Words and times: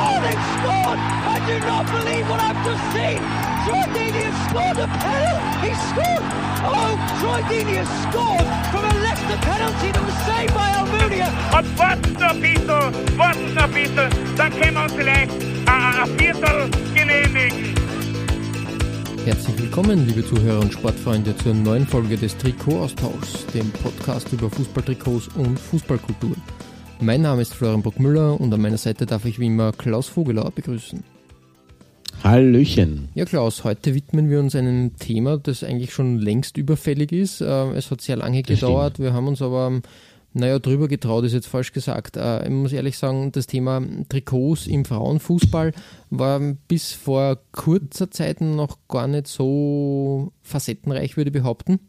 Oh, 0.00 0.16
they've 0.24 0.46
scored! 0.56 0.96
I 0.96 1.36
do 1.44 1.56
not 1.68 1.84
believe 1.92 2.24
what 2.30 2.40
I've 2.40 2.60
just 2.64 2.84
seen! 2.96 3.20
Troy 3.68 3.84
Deeney 3.92 4.24
has 4.24 4.38
scored 4.48 4.78
a 4.80 4.88
penalty! 4.88 5.68
He 5.68 5.72
scored! 5.92 6.24
Oh, 6.64 6.92
Troy 7.20 7.40
Deeney 7.50 7.76
has 7.84 7.90
scored 8.08 8.48
from 8.72 8.84
a 8.88 8.94
Leicester 9.04 9.38
penalty 9.44 9.92
that 9.92 10.04
was 10.08 10.18
saved 10.24 10.54
by 10.56 10.68
Almunia! 10.80 11.28
Und 11.52 11.78
warten 11.78 12.12
noch 12.14 12.30
ein 12.30 12.40
bisschen, 12.40 13.18
warten 13.18 13.54
noch 13.54 13.64
ein 13.64 13.72
bisschen, 13.72 14.08
dann 14.36 14.50
können 14.58 14.74
wir 14.74 14.82
uns 14.84 14.92
vielleicht 14.94 15.32
ein, 15.66 16.00
ein 16.00 16.18
Viertel 16.18 16.70
genehmigen. 16.94 17.74
Herzlich 19.26 19.58
willkommen, 19.58 20.06
liebe 20.06 20.26
Zuhörer 20.26 20.60
und 20.60 20.72
Sportfreunde, 20.72 21.36
zur 21.36 21.52
neuen 21.52 21.86
Folge 21.86 22.16
des 22.16 22.38
Trikot-Austauschs, 22.38 23.46
dem 23.52 23.70
Podcast 23.70 24.32
über 24.32 24.48
Fußballtrikots 24.48 25.28
und 25.36 25.60
Fußballkultur. 25.60 26.36
Mein 27.00 27.22
Name 27.22 27.42
ist 27.42 27.54
Florian 27.54 27.82
Bruckmüller 27.82 28.38
und 28.40 28.52
an 28.52 28.60
meiner 28.60 28.76
Seite 28.76 29.06
darf 29.06 29.24
ich 29.24 29.38
wie 29.38 29.46
immer 29.46 29.72
Klaus 29.72 30.06
Vogelauer 30.08 30.50
begrüßen. 30.50 31.02
Hallöchen. 32.22 33.08
Ja, 33.14 33.24
Klaus, 33.24 33.64
heute 33.64 33.94
widmen 33.94 34.28
wir 34.28 34.40
uns 34.40 34.54
einem 34.54 34.96
Thema, 34.96 35.38
das 35.38 35.64
eigentlich 35.64 35.94
schon 35.94 36.18
längst 36.18 36.58
überfällig 36.58 37.12
ist. 37.12 37.40
Äh, 37.40 37.70
Es 37.72 37.90
hat 37.90 38.02
sehr 38.02 38.16
lange 38.16 38.42
gedauert. 38.42 38.98
Wir 38.98 39.14
haben 39.14 39.28
uns 39.28 39.40
aber, 39.40 39.80
naja, 40.34 40.58
drüber 40.58 40.86
getraut, 40.88 41.24
ist 41.24 41.32
jetzt 41.32 41.46
falsch 41.46 41.72
gesagt. 41.72 42.18
Äh, 42.18 42.44
Ich 42.44 42.50
muss 42.50 42.72
ehrlich 42.74 42.98
sagen, 42.98 43.32
das 43.32 43.46
Thema 43.46 43.82
Trikots 44.10 44.66
im 44.66 44.84
Frauenfußball 44.84 45.72
war 46.10 46.40
bis 46.68 46.92
vor 46.92 47.38
kurzer 47.52 48.10
Zeit 48.10 48.42
noch 48.42 48.76
gar 48.88 49.08
nicht 49.08 49.26
so 49.28 50.32
facettenreich, 50.42 51.16
würde 51.16 51.30
ich 51.30 51.34
behaupten. 51.34 51.80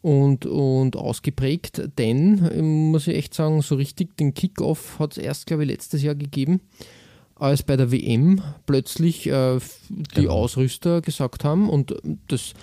Und, 0.00 0.46
und 0.46 0.96
ausgeprägt, 0.96 1.82
denn, 1.98 2.90
muss 2.90 3.08
ich 3.08 3.16
echt 3.16 3.34
sagen, 3.34 3.62
so 3.62 3.74
richtig 3.74 4.16
den 4.16 4.32
Kick-Off 4.32 5.00
hat 5.00 5.12
es 5.12 5.18
erst, 5.18 5.46
glaube 5.46 5.64
ich, 5.64 5.70
letztes 5.70 6.02
Jahr 6.02 6.14
gegeben 6.14 6.60
als 7.34 7.62
bei 7.62 7.76
der 7.76 7.92
WM 7.92 8.42
plötzlich 8.66 9.26
äh, 9.26 9.58
die 9.88 10.22
Genau. 10.22 10.32
Ausrüster 10.32 11.00
gesagt 11.00 11.44
haben 11.44 11.68
und 11.70 11.94
das 12.28 12.54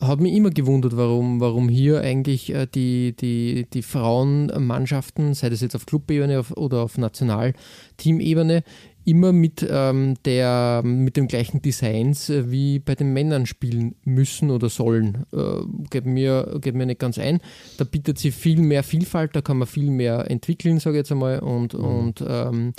hat 0.00 0.20
mich 0.20 0.34
immer 0.34 0.50
gewundert, 0.50 0.96
warum, 0.96 1.40
warum 1.40 1.68
hier 1.68 2.00
eigentlich 2.00 2.52
äh, 2.52 2.66
die, 2.66 3.14
die, 3.14 3.66
die 3.72 3.82
Frauenmannschaften, 3.82 5.34
sei 5.34 5.50
das 5.50 5.60
jetzt 5.60 5.76
auf 5.76 5.86
Clubebene 5.86 6.42
oder 6.56 6.82
auf 6.82 6.98
Nationalteamebene, 6.98 8.64
immer 9.04 9.32
mit, 9.32 9.66
ähm, 9.68 10.14
der, 10.24 10.82
mit 10.84 11.16
dem 11.16 11.28
gleichen 11.28 11.62
Designs 11.62 12.30
äh, 12.30 12.50
wie 12.50 12.78
bei 12.78 12.94
den 12.94 13.12
Männern 13.12 13.46
spielen 13.46 13.94
müssen 14.04 14.50
oder 14.50 14.68
sollen. 14.68 15.26
Äh, 15.32 15.86
geht, 15.90 16.06
mir, 16.06 16.58
geht 16.60 16.74
mir 16.74 16.86
nicht 16.86 17.00
ganz 17.00 17.18
ein. 17.18 17.40
Da 17.76 17.84
bietet 17.84 18.18
sie 18.18 18.30
viel 18.30 18.60
mehr 18.60 18.82
Vielfalt, 18.82 19.36
da 19.36 19.40
kann 19.42 19.58
man 19.58 19.68
viel 19.68 19.90
mehr 19.90 20.30
entwickeln, 20.30 20.80
sage 20.80 20.96
ich 20.96 21.00
jetzt 21.00 21.12
einmal, 21.12 21.40
und, 21.40 21.74
und 21.74 22.24
ähm, 22.26 22.72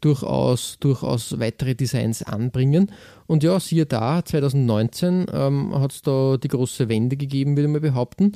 durchaus, 0.00 0.76
durchaus 0.80 1.38
weitere 1.38 1.74
Designs 1.74 2.22
anbringen. 2.22 2.90
Und 3.26 3.42
ja, 3.42 3.58
siehe 3.58 3.86
da, 3.86 4.24
2019 4.24 5.26
ähm, 5.32 5.78
hat 5.78 5.92
es 5.92 6.02
da 6.02 6.36
die 6.36 6.48
große 6.48 6.88
Wende 6.88 7.16
gegeben, 7.16 7.56
würde 7.56 7.68
ich 7.68 7.72
mal 7.72 7.80
behaupten. 7.80 8.32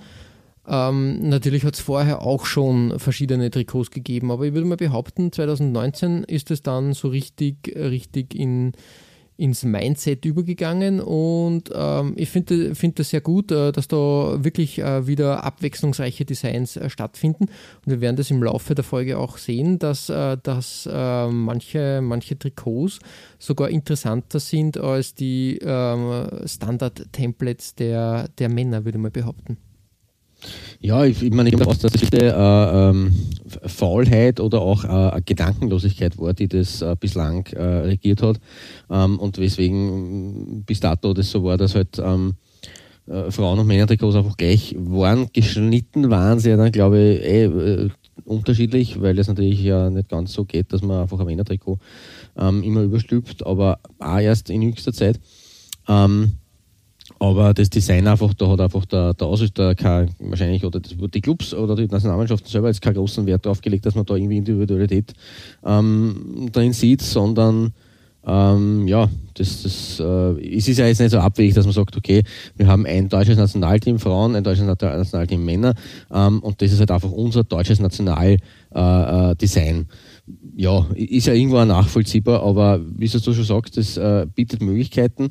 Ähm, 0.69 1.29
natürlich 1.29 1.65
hat 1.65 1.75
es 1.75 1.81
vorher 1.81 2.23
auch 2.23 2.45
schon 2.45 2.99
verschiedene 2.99 3.51
Trikots 3.51 3.91
gegeben, 3.91 4.31
aber 4.31 4.47
ich 4.47 4.55
würde 4.55 4.67
mal 4.67 4.77
behaupten, 4.77 5.31
2019 5.31 6.25
ist 6.25 6.51
es 6.51 6.63
dann 6.63 6.93
so 6.93 7.09
richtig, 7.09 7.73
richtig 7.77 8.35
in, 8.35 8.73
ins 9.37 9.65
Mindset 9.65 10.25
übergegangen 10.25 11.01
und 11.01 11.71
ähm, 11.73 12.15
ich 12.17 12.31
finde 12.31 12.75
find 12.75 12.99
das 12.99 13.11
sehr 13.11 13.21
gut, 13.21 13.53
äh, 13.53 13.71
dass 13.71 13.87
da 13.87 14.43
wirklich 14.43 14.81
äh, 14.81 15.07
wieder 15.07 15.45
abwechslungsreiche 15.45 16.25
Designs 16.25 16.77
äh, 16.77 16.91
stattfinden 16.91 17.45
und 17.45 17.93
wir 17.93 18.01
werden 18.01 18.17
das 18.17 18.31
im 18.33 18.43
Laufe 18.43 18.75
der 18.75 18.85
Folge 18.85 19.19
auch 19.19 19.39
sehen, 19.39 19.79
dass, 19.79 20.09
äh, 20.09 20.37
dass 20.43 20.89
äh, 20.91 21.29
manche, 21.29 22.01
manche 22.03 22.39
Trikots 22.39 22.99
sogar 23.39 23.69
interessanter 23.69 24.41
sind 24.41 24.79
als 24.79 25.15
die 25.15 25.59
ähm, 25.63 26.27
Standard-Templates 26.45 27.77
der, 27.77 28.29
der 28.39 28.49
Männer, 28.49 28.85
würde 28.85 28.99
mal 28.99 29.11
behaupten. 29.11 29.59
Ja, 30.81 31.05
ich, 31.05 31.23
ich 31.23 31.33
meine, 31.33 31.49
ich 31.49 31.57
glaube, 31.57 31.73
dass 31.73 31.81
das 31.81 31.93
diese 31.93 32.27
äh, 32.27 32.91
ähm, 32.91 33.13
Faulheit 33.65 34.41
oder 34.41 34.61
auch 34.61 34.85
äh, 34.85 35.21
Gedankenlosigkeit 35.25 36.19
war, 36.19 36.35
die 36.35 36.49
das 36.49 36.83
äh, 36.83 36.95
bislang 36.99 37.47
äh, 37.47 37.63
regiert 37.63 38.23
hat. 38.23 38.39
Ähm, 38.91 39.19
und 39.19 39.39
weswegen 39.39 40.65
bis 40.65 40.81
dato 40.81 41.15
das 41.15 41.31
so 41.31 41.43
war, 41.43 41.57
dass 41.57 41.75
halt 41.75 41.99
ähm, 41.99 42.35
äh, 43.07 43.31
Frauen- 43.31 43.59
und 43.59 43.67
Männertrikots 43.67 44.17
einfach 44.17 44.37
gleich 44.37 44.75
waren. 44.79 45.29
Geschnitten 45.33 46.11
waren 46.11 46.39
sie 46.39 46.51
ja 46.51 46.57
dann, 46.57 46.73
glaube 46.73 46.99
ich, 46.99 47.23
eh, 47.23 47.45
äh, 47.45 47.91
unterschiedlich, 48.25 49.01
weil 49.01 49.19
es 49.19 49.29
natürlich 49.29 49.63
ja 49.63 49.91
nicht 49.91 50.09
ganz 50.09 50.33
so 50.33 50.45
geht, 50.45 50.73
dass 50.73 50.83
man 50.83 51.03
einfach 51.03 51.19
ein 51.19 51.27
Männertrikot 51.27 51.79
ähm, 52.37 52.63
immer 52.63 52.83
überstülpt, 52.83 53.47
aber 53.47 53.79
auch 53.99 54.19
erst 54.19 54.51
in 54.51 54.63
jüngster 54.63 54.93
Zeit. 54.93 55.21
Ähm, 55.89 56.33
aber 57.19 57.55
das 57.55 57.71
Design 57.71 58.07
einfach, 58.07 58.35
da 58.35 58.49
hat 58.49 58.61
einfach 58.61 58.85
der, 58.85 59.15
der 59.15 59.27
Ausrüster 59.27 59.75
kein, 59.75 60.11
wahrscheinlich, 60.19 60.65
oder 60.65 60.81
das, 60.81 60.95
die 60.97 61.21
Clubs 61.21 61.55
oder 61.55 61.75
die 61.75 61.87
Nationalmannschaften 61.87 62.49
selber 62.49 62.69
jetzt 62.69 62.83
keinen 62.83 62.95
großen 62.95 63.25
Wert 63.27 63.47
darauf 63.47 63.61
gelegt, 63.61 63.87
dass 63.87 63.95
man 63.95 64.05
da 64.05 64.15
irgendwie 64.15 64.37
Individualität 64.37 65.15
ähm, 65.65 66.49
drin 66.53 66.73
sieht, 66.73 67.03
sondern 67.03 67.73
ähm, 68.27 68.89
ja, 68.89 69.09
das, 69.35 69.63
das, 69.63 70.01
äh, 70.01 70.57
es 70.57 70.67
ist 70.67 70.79
ja 70.79 70.87
jetzt 70.87 70.99
nicht 70.99 71.13
so 71.13 71.19
abwegig, 71.19 71.55
dass 71.55 71.65
man 71.65 71.73
sagt, 71.73 71.97
okay, 71.97 72.23
wir 72.57 72.67
haben 72.67 72.85
ein 72.85 73.09
deutsches 73.09 73.39
Nationalteam 73.39 73.99
Frauen, 73.99 74.35
ein 74.35 74.43
deutsches 74.43 74.67
Nat- 74.67 74.83
Nationalteam 74.83 75.45
Männer 75.45 75.75
ähm, 76.13 76.41
und 76.41 76.61
das 76.61 76.73
ist 76.73 76.81
halt 76.81 76.91
einfach 76.91 77.13
unser 77.13 77.45
deutsches 77.45 77.79
Nationaldesign. 77.79 78.39
Äh, 78.75 79.81
äh, 79.81 79.85
ja, 80.57 80.87
ist 80.95 81.27
ja 81.27 81.35
irgendwo 81.35 81.65
nachvollziehbar, 81.65 82.43
aber 82.43 82.81
wie 82.97 83.09
du 83.09 83.19
schon 83.19 83.45
sagst, 83.45 83.77
das 83.77 83.97
äh, 83.97 84.27
bietet 84.35 84.61
Möglichkeiten. 84.63 85.31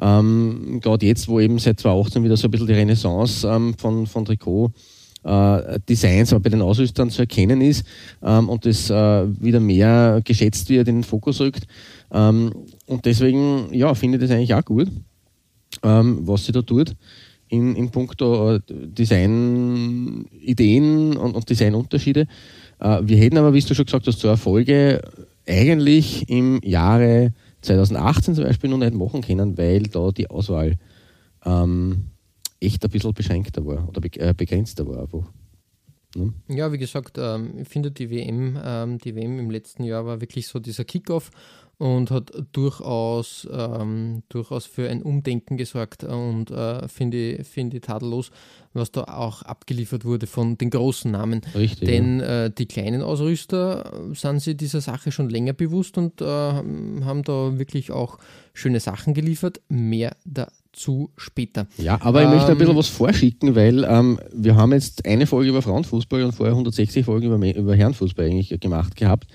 Ähm, 0.00 0.80
Gerade 0.80 1.06
jetzt, 1.06 1.28
wo 1.28 1.40
eben 1.40 1.58
seit 1.58 1.80
2018 1.80 2.24
wieder 2.24 2.36
so 2.36 2.48
ein 2.48 2.50
bisschen 2.50 2.66
die 2.66 2.74
Renaissance 2.74 3.46
ähm, 3.48 3.74
von, 3.76 4.06
von 4.06 4.24
Trikot 4.24 4.72
äh, 5.24 5.80
Designs 5.88 6.32
aber 6.32 6.44
bei 6.44 6.50
den 6.50 6.62
Ausrüstern 6.62 7.10
zu 7.10 7.22
erkennen 7.22 7.60
ist 7.60 7.84
ähm, 8.22 8.48
und 8.48 8.64
das 8.64 8.88
äh, 8.90 9.26
wieder 9.42 9.60
mehr 9.60 10.20
geschätzt 10.24 10.68
wird, 10.68 10.86
in 10.88 10.96
den 10.96 11.04
Fokus 11.04 11.40
rückt. 11.40 11.66
Ähm, 12.12 12.52
und 12.86 13.04
deswegen, 13.04 13.74
ja, 13.74 13.94
finde 13.94 14.18
ich 14.18 14.22
das 14.22 14.30
eigentlich 14.30 14.54
auch 14.54 14.64
gut, 14.64 14.88
ähm, 15.82 16.20
was 16.22 16.46
sie 16.46 16.52
da 16.52 16.62
tut 16.62 16.94
in, 17.48 17.76
in 17.76 17.90
puncto 17.90 18.54
äh, 18.56 18.60
Design-Ideen 18.68 20.36
und, 21.16 21.34
und 21.34 21.48
Designunterschiede. 21.48 22.20
Äh, 22.22 22.26
wir 22.78 23.16
hätten 23.16 23.38
aber, 23.38 23.54
wie 23.54 23.60
du 23.60 23.74
schon 23.74 23.86
gesagt 23.86 24.06
hast, 24.06 24.18
zur 24.18 24.30
Erfolge 24.30 25.00
eigentlich 25.46 26.28
im 26.28 26.60
Jahre 26.62 27.32
2018 27.62 28.34
zum 28.34 28.44
Beispiel 28.44 28.70
noch 28.70 28.78
nicht 28.78 28.94
machen 28.94 29.22
können, 29.22 29.56
weil 29.56 29.84
da 29.84 30.10
die 30.10 30.28
Auswahl 30.28 30.76
ähm, 31.44 32.10
echt 32.60 32.84
ein 32.84 32.90
bisschen 32.90 33.14
beschränkter 33.14 33.64
war 33.64 33.88
oder 33.88 34.00
äh, 34.16 34.34
begrenzter 34.34 34.86
war 34.86 35.02
einfach. 35.02 35.32
Ne? 36.14 36.32
Ja, 36.48 36.72
wie 36.72 36.78
gesagt, 36.78 37.18
ähm, 37.18 37.58
ich 37.58 37.68
finde 37.68 37.90
die 37.90 38.10
WM, 38.10 38.58
ähm, 38.62 38.98
die 38.98 39.14
WM 39.14 39.38
im 39.38 39.50
letzten 39.50 39.84
Jahr 39.84 40.06
war 40.06 40.20
wirklich 40.20 40.48
so 40.48 40.58
dieser 40.58 40.84
Kickoff 40.84 41.30
und 41.78 42.10
hat 42.10 42.32
durchaus, 42.52 43.46
ähm, 43.52 44.22
durchaus 44.28 44.64
für 44.64 44.88
ein 44.88 45.02
Umdenken 45.02 45.56
gesorgt 45.56 46.04
und 46.04 46.50
äh, 46.50 46.88
finde 46.88 47.16
ich, 47.18 47.46
finde 47.46 47.76
ich 47.76 47.82
tadellos, 47.82 48.30
was 48.76 48.92
da 48.92 49.04
auch 49.04 49.42
abgeliefert 49.42 50.04
wurde 50.04 50.26
von 50.26 50.56
den 50.58 50.70
großen 50.70 51.10
Namen. 51.10 51.40
Richtig. 51.54 51.88
Denn 51.88 52.20
äh, 52.20 52.50
die 52.50 52.66
kleinen 52.66 53.02
Ausrüster 53.02 53.92
äh, 54.10 54.14
sind 54.14 54.40
sich 54.40 54.56
dieser 54.56 54.80
Sache 54.80 55.10
schon 55.12 55.28
länger 55.30 55.52
bewusst 55.52 55.98
und 55.98 56.20
äh, 56.20 56.24
haben 56.24 57.22
da 57.24 57.58
wirklich 57.58 57.90
auch 57.90 58.18
schöne 58.52 58.80
Sachen 58.80 59.14
geliefert. 59.14 59.60
Mehr 59.68 60.16
dazu 60.24 61.10
später. 61.16 61.66
Ja, 61.78 61.98
aber 62.00 62.22
ich 62.22 62.28
möchte 62.28 62.46
ein 62.46 62.52
Ähm, 62.52 62.58
bisschen 62.58 62.76
was 62.76 62.88
vorschicken, 62.88 63.54
weil 63.54 63.84
ähm, 63.84 64.18
wir 64.32 64.56
haben 64.56 64.72
jetzt 64.72 65.04
eine 65.06 65.26
Folge 65.26 65.50
über 65.50 65.62
Frauenfußball 65.62 66.22
und 66.22 66.32
vorher 66.32 66.54
160 66.54 67.04
Folgen 67.04 67.26
über, 67.26 67.56
über 67.56 67.74
Herrenfußball 67.74 68.26
eigentlich 68.26 68.58
gemacht 68.60 68.96
gehabt. 68.96 69.28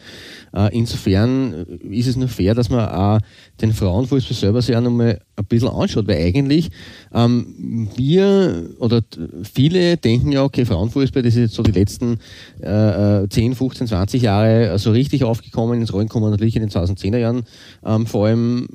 Äh, 0.53 0.75
insofern 0.77 1.53
ist 1.89 2.07
es 2.07 2.15
nur 2.15 2.27
fair, 2.27 2.55
dass 2.55 2.69
man 2.69 2.87
auch 2.89 3.19
den 3.61 3.73
Frauenfußball 3.73 4.35
selber 4.35 4.61
sich 4.61 4.75
auch 4.75 4.81
nochmal 4.81 5.21
ein 5.35 5.45
bisschen 5.45 5.69
anschaut, 5.69 6.07
weil 6.07 6.17
eigentlich 6.23 6.71
ähm, 7.13 7.89
wir 7.95 8.69
oder 8.79 9.01
viele 9.43 9.97
denken 9.97 10.31
ja, 10.31 10.43
okay, 10.43 10.65
Frauenfußball, 10.65 11.23
das 11.23 11.35
ist 11.35 11.39
jetzt 11.39 11.53
so 11.55 11.63
die 11.63 11.71
letzten 11.71 12.19
äh, 12.61 13.23
äh, 13.23 13.29
10, 13.29 13.55
15, 13.55 13.87
20 13.87 14.21
Jahre 14.21 14.77
so 14.79 14.91
richtig 14.91 15.23
aufgekommen, 15.23 15.79
ins 15.79 15.93
Rollen 15.93 16.09
kommen 16.09 16.29
natürlich 16.31 16.55
in 16.55 16.61
den 16.61 16.71
2010er 16.71 17.17
Jahren, 17.17 17.43
ähm, 17.85 18.05
vor 18.05 18.27
allem, 18.27 18.67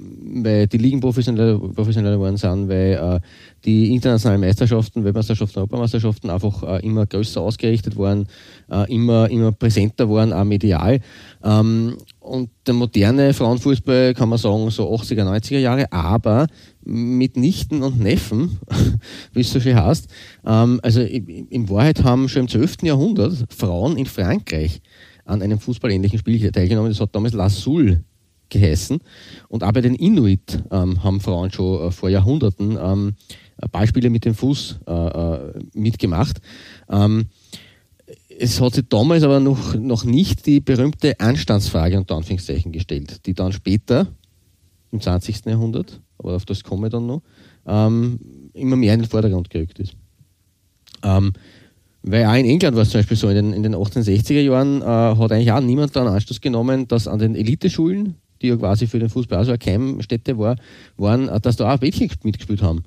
weil 0.43 0.67
die 0.67 0.79
Ligen 0.79 1.01
professioneller, 1.01 1.59
geworden 1.59 2.37
sind 2.37 2.69
weil 2.69 2.93
äh, 2.93 3.21
die 3.65 3.93
internationalen 3.93 4.41
Meisterschaften, 4.41 5.05
Weltmeisterschaften, 5.05 5.59
Europameisterschaften 5.59 6.31
einfach 6.31 6.63
äh, 6.63 6.87
immer 6.87 7.07
größer 7.07 7.41
ausgerichtet 7.41 7.97
waren, 7.97 8.27
äh, 8.71 8.93
immer, 8.93 9.29
immer 9.31 9.53
präsenter 9.53 10.09
waren, 10.09 10.33
auch 10.33 10.45
medial. 10.45 11.01
Ähm, 11.43 11.97
und 12.21 12.51
der 12.67 12.75
moderne 12.75 13.35
Frauenfußball 13.35 14.15
kann 14.15 14.29
man 14.29 14.39
sagen, 14.39 14.71
so 14.71 14.93
80er, 14.95 15.25
90er 15.25 15.59
Jahre, 15.59 15.91
aber 15.93 16.47
mit 16.85 17.37
Nichten 17.37 17.83
und 17.83 17.99
Neffen, 18.01 18.59
wie 19.33 19.41
es 19.41 19.53
so 19.53 19.61
schön 19.61 19.77
heißt. 19.77 20.09
Ähm, 20.47 20.81
also 20.83 21.01
in 21.01 21.69
Wahrheit 21.69 22.05
haben 22.05 22.29
schon 22.29 22.43
im 22.43 22.49
12. 22.49 22.83
Jahrhundert 22.83 23.47
Frauen 23.51 23.97
in 23.97 24.07
Frankreich 24.07 24.81
an 25.25 25.43
einem 25.43 25.59
fußballähnlichen 25.59 26.19
Spiel 26.19 26.53
teilgenommen. 26.53 26.91
Das 26.91 27.01
hat 27.01 27.15
damals 27.15 27.35
La 27.35 27.51
Soule 27.51 28.05
geheißen. 28.49 28.99
Und 29.49 29.65
auch 29.65 29.73
bei 29.73 29.81
den 29.81 29.95
Inuit 29.95 30.63
ähm, 30.71 31.03
haben 31.03 31.21
Frauen 31.21 31.51
schon 31.51 31.89
äh, 31.89 31.91
vor 31.91 32.09
Jahrhunderten 32.09 32.79
ähm, 32.81 33.15
Ballspiele 33.71 34.11
mit 34.11 34.25
dem 34.25 34.35
Fuß 34.35 34.81
äh, 34.87 34.93
äh, 34.93 35.53
mitgemacht. 35.75 36.41
Ähm, 36.91 37.27
es 38.39 38.61
hat 38.61 38.75
sich 38.75 38.85
damals 38.89 39.23
aber 39.23 39.41
noch, 39.41 39.75
noch 39.75 40.05
nicht 40.05 40.47
die 40.47 40.61
berühmte 40.61 41.19
Anstandsfrage 41.19 41.97
unter 41.97 42.17
Anführungszeichen 42.17 42.73
gestellt, 42.73 43.27
die 43.27 43.35
dann 43.35 43.53
später 43.53 44.09
im 44.93 45.01
20. 45.01 45.47
Jahrhundert, 45.47 46.01
aber 46.19 46.37
auf 46.37 46.45
das 46.45 46.63
komme 46.63 46.87
ich 46.87 46.93
dann 46.93 47.07
noch, 47.07 47.23
ähm, 47.67 48.19
immer 48.53 48.77
mehr 48.77 48.95
in 48.95 49.01
den 49.01 49.09
Vordergrund 49.09 49.51
gerückt 49.51 49.79
ist. 49.79 49.97
Ähm, 51.03 51.33
weil 52.03 52.25
auch 52.27 52.35
in 52.35 52.47
England 52.47 52.77
war 52.77 52.85
es 52.85 52.91
zum 52.91 53.01
Beispiel 53.01 53.17
so, 53.17 53.29
in 53.29 53.35
den, 53.35 53.53
in 53.53 53.63
den 53.63 53.75
1860er 53.75 54.41
Jahren 54.41 54.81
äh, 54.81 54.85
hat 54.85 55.33
eigentlich 55.33 55.51
auch 55.51 55.61
niemand 55.61 55.97
daran 55.97 56.15
Anstoß 56.15 56.41
genommen, 56.41 56.87
dass 56.87 57.09
an 57.09 57.19
den 57.19 57.35
Eliteschulen, 57.35 58.15
die 58.41 58.49
ja 58.49 58.57
quasi 58.57 58.87
für 58.87 59.01
den 59.01 59.09
Fußball 59.09 59.39
also 59.39 59.51
eine 59.51 59.59
Keimstätte 59.59 60.39
war, 60.39 60.57
waren, 60.97 61.29
äh, 61.29 61.41
dass 61.41 61.57
da 61.57 61.75
auch 61.75 61.81
Mädchen 61.81 62.11
mitgespielt 62.23 62.63
haben. 62.63 62.85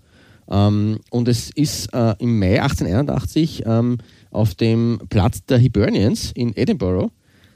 Ähm, 0.50 1.00
und 1.12 1.28
es 1.28 1.52
ist 1.52 1.94
äh, 1.94 2.16
im 2.20 2.40
Mai 2.40 2.62
1881 2.62 3.64
ähm, 3.66 3.98
auf 4.32 4.56
dem 4.56 5.00
Platz 5.10 5.46
der 5.46 5.58
Hibernians 5.58 6.32
in 6.32 6.56
Edinburgh 6.56 7.12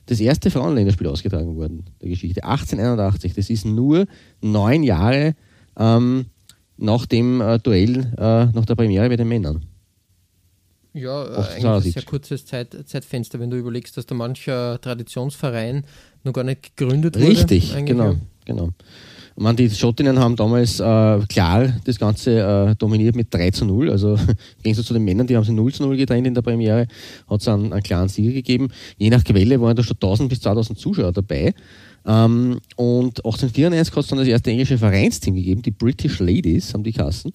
das 0.05 0.19
erste 0.19 0.51
Frauenländerspiel 0.51 1.07
ausgetragen 1.07 1.55
worden, 1.55 1.85
der 2.01 2.09
Geschichte. 2.09 2.43
1881, 2.43 3.33
das 3.33 3.49
ist 3.49 3.65
nur 3.65 4.05
neun 4.41 4.83
Jahre 4.83 5.35
ähm, 5.77 6.25
nach 6.77 7.05
dem 7.05 7.41
äh, 7.41 7.59
Duell, 7.59 8.13
äh, 8.17 8.45
nach 8.47 8.65
der 8.65 8.75
Premiere 8.75 9.09
bei 9.09 9.15
den 9.15 9.27
Männern. 9.27 9.65
Ja, 10.93 11.23
äh, 11.23 11.35
eigentlich 11.55 11.65
ein 11.65 11.81
sehr 11.81 12.03
kurzes 12.03 12.45
Zeit, 12.45 12.75
Zeitfenster, 12.85 13.39
wenn 13.39 13.49
du 13.49 13.57
überlegst, 13.57 13.97
dass 13.97 14.05
da 14.05 14.13
mancher 14.13 14.79
Traditionsverein 14.79 15.85
noch 16.23 16.33
gar 16.33 16.43
nicht 16.43 16.75
gegründet 16.75 17.15
wurde. 17.15 17.27
Richtig, 17.27 17.73
genau, 17.85 18.15
ja. 18.47 18.67
Man, 19.35 19.55
die 19.55 19.69
Schottinnen 19.69 20.19
haben 20.19 20.35
damals 20.35 20.79
äh, 20.79 21.19
klar 21.27 21.73
das 21.85 21.97
Ganze 21.97 22.39
äh, 22.39 22.75
dominiert 22.75 23.15
mit 23.15 23.33
3 23.33 23.51
zu 23.51 23.65
0. 23.65 23.89
Also 23.89 24.17
im 24.63 24.73
zu 24.75 24.93
den 24.93 25.03
Männern, 25.03 25.27
die 25.27 25.35
haben 25.35 25.43
sie 25.43 25.53
0 25.53 25.73
zu 25.73 25.83
0 25.83 25.97
getrennt 25.97 26.27
in 26.27 26.33
der 26.33 26.41
Premiere, 26.41 26.87
hat 27.27 27.41
es 27.41 27.47
einen, 27.47 27.73
einen 27.73 27.83
klaren 27.83 28.09
Sieger 28.09 28.31
gegeben. 28.31 28.69
Je 28.97 29.09
nach 29.09 29.23
Quelle 29.23 29.59
waren 29.59 29.75
da 29.75 29.83
schon 29.83 29.95
1000 29.95 30.29
bis 30.29 30.41
2000 30.41 30.77
Zuschauer 30.77 31.11
dabei. 31.11 31.53
Ähm, 32.05 32.59
und 32.75 33.25
1894 33.25 33.95
hat 33.95 34.03
es 34.03 34.09
dann 34.09 34.19
das 34.19 34.27
erste 34.27 34.51
englische 34.51 34.77
Vereinsteam 34.77 35.35
gegeben, 35.35 35.61
die 35.61 35.71
British 35.71 36.19
Ladies 36.19 36.73
haben 36.73 36.83
die 36.83 36.91
Kassen. 36.91 37.31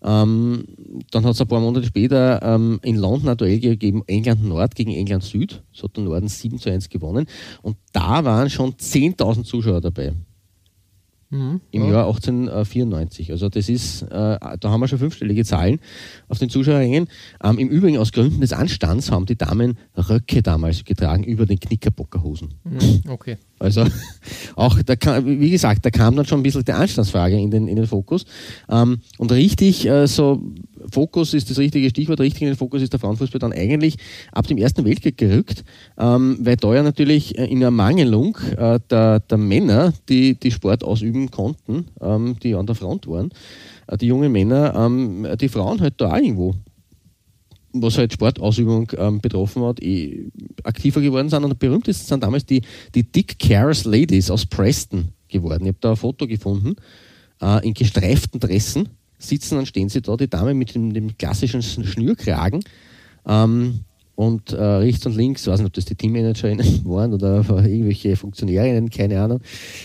Ähm, 0.00 0.64
dann 1.10 1.24
hat 1.24 1.34
es 1.34 1.40
ein 1.40 1.48
paar 1.48 1.60
Monate 1.60 1.86
später 1.86 2.40
ähm, 2.42 2.78
in 2.82 2.96
London 2.96 3.28
ein 3.30 3.36
Duell 3.36 3.58
gegeben, 3.58 4.02
England 4.06 4.44
Nord 4.44 4.74
gegen 4.76 4.92
England 4.92 5.24
Süd. 5.24 5.62
Das 5.72 5.82
hat 5.82 5.96
der 5.96 6.04
Norden 6.04 6.28
7 6.28 6.58
zu 6.58 6.70
1 6.70 6.88
gewonnen. 6.88 7.26
Und 7.62 7.76
da 7.92 8.24
waren 8.24 8.48
schon 8.48 8.74
10.000 8.74 9.44
Zuschauer 9.44 9.80
dabei. 9.80 10.14
Mhm, 11.30 11.60
Im 11.72 11.82
ja. 11.84 11.90
Jahr 11.90 12.06
1894. 12.06 13.30
Also 13.32 13.50
das 13.50 13.68
ist, 13.68 14.02
äh, 14.02 14.06
da 14.08 14.58
haben 14.64 14.80
wir 14.80 14.88
schon 14.88 14.98
fünfstellige 14.98 15.44
Zahlen 15.44 15.78
auf 16.28 16.38
den 16.38 16.48
Zuschauerrängen. 16.48 17.08
Ähm, 17.44 17.58
Im 17.58 17.68
Übrigen 17.68 17.98
aus 17.98 18.12
Gründen 18.12 18.40
des 18.40 18.54
Anstands 18.54 19.10
haben 19.10 19.26
die 19.26 19.36
Damen 19.36 19.76
Röcke 19.94 20.42
damals 20.42 20.84
getragen 20.84 21.24
über 21.24 21.44
den 21.44 21.60
Knickerbockerhosen. 21.60 22.54
Mhm, 22.64 23.02
okay. 23.10 23.36
Also 23.58 23.84
auch, 24.56 24.82
da 24.82 24.96
kam, 24.96 25.26
wie 25.26 25.50
gesagt, 25.50 25.84
da 25.84 25.90
kam 25.90 26.16
dann 26.16 26.24
schon 26.24 26.40
ein 26.40 26.44
bisschen 26.44 26.64
die 26.64 26.72
Anstandsfrage 26.72 27.38
in 27.38 27.50
den, 27.50 27.68
in 27.68 27.76
den 27.76 27.86
Fokus. 27.86 28.24
Ähm, 28.70 29.00
und 29.18 29.30
richtig 29.30 29.86
äh, 29.86 30.06
so 30.06 30.42
Fokus 30.92 31.34
ist 31.34 31.50
das 31.50 31.58
richtige 31.58 31.88
Stichwort, 31.90 32.20
richtig 32.20 32.42
in 32.42 32.48
den 32.48 32.56
Fokus 32.56 32.82
ist 32.82 32.92
der 32.92 33.00
Frauenfußball 33.00 33.38
dann 33.38 33.52
eigentlich 33.52 33.96
ab 34.32 34.46
dem 34.46 34.58
Ersten 34.58 34.84
Weltkrieg 34.84 35.16
gerückt, 35.16 35.64
ähm, 35.98 36.38
weil 36.40 36.56
da 36.56 36.74
ja 36.74 36.82
natürlich 36.82 37.38
äh, 37.38 37.46
in 37.46 37.62
Ermangelung 37.62 38.36
äh, 38.56 38.80
der, 38.90 39.20
der 39.20 39.38
Männer, 39.38 39.92
die 40.08 40.34
die 40.34 40.50
Sport 40.50 40.84
ausüben 40.84 41.30
konnten, 41.30 41.86
ähm, 42.00 42.36
die 42.42 42.54
an 42.54 42.66
der 42.66 42.74
Front 42.74 43.06
waren, 43.06 43.30
äh, 43.86 43.96
die 43.96 44.06
jungen 44.06 44.32
Männer, 44.32 44.74
ähm, 44.74 45.26
die 45.40 45.48
Frauen 45.48 45.80
halt 45.80 45.94
da 45.98 46.12
auch 46.12 46.16
irgendwo 46.16 46.54
was 47.72 47.98
halt 47.98 48.12
Sportausübung 48.12 48.90
ähm, 48.96 49.20
betroffen 49.20 49.62
hat, 49.62 49.82
eh 49.82 50.30
aktiver 50.64 51.00
geworden 51.00 51.28
sind. 51.28 51.44
Und 51.44 51.50
der 51.50 51.56
berühmtesten 51.56 52.06
sind 52.06 52.22
damals 52.22 52.46
die, 52.46 52.62
die 52.94 53.04
Dick 53.04 53.38
Cares 53.38 53.84
Ladies 53.84 54.30
aus 54.30 54.46
Preston 54.46 55.08
geworden. 55.28 55.64
Ich 55.64 55.68
habe 55.68 55.78
da 55.80 55.90
ein 55.90 55.96
Foto 55.96 56.26
gefunden, 56.26 56.76
äh, 57.40 57.66
in 57.66 57.74
gestreiften 57.74 58.40
Dressen 58.40 58.88
sitzen, 59.18 59.56
dann 59.56 59.66
stehen 59.66 59.88
sie 59.88 60.00
da, 60.00 60.16
die 60.16 60.28
Dame 60.28 60.54
mit 60.54 60.74
dem, 60.74 60.92
dem 60.92 61.16
klassischen 61.16 61.62
Schnürkragen. 61.62 62.60
Ähm, 63.26 63.80
und 64.14 64.52
äh, 64.52 64.60
rechts 64.60 65.06
und 65.06 65.14
links, 65.14 65.42
ich 65.42 65.46
weiß 65.46 65.60
nicht, 65.60 65.68
ob 65.68 65.72
das 65.74 65.84
die 65.84 65.94
Teammanager 65.94 66.48
waren 66.84 67.12
oder 67.12 67.38
irgendwelche 67.48 68.16
Funktionärinnen, 68.16 68.90
keine 68.90 69.20
Ahnung. 69.20 69.40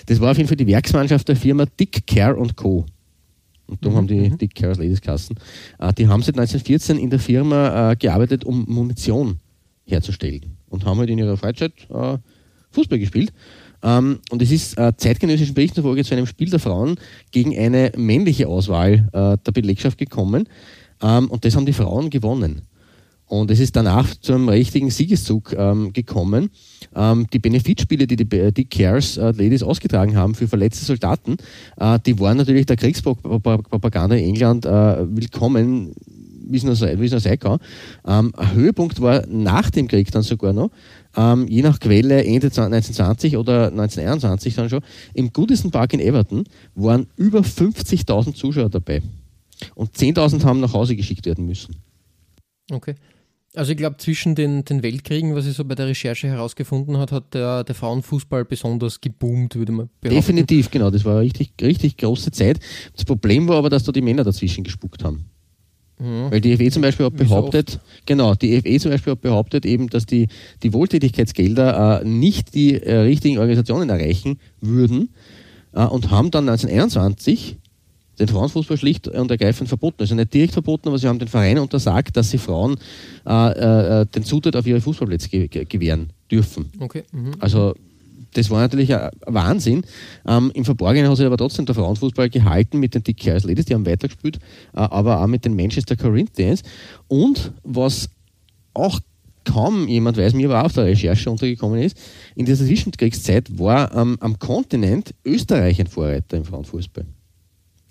Das 0.08 0.20
war 0.20 0.32
auf 0.32 0.38
jeden 0.38 0.48
Fall 0.48 0.58
die 0.58 0.68
Werksmannschaft 0.68 1.28
der 1.28 1.36
Firma 1.36 1.66
Dick 1.80 2.08
Care 2.08 2.36
Co. 2.56 2.86
Und 3.68 3.84
darum 3.84 3.94
mhm. 3.94 3.98
haben 3.98 4.08
die 4.08 4.30
mhm. 4.30 4.38
Dick 4.38 4.56
Cares 4.56 4.78
Ladies 4.78 5.02
Kassen. 5.02 5.36
Äh, 5.80 5.94
die 5.94 6.08
haben 6.08 6.22
seit 6.22 6.36
1914 6.36 6.98
in 6.98 7.10
der 7.10 7.20
Firma 7.20 7.92
äh, 7.92 7.96
gearbeitet, 7.96 8.44
um 8.44 8.66
Munition 8.68 9.38
herzustellen. 9.86 10.58
Und 10.68 10.86
haben 10.86 10.98
halt 10.98 11.10
in 11.10 11.20
ihrer 11.20 11.38
Freizeit 11.38 11.74
äh, 11.90 12.18
Fußball 12.72 13.00
gespielt. 13.00 13.32
Ähm, 13.84 14.20
und 14.32 14.42
es 14.42 14.52
ist 14.52 14.78
äh, 14.78 14.94
zeitgenössischen 14.96 15.54
Berichten 15.54 15.76
zufolge 15.76 16.04
zu 16.04 16.16
einem 16.16 16.26
Spiel 16.26 16.50
der 16.50 16.60
Frauen 16.60 16.96
gegen 17.32 17.58
eine 17.58 17.92
männliche 17.98 18.48
Auswahl 18.48 19.10
äh, 19.12 19.38
der 19.46 19.52
Belegschaft 19.52 19.98
gekommen. 19.98 20.48
Ähm, 21.02 21.30
und 21.30 21.46
das 21.46 21.56
haben 21.56 21.66
die 21.66 21.74
Frauen 21.74 22.10
gewonnen. 22.10 22.64
Und 23.26 23.50
es 23.50 23.60
ist 23.60 23.76
danach 23.76 24.14
zu 24.16 24.34
einem 24.34 24.50
richtigen 24.50 24.92
Siegeszug 24.92 25.54
ähm, 25.58 25.92
gekommen. 25.92 26.50
Ähm, 26.96 27.26
die 27.34 27.40
Benefitspiele, 27.40 28.06
die 28.06 28.16
die, 28.16 28.54
die 28.54 28.66
Cares 28.66 29.18
äh, 29.18 29.32
Ladies 29.32 29.64
ausgetragen 29.64 30.16
haben 30.16 30.36
für 30.36 30.48
verletzte 30.48 30.86
Soldaten, 30.86 31.38
äh, 31.78 32.00
die 32.06 32.20
waren 32.20 32.38
natürlich 32.38 32.66
der 32.66 32.76
Kriegspropaganda 32.76 34.16
in 34.16 34.26
England 34.26 34.66
äh, 34.66 34.70
willkommen, 34.70 35.96
wie 36.54 36.58
es 36.58 36.64
nur 36.64 37.20
sein 37.20 37.40
kann. 37.40 37.60
Ähm, 38.06 38.32
ein 38.38 38.54
Höhepunkt 38.54 39.02
war 39.02 39.26
nach 39.28 39.70
dem 39.70 39.88
Krieg 39.88 40.12
dann 40.12 40.22
sogar 40.22 40.54
noch, 40.54 40.70
ähm, 41.18 41.48
je 41.48 41.62
nach 41.62 41.80
Quelle 41.80 42.24
Ende 42.24 42.48
1920 42.48 43.38
oder 43.38 43.68
1921 43.68 44.56
dann 44.56 44.70
schon, 44.70 44.82
im 45.14 45.34
Goodison 45.34 45.72
Park 45.72 45.94
in 45.94 46.00
Everton 46.00 46.46
waren 46.76 47.08
über 47.18 47.40
50.000 47.40 48.36
Zuschauer 48.36 48.70
dabei. 48.70 49.02
Und 49.76 49.96
10.000 49.96 50.44
haben 50.44 50.60
nach 50.60 50.74
Hause 50.74 50.96
geschickt 50.96 51.26
werden 51.26 51.46
müssen. 51.46 51.76
Okay. 52.72 52.96
Also 53.56 53.72
ich 53.72 53.78
glaube, 53.78 53.98
zwischen 53.98 54.34
den, 54.34 54.66
den 54.66 54.82
Weltkriegen, 54.82 55.36
was 55.36 55.46
ich 55.46 55.56
so 55.56 55.64
bei 55.64 55.76
der 55.76 55.86
Recherche 55.86 56.28
herausgefunden 56.28 56.98
hat, 56.98 57.12
hat 57.12 57.36
der, 57.36 57.64
der 57.64 57.76
Frauenfußball 57.76 58.46
besonders 58.46 59.00
geboomt, 59.00 59.56
würde 59.56 59.72
man 59.72 59.90
behaupten. 60.02 60.16
Definitiv, 60.16 60.72
genau. 60.72 60.90
Das 60.90 61.06
war 61.06 61.14
eine 61.14 61.22
richtig, 61.22 61.54
richtig 61.62 61.98
große 61.98 62.32
Zeit. 62.32 62.60
Das 62.96 63.06
Problem 63.06 63.48
war 63.48 63.58
aber, 63.58 63.70
dass 63.70 63.84
da 63.84 63.92
die 63.92 64.02
Männer 64.02 64.24
dazwischen 64.24 64.64
gespuckt 64.64 65.04
haben. 65.04 65.26
Mhm. 66.04 66.32
Weil 66.32 66.42
die 66.42 66.58
FE 66.58 66.70
zum 66.70 66.82
Beispiel 66.82 67.06
hat 67.06 67.16
behauptet, 67.16 67.70
so 67.70 67.80
genau, 68.06 68.36
die 68.36 68.60
FE 68.62 68.80
zum 68.80 68.92
Beispiel 68.92 69.12
hat 69.12 69.22
behauptet 69.22 69.66
eben, 69.66 69.90
dass 69.90 70.06
die, 70.06 70.28
die 70.62 70.74
Wohltätigkeitsgelder 70.74 72.02
äh, 72.02 72.06
nicht 72.06 72.54
die 72.54 72.76
äh, 72.76 72.98
richtigen 72.98 73.38
Organisationen 73.38 73.90
erreichen 73.90 74.38
würden 74.60 75.10
äh, 75.72 75.86
und 75.86 76.12
haben 76.12 76.30
dann 76.30 76.50
1921 76.50 77.58
den 78.20 78.28
Frauenfußball 78.28 78.78
schlicht 78.78 79.08
und 79.08 79.32
ergreifend 79.32 79.70
verboten. 79.70 80.02
Also 80.02 80.14
nicht 80.14 80.34
direkt 80.34 80.54
verboten, 80.54 80.90
aber 80.90 81.00
sie 81.00 81.08
haben 81.08 81.20
den 81.20 81.30
Vereinen 81.30 81.60
untersagt, 81.60 82.16
dass 82.18 82.30
sie 82.30 82.38
Frauen 82.38 82.76
äh, 83.26 84.02
äh, 84.02 84.06
den 84.06 84.24
Zutritt 84.24 84.56
auf 84.56 84.68
ihre 84.68 84.82
Fußballplätze 84.82 85.30
ge 85.30 85.48
gewähren 85.48 86.10
dürfen. 86.30 86.70
Okay. 86.80 87.04
Mhm. 87.12 87.32
Also 87.40 87.74
das 88.34 88.50
war 88.50 88.62
natürlich 88.62 88.94
ein 88.94 89.10
Wahnsinn. 89.26 89.84
Ähm, 90.28 90.52
Im 90.54 90.66
Verborgenen 90.66 91.10
hat 91.10 91.18
sich 91.18 91.26
aber 91.26 91.38
trotzdem 91.38 91.66
der 91.66 91.76
Frauenfußball 91.76 92.30
gehalten 92.30 92.80
mit 92.80 92.96
den 92.96 93.04
Dick 93.04 93.18
Cares 93.18 93.44
Ladies, 93.44 93.66
die 93.66 93.74
haben 93.74 93.86
weitergespielt, 93.86 94.38
äh, 94.74 94.80
aber 94.80 95.22
auch 95.22 95.28
mit 95.28 95.46
den 95.46 95.56
Manchester 95.56 95.96
Corinthians. 95.96 96.64
Und 97.08 97.52
was 97.64 98.10
auch 98.74 99.00
kaum 99.46 99.88
jemand 99.88 100.18
weiß, 100.18 100.34
mir 100.34 100.50
aber 100.50 100.62
auch 100.62 100.66
auf 100.66 100.74
der 100.74 100.86
Recherche 100.86 101.30
untergekommen 101.30 101.82
ist, 101.82 101.98
in 102.36 102.46
dieser 102.46 102.66
Zwischenkriegszeit 102.66 103.58
war 103.58 103.94
ähm, 103.96 104.18
am 104.20 104.40
Kontinent 104.40 105.14
Österreich 105.26 105.80
ein 105.80 105.88
Vorreiter 105.88 106.38
im 106.38 106.46
Frauenfußball. 106.46 107.06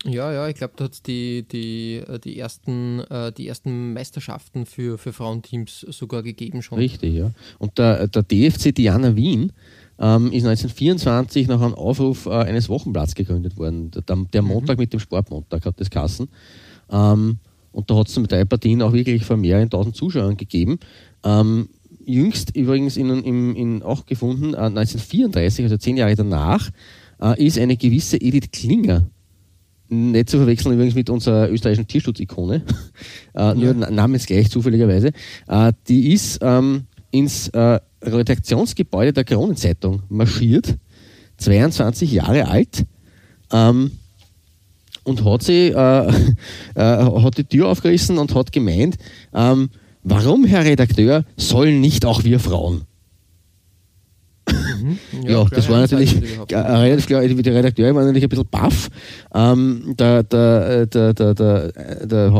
Ja, 0.04 0.32
ja, 0.32 0.48
ich 0.48 0.56
glaube, 0.56 0.74
da 0.76 0.84
hat 0.84 0.94
es 0.94 1.02
die, 1.02 1.46
die, 1.46 1.96
äh, 1.96 2.18
die, 2.18 2.38
ersten, 2.38 3.00
äh, 3.00 3.30
die 3.32 3.46
ersten 3.46 3.92
Meisterschaften 3.92 4.66
für, 4.66 4.98
für 4.98 5.12
Frauenteams 5.12 5.80
sogar 5.90 6.22
gegeben 6.22 6.62
schon. 6.62 6.78
Richtig, 6.78 7.14
ja. 7.14 7.30
Und 7.58 7.78
der, 7.78 8.08
der 8.08 8.22
DFC 8.22 8.74
Diana 8.74 9.14
Wien 9.14 9.52
ähm, 10.02 10.26
ist 10.26 10.44
1924 10.44 11.46
nach 11.46 11.60
einem 11.60 11.74
Aufruf 11.74 12.26
äh, 12.26 12.30
eines 12.30 12.68
Wochenblatts 12.68 13.14
gegründet 13.14 13.56
worden. 13.56 13.92
Der, 13.92 14.16
der 14.16 14.42
Montag 14.42 14.76
mhm. 14.76 14.82
mit 14.82 14.92
dem 14.92 15.00
Sportmontag 15.00 15.64
hat 15.64 15.80
das 15.80 15.90
Kassen. 15.90 16.28
Ähm, 16.90 17.38
und 17.70 17.90
da 17.90 17.96
hat 17.96 18.08
es 18.08 18.18
mit 18.18 18.30
drei 18.30 18.44
Partien 18.44 18.82
auch 18.82 18.92
wirklich 18.92 19.24
vor 19.24 19.36
mehreren 19.36 19.70
tausend 19.70 19.96
Zuschauern 19.96 20.36
gegeben. 20.36 20.78
Ähm, 21.24 21.68
jüngst 22.04 22.54
übrigens 22.56 22.96
in, 22.96 23.10
in, 23.22 23.54
in 23.54 23.82
auch 23.82 24.04
gefunden, 24.04 24.54
äh, 24.54 24.58
1934, 24.58 25.64
also 25.64 25.76
zehn 25.76 25.96
Jahre 25.96 26.16
danach, 26.16 26.68
äh, 27.20 27.42
ist 27.42 27.56
eine 27.58 27.76
gewisse 27.76 28.16
Edith 28.16 28.50
Klinger 28.50 29.06
nicht 29.92 30.30
zu 30.30 30.38
verwechseln 30.38 30.74
übrigens 30.74 30.94
mit 30.94 31.10
unserer 31.10 31.50
österreichischen 31.50 31.86
Tierschutzikone, 31.86 32.62
äh, 33.34 33.54
nur 33.54 33.74
ja. 33.76 33.90
namensgleich 33.90 34.50
zufälligerweise. 34.50 35.12
Äh, 35.46 35.72
die 35.86 36.12
ist 36.12 36.38
ähm, 36.40 36.86
ins 37.12 37.48
äh, 37.48 37.78
Redaktionsgebäude 38.02 39.12
der 39.12 39.24
Kronenzeitung 39.24 40.02
marschiert, 40.08 40.76
22 41.38 42.10
Jahre 42.10 42.48
alt, 42.48 42.84
ähm, 43.52 43.92
und 45.04 45.24
hat 45.24 45.42
sie 45.42 45.68
äh, 45.68 45.72
äh, 46.74 47.22
hat 47.22 47.38
die 47.38 47.44
Tür 47.44 47.68
aufgerissen 47.68 48.18
und 48.18 48.34
hat 48.34 48.50
gemeint, 48.50 48.96
ähm, 49.34 49.70
warum, 50.02 50.44
Herr 50.44 50.64
Redakteur, 50.64 51.24
sollen 51.36 51.80
nicht 51.80 52.04
auch 52.04 52.24
wir 52.24 52.40
Frauen? 52.40 52.82
Mhm. 54.50 54.98
Ja, 55.24 55.30
ja 55.30 55.46
das 55.50 55.68
war 55.68 55.80
natürlich 55.80 56.16
äh, 56.50 56.56
relativ 56.56 57.06
klar. 57.06 57.26
Die 57.26 57.34
Redakteure 57.34 57.94
waren 57.94 58.06
natürlich 58.06 58.24
ein 58.24 58.28
bisschen 58.28 58.48
baff. 58.50 58.88
Ähm, 59.34 59.94
der, 59.98 60.22
der, 60.24 60.86
der, 60.86 61.14
der, 61.14 61.34
der, 61.34 61.72
der, 62.06 62.32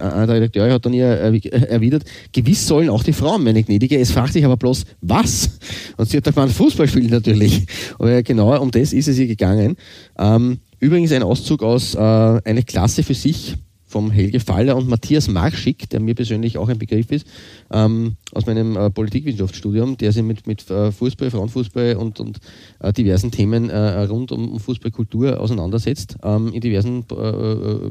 einer 0.00 0.26
der 0.26 0.36
Redakteure 0.36 0.72
hat 0.72 0.86
dann 0.86 0.94
ihr 0.94 1.06
erwidert, 1.06 2.04
gewiss 2.32 2.66
sollen 2.66 2.88
auch 2.88 3.02
die 3.02 3.12
Frauen, 3.12 3.44
meine 3.44 3.62
Gnädige. 3.62 3.98
Es 3.98 4.10
fragt 4.10 4.32
sich 4.32 4.44
aber 4.44 4.56
bloß, 4.56 4.84
was? 5.02 5.58
Und 5.96 6.08
sie 6.08 6.16
hat 6.16 6.26
da 6.26 6.30
gemeint, 6.30 6.52
Fußball 6.52 6.88
spielen 6.88 7.10
natürlich. 7.10 7.66
Aber 7.98 8.22
genau 8.22 8.58
um 8.60 8.70
das 8.70 8.92
ist 8.92 9.08
es 9.08 9.18
ihr 9.18 9.26
gegangen. 9.26 9.76
Ähm, 10.18 10.58
übrigens 10.78 11.12
ein 11.12 11.22
Auszug 11.22 11.62
aus 11.62 11.94
äh, 11.94 11.98
eine 11.98 12.62
Klasse 12.62 13.02
für 13.02 13.14
sich 13.14 13.56
vom 13.90 14.10
Helge 14.10 14.38
Faller 14.38 14.76
und 14.76 14.88
Matthias 14.88 15.28
Marschik, 15.28 15.90
der 15.90 16.00
mir 16.00 16.14
persönlich 16.14 16.56
auch 16.56 16.68
ein 16.68 16.78
Begriff 16.78 17.10
ist, 17.10 17.26
ähm, 17.72 18.16
aus 18.32 18.46
meinem 18.46 18.76
äh, 18.76 18.88
Politikwissenschaftsstudium, 18.88 19.96
der 19.96 20.12
sich 20.12 20.22
mit, 20.22 20.46
mit 20.46 20.70
äh, 20.70 20.92
Fußball, 20.92 21.30
Frauenfußball 21.30 21.96
und, 21.96 22.20
und 22.20 22.38
äh, 22.78 22.92
diversen 22.92 23.32
Themen 23.32 23.68
äh, 23.68 24.02
rund 24.04 24.30
um 24.30 24.60
Fußballkultur 24.60 25.40
auseinandersetzt, 25.40 26.16
ähm, 26.22 26.52
in 26.52 26.60
diversen, 26.60 27.00
äh, 27.10 27.90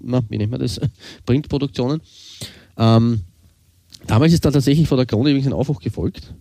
na, 0.00 0.20
wie 0.28 0.38
nennt 0.38 0.50
man 0.50 0.60
das, 0.60 0.80
Printproduktionen. 1.26 2.00
Ähm, 2.76 3.20
damals 4.06 4.32
ist 4.32 4.44
da 4.44 4.50
tatsächlich 4.50 4.88
vor 4.88 4.96
der 4.96 5.06
Krone 5.06 5.30
übrigens 5.30 5.46
ein 5.46 5.52
Aufruf 5.52 5.78
gefolgt. 5.78 6.34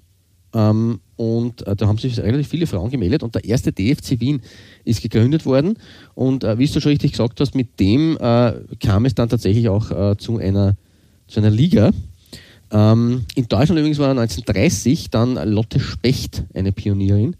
Ähm, 0.55 1.01
und 1.17 1.63
da 1.65 1.87
haben 1.87 1.97
sich 1.97 2.17
relativ 2.17 2.47
viele 2.47 2.65
Frauen 2.65 2.89
gemeldet 2.89 3.23
und 3.23 3.35
der 3.35 3.45
erste 3.45 3.71
DFC 3.71 4.19
Wien 4.19 4.41
ist 4.85 5.01
gegründet 5.01 5.45
worden. 5.45 5.77
Und 6.13 6.43
äh, 6.43 6.57
wie 6.57 6.65
du 6.65 6.81
schon 6.81 6.91
richtig 6.91 7.11
gesagt 7.11 7.39
hast, 7.39 7.55
mit 7.55 7.79
dem 7.79 8.17
äh, 8.17 8.53
kam 8.79 9.05
es 9.05 9.15
dann 9.15 9.29
tatsächlich 9.29 9.69
auch 9.69 9.91
äh, 9.91 10.17
zu, 10.17 10.37
einer, 10.37 10.75
zu 11.27 11.39
einer 11.39 11.51
Liga. 11.51 11.91
Ähm, 12.71 13.25
in 13.35 13.47
Deutschland 13.47 13.79
übrigens 13.79 13.99
war 13.99 14.09
1930 14.09 15.09
dann 15.09 15.35
Lotte 15.49 15.79
Specht 15.79 16.43
eine 16.53 16.71
Pionierin. 16.71 17.35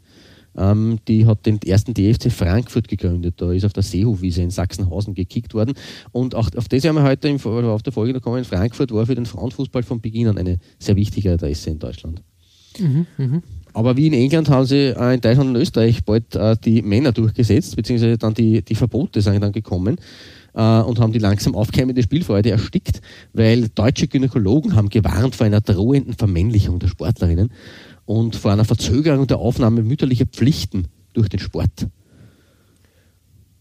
Ähm, 0.57 0.99
die 1.07 1.25
hat 1.25 1.45
den 1.45 1.61
ersten 1.61 1.93
DFC 1.93 2.31
Frankfurt 2.31 2.87
gegründet. 2.87 3.35
Da 3.37 3.51
ist 3.51 3.65
auf 3.65 3.73
der 3.73 3.83
Seehofwiese 3.83 4.41
in 4.41 4.51
Sachsenhausen 4.51 5.13
gekickt 5.13 5.53
worden. 5.53 5.73
Und 6.11 6.35
auch 6.35 6.49
auf 6.55 6.67
das 6.69 6.85
haben 6.85 6.95
wir 6.95 7.03
heute 7.03 7.27
im, 7.27 7.39
auf 7.45 7.83
der 7.83 7.93
Folge 7.93 8.13
gekommen. 8.13 8.45
Frankfurt 8.45 8.91
war 8.93 9.05
für 9.05 9.15
den 9.15 9.25
Frauenfußball 9.25 9.83
von 9.83 9.99
Beginn 9.99 10.27
an 10.27 10.37
eine 10.37 10.59
sehr 10.79 10.95
wichtige 10.95 11.33
Adresse 11.33 11.71
in 11.71 11.79
Deutschland. 11.79 12.21
Aber 13.73 13.97
wie 13.97 14.07
in 14.07 14.13
England 14.13 14.49
haben 14.49 14.65
sie 14.65 14.95
äh, 14.95 15.13
in 15.13 15.21
Deutschland 15.21 15.49
und 15.49 15.57
Österreich 15.57 16.05
bald 16.05 16.33
äh, 16.33 16.55
die 16.63 16.81
Männer 16.81 17.11
durchgesetzt, 17.11 17.75
beziehungsweise 17.75 18.17
dann 18.17 18.33
die, 18.33 18.61
die 18.61 18.75
Verbote 18.75 19.21
sind 19.21 19.41
dann 19.41 19.51
gekommen 19.51 19.97
äh, 20.53 20.79
und 20.79 20.99
haben 20.99 21.11
die 21.11 21.19
langsam 21.19 21.55
aufkeimende 21.55 22.01
Spielfreude 22.01 22.51
erstickt, 22.51 23.01
weil 23.33 23.67
deutsche 23.67 24.07
Gynäkologen 24.07 24.75
haben 24.75 24.87
gewarnt 24.87 25.35
vor 25.35 25.45
einer 25.45 25.59
drohenden 25.59 26.13
Vermännlichung 26.13 26.79
der 26.79 26.87
Sportlerinnen 26.87 27.51
und 28.05 28.37
vor 28.37 28.53
einer 28.53 28.63
Verzögerung 28.63 29.27
der 29.27 29.39
Aufnahme 29.39 29.83
mütterlicher 29.83 30.25
Pflichten 30.25 30.87
durch 31.13 31.27
den 31.27 31.39
Sport. 31.39 31.87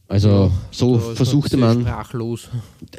Also 0.07 0.29
ja, 0.29 0.51
so 0.71 0.99
versuchte 0.99 1.57
man. 1.57 1.81
Sprachlos. 1.81 2.49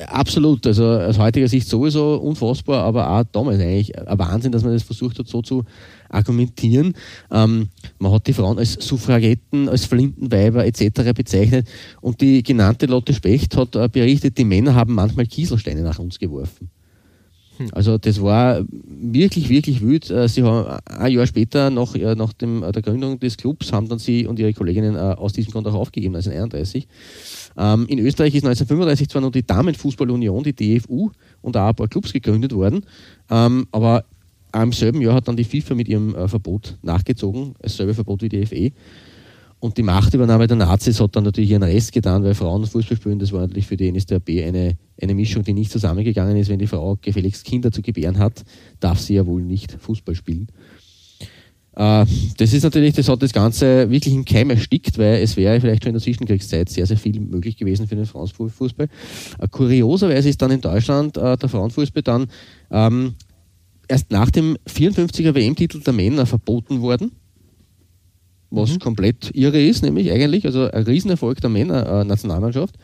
Absolut, 0.07 0.65
also 0.65 0.85
aus 0.85 1.19
heutiger 1.19 1.47
Sicht 1.47 1.67
sowieso 1.67 2.15
unfassbar, 2.15 2.83
aber 2.83 3.09
auch 3.09 3.23
damals 3.31 3.59
eigentlich 3.59 3.97
ein 3.97 4.17
Wahnsinn, 4.17 4.51
dass 4.51 4.63
man 4.63 4.73
das 4.73 4.81
versucht 4.81 5.19
hat, 5.19 5.27
so 5.27 5.43
zu 5.43 5.63
argumentieren. 6.09 6.93
Ähm, 7.31 7.69
man 7.99 8.11
hat 8.11 8.25
die 8.25 8.33
Frauen 8.33 8.57
als 8.57 8.73
Suffragetten, 8.73 9.69
als 9.69 9.85
Flintenweiber 9.85 10.65
etc. 10.65 11.13
bezeichnet 11.13 11.67
und 12.01 12.21
die 12.21 12.41
genannte 12.41 12.87
Lotte 12.87 13.13
Specht 13.13 13.55
hat 13.55 13.75
äh, 13.75 13.87
berichtet, 13.87 14.37
die 14.39 14.45
Männer 14.45 14.73
haben 14.73 14.95
manchmal 14.95 15.27
Kieselsteine 15.27 15.81
nach 15.81 15.99
uns 15.99 16.17
geworfen. 16.17 16.71
Also 17.71 17.97
das 17.97 18.21
war 18.21 18.63
wirklich, 18.69 19.49
wirklich 19.49 19.81
wild. 19.81 20.09
Äh, 20.09 20.27
sie 20.27 20.43
haben 20.43 20.79
ein 20.85 21.11
Jahr 21.11 21.27
später, 21.27 21.69
nach, 21.69 21.95
nach 21.95 22.33
dem, 22.33 22.63
äh, 22.63 22.71
der 22.71 22.81
Gründung 22.81 23.19
des 23.19 23.37
Clubs, 23.37 23.71
haben 23.71 23.87
dann 23.87 23.99
sie 23.99 24.25
und 24.27 24.39
ihre 24.39 24.53
Kolleginnen 24.53 24.97
aus 24.97 25.33
diesem 25.33 25.51
Grund 25.51 25.67
auch 25.67 25.73
aufgegeben, 25.73 26.15
1931. 26.15 26.87
Ähm, 27.57 27.85
in 27.87 27.99
Österreich 27.99 28.35
ist 28.35 28.43
1935 28.43 29.09
zwar 29.09 29.21
noch 29.21 29.31
die 29.31 29.45
Damenfußballunion, 29.45 30.43
die 30.43 30.53
DFU, 30.53 31.11
und 31.41 31.55
auch 31.57 31.69
ein 31.69 31.75
paar 31.75 31.87
Clubs 31.87 32.11
gegründet 32.11 32.53
worden, 32.53 32.85
ähm, 33.29 33.67
aber 33.71 34.05
im 34.63 34.71
selben 34.71 35.01
Jahr 35.01 35.15
hat 35.15 35.27
dann 35.27 35.35
die 35.35 35.43
FIFA 35.43 35.75
mit 35.75 35.87
ihrem 35.87 36.15
äh, 36.15 36.27
Verbot 36.27 36.77
nachgezogen, 36.81 37.55
dasselbe 37.61 37.93
Verbot 37.93 38.21
wie 38.21 38.29
die 38.29 38.45
FE. 38.45 38.71
Und 39.59 39.77
die 39.77 39.83
Machtübernahme 39.83 40.47
der 40.47 40.57
Nazis 40.57 40.99
hat 40.99 41.15
dann 41.15 41.23
natürlich 41.23 41.49
ihren 41.49 41.63
Rest 41.63 41.91
getan, 41.91 42.23
weil 42.23 42.35
Frauen 42.35 42.65
Fußball 42.65 42.97
spielen, 42.97 43.19
das 43.19 43.31
war 43.31 43.41
natürlich 43.41 43.65
für 43.65 43.77
die 43.77 43.91
NSDAP 43.91 44.29
eine, 44.29 44.77
eine 45.01 45.15
Mischung, 45.15 45.43
die 45.43 45.53
nicht 45.53 45.71
zusammengegangen 45.71 46.37
ist. 46.37 46.49
Wenn 46.49 46.59
die 46.59 46.67
Frau 46.67 46.97
gefälligst 47.01 47.45
Kinder 47.45 47.71
zu 47.71 47.81
gebären 47.81 48.19
hat, 48.19 48.43
darf 48.79 48.99
sie 48.99 49.15
ja 49.15 49.25
wohl 49.25 49.41
nicht 49.41 49.71
Fußball 49.71 50.13
spielen. 50.13 50.47
Äh, 51.75 52.05
das 52.37 52.53
ist 52.53 52.63
natürlich, 52.63 52.93
das 52.93 53.09
hat 53.09 53.21
das 53.21 53.33
Ganze 53.33 53.89
wirklich 53.89 54.13
im 54.13 54.25
Keim 54.25 54.49
erstickt, 54.49 54.97
weil 54.97 55.21
es 55.21 55.35
wäre 55.35 55.59
vielleicht 55.59 55.83
schon 55.83 55.89
in 55.89 55.95
der 55.95 56.03
Zwischenkriegszeit 56.03 56.69
sehr, 56.69 56.85
sehr 56.85 56.97
viel 56.97 57.19
möglich 57.19 57.57
gewesen 57.57 57.87
für 57.87 57.95
den 57.95 58.05
Frauenfußball. 58.05 58.87
Äh, 59.39 59.47
kurioserweise 59.49 60.29
ist 60.29 60.41
dann 60.41 60.51
in 60.51 60.61
Deutschland 60.61 61.17
äh, 61.17 61.37
der 61.37 61.49
Frauenfußball 61.49 62.03
dann 62.03 62.27
ähm, 62.71 63.15
erst 63.87 64.11
nach 64.11 64.31
dem 64.31 64.57
54er 64.67 65.35
WM-Titel 65.35 65.81
der 65.81 65.93
Männer 65.93 66.25
verboten 66.25 66.81
worden. 66.81 67.11
Was 68.55 68.73
mhm. 68.73 68.79
komplett 68.79 69.31
irre 69.33 69.61
ist, 69.61 69.83
nämlich 69.83 70.11
eigentlich, 70.11 70.45
also 70.45 70.69
ein 70.69 70.83
Riesenerfolg 70.83 71.41
der 71.41 71.49
Männer-Nationalmannschaft. 71.49 72.75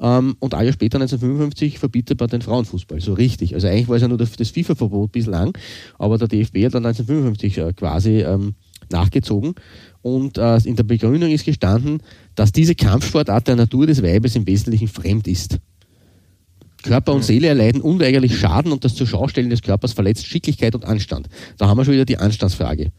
Ähm, 0.00 0.36
und 0.38 0.54
ein 0.54 0.64
Jahr 0.64 0.72
später, 0.72 0.98
1955, 0.98 1.78
verbietet 1.78 2.20
man 2.20 2.28
den 2.28 2.42
Frauenfußball. 2.42 3.00
So 3.00 3.14
richtig. 3.14 3.54
Also 3.54 3.66
eigentlich 3.68 3.88
war 3.88 3.96
es 3.96 4.02
ja 4.02 4.08
nur 4.08 4.18
das, 4.18 4.30
FIFA-Verbot 4.30 5.12
bislang, 5.12 5.56
aber 5.98 6.18
der 6.18 6.28
DFB 6.28 6.66
hat 6.66 6.74
dann 6.74 6.86
1955 6.86 7.58
äh, 7.58 7.72
quasi 7.72 8.20
ähm, 8.20 8.54
nachgezogen. 8.90 9.54
Und 10.02 10.38
äh, 10.38 10.58
in 10.58 10.76
der 10.76 10.84
Begründung 10.84 11.30
ist 11.30 11.44
gestanden, 11.44 12.02
dass 12.34 12.52
diese 12.52 12.74
Kampfsportart 12.74 13.48
der 13.48 13.56
Natur 13.56 13.86
des 13.86 14.02
Weibes 14.02 14.36
im 14.36 14.46
Wesentlichen 14.46 14.88
fremd 14.88 15.26
ist. 15.26 15.58
Körper 16.82 17.12
und 17.12 17.24
Seele 17.24 17.48
erleiden 17.48 17.80
unweigerlich 17.80 18.38
Schaden 18.38 18.70
und 18.70 18.84
das 18.84 18.94
Zuschaustellen 18.94 19.50
des 19.50 19.62
Körpers 19.62 19.92
verletzt 19.92 20.26
Schicklichkeit 20.26 20.76
und 20.76 20.84
Anstand. 20.84 21.28
Da 21.56 21.66
haben 21.66 21.76
wir 21.76 21.84
schon 21.84 21.94
wieder 21.94 22.04
die 22.04 22.18
Anstandsfrage. 22.18 22.92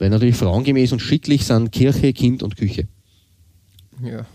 Weil 0.00 0.08
natürlich 0.08 0.34
frauengemäß 0.36 0.92
und 0.92 1.00
schicklich 1.00 1.44
sind 1.44 1.70
Kirche, 1.70 2.12
Kind 2.14 2.42
und 2.42 2.56
Küche. 2.56 2.88
Ja. 4.02 4.26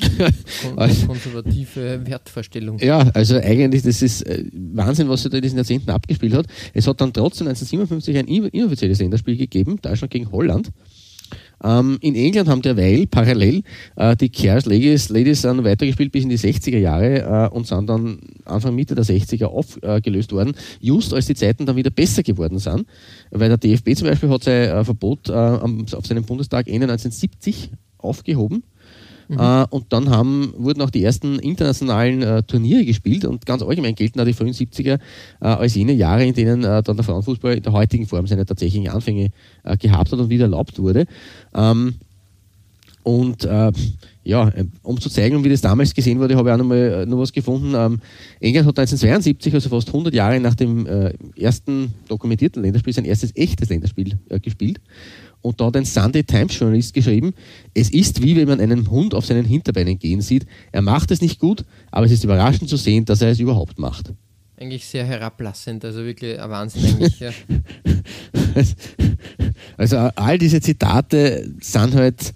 konservative 1.06 2.04
Wertvorstellung. 2.06 2.78
Ja, 2.80 3.10
also 3.14 3.36
eigentlich, 3.36 3.82
das 3.82 4.02
ist 4.02 4.22
äh, 4.22 4.44
Wahnsinn, 4.52 5.08
was 5.08 5.22
sich 5.22 5.30
da 5.30 5.36
in 5.36 5.42
diesen 5.42 5.58
Jahrzehnten 5.58 5.90
abgespielt 5.90 6.34
hat. 6.34 6.46
Es 6.74 6.88
hat 6.88 7.00
dann 7.00 7.12
trotzdem 7.12 7.46
1957 7.46 8.16
ein 8.16 8.26
inoffizielles 8.26 8.98
Länderspiel 8.98 9.36
gegeben, 9.36 9.78
Deutschland 9.80 10.10
gegen 10.10 10.32
Holland. 10.32 10.70
Ähm, 11.64 11.98
in 12.00 12.14
England 12.14 12.48
haben 12.48 12.62
derweil 12.62 13.06
parallel 13.06 13.62
äh, 13.96 14.16
die 14.16 14.28
Cares 14.28 14.66
Ladies, 14.66 15.08
Ladies 15.08 15.42
dann 15.42 15.64
weitergespielt 15.64 16.12
bis 16.12 16.24
in 16.24 16.30
die 16.30 16.38
60er 16.38 16.78
Jahre 16.78 17.48
äh, 17.50 17.54
und 17.54 17.66
sind 17.66 17.88
dann 17.88 18.18
Anfang 18.44 18.74
Mitte 18.74 18.94
der 18.94 19.04
60er 19.04 19.46
aufgelöst 19.46 20.32
worden, 20.32 20.54
just 20.80 21.14
als 21.14 21.26
die 21.26 21.34
Zeiten 21.34 21.66
dann 21.66 21.76
wieder 21.76 21.90
besser 21.90 22.22
geworden 22.22 22.58
sind. 22.58 22.86
Weil 23.30 23.48
der 23.48 23.58
DFB 23.58 23.94
zum 23.94 24.08
Beispiel 24.08 24.28
hat 24.28 24.44
sein 24.44 24.68
äh, 24.68 24.84
Verbot 24.84 25.28
äh, 25.28 25.32
auf 25.32 26.06
seinem 26.06 26.24
Bundestag 26.24 26.66
Ende 26.66 26.84
1970 26.84 27.70
aufgehoben 27.98 28.64
Mhm. 29.32 29.38
Äh, 29.38 29.64
und 29.70 29.92
dann 29.92 30.10
haben, 30.10 30.52
wurden 30.56 30.82
auch 30.82 30.90
die 30.90 31.02
ersten 31.02 31.38
internationalen 31.38 32.22
äh, 32.22 32.42
Turniere 32.42 32.84
gespielt 32.84 33.24
und 33.24 33.46
ganz 33.46 33.62
allgemein 33.62 33.94
gelten 33.94 34.20
auch 34.20 34.24
die 34.24 34.34
frühen 34.34 34.52
70er 34.52 34.98
äh, 35.40 35.44
als 35.46 35.74
jene 35.74 35.92
Jahre, 35.92 36.24
in 36.24 36.34
denen 36.34 36.64
äh, 36.64 36.82
dann 36.82 36.96
der 36.96 37.04
Frauenfußball 37.04 37.54
in 37.54 37.62
der 37.62 37.72
heutigen 37.72 38.06
Form 38.06 38.26
seine 38.26 38.44
tatsächlichen 38.44 38.90
Anfänge 38.90 39.30
äh, 39.64 39.76
gehabt 39.76 40.12
hat 40.12 40.18
und 40.18 40.28
wieder 40.28 40.44
erlaubt 40.44 40.78
wurde. 40.78 41.06
Ähm, 41.54 41.94
und 43.04 43.44
äh, 43.44 43.72
ja, 44.24 44.52
um 44.82 45.00
zu 45.00 45.10
zeigen, 45.10 45.42
wie 45.42 45.48
das 45.48 45.60
damals 45.60 45.92
gesehen 45.92 46.20
wurde, 46.20 46.36
habe 46.36 46.48
ich 46.48 46.52
auch 46.54 46.58
noch 46.58 46.64
mal 46.64 47.04
noch 47.06 47.18
was 47.18 47.32
gefunden. 47.32 47.74
Ähm, 47.74 47.98
England 48.38 48.68
hat 48.68 48.78
1972, 48.78 49.52
also 49.52 49.68
fast 49.68 49.88
100 49.88 50.14
Jahre 50.14 50.38
nach 50.38 50.54
dem 50.54 50.86
äh, 50.86 51.12
ersten 51.36 51.92
dokumentierten 52.06 52.62
Länderspiel, 52.62 52.92
sein 52.92 53.04
erstes 53.04 53.34
echtes 53.34 53.68
Länderspiel 53.70 54.18
äh, 54.28 54.38
gespielt. 54.38 54.80
Und 55.42 55.60
da 55.60 55.66
hat 55.66 55.76
ein 55.76 55.84
Sunday 55.84 56.22
Times 56.22 56.58
Journalist 56.58 56.94
geschrieben, 56.94 57.34
es 57.74 57.90
ist 57.90 58.22
wie 58.22 58.36
wenn 58.36 58.48
man 58.48 58.60
einen 58.60 58.90
Hund 58.90 59.14
auf 59.14 59.26
seinen 59.26 59.44
Hinterbeinen 59.44 59.98
gehen 59.98 60.20
sieht. 60.20 60.46
Er 60.70 60.82
macht 60.82 61.10
es 61.10 61.20
nicht 61.20 61.38
gut, 61.38 61.64
aber 61.90 62.06
es 62.06 62.12
ist 62.12 62.24
überraschend 62.24 62.70
zu 62.70 62.76
sehen, 62.76 63.04
dass 63.04 63.20
er 63.20 63.30
es 63.30 63.40
überhaupt 63.40 63.78
macht. 63.78 64.12
Eigentlich 64.56 64.86
sehr 64.86 65.04
herablassend, 65.04 65.84
also 65.84 66.04
wirklich 66.04 66.40
ein 66.40 66.48
Wahnsinn 66.48 66.84
eigentlich. 66.84 67.18
Ja. 67.18 67.30
also 69.76 69.96
all 69.96 70.38
diese 70.38 70.60
Zitate 70.60 71.52
sind 71.60 71.94
halt 71.94 72.32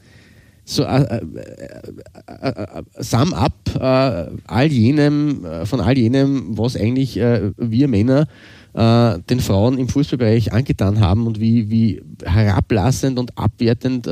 so 0.64 0.82
äh, 0.82 1.02
äh, 1.02 1.20
äh, 2.26 2.48
äh 2.48 2.82
sum 2.98 3.32
up 3.32 3.54
äh, 3.76 4.30
all 4.48 4.66
jenem, 4.66 5.44
äh, 5.44 5.64
von 5.64 5.80
all 5.80 5.96
jenem, 5.96 6.58
was 6.58 6.76
eigentlich 6.76 7.14
wir 7.14 7.86
Männer 7.86 8.26
den 8.76 9.40
Frauen 9.40 9.78
im 9.78 9.88
Fußballbereich 9.88 10.52
angetan 10.52 11.00
haben 11.00 11.26
und 11.26 11.40
wie, 11.40 11.71
wie 11.71 12.02
herablassend 12.23 13.18
und 13.18 13.38
abwertend 13.38 14.06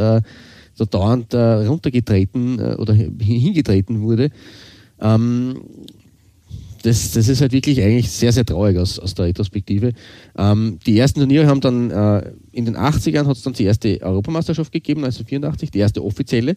so 0.73 0.85
dauernd 0.87 1.35
runtergetreten 1.35 2.59
oder 2.77 2.95
hingetreten 2.95 4.01
wurde. 4.01 4.31
Ähm, 5.01 5.61
das, 6.85 7.13
das 7.13 7.29
ist 7.29 7.41
halt 7.41 7.53
wirklich 7.53 7.81
eigentlich 7.81 8.11
sehr, 8.11 8.31
sehr 8.31 8.45
traurig 8.45 8.77
aus, 8.77 8.99
aus 8.99 9.15
der 9.15 9.27
Retrospektive. 9.27 9.93
Ähm, 10.37 10.79
die 10.87 10.99
ersten 10.99 11.21
Turniere 11.21 11.47
haben 11.47 11.63
dann 11.63 11.91
äh, 11.91 12.33
in 12.53 12.67
den 12.67 12.77
80ern 12.77 13.27
hat 13.27 13.39
es 13.39 13.43
dann 13.43 13.55
die 13.55 13.65
erste 13.65 14.03
Europameisterschaft 14.03 14.71
gegeben, 14.71 15.03
also 15.05 15.25
84, 15.25 15.71
die 15.71 15.79
erste 15.79 16.05
offizielle. 16.05 16.57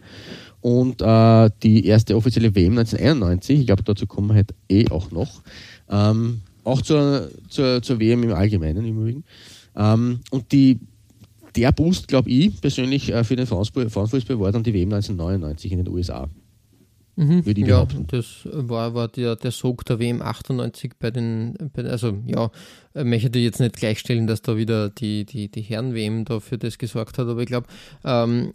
Und 0.59 1.01
äh, 1.01 1.49
die 1.63 1.85
erste 1.85 2.17
offizielle 2.17 2.53
WM 2.53 2.77
1991, 2.77 3.61
ich 3.61 3.65
glaube, 3.67 3.83
dazu 3.83 4.05
kommen 4.05 4.29
wir 4.29 4.35
halt 4.35 4.53
eh 4.69 4.89
auch 4.89 5.11
noch. 5.11 5.41
Ähm, 5.89 6.41
auch 6.67 6.81
zur, 6.81 7.29
zur, 7.49 7.81
zur 7.81 7.99
WM 7.99 8.23
im 8.23 8.33
Allgemeinen 8.33 8.85
im 8.85 8.97
Übrigen. 8.97 9.23
Ähm, 9.75 10.19
und 10.31 10.51
die, 10.51 10.79
der 11.55 11.71
Boost, 11.71 12.07
glaube 12.07 12.29
ich, 12.29 12.59
persönlich 12.59 13.11
äh, 13.11 13.23
für 13.23 13.35
den 13.35 13.47
Frauenfußball 13.47 14.39
war 14.39 14.51
dann 14.51 14.63
die 14.63 14.73
WM 14.73 14.93
1999 14.93 15.71
in 15.71 15.83
den 15.83 15.87
USA. 15.93 16.29
Mhm. 17.15 17.45
Würde 17.45 17.61
ich 17.61 17.67
ja, 17.67 17.83
behaupten. 17.83 18.05
das 18.07 18.47
war, 18.51 18.93
war 18.93 19.07
der, 19.07 19.35
der 19.35 19.51
Sog 19.51 19.83
der 19.85 19.99
WM 19.99 20.21
98 20.21 20.93
bei 20.99 21.09
den, 21.09 21.55
bei, 21.73 21.83
also 21.83 22.15
ja, 22.25 22.51
äh, 22.97 23.03
möchte 23.03 23.39
jetzt 23.39 23.59
nicht 23.59 23.75
gleichstellen, 23.75 24.27
dass 24.27 24.41
da 24.41 24.57
wieder 24.57 24.89
die, 24.89 25.25
die, 25.25 25.49
die 25.49 25.61
Herren-WM 25.61 26.25
da 26.25 26.39
für 26.39 26.57
das 26.57 26.77
gesorgt 26.77 27.17
hat, 27.17 27.27
aber 27.27 27.41
ich 27.41 27.47
glaube, 27.47 27.67
ähm, 28.03 28.51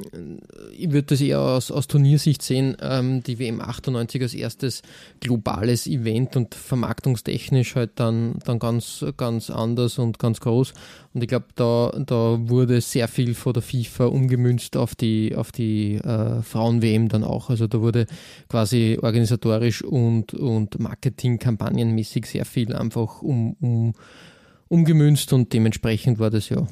ich 0.76 0.90
würde 0.90 1.08
das 1.08 1.20
eher 1.20 1.40
aus, 1.40 1.70
aus 1.70 1.86
Turniersicht 1.86 2.42
sehen, 2.42 2.76
ähm, 2.80 3.22
die 3.22 3.38
WM 3.38 3.60
98 3.60 4.22
als 4.22 4.34
erstes 4.34 4.82
globales 5.20 5.86
Event 5.86 6.36
und 6.36 6.54
vermarktungstechnisch 6.54 7.76
halt 7.76 7.92
dann, 7.96 8.38
dann 8.44 8.58
ganz, 8.58 9.04
ganz 9.16 9.50
anders 9.50 9.98
und 9.98 10.18
ganz 10.18 10.40
groß 10.40 10.72
und 11.14 11.22
ich 11.22 11.28
glaube, 11.28 11.46
da, 11.56 11.92
da 12.06 12.38
wurde 12.48 12.80
sehr 12.80 13.06
viel 13.06 13.34
von 13.34 13.52
der 13.52 13.62
FIFA 13.62 14.06
umgemünzt 14.06 14.76
auf 14.76 14.94
die, 14.94 15.34
auf 15.36 15.52
die 15.52 15.96
äh, 15.96 16.40
Frauen-WM 16.42 17.08
dann 17.08 17.22
auch. 17.22 17.50
Also 17.50 17.66
da 17.66 17.80
wurde 17.80 18.06
quasi 18.48 18.98
organisatorisch 19.00 19.82
und, 19.82 20.32
und 20.32 20.78
Marketing-kampagnenmäßig 20.80 22.26
sehr 22.26 22.46
viel 22.46 22.74
einfach 22.74 23.20
um, 23.20 23.56
um, 23.60 23.92
umgemünzt 24.72 25.34
und 25.34 25.52
dementsprechend 25.52 26.18
war 26.18 26.30
das 26.30 26.48
ja 26.48 26.66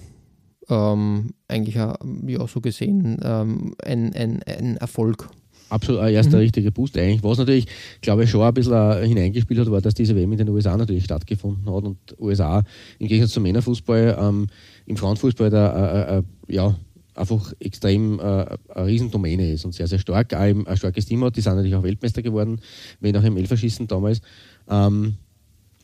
ähm, 0.71 1.35
eigentlich 1.49 1.75
ja, 1.75 1.99
so 2.47 2.61
gesehen 2.63 3.21
ähm, 3.23 3.75
ein, 3.85 4.15
ein, 4.15 4.43
ein 4.45 4.77
Erfolg 4.79 5.29
absolut 5.69 6.01
ein 6.01 6.15
erster 6.15 6.39
mhm. 6.39 6.43
richtiger 6.43 6.71
Boost 6.71 6.97
eigentlich. 6.97 7.23
Was 7.23 7.39
natürlich, 7.39 7.67
glaube 8.01 8.25
ich, 8.25 8.31
schon 8.31 8.43
ein 8.43 8.55
bisschen 8.55 9.03
hineingespielt 9.05 9.61
hat, 9.61 9.71
war, 9.71 9.81
dass 9.81 9.95
diese 9.95 10.17
WM 10.17 10.33
in 10.33 10.39
den 10.39 10.49
USA 10.49 10.77
natürlich 10.77 11.05
stattgefunden 11.05 11.73
hat 11.73 11.85
und 11.85 11.99
USA 12.19 12.63
im 12.99 13.07
Gegensatz 13.07 13.33
zum 13.33 13.45
Männerfußball 13.45 14.17
ähm, 14.19 14.47
im 14.87 14.97
Frauenfußball 14.97 15.51
da, 15.51 16.17
äh, 16.17 16.19
äh, 16.19 16.23
ja, 16.49 16.75
einfach 17.15 17.53
extrem 17.61 18.19
äh, 18.19 18.23
eine 18.23 18.87
Riesendomäne 18.87 19.53
ist 19.53 19.65
und 19.65 19.75
sehr, 19.75 19.87
sehr 19.87 19.99
stark. 19.99 20.33
Auch 20.35 20.39
ein 20.41 20.77
starkes 20.77 21.07
Team 21.07 21.23
hat. 21.23 21.37
Die 21.37 21.41
sind 21.41 21.55
natürlich 21.55 21.77
auch 21.77 21.83
Weltmeister 21.83 22.23
geworden, 22.23 22.61
wenn 22.99 23.17
auch 23.17 23.25
im 23.25 23.37
Elferschießen 23.37 23.87
damals. 23.87 24.23
Ähm, 24.69 25.17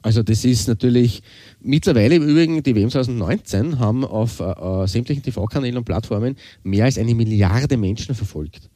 also 0.03 0.23
das 0.23 0.45
ist 0.45 0.69
natürlich 0.69 1.23
mittlerweile 1.61 2.17
im 2.17 2.23
Übrigen, 2.23 2.63
die 2.63 2.75
WM 2.75 2.91
2019 2.91 3.79
haben 3.79 4.05
auf 4.05 4.41
äh, 4.41 4.45
äh, 4.45 4.87
sämtlichen 4.87 5.23
TV-Kanälen 5.23 5.79
und 5.79 5.85
Plattformen 5.85 6.37
mehr 6.63 6.85
als 6.85 6.99
eine 6.99 7.15
Milliarde 7.15 7.77
Menschen 7.77 8.15
verfolgt. 8.15 8.71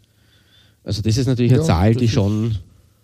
Also 0.82 1.02
das 1.02 1.16
ist 1.16 1.26
natürlich 1.26 1.52
eine 1.52 1.60
ja, 1.60 1.66
Zahl, 1.66 1.94
die 1.94 2.08
schon 2.08 2.56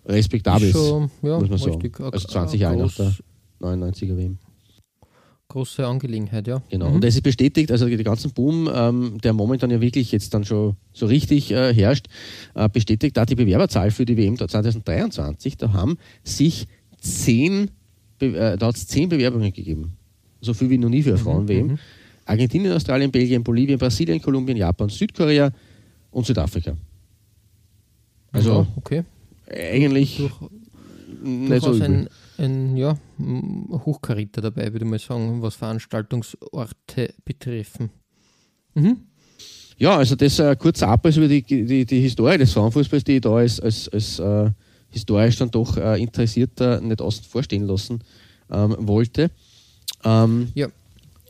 respektabel 0.05 0.69
ist, 0.69 0.73
schon, 0.73 1.11
ja, 1.21 1.39
muss 1.39 1.49
man 1.49 1.57
sagen. 1.57 1.91
Also 1.99 2.27
20 2.27 2.59
Jahre 2.59 2.77
nach 2.77 2.93
der 2.95 3.13
99er 3.61 4.17
WM. 4.17 4.37
Große 5.49 5.87
Angelegenheit, 5.87 6.45
ja. 6.47 6.61
Genau. 6.69 6.89
Mhm. 6.89 6.95
Und 6.95 7.05
es 7.05 7.15
ist 7.15 7.21
bestätigt, 7.21 7.71
also 7.71 7.87
der 7.87 8.03
ganzen 8.03 8.31
Boom, 8.31 8.69
ähm, 8.73 9.17
der 9.23 9.31
momentan 9.31 9.71
ja 9.71 9.79
wirklich 9.79 10.11
jetzt 10.11 10.33
dann 10.33 10.43
schon 10.43 10.75
so 10.91 11.05
richtig 11.05 11.51
äh, 11.51 11.73
herrscht, 11.73 12.07
äh, 12.53 12.67
bestätigt 12.67 13.15
da 13.15 13.25
die 13.25 13.35
Bewerberzahl 13.35 13.91
für 13.91 14.05
die 14.05 14.17
WM 14.17 14.37
2023. 14.37 15.55
Da 15.55 15.71
haben 15.71 15.97
sich 16.23 16.67
zehn, 16.99 17.71
äh, 18.21 18.57
da 18.57 18.67
hat 18.67 18.75
es 18.75 18.87
zehn 18.87 19.09
Bewerbungen 19.09 19.51
gegeben. 19.53 19.97
So 20.41 20.53
viel 20.53 20.69
wie 20.69 20.77
noch 20.77 20.89
nie 20.89 21.03
für 21.03 21.09
eine 21.09 21.19
mhm, 21.19 21.23
Frauen-WM. 21.23 21.67
Mhm. 21.67 21.79
Argentinien, 22.25 22.73
Australien, 22.73 23.11
Belgien, 23.11 23.43
Bolivien, 23.43 23.79
Brasilien, 23.79 24.21
Kolumbien, 24.21 24.57
Japan, 24.57 24.89
Südkorea 24.89 25.51
und 26.11 26.25
Südafrika. 26.25 26.75
Also 28.31 28.51
ja, 28.51 28.67
okay. 28.75 29.03
eigentlich 29.49 30.17
Durch, 30.17 30.33
nicht 31.23 31.63
so 31.63 31.71
ein, 31.71 32.09
ein 32.37 32.75
ja, 32.75 32.97
Hochkaräter 33.85 34.41
dabei, 34.41 34.73
würde 34.73 34.85
ich 34.85 34.91
mal 34.91 34.99
sagen, 34.99 35.41
was 35.41 35.55
Veranstaltungsorte 35.55 37.13
betreffen. 37.23 37.89
Mhm. 38.75 38.97
Ja, 39.77 39.97
also 39.97 40.15
das 40.15 40.33
ist 40.33 40.41
ein 40.41 40.57
kurzer 40.57 40.87
Abriss 40.89 41.17
über 41.17 41.27
die, 41.27 41.43
die, 41.43 41.85
die 41.85 42.01
Historie 42.01 42.37
des 42.37 42.51
Frauenfußballs, 42.51 43.03
die 43.03 43.15
ich 43.15 43.21
da 43.21 43.35
als, 43.35 43.59
als, 43.59 43.87
als 43.89 44.19
äh, 44.19 44.49
historisch 44.97 45.37
dann 45.37 45.51
doch 45.51 45.77
äh, 45.77 46.01
Interessierter 46.01 46.81
nicht 46.81 47.01
außen 47.01 47.23
vorstehen 47.23 47.67
lassen 47.67 48.01
ähm, 48.51 48.75
wollte. 48.79 49.29
Ähm, 50.03 50.49
ja. 50.55 50.67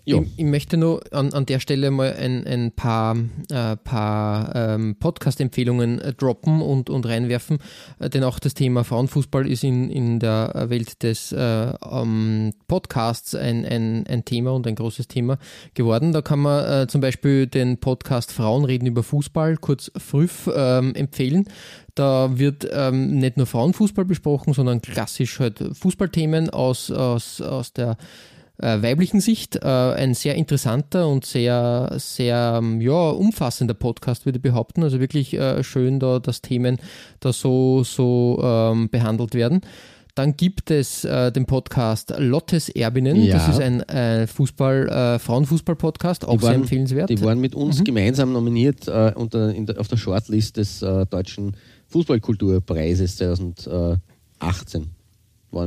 Ich, 0.07 0.37
ich, 0.37 0.45
möchte 0.45 0.77
nur 0.77 1.01
an, 1.11 1.33
an 1.33 1.45
der 1.45 1.59
Stelle 1.59 1.91
mal 1.91 2.13
ein, 2.13 2.47
ein 2.47 2.71
paar, 2.71 3.17
äh, 3.51 3.75
paar 3.75 4.55
ähm, 4.55 4.95
Podcast-Empfehlungen 4.97 5.99
äh, 5.99 6.13
droppen 6.13 6.61
und, 6.61 6.89
und 6.89 7.05
reinwerfen, 7.05 7.57
äh, 7.99 8.09
denn 8.09 8.23
auch 8.23 8.39
das 8.39 8.53
Thema 8.53 8.85
Frauenfußball 8.85 9.45
ist 9.45 9.65
in, 9.65 9.89
in 9.89 10.19
der 10.19 10.67
Welt 10.69 11.03
des 11.03 11.33
äh, 11.33 11.73
ähm, 11.91 12.53
Podcasts 12.69 13.35
ein, 13.35 13.65
ein, 13.65 14.05
ein 14.07 14.23
Thema 14.23 14.53
und 14.53 14.65
ein 14.65 14.75
großes 14.75 15.09
Thema 15.09 15.39
geworden. 15.73 16.13
Da 16.13 16.21
kann 16.21 16.39
man 16.39 16.83
äh, 16.83 16.87
zum 16.87 17.01
Beispiel 17.01 17.45
den 17.45 17.77
Podcast 17.77 18.31
Frauen 18.31 18.63
reden 18.63 18.85
über 18.85 19.03
Fußball, 19.03 19.57
kurz 19.57 19.91
FRÜF, 19.97 20.49
ähm, 20.55 20.95
empfehlen. 20.95 21.49
Da 21.95 22.37
wird 22.37 22.65
ähm, 22.71 23.17
nicht 23.17 23.35
nur 23.35 23.45
Frauenfußball 23.45 24.05
besprochen, 24.05 24.53
sondern 24.53 24.81
klassisch 24.81 25.39
halt 25.39 25.61
Fußballthemen 25.73 26.49
aus, 26.49 26.91
aus, 26.91 27.41
aus 27.41 27.73
der 27.73 27.97
äh, 28.59 28.81
weiblichen 28.81 29.21
Sicht. 29.21 29.55
Äh, 29.57 29.67
ein 29.67 30.13
sehr 30.13 30.35
interessanter 30.35 31.07
und 31.07 31.25
sehr, 31.25 31.93
sehr 31.97 32.59
ähm, 32.61 32.81
ja, 32.81 33.09
umfassender 33.09 33.73
Podcast, 33.73 34.25
würde 34.25 34.37
ich 34.37 34.43
behaupten. 34.43 34.83
Also 34.83 34.99
wirklich 34.99 35.33
äh, 35.33 35.63
schön, 35.63 35.99
da, 35.99 36.19
dass 36.19 36.41
Themen 36.41 36.77
da 37.19 37.33
so, 37.33 37.83
so 37.83 38.39
ähm, 38.43 38.89
behandelt 38.89 39.33
werden. 39.33 39.61
Dann 40.15 40.35
gibt 40.35 40.71
es 40.71 41.05
äh, 41.05 41.31
den 41.31 41.45
Podcast 41.45 42.11
Lottes 42.17 42.69
Erbinnen. 42.69 43.23
Ja. 43.23 43.35
Das 43.35 43.49
ist 43.49 43.61
ein 43.61 43.81
äh, 43.81 44.25
Fußball, 44.25 44.89
äh, 44.89 45.19
Frauenfußball-Podcast, 45.19 46.25
auch 46.25 46.29
waren, 46.29 46.39
sehr 46.41 46.53
empfehlenswert. 46.55 47.09
Die 47.11 47.21
waren 47.21 47.39
mit 47.39 47.53
uns 47.53 47.79
mhm. 47.79 47.83
gemeinsam 47.83 48.33
nominiert 48.33 48.87
äh, 48.87 49.11
unter, 49.13 49.53
der, 49.53 49.79
auf 49.79 49.87
der 49.87 49.97
Shortlist 49.97 50.57
des 50.57 50.81
äh, 50.81 51.05
Deutschen 51.05 51.55
Fußballkulturpreises 51.89 53.17
2018 53.17 54.96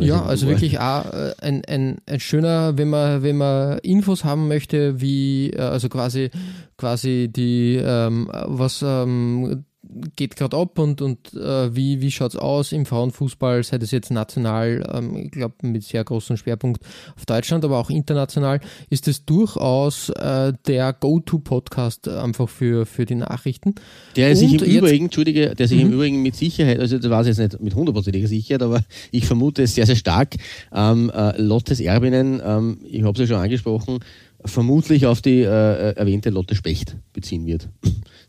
ja, 0.01 0.23
also 0.25 0.47
wirklich 0.47 0.79
auch 0.79 1.07
äh, 1.07 1.33
ein, 1.40 1.64
ein, 1.64 1.99
ein 2.07 2.21
schöner, 2.21 2.77
wenn 2.77 2.90
man, 2.90 3.23
wenn 3.23 3.37
man 3.37 3.79
Infos 3.79 4.25
haben 4.25 4.49
möchte, 4.49 5.01
wie, 5.01 5.51
äh, 5.51 5.61
also 5.61 5.88
quasi, 5.88 6.31
quasi 6.77 7.31
die, 7.35 7.77
ähm, 7.83 8.31
was 8.33 8.83
ähm, 8.87 9.64
geht 10.16 10.37
gerade 10.37 10.57
ab 10.57 10.79
und, 10.79 11.03
und 11.03 11.35
äh, 11.35 11.74
wie, 11.74 12.00
wie 12.00 12.11
schaut 12.11 12.35
es 12.35 12.37
aus 12.37 12.72
im 12.72 12.87
Frauenfußball, 12.87 13.62
sei 13.62 13.79
das 13.79 13.90
jetzt 13.90 14.11
national, 14.11 14.87
ähm, 14.92 15.16
ich 15.16 15.31
glaube 15.31 15.55
mit 15.62 15.83
sehr 15.85 16.05
großem 16.05 16.37
Schwerpunkt 16.37 16.83
auf 17.16 17.26
Deutschland, 17.26 17.64
aber 17.64 17.79
auch 17.79 17.90
international, 17.90 18.61
ist 18.88 19.09
es 19.09 19.24
durchaus 19.24 20.11
äh, 20.11 20.53
der 20.66 20.92
Go-To-Podcast 20.92 22.09
einfach 22.09 22.48
für, 22.48 22.87
für 22.87 23.07
die 23.07 23.16
Nachrichten. 23.16 23.74
Der 24.16 24.35
sich 24.37 24.55
im 24.55 24.64
Übrigen, 24.64 25.07
Entschuldige, 25.07 25.55
der 25.55 25.68
sich 25.68 25.79
mhm. 25.79 25.88
im 25.88 25.92
Übrigen 25.92 26.22
mit 26.22 26.37
Sicherheit, 26.37 26.81
also 26.81 26.98
das 26.98 27.11
war 27.11 27.22
es 27.22 27.26
jetzt 27.26 27.38
nicht 27.38 27.61
mit 27.61 27.74
hundertprozentiger 27.74 28.29
Sicherheit, 28.29 28.62
aber 28.62 28.83
ich 29.11 29.26
vermute 29.26 29.62
es 29.62 29.74
sehr, 29.74 29.87
sehr 29.87 29.96
stark, 29.96 30.37
ähm, 30.72 31.11
äh, 31.14 31.40
Lottes 31.40 31.81
Erbinnen, 31.81 32.40
ähm, 32.44 32.79
ich 32.85 33.03
habe 33.03 33.12
es 33.12 33.18
ja 33.20 33.35
schon 33.35 33.42
angesprochen, 33.42 34.00
vermutlich 34.44 35.07
auf 35.07 35.20
die 35.20 35.40
äh, 35.40 35.92
erwähnte 35.94 36.31
Lotte 36.31 36.55
Specht 36.55 36.96
beziehen 37.12 37.46
wird. 37.46 37.68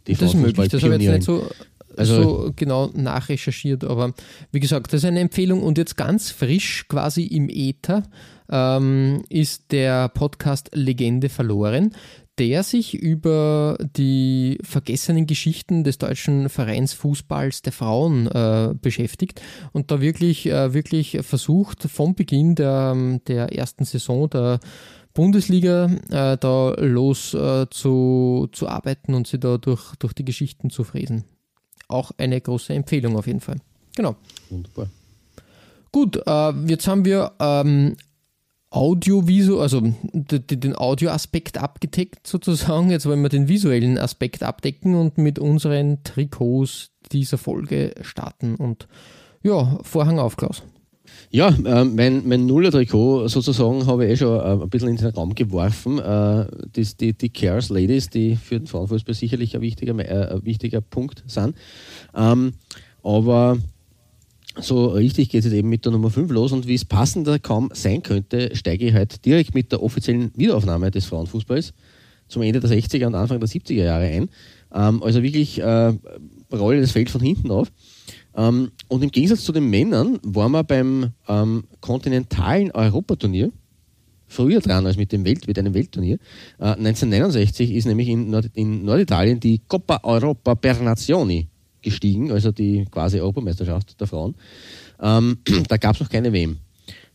Die 0.07 0.13
das 0.13 0.33
ist 0.33 0.35
möglich, 0.35 0.69
das 0.69 0.83
habe 0.83 0.95
ich 0.95 1.01
jetzt 1.03 1.13
nicht 1.13 1.23
so, 1.23 1.49
also, 1.97 2.23
so 2.23 2.53
genau 2.55 2.89
nachrecherchiert, 2.93 3.83
aber 3.83 4.13
wie 4.51 4.59
gesagt, 4.59 4.87
das 4.93 5.01
ist 5.03 5.05
eine 5.05 5.19
Empfehlung 5.19 5.61
und 5.61 5.77
jetzt 5.77 5.97
ganz 5.97 6.31
frisch 6.31 6.87
quasi 6.87 7.23
im 7.23 7.49
Äther 7.49 8.03
ähm, 8.49 9.23
ist 9.29 9.71
der 9.71 10.09
Podcast 10.09 10.71
Legende 10.73 11.29
verloren. 11.29 11.93
der 12.39 12.63
sich 12.63 12.95
über 12.95 13.77
die 13.97 14.57
vergessenen 14.63 15.27
Geschichten 15.27 15.83
des 15.83 15.99
deutschen 15.99 16.49
Vereinsfußballs 16.49 17.61
der 17.61 17.73
Frauen 17.73 18.25
äh, 18.27 18.73
beschäftigt 18.81 19.41
und 19.73 19.91
da 19.91 20.01
wirklich, 20.01 20.47
äh, 20.47 20.73
wirklich 20.73 21.19
versucht, 21.21 21.83
vom 21.83 22.15
Beginn 22.15 22.55
der, 22.55 23.19
der 23.27 23.55
ersten 23.55 23.85
Saison 23.85 24.29
der 24.29 24.59
Bundesliga 25.13 25.85
äh, 26.09 26.37
da 26.37 26.73
los 26.77 27.33
äh, 27.33 27.67
zu, 27.69 28.47
zu 28.51 28.67
arbeiten 28.67 29.13
und 29.13 29.27
sie 29.27 29.39
da 29.39 29.57
durch, 29.57 29.95
durch 29.97 30.13
die 30.13 30.25
Geschichten 30.25 30.69
zu 30.69 30.83
fräsen. 30.83 31.25
Auch 31.87 32.11
eine 32.17 32.39
große 32.39 32.73
Empfehlung 32.73 33.17
auf 33.17 33.27
jeden 33.27 33.41
Fall. 33.41 33.57
Genau. 33.95 34.15
Wunderbar. 34.49 34.89
Gut, 35.91 36.21
äh, 36.25 36.51
jetzt 36.67 36.87
haben 36.87 37.03
wir 37.03 37.33
ähm, 37.39 37.97
Audiovisual, 38.69 39.61
also 39.61 39.81
den 40.13 40.75
Audioaspekt 40.77 41.57
abgedeckt 41.57 42.25
sozusagen. 42.25 42.89
Jetzt 42.89 43.05
wollen 43.05 43.21
wir 43.21 43.27
den 43.27 43.49
visuellen 43.49 43.97
Aspekt 43.97 44.43
abdecken 44.43 44.95
und 44.95 45.17
mit 45.17 45.39
unseren 45.39 46.03
Trikots 46.03 46.91
dieser 47.11 47.37
Folge 47.37 47.93
starten. 48.01 48.55
Und 48.55 48.87
ja, 49.43 49.77
Vorhang 49.81 50.19
auf, 50.19 50.37
Klaus. 50.37 50.63
Ja, 51.33 51.47
äh, 51.47 51.85
mein, 51.85 52.27
mein 52.27 52.45
Nuller-Trikot 52.45 53.29
sozusagen 53.29 53.85
habe 53.85 54.05
ich 54.05 54.11
eh 54.11 54.17
schon 54.17 54.37
äh, 54.37 54.63
ein 54.63 54.69
bisschen 54.69 54.89
in 54.89 54.97
den 54.97 55.07
Raum 55.11 55.33
geworfen. 55.33 55.97
Äh, 55.97 56.45
das, 56.73 56.97
die, 56.97 57.13
die 57.13 57.29
Cares 57.29 57.69
Ladies, 57.69 58.09
die 58.09 58.35
für 58.35 58.59
den 58.59 58.67
Frauenfußball 58.67 59.15
sicherlich 59.15 59.55
ein 59.55 59.61
wichtiger, 59.61 59.97
äh, 59.97 60.33
ein 60.33 60.45
wichtiger 60.45 60.81
Punkt 60.81 61.23
sind. 61.27 61.55
Ähm, 62.13 62.51
aber 63.01 63.57
so 64.59 64.87
richtig 64.87 65.29
geht 65.29 65.45
es 65.45 65.53
eben 65.53 65.69
mit 65.69 65.85
der 65.85 65.93
Nummer 65.93 66.09
5 66.09 66.29
los 66.31 66.51
und 66.51 66.67
wie 66.67 66.75
es 66.75 66.83
passender 66.83 67.39
kaum 67.39 67.69
sein 67.73 68.03
könnte, 68.03 68.53
steige 68.53 68.87
ich 68.87 68.93
halt 68.93 69.23
direkt 69.25 69.55
mit 69.55 69.71
der 69.71 69.81
offiziellen 69.81 70.31
Wiederaufnahme 70.35 70.91
des 70.91 71.05
Frauenfußballs 71.05 71.71
zum 72.27 72.41
Ende 72.41 72.59
der 72.59 72.69
60er 72.69 73.07
und 73.07 73.15
Anfang 73.15 73.39
der 73.39 73.47
70er 73.47 73.83
Jahre 73.83 74.03
ein. 74.03 74.27
Ähm, 74.73 75.01
also 75.01 75.23
wirklich 75.23 75.61
äh, 75.61 75.93
rolle 76.51 76.81
das 76.81 76.91
Feld 76.91 77.09
von 77.09 77.21
hinten 77.21 77.51
auf. 77.51 77.71
Ähm, 78.35 78.71
und 78.87 79.03
im 79.03 79.11
Gegensatz 79.11 79.43
zu 79.43 79.51
den 79.51 79.69
Männern 79.69 80.19
waren 80.23 80.51
wir 80.51 80.63
beim 80.63 81.11
ähm, 81.27 81.63
kontinentalen 81.81 82.71
Europaturnier 82.71 83.51
früher 84.31 84.61
dran 84.61 84.85
als 84.85 84.97
mit, 84.97 85.11
dem 85.11 85.25
Welt, 85.25 85.45
mit 85.47 85.59
einem 85.59 85.73
Weltturnier. 85.73 86.17
Äh, 86.57 86.73
1969 86.73 87.71
ist 87.71 87.85
nämlich 87.85 88.07
in, 88.07 88.29
Nord 88.29 88.49
in 88.53 88.85
Norditalien 88.85 89.39
die 89.39 89.61
Coppa 89.67 89.99
Europa 90.03 90.55
per 90.55 90.81
Nazioni 90.81 91.47
gestiegen, 91.81 92.31
also 92.31 92.51
die 92.51 92.85
quasi 92.89 93.19
Europameisterschaft 93.19 93.99
der 93.99 94.07
Frauen. 94.07 94.35
Ähm, 95.01 95.39
da 95.67 95.77
gab 95.77 95.95
es 95.95 96.01
noch 96.01 96.09
keine 96.09 96.31
WM. 96.31 96.57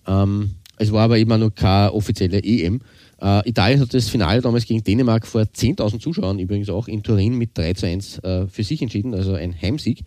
Ähm, 0.07 0.51
es 0.79 0.93
war 0.93 1.05
aber 1.05 1.19
immer 1.19 1.39
noch 1.39 1.55
keine 1.55 1.93
offizielle 1.93 2.43
EM. 2.43 2.81
Äh, 3.21 3.49
Italien 3.49 3.81
hat 3.81 3.95
das 3.95 4.09
Finale 4.09 4.43
damals 4.43 4.67
gegen 4.67 4.85
Dänemark 4.85 5.27
vor 5.27 5.43
10.000 5.43 6.01
Zuschauern 6.01 6.39
übrigens 6.39 6.69
auch 6.69 6.87
in 6.87 7.03
Turin 7.03 7.39
mit 7.39 7.57
3 7.57 7.73
zu 7.73 7.87
1 7.87 8.19
äh, 8.19 8.47
für 8.47 8.63
sich 8.63 8.83
entschieden, 8.83 9.15
also 9.15 9.33
ein 9.33 9.55
Heimsieg. 9.59 10.01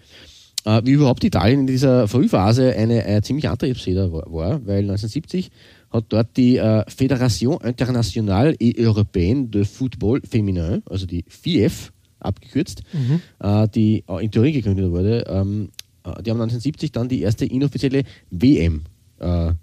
Äh, 0.66 0.82
wie 0.84 0.92
überhaupt 0.92 1.24
Italien 1.24 1.62
in 1.62 1.68
dieser 1.68 2.08
Frühphase 2.08 2.76
eine, 2.76 3.04
eine 3.06 3.22
ziemlich 3.22 3.48
Antriebsfeder 3.48 4.12
war, 4.12 4.32
war, 4.32 4.66
weil 4.66 4.82
1970 4.82 5.52
hat 5.90 6.06
dort 6.10 6.36
die 6.38 6.58
äh, 6.58 6.84
Fédération 6.88 7.64
Internationale 7.64 8.56
et 8.60 8.78
Européenne 8.78 9.50
de 9.50 9.66
Football 9.66 10.22
Féminin, 10.22 10.84
also 10.86 11.06
die 11.06 11.24
FIEF, 11.28 11.92
abgekürzt, 12.20 12.84
mhm. 12.94 13.22
äh, 13.40 13.68
die 13.70 14.04
in 14.22 14.32
Turin 14.32 14.54
gegründet 14.54 14.92
wurde. 14.92 15.24
Ähm, 15.28 15.70
äh, 16.04 16.22
die 16.22 16.32
haben 16.32 16.42
1970 16.42 16.92
dann 16.92 17.10
die 17.10 17.22
erste 17.22 17.46
inoffizielle 17.46 18.04
WM 18.30 18.84
äh, 19.20 19.54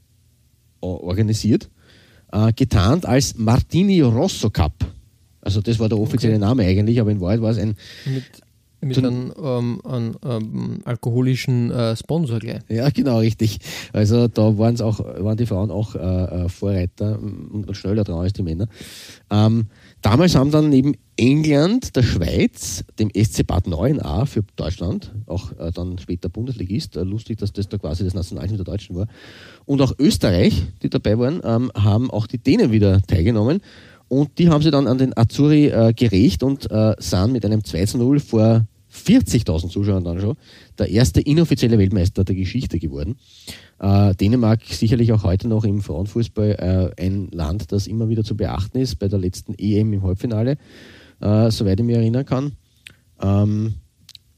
organisiert, 0.81 1.69
äh, 2.33 2.53
getarnt 2.53 3.07
als 3.07 3.37
Martini 3.37 4.01
Rosso 4.01 4.51
Cup. 4.51 4.73
Also 5.41 5.61
das 5.61 5.79
war 5.79 5.89
der 5.89 5.99
offizielle 5.99 6.37
okay. 6.37 6.45
Name 6.45 6.65
eigentlich, 6.65 7.01
aber 7.01 7.11
in 7.13 7.21
Wahrheit 7.21 7.41
war 7.41 7.51
es 7.51 7.59
ein 7.59 7.77
mit, 8.05 8.25
mit 8.87 8.99
einem, 8.99 9.33
ähm, 9.43 9.81
einem 9.85 10.17
ähm, 10.25 10.79
alkoholischen 10.85 11.71
äh, 11.71 11.97
Sponsor 11.97 12.39
gleich. 12.39 12.61
Ja, 12.69 12.89
genau, 12.91 13.19
richtig. 13.19 13.59
Also 13.93 14.29
da 14.29 14.57
waren's 14.59 14.81
auch, 14.81 15.01
waren 15.01 15.37
die 15.37 15.47
Frauen 15.47 15.71
auch 15.71 15.95
äh, 15.95 15.99
äh 15.99 16.49
Vorreiter 16.49 17.19
und 17.19 17.77
schneller 17.77 18.05
dran 18.05 18.19
als 18.19 18.33
die 18.33 18.43
Männer. 18.43 18.69
Ähm, 19.31 19.67
damals 20.03 20.35
haben 20.35 20.51
dann 20.51 20.71
neben 20.71 20.95
England, 21.17 21.97
der 21.97 22.03
Schweiz, 22.03 22.85
dem 22.99 23.11
SC 23.11 23.47
Bad 23.47 23.67
9a 23.67 24.27
für 24.27 24.45
Deutschland, 24.55 25.13
auch 25.27 25.53
äh, 25.59 25.73
dann 25.73 25.99
später 25.99 26.29
Bundesligist, 26.29 26.97
äh, 26.97 27.03
lustig, 27.03 27.39
dass 27.39 27.53
das 27.53 27.69
da 27.69 27.79
quasi 27.79 28.05
das 28.05 28.15
Nationalteam 28.15 28.57
der 28.57 28.67
Deutschen 28.67 28.97
war, 28.97 29.07
und 29.65 29.81
auch 29.81 29.93
Österreich, 29.99 30.63
die 30.83 30.91
dabei 30.91 31.19
waren, 31.19 31.41
ähm, 31.43 31.73
haben 31.75 32.11
auch 32.11 32.27
die 32.27 32.39
Dänen 32.39 32.71
wieder 32.71 33.01
teilgenommen. 33.03 33.61
Und 34.09 34.39
die 34.39 34.49
haben 34.49 34.63
sie 34.63 34.71
dann 34.71 34.87
an 34.87 34.99
den 34.99 35.17
Azzurri 35.17 35.67
äh, 35.67 35.93
gerecht 35.93 36.43
und 36.43 36.71
äh, 36.71 36.95
sind 36.99 37.33
mit 37.33 37.45
einem 37.45 37.65
2 37.65 37.87
zu 37.87 37.99
0 37.99 38.21
vor 38.21 38.67
40.000 38.97 39.69
Zuschauern 39.69 40.05
dann 40.05 40.21
schon 40.21 40.37
der 40.79 40.89
erste 40.89 41.21
inoffizielle 41.21 41.79
Weltmeister 41.79 42.25
der 42.25 42.35
Geschichte 42.35 42.79
geworden. 42.79 43.17
Äh, 43.79 44.15
Dänemark 44.15 44.63
sicherlich 44.65 45.13
auch 45.13 45.23
heute 45.23 45.49
noch 45.49 45.65
im 45.65 45.83
Frauenfußball 45.83 46.93
äh, 46.99 47.03
ein 47.03 47.29
Land, 47.31 47.73
das 47.73 47.87
immer 47.87 48.09
wieder 48.09 48.25
zu 48.25 48.37
beachten 48.37 48.79
ist. 48.79 48.97
Bei 48.97 49.09
der 49.09 49.19
letzten 49.19 49.55
EM 49.59 49.93
im 49.93 50.03
Halbfinale, 50.03 50.57
äh, 51.21 51.51
soweit 51.51 51.79
ich 51.79 51.87
mich 51.87 51.97
erinnern 51.97 52.25
kann, 52.25 52.53
ähm, 53.21 53.75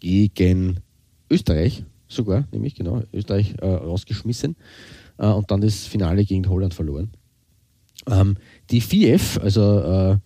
gegen 0.00 0.80
Österreich 1.30 1.84
sogar, 2.08 2.46
nämlich 2.52 2.74
genau, 2.74 3.02
Österreich 3.12 3.54
äh, 3.60 3.66
rausgeschmissen 3.66 4.56
äh, 5.18 5.26
und 5.26 5.50
dann 5.50 5.60
das 5.60 5.86
Finale 5.86 6.24
gegen 6.24 6.48
Holland 6.48 6.74
verloren. 6.74 7.10
Ähm, 8.08 8.36
die 8.70 8.80
FIF, 8.80 9.38
also 9.42 9.80
äh, 9.80 10.18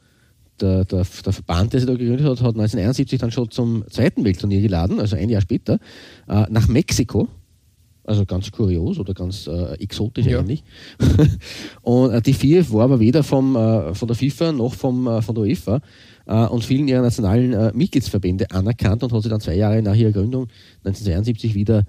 der, 0.63 0.85
der, 0.85 1.05
der, 1.25 1.33
Verband, 1.33 1.73
der 1.73 1.81
sie 1.81 1.87
da 1.87 1.95
gegründet 1.95 2.25
hat, 2.27 2.41
hat 2.41 2.55
1971 2.55 3.21
dann 3.21 3.31
schon 3.31 3.51
zum 3.51 3.85
Zweiten 3.91 4.25
Weltturnier 4.25 4.61
geladen, 4.61 5.01
also 5.01 5.17
ein 5.17 5.29
Jahr 5.29 5.43
später, 5.43 5.79
äh, 6.29 6.47
nach 6.49 6.69
Mexiko. 6.69 7.29
Also 8.05 8.27
ganz 8.27 8.51
kurios 8.51 8.99
oder 8.99 9.15
ganz 9.15 9.47
äh, 9.47 9.75
exotisch 9.75 10.27
ja. 10.27 10.41
eigentlich. 10.41 10.65
und 11.83 12.11
äh, 12.11 12.21
die 12.21 12.33
FIF 12.33 12.73
war 12.73 12.85
aber 12.85 12.99
weder 12.99 13.23
vom, 13.23 13.55
äh, 13.55 13.95
von 13.95 14.09
der 14.09 14.17
FIFA 14.17 14.51
noch 14.51 14.75
vom, 14.75 15.07
äh, 15.07 15.23
von 15.23 15.35
der 15.37 15.45
UEFA 15.45 15.81
äh, 16.27 16.47
und 16.47 16.65
vielen 16.65 16.89
ihrer 16.89 17.03
nationalen 17.03 17.77
Mitgliedsverbände 17.77 18.51
anerkannt 18.51 19.05
und 19.05 19.13
hat 19.13 19.23
sie 19.23 19.29
dann 19.29 19.41
zwei 19.41 19.55
Jahre 19.55 19.83
nach 19.83 19.95
ihrer 19.95 20.11
Gründung 20.11 20.49
1972 20.85 21.55
wieder 21.55 21.85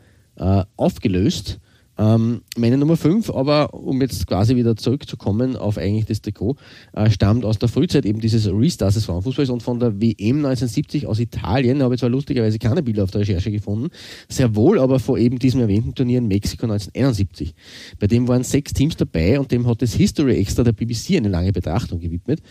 aufgelöst. 0.78 1.60
Ähm, 1.98 2.42
meine 2.58 2.78
Nummer 2.78 2.98
5, 2.98 3.30
aber 3.30 3.74
um 3.74 4.02
jetzt 4.02 4.26
quasi 4.26 4.56
wieder 4.56 4.76
zurückzukommen 4.76 5.56
auf 5.56 5.78
eigentlich 5.78 6.06
das 6.06 6.22
Trikot, 6.22 6.56
äh, 6.94 7.10
stammt 7.10 7.46
aus 7.46 7.60
der 7.60 7.70
Frühzeit 7.70 8.06
eben 8.06 8.20
dieses 8.20 8.48
Restarts 8.48 8.96
des 8.96 9.06
Frauenfußballs 9.06 9.50
und 9.50 9.62
von 9.62 9.80
der 9.80 10.02
WM 10.02 10.38
1970 10.38 11.06
aus 11.06 11.20
Italien, 11.20 11.84
habe 11.84 11.94
ich 11.94 12.00
zwar 12.00 12.10
lustigerweise 12.10 12.58
keine 12.58 12.82
Bilder 12.82 13.04
auf 13.04 13.12
der 13.12 13.22
Recherche 13.22 13.52
gefunden, 13.52 13.90
sehr 14.28 14.56
wohl 14.56 14.80
aber 14.80 15.00
vor 15.00 15.18
eben 15.18 15.38
diesem 15.38 15.62
erwähnten 15.62 15.94
Turnier 15.94 16.18
in 16.18 16.28
Mexiko 16.28 16.66
1971. 16.66 17.54
Bei 18.00 18.08
dem 18.08 18.28
waren 18.28 18.44
sechs 18.44 18.74
Teams 18.74 18.98
dabei 18.98 19.40
und 19.40 19.52
dem 19.52 19.68
hat 19.68 19.82
das 19.82 19.94
History 19.94 20.38
Extra 20.38 20.64
der 20.64 20.72
BBC 20.72 21.18
eine 21.18 21.30
lange 21.30 21.52
Betrachtung 21.52 22.00
gewidmet. 22.00 22.42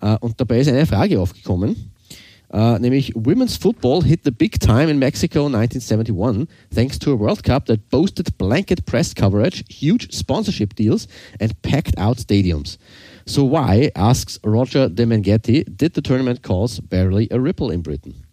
Äh, 0.00 0.16
und 0.20 0.40
dabei 0.40 0.60
ist 0.60 0.68
eine 0.68 0.86
Frage 0.86 1.20
aufgekommen 1.20 1.76
Uh, 2.52 2.78
nämlich 2.80 3.12
Women's 3.14 3.56
Football 3.56 4.02
hit 4.02 4.24
the 4.24 4.32
big 4.32 4.58
time 4.58 4.88
in 4.88 4.98
Mexico 4.98 5.46
1971 5.46 6.48
thanks 6.74 6.98
to 6.98 7.12
a 7.12 7.16
World 7.16 7.44
Cup 7.44 7.66
that 7.66 7.88
boasted 7.90 8.36
blanket 8.38 8.84
press 8.86 9.14
coverage, 9.14 9.62
huge 9.68 10.12
sponsorship 10.12 10.74
deals, 10.74 11.06
and 11.38 11.52
packed 11.62 11.96
out 11.96 12.18
stadiums. 12.18 12.76
So 13.24 13.44
why, 13.44 13.92
asks 13.94 14.40
Roger 14.42 14.88
De 14.88 15.06
Mengetti, 15.06 15.64
did 15.76 15.94
the 15.94 16.02
tournament 16.02 16.42
cause 16.42 16.80
barely 16.80 17.28
a 17.30 17.38
ripple 17.38 17.70
in 17.70 17.82
Britain? 17.82 18.26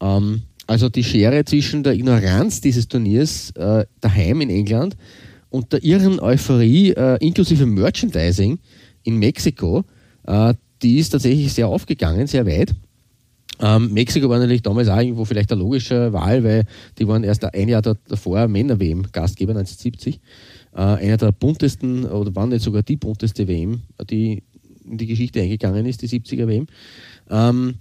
Um, 0.00 0.42
also 0.68 0.88
die 0.88 1.02
Schere 1.02 1.44
zwischen 1.44 1.82
der 1.82 1.94
Ignoranz 1.94 2.60
dieses 2.60 2.86
Turniers 2.86 3.50
äh, 3.56 3.84
daheim 4.00 4.40
in 4.42 4.50
England 4.50 4.96
und 5.50 5.72
der 5.72 5.82
irren 5.82 6.20
Euphorie 6.20 6.92
äh, 6.92 7.18
inklusive 7.18 7.66
Merchandising 7.66 8.60
in 9.02 9.16
Mexiko, 9.18 9.84
äh, 10.28 10.54
die 10.82 10.98
ist 10.98 11.10
tatsächlich 11.10 11.52
sehr 11.52 11.66
aufgegangen, 11.66 12.28
sehr 12.28 12.46
weit. 12.46 12.76
Ähm, 13.60 13.92
Mexiko 13.92 14.28
war 14.28 14.38
natürlich 14.38 14.62
damals 14.62 14.88
auch 14.88 14.98
irgendwo 14.98 15.24
vielleicht 15.24 15.52
eine 15.52 15.60
logische 15.60 16.12
Wahl, 16.12 16.42
weil 16.42 16.64
die 16.98 17.06
waren 17.06 17.22
erst 17.22 17.44
ein 17.44 17.68
Jahr 17.68 17.82
davor 17.82 18.48
Männer-WM 18.48 19.06
Gastgeber 19.12 19.52
1970. 19.52 20.20
Äh, 20.74 20.80
einer 20.80 21.16
der 21.16 21.32
buntesten 21.32 22.04
oder 22.04 22.34
waren 22.34 22.48
nicht 22.48 22.62
sogar 22.62 22.82
die 22.82 22.96
bunteste 22.96 23.46
WM, 23.46 23.82
die 24.10 24.42
in 24.84 24.98
die 24.98 25.06
Geschichte 25.06 25.40
eingegangen 25.40 25.86
ist, 25.86 26.02
die 26.02 26.08
70er 26.08 26.48
WM. 26.48 26.66
Ähm, 27.30 27.74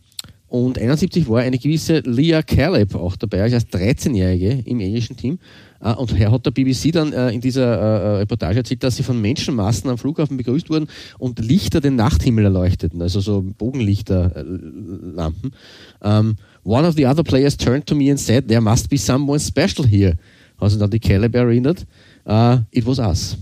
und 0.47 0.77
71 0.77 1.29
war 1.29 1.39
eine 1.39 1.57
gewisse 1.57 1.99
Leah 1.99 2.43
Caleb 2.43 2.93
auch 2.95 3.15
dabei, 3.15 3.41
als 3.41 3.53
13-Jährige 3.53 4.63
im 4.65 4.81
englischen 4.81 5.15
Team. 5.15 5.39
Äh, 5.81 5.93
und 5.93 6.17
her 6.17 6.31
hat 6.31 6.45
der 6.45 6.51
BBC 6.51 6.91
dann 6.91 7.13
äh, 7.13 7.31
in 7.31 7.41
dieser 7.41 7.65
äh, 7.65 8.17
Reportage 8.17 8.59
erzählt, 8.59 8.83
dass 8.83 8.95
sie 8.95 9.03
von 9.03 9.19
Menschenmassen 9.19 9.89
am 9.89 9.97
Flughafen 9.97 10.37
begrüßt 10.37 10.69
wurden 10.69 10.87
und 11.17 11.39
Lichter 11.39 11.81
den 11.81 11.95
Nachthimmel 11.95 12.45
erleuchteten, 12.45 13.01
also 13.01 13.19
so 13.19 13.43
Bogenlichterlampen. 13.57 15.53
Um, 15.99 16.37
one 16.63 16.87
of 16.87 16.95
the 16.95 17.05
other 17.05 17.23
players 17.23 17.57
turned 17.57 17.85
to 17.85 17.95
me 17.95 18.09
and 18.09 18.19
said, 18.19 18.47
there 18.47 18.61
must 18.61 18.89
be 18.89 18.97
someone 18.97 19.39
special 19.39 19.85
here. 19.85 20.17
Hat 20.59 20.69
sich 20.69 20.79
dann 20.79 20.91
die 20.91 20.99
Caleb 20.99 21.35
erinnert. 21.35 21.85
Uh, 22.25 22.59
it 22.71 22.85
was 22.85 22.99
us. 22.99 23.35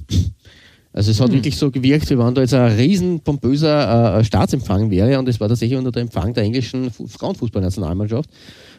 Also 0.91 1.12
es 1.12 1.21
hat 1.21 1.30
mhm. 1.30 1.36
wirklich 1.36 1.56
so 1.56 1.69
gewirkt, 1.69 2.10
wie 2.10 2.17
wenn 2.17 2.34
da 2.34 2.41
jetzt 2.41 2.54
ein 2.54 2.71
riesen 2.71 3.19
pompöser 3.19 4.17
äh, 4.17 4.23
Staatsempfang 4.23 4.89
wäre 4.89 5.19
und 5.19 5.30
es 5.30 5.39
war 5.39 5.47
tatsächlich 5.47 5.78
unter 5.78 5.91
dem 5.91 6.04
Empfang 6.04 6.34
der 6.34 6.43
englischen 6.43 6.89
Frauenfußballnationalmannschaft. 6.91 8.30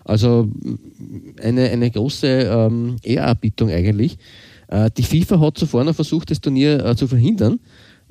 Also 0.05 0.49
eine, 1.41 1.71
eine 1.71 1.91
große 1.91 2.27
ähm, 2.27 2.97
Ehrerbietung 3.03 3.71
eigentlich. 3.71 4.19
Äh, 4.69 4.91
die 4.97 5.03
FIFA 5.03 5.41
hat 5.41 5.59
zuvor 5.59 5.85
noch 5.85 5.95
versucht, 5.95 6.31
das 6.31 6.41
Turnier 6.41 6.85
äh, 6.85 6.97
zu 6.97 7.07
verhindern. 7.07 7.61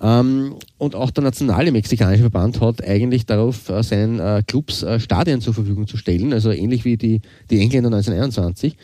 Ähm, 0.01 0.55
und 0.77 0.95
auch 0.95 1.11
der 1.11 1.23
nationale 1.25 1.71
mexikanische 1.71 2.21
Verband 2.21 2.61
hat 2.61 2.81
eigentlich 2.83 3.25
darauf, 3.25 3.67
äh, 3.69 3.83
seinen 3.83 4.19
äh, 4.19 4.43
Clubs 4.47 4.81
äh, 4.81 4.99
Stadien 4.99 5.41
zur 5.41 5.53
Verfügung 5.53 5.87
zu 5.87 5.97
stellen, 5.97 6.31
also 6.31 6.51
ähnlich 6.51 6.85
wie 6.85 6.95
die, 6.95 7.21
die 7.49 7.59
Engländer 7.59 7.87
1921. 7.87 8.77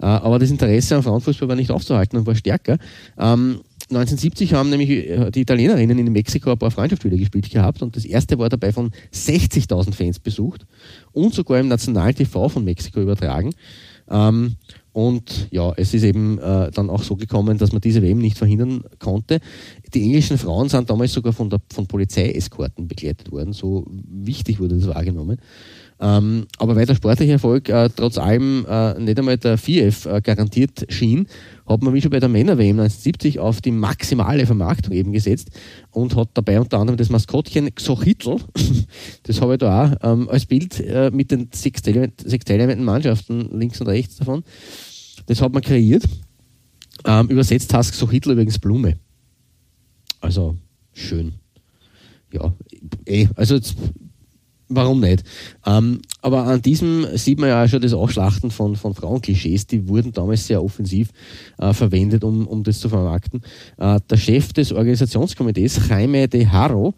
Äh, 0.00 0.06
aber 0.06 0.38
das 0.38 0.50
Interesse 0.50 0.96
am 0.96 1.04
Frauenfußball 1.04 1.48
war 1.48 1.56
nicht 1.56 1.70
aufzuhalten 1.70 2.18
und 2.18 2.26
war 2.26 2.34
stärker. 2.34 2.78
Ähm, 3.16 3.60
1970 3.88 4.52
haben 4.54 4.70
nämlich 4.70 4.90
äh, 4.90 5.30
die 5.30 5.42
Italienerinnen 5.42 5.98
in 5.98 6.12
Mexiko 6.12 6.50
ein 6.50 6.58
paar 6.58 6.70
Freundschaftsspiele 6.70 7.16
gespielt 7.16 7.50
gehabt 7.50 7.82
und 7.82 7.94
das 7.94 8.04
erste 8.04 8.38
war 8.38 8.48
dabei 8.48 8.72
von 8.72 8.90
60.000 9.12 9.94
Fans 9.94 10.18
besucht 10.18 10.66
und 11.12 11.34
sogar 11.34 11.60
im 11.60 11.68
Nationalen 11.68 12.14
TV 12.14 12.48
von 12.48 12.64
Mexiko 12.64 13.00
übertragen. 13.00 13.52
Ähm, 14.08 14.56
und 14.92 15.48
ja, 15.50 15.74
es 15.76 15.92
ist 15.92 16.04
eben 16.04 16.38
äh, 16.38 16.70
dann 16.70 16.88
auch 16.88 17.02
so 17.02 17.16
gekommen, 17.16 17.58
dass 17.58 17.72
man 17.72 17.82
diese 17.82 18.00
WM 18.00 18.18
nicht 18.18 18.38
verhindern 18.38 18.82
konnte. 18.98 19.40
Die 19.92 20.02
englischen 20.02 20.38
Frauen 20.38 20.70
sind 20.70 20.88
damals 20.88 21.12
sogar 21.12 21.34
von, 21.34 21.50
der, 21.50 21.60
von 21.70 21.86
Polizeieskorten 21.86 22.88
begleitet 22.88 23.30
worden. 23.30 23.52
So 23.52 23.84
wichtig 23.88 24.58
wurde 24.58 24.76
das 24.78 24.88
wahrgenommen. 24.88 25.38
Ähm, 26.00 26.46
aber 26.58 26.76
weil 26.76 26.86
der 26.86 26.94
sportliche 26.94 27.32
Erfolg 27.32 27.68
äh, 27.68 27.90
trotz 27.94 28.16
allem 28.16 28.64
äh, 28.66 28.98
nicht 28.98 29.18
einmal 29.18 29.36
der 29.36 29.58
4F 29.58 30.08
äh, 30.08 30.20
garantiert 30.22 30.86
schien, 30.88 31.26
hat 31.66 31.82
man 31.82 31.94
wie 31.94 32.00
schon 32.00 32.10
bei 32.10 32.20
der 32.20 32.28
Männer-WM 32.28 32.78
1970 32.78 33.38
auf 33.40 33.60
die 33.60 33.72
maximale 33.72 34.46
Vermarktung 34.46 34.92
eben 34.92 35.12
gesetzt 35.12 35.50
und 35.90 36.14
hat 36.14 36.30
dabei 36.34 36.60
unter 36.60 36.78
anderem 36.78 36.96
das 36.96 37.10
Maskottchen 37.10 37.74
Xochitl, 37.74 38.36
das 39.24 39.40
habe 39.40 39.54
ich 39.54 39.58
da 39.58 39.84
auch 39.84 40.12
ähm, 40.12 40.28
als 40.28 40.46
Bild 40.46 40.80
äh, 40.80 41.10
mit 41.10 41.30
den 41.30 41.48
sechs, 41.52 41.82
teilnehmenden 41.82 42.84
Mannschaften 42.84 43.58
links 43.58 43.80
und 43.80 43.88
rechts 43.88 44.16
davon, 44.16 44.44
das 45.26 45.40
hat 45.42 45.52
man 45.52 45.62
kreiert. 45.62 46.04
Ähm, 47.04 47.28
übersetzt 47.28 47.74
heißt 47.74 47.98
Xochitl 47.98 48.32
übrigens 48.32 48.58
Blume. 48.58 48.98
Also 50.20 50.56
schön. 50.92 51.34
Ja, 52.32 52.54
eh, 53.06 53.28
also 53.34 53.56
jetzt 53.56 53.76
Warum 54.68 55.00
nicht? 55.00 55.22
Ähm, 55.64 56.00
aber 56.22 56.44
an 56.44 56.60
diesem 56.60 57.06
sieht 57.16 57.38
man 57.38 57.50
ja 57.50 57.62
auch 57.62 57.68
schon 57.68 57.82
das 57.82 57.92
Ausschlachten 57.92 58.50
von, 58.50 58.74
von 58.74 58.94
Frauenklischees, 58.94 59.68
die 59.68 59.86
wurden 59.88 60.12
damals 60.12 60.48
sehr 60.48 60.62
offensiv 60.62 61.10
äh, 61.58 61.72
verwendet, 61.72 62.24
um, 62.24 62.48
um 62.48 62.64
das 62.64 62.80
zu 62.80 62.88
vermarkten. 62.88 63.42
Äh, 63.78 64.00
der 64.10 64.16
Chef 64.16 64.52
des 64.52 64.72
Organisationskomitees, 64.72 65.88
Jaime 65.88 66.26
de 66.26 66.46
Haro, 66.46 66.94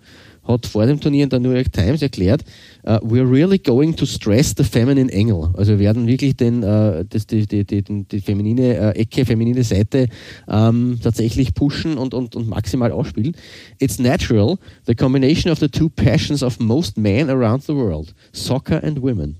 hat 0.49 0.67
vor 0.67 0.87
dem 0.87 0.99
Turnier 0.99 1.25
in 1.25 1.31
der 1.31 1.41
New 1.41 1.53
York 1.53 1.73
Times 1.73 2.03
erklärt, 2.03 2.43
uh, 2.85 2.99
we're 3.03 3.31
really 3.31 3.59
going 3.59 3.95
to 3.95 4.07
stress 4.07 4.55
the 4.57 4.65
feminine 4.65 5.13
angle. 5.13 5.51
Also 5.55 5.73
wir 5.73 5.79
werden 5.79 6.07
wirklich 6.07 6.37
den, 6.37 6.65
uh, 6.65 7.05
das, 7.09 7.27
die, 7.27 7.47
die, 7.47 7.65
die, 7.65 7.83
die 7.83 8.21
feminine 8.21 8.81
uh, 8.81 8.99
Ecke, 8.99 9.25
feminine 9.25 9.63
Seite 9.63 10.07
um, 10.47 10.99
tatsächlich 11.03 11.55
pushen 11.55 11.99
und, 11.99 12.15
und, 12.15 12.35
und 12.35 12.49
maximal 12.49 12.91
ausspielen. 12.91 13.37
It's 13.79 13.99
natural, 13.99 14.59
the 14.87 14.95
combination 14.95 15.53
of 15.53 15.59
the 15.59 15.69
two 15.69 15.89
passions 15.91 16.43
of 16.43 16.59
most 16.59 16.97
men 16.97 17.29
around 17.29 17.63
the 17.65 17.75
world, 17.75 18.15
soccer 18.33 18.83
and 18.83 19.03
women. 19.03 19.37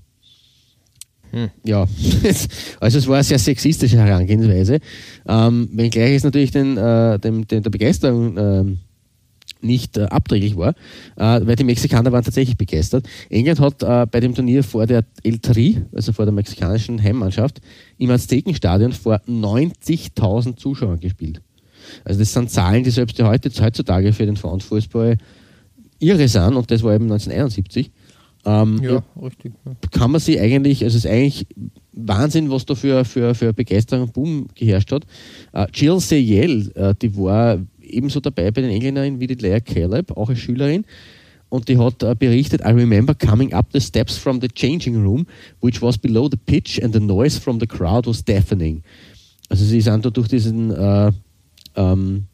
Hm. 1.31 1.49
Ja, 1.63 1.87
also 2.79 2.97
es 2.97 3.07
war 3.07 3.15
eine 3.15 3.23
sehr 3.23 3.39
sexistische 3.39 3.97
Herangehensweise. 3.97 4.79
Ähm, 5.27 5.69
wenngleich 5.73 6.15
es 6.15 6.23
natürlich 6.23 6.51
den, 6.51 6.77
äh, 6.77 7.19
dem, 7.19 7.47
den, 7.47 7.61
der 7.61 7.69
Begeisterung 7.69 8.37
ähm, 8.37 8.79
nicht 9.61 9.97
äh, 9.97 10.03
abträglich 10.03 10.55
war, 10.55 10.69
äh, 11.15 11.41
weil 11.45 11.55
die 11.55 11.63
Mexikaner 11.63 12.11
waren 12.11 12.23
tatsächlich 12.23 12.57
begeistert. 12.57 13.07
England 13.29 13.59
hat 13.59 13.83
äh, 13.83 14.05
bei 14.09 14.19
dem 14.19 14.33
Turnier 14.33 14.63
vor 14.63 14.85
der 14.85 15.05
El 15.23 15.39
Tri, 15.39 15.81
also 15.93 16.13
vor 16.13 16.25
der 16.25 16.33
mexikanischen 16.33 17.01
Heimmannschaft, 17.01 17.59
im 17.97 18.09
Aztekenstadion 18.11 18.93
vor 18.93 19.21
90.000 19.27 20.57
Zuschauern 20.57 20.99
gespielt. 20.99 21.41
Also 22.03 22.19
das 22.19 22.33
sind 22.33 22.49
Zahlen, 22.51 22.83
die 22.83 22.91
selbst 22.91 23.21
heute, 23.21 23.49
heutzutage 23.61 24.13
für 24.13 24.25
den 24.25 24.37
Frauenfußball 24.37 25.17
irre 25.99 26.27
sind 26.27 26.55
und 26.55 26.71
das 26.71 26.83
war 26.83 26.93
eben 26.93 27.05
1971. 27.05 27.91
Ähm, 28.45 28.79
ja, 28.81 29.03
richtig. 29.21 29.53
Ja. 29.65 29.73
Kann 29.91 30.11
man 30.11 30.21
sie 30.21 30.39
eigentlich, 30.39 30.83
also 30.83 30.97
es 30.97 31.05
ist 31.05 31.11
eigentlich 31.11 31.47
Wahnsinn, 31.91 32.49
was 32.49 32.65
da 32.65 32.75
für, 32.75 33.03
für, 33.03 33.35
für 33.35 33.53
Begeisterung 33.53 34.05
und 34.05 34.13
Boom 34.13 34.47
geherrscht 34.55 34.91
hat. 34.91 35.05
Äh, 35.51 35.67
Jill 35.73 35.99
Seyel, 35.99 36.71
äh, 36.75 36.95
die 37.01 37.15
war 37.17 37.59
ebenso 37.89 38.19
dabei 38.19 38.51
bei 38.51 38.61
den 38.61 38.71
Engländerinnen 38.71 39.19
wie 39.19 39.27
die 39.27 39.35
Leia 39.35 39.59
Caleb, 39.59 40.15
auch 40.15 40.29
als 40.29 40.39
Schülerin. 40.39 40.85
Und 41.49 41.67
die 41.67 41.77
hat 41.77 42.03
äh, 42.03 42.15
berichtet, 42.17 42.61
I 42.61 42.71
remember 42.71 43.15
coming 43.15 43.53
up 43.53 43.67
the 43.73 43.81
steps 43.81 44.17
from 44.17 44.39
the 44.39 44.47
changing 44.47 44.95
room, 45.03 45.25
which 45.61 45.81
was 45.81 45.97
below 45.97 46.29
the 46.29 46.37
pitch 46.37 46.81
and 46.81 46.93
the 46.93 46.99
noise 46.99 47.39
from 47.39 47.59
the 47.59 47.65
crowd 47.65 48.07
was 48.07 48.23
deafening. 48.23 48.83
Also 49.49 49.65
sie 49.65 49.81
sind 49.81 50.05
da 50.05 50.11
durch 50.11 50.27
diesen 50.27 50.71
äh, 50.71 51.11
ähm, 51.75 52.25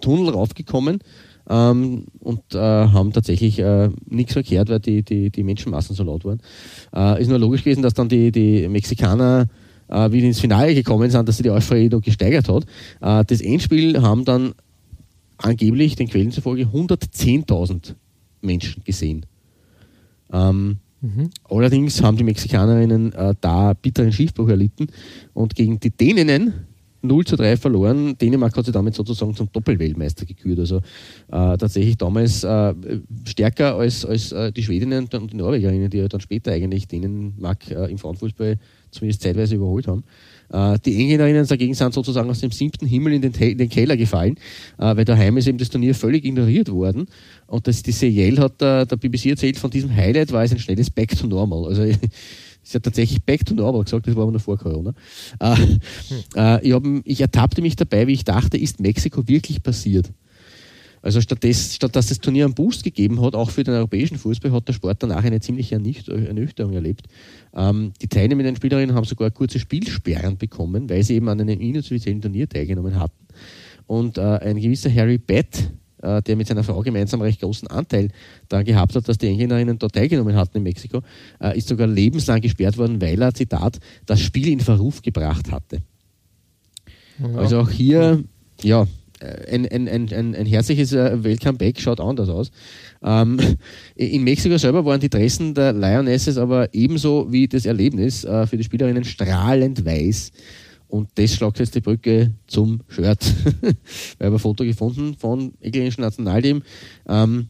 Tunnel 0.00 0.30
raufgekommen 0.30 1.00
ähm, 1.48 2.06
und 2.20 2.40
äh, 2.54 2.58
haben 2.58 3.12
tatsächlich 3.12 3.58
äh, 3.58 3.90
nichts 4.08 4.32
verkehrt, 4.32 4.70
weil 4.70 4.80
die, 4.80 5.02
die, 5.02 5.30
die 5.30 5.42
Menschenmassen 5.42 5.94
so 5.94 6.02
laut 6.02 6.24
waren. 6.24 6.40
Äh, 6.94 7.20
ist 7.20 7.28
nur 7.28 7.38
logisch 7.38 7.64
gewesen, 7.64 7.82
dass 7.82 7.94
dann 7.94 8.08
die, 8.08 8.32
die 8.32 8.66
Mexikaner 8.68 9.46
äh, 9.88 10.10
wie 10.10 10.20
die 10.20 10.26
ins 10.26 10.40
Finale 10.40 10.74
gekommen 10.74 11.10
sind, 11.10 11.28
dass 11.28 11.36
sich 11.36 11.44
die 11.44 11.50
Euphorie 11.50 11.88
noch 11.88 12.02
gesteigert 12.02 12.48
hat. 12.48 12.64
Äh, 13.00 13.24
das 13.24 13.40
Endspiel 13.40 14.00
haben 14.02 14.24
dann 14.24 14.54
angeblich 15.38 15.96
den 15.96 16.08
Quellen 16.08 16.30
zufolge 16.30 16.64
110.000 16.64 17.94
Menschen 18.40 18.82
gesehen. 18.84 19.26
Ähm, 20.32 20.78
mhm. 21.00 21.30
Allerdings 21.48 22.02
haben 22.02 22.16
die 22.16 22.24
Mexikanerinnen 22.24 23.12
äh, 23.12 23.34
da 23.40 23.74
bitteren 23.74 24.12
Schiffbruch 24.12 24.48
erlitten 24.48 24.88
und 25.34 25.54
gegen 25.54 25.78
die 25.80 25.90
Däninnen 25.90 26.66
0 27.02 27.24
zu 27.24 27.36
3 27.36 27.56
verloren. 27.56 28.16
Dänemark 28.18 28.56
hat 28.56 28.64
sich 28.64 28.74
damit 28.74 28.94
sozusagen 28.94 29.34
zum 29.34 29.50
Doppelweltmeister 29.52 30.26
gekürt. 30.26 30.58
Also 30.58 30.78
äh, 30.78 30.80
tatsächlich 31.56 31.96
damals 31.96 32.42
äh, 32.44 32.74
stärker 33.24 33.76
als, 33.76 34.04
als 34.04 34.32
äh, 34.32 34.52
die 34.52 34.62
Schwedinnen 34.62 35.08
und 35.12 35.32
die 35.32 35.36
Norwegerinnen, 35.36 35.90
die 35.90 35.98
ja 35.98 36.08
dann 36.08 36.20
später 36.20 36.52
eigentlich 36.52 36.88
Dänemark 36.88 37.70
äh, 37.70 37.90
im 37.90 37.98
Frauenfußball 37.98 38.56
zumindest 38.90 39.22
zeitweise 39.22 39.56
überholt 39.56 39.86
haben. 39.86 40.04
Äh, 40.50 40.78
die 40.84 41.00
Engländerinnen 41.00 41.46
dagegen 41.46 41.74
sind 41.74 41.94
sozusagen 41.94 42.30
aus 42.30 42.40
dem 42.40 42.50
siebten 42.50 42.86
Himmel 42.86 43.14
in 43.14 43.22
den, 43.22 43.32
in 43.34 43.58
den 43.58 43.68
Keller 43.68 43.96
gefallen, 43.96 44.36
äh, 44.78 44.96
weil 44.96 45.04
daheim 45.04 45.36
ist 45.36 45.48
eben 45.48 45.58
das 45.58 45.70
Turnier 45.70 45.94
völlig 45.94 46.24
ignoriert 46.24 46.70
worden. 46.70 47.06
Und 47.46 47.66
das, 47.66 47.82
die 47.82 47.92
CL 47.92 48.38
hat 48.38 48.60
der, 48.60 48.86
der 48.86 48.96
BBC 48.96 49.26
erzählt, 49.26 49.58
von 49.58 49.70
diesem 49.70 49.94
Highlight 49.94 50.32
war 50.32 50.44
es 50.44 50.52
ein 50.52 50.58
schnelles 50.58 50.90
Back 50.90 51.16
to 51.18 51.26
Normal. 51.26 51.66
Also 51.66 51.82
ist 52.66 52.74
ja 52.74 52.80
tatsächlich 52.80 53.22
back 53.22 53.46
to 53.46 53.54
normal 53.54 53.84
gesagt, 53.84 54.08
das 54.08 54.16
war 54.16 54.24
aber 54.24 54.32
noch 54.32 54.40
vor 54.40 54.58
Corona. 54.58 54.92
Äh, 55.38 55.56
hm. 55.56 55.78
äh, 56.34 56.66
ich, 56.66 56.72
hab, 56.72 56.82
ich 57.04 57.20
ertappte 57.20 57.62
mich 57.62 57.76
dabei, 57.76 58.06
wie 58.08 58.12
ich 58.12 58.24
dachte, 58.24 58.58
ist 58.58 58.80
Mexiko 58.80 59.26
wirklich 59.28 59.62
passiert? 59.62 60.10
Also 61.06 61.20
statt, 61.20 61.44
des, 61.44 61.76
statt 61.76 61.94
dass 61.94 62.08
das 62.08 62.18
Turnier 62.18 62.46
einen 62.46 62.54
Boost 62.54 62.82
gegeben 62.82 63.22
hat, 63.22 63.36
auch 63.36 63.50
für 63.50 63.62
den 63.62 63.74
europäischen 63.74 64.18
Fußball, 64.18 64.50
hat 64.50 64.66
der 64.66 64.72
Sport 64.72 65.04
danach 65.04 65.22
eine 65.22 65.38
ziemliche 65.38 65.76
Ernüchterung 65.76 66.72
erlebt. 66.72 67.06
Ähm, 67.54 67.92
die 68.02 68.08
teilnehmenden 68.08 68.56
Spielerinnen 68.56 68.92
haben 68.92 69.04
sogar 69.04 69.30
kurze 69.30 69.60
Spielsperren 69.60 70.36
bekommen, 70.36 70.90
weil 70.90 71.04
sie 71.04 71.14
eben 71.14 71.28
an 71.28 71.40
einem 71.40 71.60
inoffiziellen 71.60 72.20
Turnier 72.20 72.48
teilgenommen 72.48 72.98
hatten. 72.98 73.24
Und 73.86 74.18
äh, 74.18 74.20
ein 74.20 74.60
gewisser 74.60 74.92
Harry 74.92 75.18
Bett, 75.18 75.70
äh, 76.02 76.22
der 76.22 76.34
mit 76.34 76.48
seiner 76.48 76.64
Frau 76.64 76.80
gemeinsam 76.80 77.20
einen 77.20 77.28
recht 77.28 77.40
großen 77.40 77.68
Anteil 77.68 78.08
daran 78.48 78.64
gehabt 78.64 78.96
hat, 78.96 79.08
dass 79.08 79.16
die 79.16 79.28
Engländerinnen 79.28 79.78
dort 79.78 79.94
teilgenommen 79.94 80.34
hatten 80.34 80.56
in 80.56 80.64
Mexiko, 80.64 81.02
äh, 81.40 81.56
ist 81.56 81.68
sogar 81.68 81.86
lebenslang 81.86 82.40
gesperrt 82.40 82.78
worden, 82.78 83.00
weil 83.00 83.22
er, 83.22 83.32
Zitat, 83.32 83.78
das 84.06 84.18
Spiel 84.18 84.48
in 84.48 84.58
Verruf 84.58 85.02
gebracht 85.02 85.52
hatte. 85.52 85.82
Ja. 87.20 87.28
Also 87.36 87.60
auch 87.60 87.70
hier, 87.70 88.24
ja, 88.64 88.88
ein, 89.20 89.66
ein, 89.66 89.88
ein, 89.88 90.12
ein, 90.12 90.34
ein 90.34 90.46
herzliches 90.46 90.92
äh, 90.92 91.22
Weltcomeback 91.24 91.80
schaut 91.80 92.00
anders 92.00 92.28
aus. 92.28 92.50
Ähm, 93.02 93.38
in 93.96 94.24
Mexiko 94.24 94.58
selber 94.58 94.84
waren 94.84 95.00
die 95.00 95.08
Dressen 95.08 95.54
der 95.54 95.72
Lionesses 95.72 96.36
aber 96.36 96.72
ebenso 96.74 97.30
wie 97.32 97.48
das 97.48 97.66
Erlebnis 97.66 98.24
äh, 98.24 98.46
für 98.46 98.56
die 98.56 98.64
Spielerinnen 98.64 99.04
strahlend 99.04 99.84
weiß. 99.84 100.32
Und 100.88 101.08
das 101.16 101.34
schlagt 101.34 101.58
jetzt 101.58 101.74
die 101.74 101.80
Brücke 101.80 102.32
zum 102.46 102.80
Shirt. 102.88 103.18
ich 103.62 104.24
habe 104.24 104.36
ein 104.36 104.38
Foto 104.38 104.64
gefunden 104.64 105.16
von 105.18 105.52
englischen 105.60 106.02
Nationalteam. 106.02 106.62
Ähm, 107.08 107.48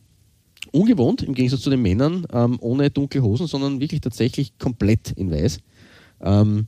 ungewohnt 0.72 1.22
im 1.22 1.35
Gegensatz 1.35 1.61
zu 1.61 1.70
den 1.70 1.83
Männern, 1.83 2.26
ähm, 2.33 2.57
ohne 2.61 2.90
dunkle 2.90 3.22
Hosen, 3.22 3.46
sondern 3.46 3.81
wirklich 3.81 4.00
tatsächlich 4.00 4.59
komplett 4.59 5.12
in 5.12 5.31
weiß. 5.31 5.59
Ähm, 6.22 6.66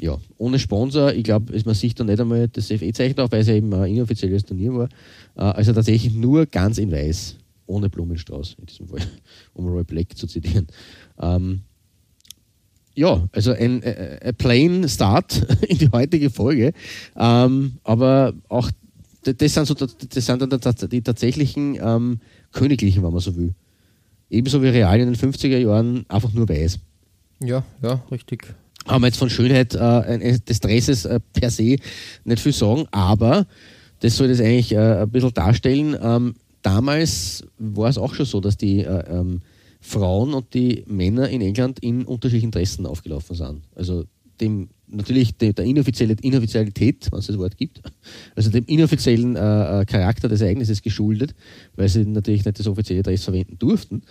ja, 0.00 0.18
ohne 0.38 0.58
Sponsor, 0.58 1.12
ich 1.12 1.24
glaube, 1.24 1.52
man 1.64 1.74
sieht 1.74 2.00
da 2.00 2.04
nicht 2.04 2.20
einmal 2.20 2.48
das 2.48 2.68
FE-Zeichen 2.68 3.18
auf, 3.20 3.30
weil 3.32 3.40
es 3.40 3.48
ja 3.48 3.54
eben 3.54 3.72
ein 3.74 3.94
inoffizielles 3.94 4.44
Turnier 4.44 4.74
war. 4.74 4.88
Äh, 5.36 5.42
also 5.42 5.72
tatsächlich 5.72 6.14
nur 6.14 6.46
ganz 6.46 6.78
in 6.78 6.90
weiß, 6.90 7.36
ohne 7.66 7.90
Blumenstrauß 7.90 8.56
in 8.58 8.66
diesem 8.66 8.88
Fall, 8.88 9.00
um 9.52 9.66
Roy 9.68 9.84
Black 9.84 10.16
zu 10.16 10.26
zitieren. 10.26 10.66
Ähm, 11.20 11.60
ja, 12.94 13.28
also 13.32 13.52
ein, 13.52 13.82
äh, 13.82 14.18
ein 14.22 14.34
plain 14.34 14.88
Start 14.88 15.46
in 15.68 15.78
die 15.78 15.90
heutige 15.90 16.30
Folge, 16.30 16.72
ähm, 17.16 17.78
aber 17.84 18.34
auch 18.48 18.70
das 19.22 19.52
sind, 19.52 19.66
so, 19.66 19.74
das 19.74 20.24
sind 20.24 20.40
dann 20.40 20.60
die 20.90 21.02
tatsächlichen 21.02 21.78
ähm, 21.80 22.20
Königlichen, 22.52 23.02
wenn 23.02 23.12
man 23.12 23.20
so 23.20 23.36
will. 23.36 23.54
Ebenso 24.30 24.62
wie 24.62 24.68
Real 24.68 24.98
in 24.98 25.12
den 25.12 25.16
50er 25.16 25.58
Jahren 25.58 26.06
einfach 26.08 26.32
nur 26.32 26.48
weiß. 26.48 26.78
Ja, 27.42 27.62
ja, 27.82 28.02
richtig. 28.10 28.54
Haben 28.86 29.02
wir 29.02 29.08
jetzt 29.08 29.18
von 29.18 29.30
Schönheit 29.30 29.74
äh, 29.74 30.38
des 30.40 30.60
Dresses 30.60 31.04
äh, 31.04 31.20
per 31.32 31.50
se 31.50 31.76
nicht 32.24 32.40
viel 32.40 32.52
sagen, 32.52 32.86
aber 32.90 33.46
das 34.00 34.16
soll 34.16 34.28
das 34.28 34.40
eigentlich 34.40 34.72
äh, 34.72 35.02
ein 35.02 35.10
bisschen 35.10 35.34
darstellen. 35.34 35.96
Ähm, 36.00 36.34
damals 36.62 37.44
war 37.58 37.90
es 37.90 37.98
auch 37.98 38.14
schon 38.14 38.26
so, 38.26 38.40
dass 38.40 38.56
die 38.56 38.80
äh, 38.80 39.04
ähm, 39.10 39.42
Frauen 39.80 40.34
und 40.34 40.52
die 40.54 40.84
Männer 40.86 41.28
in 41.28 41.40
England 41.40 41.80
in 41.80 42.04
unterschiedlichen 42.04 42.50
Dressen 42.50 42.86
aufgelaufen 42.86 43.36
sind. 43.36 43.62
Also 43.74 44.04
dem 44.40 44.68
natürlich 44.90 45.36
de, 45.36 45.52
der 45.52 45.64
inoffizielle 45.64 46.16
Inoffizialität, 46.20 47.08
wenn 47.10 47.18
es 47.18 47.26
das 47.26 47.38
Wort 47.38 47.56
gibt, 47.56 47.80
also 48.36 48.50
dem 48.50 48.64
inoffiziellen 48.66 49.36
äh, 49.36 49.80
äh, 49.80 49.84
Charakter 49.84 50.28
des 50.28 50.40
Ereignisses 50.40 50.82
geschuldet, 50.82 51.34
weil 51.76 51.88
sie 51.88 52.04
natürlich 52.04 52.44
nicht 52.44 52.58
das 52.58 52.66
offizielle 52.66 53.02
Dress 53.02 53.24
verwenden 53.24 53.58
durften. 53.58 54.02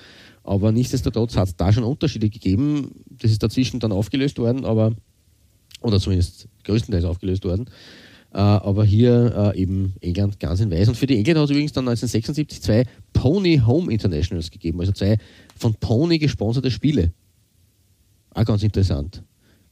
Aber 0.43 0.71
nichtsdestotrotz 0.71 1.35
hat 1.35 1.49
es 1.49 1.55
da 1.55 1.71
schon 1.71 1.83
Unterschiede 1.83 2.29
gegeben. 2.29 2.91
Das 3.09 3.31
ist 3.31 3.43
dazwischen 3.43 3.79
dann 3.79 3.91
aufgelöst 3.91 4.39
worden, 4.39 4.65
aber 4.65 4.95
oder 5.81 5.99
zumindest 5.99 6.47
größtenteils 6.63 7.05
aufgelöst 7.05 7.45
worden. 7.45 7.69
Äh, 8.31 8.37
aber 8.37 8.85
hier 8.85 9.53
äh, 9.55 9.61
eben 9.61 9.93
England 10.01 10.39
ganz 10.39 10.59
in 10.59 10.69
weiß. 10.69 10.89
Und 10.89 10.95
für 10.95 11.07
die 11.07 11.17
Engländer 11.17 11.41
hat 11.41 11.45
es 11.45 11.51
übrigens 11.51 11.71
dann 11.71 11.87
1976 11.87 12.61
zwei 12.61 12.83
Pony 13.13 13.61
Home 13.65 13.91
Internationals 13.91 14.51
gegeben, 14.51 14.79
also 14.79 14.91
zwei 14.91 15.17
von 15.55 15.73
Pony 15.75 16.19
gesponserte 16.19 16.69
Spiele. 16.69 17.11
Auch 18.33 18.45
ganz 18.45 18.61
interessant. 18.61 19.23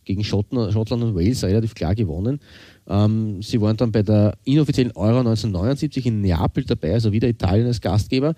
Gegen 0.08 0.24
Schotten, 0.24 0.72
Schottland 0.72 1.04
und 1.04 1.16
Wales 1.16 1.44
relativ 1.44 1.76
klar 1.76 1.94
gewonnen. 1.94 2.40
Ähm, 2.88 3.42
sie 3.42 3.60
waren 3.60 3.76
dann 3.76 3.92
bei 3.92 4.04
der 4.04 4.38
inoffiziellen 4.46 4.94
Euro 4.94 5.20
1979 5.20 6.06
in 6.06 6.22
Neapel 6.22 6.64
dabei, 6.64 6.94
also 6.94 7.12
wieder 7.12 7.28
Italien 7.28 7.68
als 7.68 7.82
Gastgeber, 7.82 8.34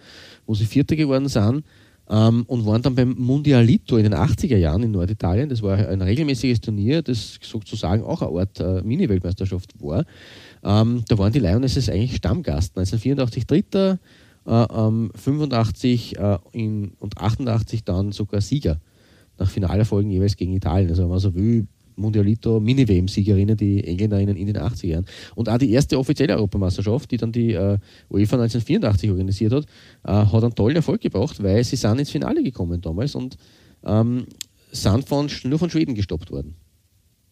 wo 0.47 0.55
sie 0.55 0.65
Vierte 0.65 0.95
geworden 0.95 1.27
sind. 1.27 1.63
Ähm, 2.09 2.43
und 2.47 2.65
waren 2.65 2.81
dann 2.81 2.95
beim 2.95 3.13
Mundialito 3.19 3.97
in 3.97 4.03
den 4.03 4.15
80er 4.15 4.57
Jahren 4.57 4.81
in 4.81 4.89
Norditalien. 4.89 5.47
Das 5.47 5.61
war 5.61 5.77
ein 5.77 6.01
regelmäßiges 6.01 6.59
Turnier, 6.59 7.03
das 7.03 7.37
sozusagen 7.39 8.03
auch 8.03 8.23
eine 8.23 8.39
Art 8.39 8.59
äh, 8.59 8.81
Mini-Weltmeisterschaft 8.81 9.75
war. 9.79 10.05
Ähm, 10.63 11.03
da 11.07 11.19
waren 11.19 11.31
die 11.31 11.37
Lionesses 11.37 11.87
eigentlich 11.87 12.15
Stammgast. 12.15 12.75
1984 12.75 13.45
Dritter, 13.45 13.99
äh, 14.47 15.09
85 15.13 16.17
äh, 16.17 16.37
in, 16.51 16.93
und 16.97 17.19
88 17.19 17.83
dann 17.83 18.11
sogar 18.11 18.41
Sieger. 18.41 18.79
Nach 19.39 19.49
Finalerfolgen 19.49 20.11
jeweils 20.11 20.35
gegen 20.35 20.53
Italien. 20.53 20.89
Also 20.89 21.03
wenn 21.03 21.09
man 21.09 21.19
so 21.19 21.33
will, 21.33 21.67
Mundialito 21.99 22.59
Mini-WM-Siegerinnen, 22.59 23.57
die 23.57 23.83
Engländerinnen 23.83 24.35
in 24.35 24.47
den 24.47 24.57
80er 24.57 24.87
Jahren. 24.87 25.05
Und 25.35 25.49
auch 25.49 25.57
die 25.57 25.71
erste 25.71 25.99
offizielle 25.99 26.35
Europameisterschaft, 26.35 27.11
die 27.11 27.17
dann 27.17 27.31
die 27.31 27.53
äh, 27.53 27.77
UEFA 28.09 28.37
1984 28.37 29.11
organisiert 29.11 29.53
hat, 29.53 29.65
äh, 30.05 30.11
hat 30.11 30.43
einen 30.43 30.55
tollen 30.55 30.77
Erfolg 30.77 31.01
gebracht, 31.01 31.41
weil 31.43 31.63
sie 31.63 31.75
sind 31.75 31.99
ins 31.99 32.09
Finale 32.09 32.41
gekommen 32.41 32.81
damals 32.81 33.15
und 33.15 33.37
ähm, 33.85 34.25
sind 34.71 35.07
von, 35.07 35.29
nur 35.43 35.59
von 35.59 35.69
Schweden 35.69 35.95
gestoppt 35.95 36.31
worden. 36.31 36.55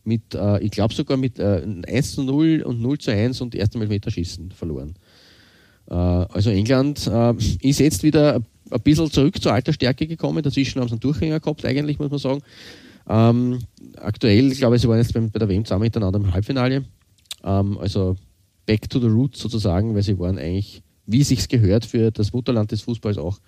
Mit, 0.03 0.35
äh, 0.35 0.59
ich 0.59 0.71
glaube 0.71 0.93
sogar 0.93 1.17
mit 1.17 1.39
äh, 1.39 1.65
1 1.87 2.15
zu 2.15 2.23
0 2.23 2.63
und 2.63 2.81
0 2.81 2.97
zu 2.97 3.11
1 3.11 3.41
und 3.41 3.55
erst 3.55 3.73
einmal 3.73 3.89
Meterschießen 3.89 4.51
verloren. 4.51 4.95
Äh, 5.89 5.93
also 5.93 6.49
England 6.49 7.07
äh, 7.07 7.33
ist 7.61 7.79
jetzt 7.79 8.03
wieder 8.03 8.41
ein 8.69 8.81
bisschen 8.81 9.11
zurück 9.11 9.41
zur 9.41 9.53
alter 9.53 9.73
Stärke 9.73 10.07
gekommen. 10.07 10.43
Dazwischen 10.43 10.79
haben 10.79 10.87
sie 10.87 10.93
einen 10.93 10.99
Durchhänger 10.99 11.39
gehabt, 11.39 11.65
eigentlich, 11.65 11.99
muss 11.99 12.09
man 12.09 12.19
sagen. 12.19 12.41
Ähm, 13.09 13.59
aktuell, 13.97 14.49
glaube 14.51 14.75
ich, 14.75 14.81
sie 14.81 14.89
waren 14.89 14.97
jetzt 14.97 15.13
bei, 15.13 15.21
der 15.21 15.49
WM 15.49 15.65
zusammen 15.65 15.83
miteinander 15.83 16.19
im 16.19 16.33
Halbfinale. 16.33 16.85
Ähm, 17.43 17.77
also 17.77 18.15
back 18.65 18.89
to 18.89 18.99
the 18.99 19.07
roots 19.07 19.39
sozusagen, 19.39 19.95
weil 19.95 20.03
sie 20.03 20.19
waren 20.19 20.37
eigentlich, 20.37 20.81
wie 21.05 21.23
sich's 21.23 21.47
gehört, 21.47 21.85
für 21.85 22.11
das 22.11 22.33
Mutterland 22.33 22.71
des 22.71 22.81
Fußballs 22.81 23.17
auch 23.17 23.39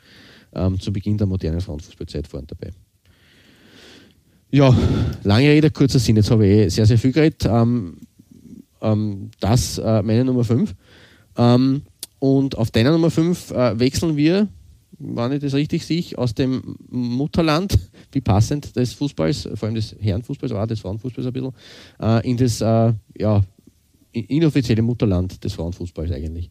ähm, 0.53 0.79
zu 0.79 0.93
Beginn 0.93 1.17
der 1.17 1.27
modernen 1.27 1.62
Frauenfußballzeit 1.62 2.27
vorne 2.27 2.47
dabei. 2.47 2.71
Ja, 4.51 4.75
lange 5.23 5.49
Rede, 5.49 5.69
kurzer 5.69 5.99
Sinn. 5.99 6.15
Jetzt 6.15 6.32
habe 6.32 6.47
ich 6.47 6.51
eh 6.51 6.69
sehr, 6.69 6.86
sehr 6.86 6.97
viel 6.97 7.12
geredet. 7.12 7.45
Ähm, 7.45 7.97
ähm, 8.82 9.29
das 9.39 9.77
äh, 9.77 10.01
meine 10.01 10.25
Nummer 10.25 10.43
5. 10.43 10.73
Ähm, 11.38 11.82
und 12.19 12.58
auf 12.58 12.71
deiner 12.71 12.91
Nummer 12.91 13.12
5 13.12 13.51
äh, 13.51 13.79
wechseln 13.79 14.17
wir 14.17 14.47
wenn 14.99 15.31
ich 15.31 15.39
das 15.39 15.53
richtig 15.53 15.85
sehe, 15.85 16.17
aus 16.17 16.33
dem 16.33 16.75
Mutterland, 16.89 17.77
wie 18.12 18.21
passend 18.21 18.75
des 18.75 18.93
Fußballs, 18.93 19.49
vor 19.55 19.67
allem 19.67 19.75
des 19.75 19.95
Herrenfußballs, 19.99 20.51
aber 20.51 20.63
auch 20.63 20.67
des 20.67 20.81
Frauenfußballs 20.81 21.27
ein 21.27 21.33
bisschen, 21.33 21.53
äh, 22.01 22.29
in 22.29 22.38
das 22.38 22.62
äh, 22.62 22.93
ja, 23.17 23.41
inoffizielle 24.12 24.81
Mutterland 24.81 25.43
des 25.43 25.53
Frauenfußballs 25.53 26.12
eigentlich. 26.12 26.49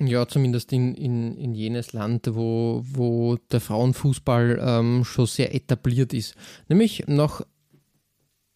Ja, 0.00 0.28
zumindest 0.28 0.72
in, 0.72 0.94
in, 0.94 1.36
in 1.36 1.54
jenes 1.54 1.92
Land, 1.92 2.28
wo, 2.32 2.82
wo 2.84 3.36
der 3.50 3.60
Frauenfußball 3.60 4.60
ähm, 4.62 5.04
schon 5.04 5.26
sehr 5.26 5.52
etabliert 5.54 6.12
ist. 6.12 6.36
Nämlich 6.68 7.04
nach 7.08 7.42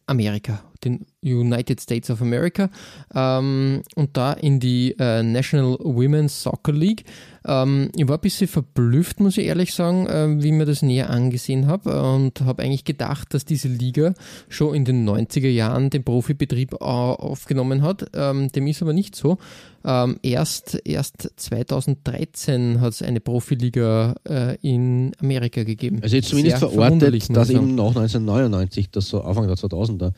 Amerika, 0.06 0.62
den 0.84 1.06
United 1.22 1.80
States 1.80 2.10
of 2.10 2.20
America 2.20 2.70
ähm, 3.14 3.82
und 3.94 4.16
da 4.16 4.32
in 4.32 4.60
die 4.60 4.94
äh, 4.98 5.22
National 5.22 5.78
Women's 5.80 6.42
Soccer 6.42 6.72
League. 6.72 7.04
Ähm, 7.44 7.90
ich 7.96 8.06
war 8.08 8.18
ein 8.18 8.20
bisschen 8.20 8.48
verblüfft, 8.48 9.20
muss 9.20 9.36
ich 9.36 9.46
ehrlich 9.46 9.74
sagen, 9.74 10.06
äh, 10.06 10.42
wie 10.42 10.48
ich 10.48 10.52
mir 10.52 10.66
das 10.66 10.82
näher 10.82 11.10
angesehen 11.10 11.66
habe 11.66 12.02
und 12.02 12.40
habe 12.42 12.62
eigentlich 12.62 12.84
gedacht, 12.84 13.34
dass 13.34 13.44
diese 13.44 13.68
Liga 13.68 14.14
schon 14.48 14.74
in 14.74 14.84
den 14.84 15.08
90er 15.08 15.48
Jahren 15.48 15.90
den 15.90 16.04
Profibetrieb 16.04 16.74
äh, 16.74 16.76
aufgenommen 16.84 17.82
hat. 17.82 18.10
Ähm, 18.14 18.50
dem 18.52 18.66
ist 18.66 18.82
aber 18.82 18.92
nicht 18.92 19.16
so. 19.16 19.38
Ähm, 19.84 20.18
erst, 20.22 20.80
erst 20.84 21.30
2013 21.36 22.80
hat 22.80 22.92
es 22.92 23.02
eine 23.02 23.20
Profiliga 23.20 24.14
äh, 24.28 24.56
in 24.62 25.12
Amerika 25.20 25.64
gegeben. 25.64 26.00
Also 26.02 26.16
jetzt 26.16 26.28
zumindest 26.28 26.60
Sehr 26.60 26.68
verortet, 26.68 27.36
dass 27.36 27.50
eben 27.50 27.74
nach 27.74 27.88
1999, 27.88 28.90
das 28.90 29.08
so 29.08 29.22
Anfang 29.22 29.48
der 29.48 29.56
2000er, 29.56 30.12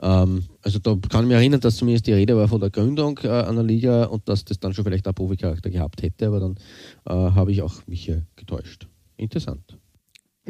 ähm, 0.00 0.44
also 0.62 0.78
da 0.78 0.96
kann 1.08 1.24
ich 1.24 1.28
mich 1.28 1.36
erinnern, 1.36 1.60
dass 1.60 1.76
zumindest 1.76 2.06
die 2.06 2.12
Rede 2.12 2.36
war 2.36 2.48
von 2.48 2.60
der 2.60 2.70
Gründung 2.70 3.18
äh, 3.22 3.28
einer 3.28 3.62
Liga 3.62 4.04
und 4.04 4.28
dass 4.28 4.44
das 4.44 4.60
dann 4.60 4.74
schon 4.74 4.84
vielleicht 4.84 5.06
einen 5.06 5.14
Proficharakter 5.14 5.70
gehabt 5.70 6.02
hätte, 6.02 6.28
aber 6.28 6.40
dann 6.40 6.56
äh, 7.06 7.32
habe 7.34 7.52
ich 7.52 7.62
auch 7.62 7.86
mich 7.86 8.04
hier 8.04 8.26
getäuscht. 8.36 8.86
Interessant. 9.16 9.78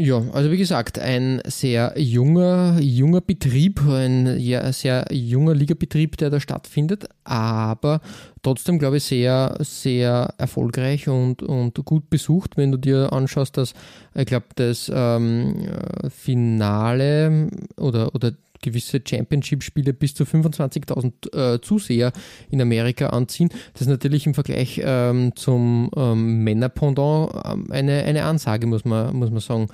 Ja, 0.00 0.22
also 0.32 0.52
wie 0.52 0.56
gesagt, 0.56 1.00
ein 1.00 1.42
sehr 1.44 1.92
junger, 1.96 2.78
junger 2.80 3.20
Betrieb, 3.20 3.80
ein 3.84 4.38
sehr 4.72 5.04
junger 5.10 5.56
Ligabetrieb, 5.56 6.16
der 6.18 6.30
da 6.30 6.38
stattfindet, 6.38 7.08
aber 7.24 8.00
trotzdem, 8.44 8.78
glaube 8.78 8.98
ich, 8.98 9.02
sehr, 9.02 9.56
sehr 9.58 10.34
erfolgreich 10.38 11.08
und, 11.08 11.42
und 11.42 11.84
gut 11.84 12.10
besucht, 12.10 12.56
wenn 12.56 12.70
du 12.70 12.78
dir 12.78 13.12
anschaust, 13.12 13.56
dass, 13.56 13.74
ich 14.14 14.26
glaube, 14.26 14.46
das 14.54 14.88
ähm, 14.94 15.66
Finale 16.10 17.50
oder, 17.76 18.14
oder 18.14 18.34
gewisse 18.62 19.00
Championship-Spiele 19.06 19.92
bis 19.92 20.14
zu 20.14 20.24
25.000 20.24 21.54
äh, 21.54 21.60
Zuseher 21.60 22.12
in 22.50 22.60
Amerika 22.60 23.08
anziehen. 23.08 23.50
Das 23.72 23.82
ist 23.82 23.88
natürlich 23.88 24.26
im 24.26 24.34
Vergleich 24.34 24.80
ähm, 24.84 25.32
zum 25.36 25.90
ähm, 25.96 26.44
Männerpendant 26.44 27.32
ähm, 27.44 27.70
eine, 27.70 28.04
eine 28.04 28.24
Ansage, 28.24 28.66
muss 28.66 28.84
man, 28.84 29.14
muss 29.16 29.30
man 29.30 29.40
sagen. 29.40 29.68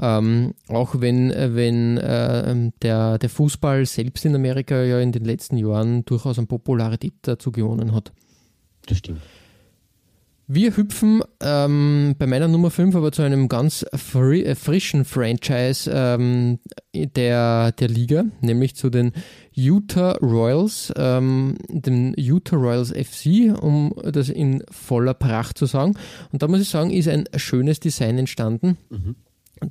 Ähm, 0.00 0.54
auch 0.68 1.00
wenn, 1.00 1.30
wenn 1.30 1.98
äh, 1.98 2.70
der, 2.82 3.18
der 3.18 3.28
Fußball 3.28 3.84
selbst 3.84 4.24
in 4.24 4.34
Amerika 4.34 4.80
ja 4.82 5.00
in 5.00 5.10
den 5.10 5.24
letzten 5.24 5.56
Jahren 5.56 6.04
durchaus 6.04 6.38
an 6.38 6.46
Popularität 6.46 7.14
dazu 7.22 7.50
gewonnen 7.50 7.92
hat. 7.92 8.12
Das 8.86 8.98
stimmt. 8.98 9.20
Wir 10.50 10.74
hüpfen 10.74 11.22
ähm, 11.42 12.14
bei 12.18 12.26
meiner 12.26 12.48
Nummer 12.48 12.70
5 12.70 12.96
aber 12.96 13.12
zu 13.12 13.20
einem 13.20 13.48
ganz 13.48 13.84
fri 13.92 14.44
äh, 14.44 14.54
frischen 14.54 15.04
Franchise 15.04 15.90
ähm, 15.92 16.58
der, 16.94 17.72
der 17.72 17.88
Liga, 17.88 18.24
nämlich 18.40 18.74
zu 18.74 18.88
den 18.88 19.12
Utah 19.54 20.12
Royals, 20.22 20.90
ähm, 20.96 21.58
dem 21.68 22.14
Utah 22.16 22.56
Royals 22.56 22.92
FC, 22.92 23.62
um 23.62 23.92
das 24.02 24.30
in 24.30 24.62
voller 24.70 25.12
Pracht 25.12 25.58
zu 25.58 25.66
sagen. 25.66 25.98
Und 26.32 26.42
da 26.42 26.48
muss 26.48 26.62
ich 26.62 26.70
sagen, 26.70 26.92
ist 26.92 27.08
ein 27.08 27.26
schönes 27.36 27.78
Design 27.78 28.16
entstanden. 28.16 28.78
Mhm 28.88 29.16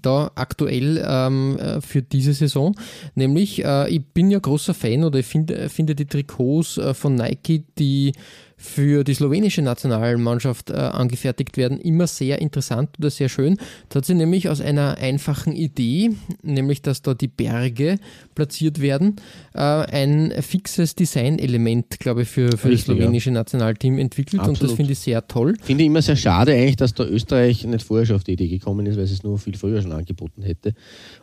da 0.02 0.32
aktuell 0.36 1.02
ähm, 1.08 1.58
äh, 1.58 1.80
für 1.80 2.02
diese 2.02 2.34
Saison. 2.34 2.76
Nämlich, 3.16 3.64
äh, 3.64 3.90
ich 3.90 4.06
bin 4.06 4.30
ja 4.30 4.40
großer 4.40 4.74
Fan 4.74 5.06
oder 5.06 5.20
ich 5.20 5.26
finde, 5.26 5.70
finde 5.70 5.96
die 5.96 6.08
Trikots 6.08 6.78
äh, 6.78 6.94
von 6.94 7.16
Nike, 7.16 7.64
die 7.78 8.12
für 8.60 9.04
die 9.04 9.14
slowenische 9.14 9.62
Nationalmannschaft 9.62 10.72
äh, 10.72 10.74
angefertigt 10.74 11.58
werden, 11.58 11.80
immer 11.80 12.08
sehr 12.08 12.42
interessant 12.42 12.90
oder 12.98 13.12
sehr 13.12 13.30
schön. 13.30 13.58
Da 13.90 13.98
hat 13.98 14.06
sie 14.06 14.16
nämlich 14.16 14.50
aus 14.50 14.62
einer 14.62 14.98
einfachen 14.98 15.54
Idee, 15.54 16.10
nämlich 16.42 16.82
dass 16.82 17.04
da 17.04 17.14
die 17.14 17.28
Berge 17.28 18.00
platziert 18.34 18.82
werden, 18.82 19.18
äh, 19.54 19.60
ein 19.60 20.34
fixes 20.42 20.96
Designelement, 20.96 22.00
glaube 22.00 22.24
ich, 22.24 22.30
für, 22.30 22.58
für 22.58 22.70
Richtig, 22.70 22.88
das 22.88 22.96
slowenische 22.96 23.30
ja. 23.30 23.36
Nationalteam 23.36 24.00
entwickelt 24.00 24.40
Absolut. 24.40 24.62
und 24.62 24.70
das 24.70 24.76
finde 24.76 24.94
ich 24.94 25.00
sehr 25.00 25.28
toll. 25.28 25.54
Finde 25.62 25.84
ich 25.84 25.88
immer 25.88 26.02
sehr 26.02 26.16
schade 26.16 26.54
eigentlich, 26.54 26.78
dass 26.78 26.96
da 26.96 27.06
Österreich 27.06 27.64
nicht 27.64 27.84
vorher 27.84 28.08
schon 28.08 28.16
auf 28.16 28.24
die 28.24 28.34
Idee 28.34 28.48
gekommen 28.48 28.88
ist, 28.88 28.98
weil 28.98 29.04
es 29.04 29.22
nur 29.22 29.38
viel 29.38 29.56
früher 29.56 29.84
schon 29.84 29.92
angeboten 29.92 30.42
hätte. 30.42 30.74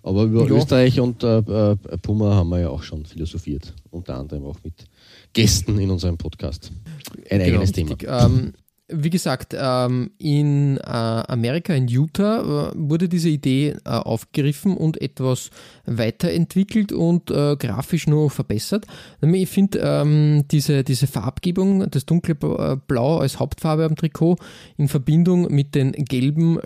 Aber 0.05 0.22
über 0.22 0.47
ja. 0.47 0.55
Österreich 0.55 1.01
und 1.01 1.24
äh, 1.24 1.39
äh, 1.39 1.76
Puma 2.01 2.35
haben 2.35 2.51
wir 2.51 2.61
ja 2.61 2.68
auch 2.68 2.85
schon 2.85 3.05
philosophiert, 3.05 3.74
unter 3.91 4.16
anderem 4.18 4.45
auch 4.45 4.59
mit 4.62 4.87
Gästen 5.35 5.78
in 5.78 5.91
unserem 5.91 6.16
Podcast. 6.16 6.72
Ein 7.30 7.41
genau, 7.41 7.45
eigenes 7.45 7.72
Thema. 7.72 7.97
Ähm, 8.07 8.55
wie 8.89 9.09
gesagt, 9.09 9.57
ähm, 9.59 10.11
in 10.18 10.76
äh, 10.76 10.82
Amerika, 10.82 11.72
in 11.72 11.89
Utah, 11.89 12.70
äh, 12.70 12.72
wurde 12.76 13.09
diese 13.09 13.30
Idee 13.30 13.76
äh, 13.85 13.89
aufgegriffen 13.89 14.76
und 14.76 15.01
etwas 15.01 15.51
weiterentwickelt 15.87 16.93
und 16.93 17.30
äh, 17.30 17.57
grafisch 17.57 18.07
nur 18.07 18.28
verbessert. 18.28 18.87
Ich 19.22 19.49
finde 19.49 19.78
ähm, 19.82 20.45
diese, 20.51 20.85
diese 20.85 21.07
Farbgebung, 21.07 21.91
das 21.91 22.05
dunkle 22.05 22.35
Blau 22.35 23.18
als 23.18 23.39
Hauptfarbe 23.39 23.87
am 23.87 23.97
Trikot 23.97 24.37
in 24.76 24.89
Verbindung 24.89 25.53
mit 25.53 25.74
den 25.74 25.93
gelben, 25.93 26.59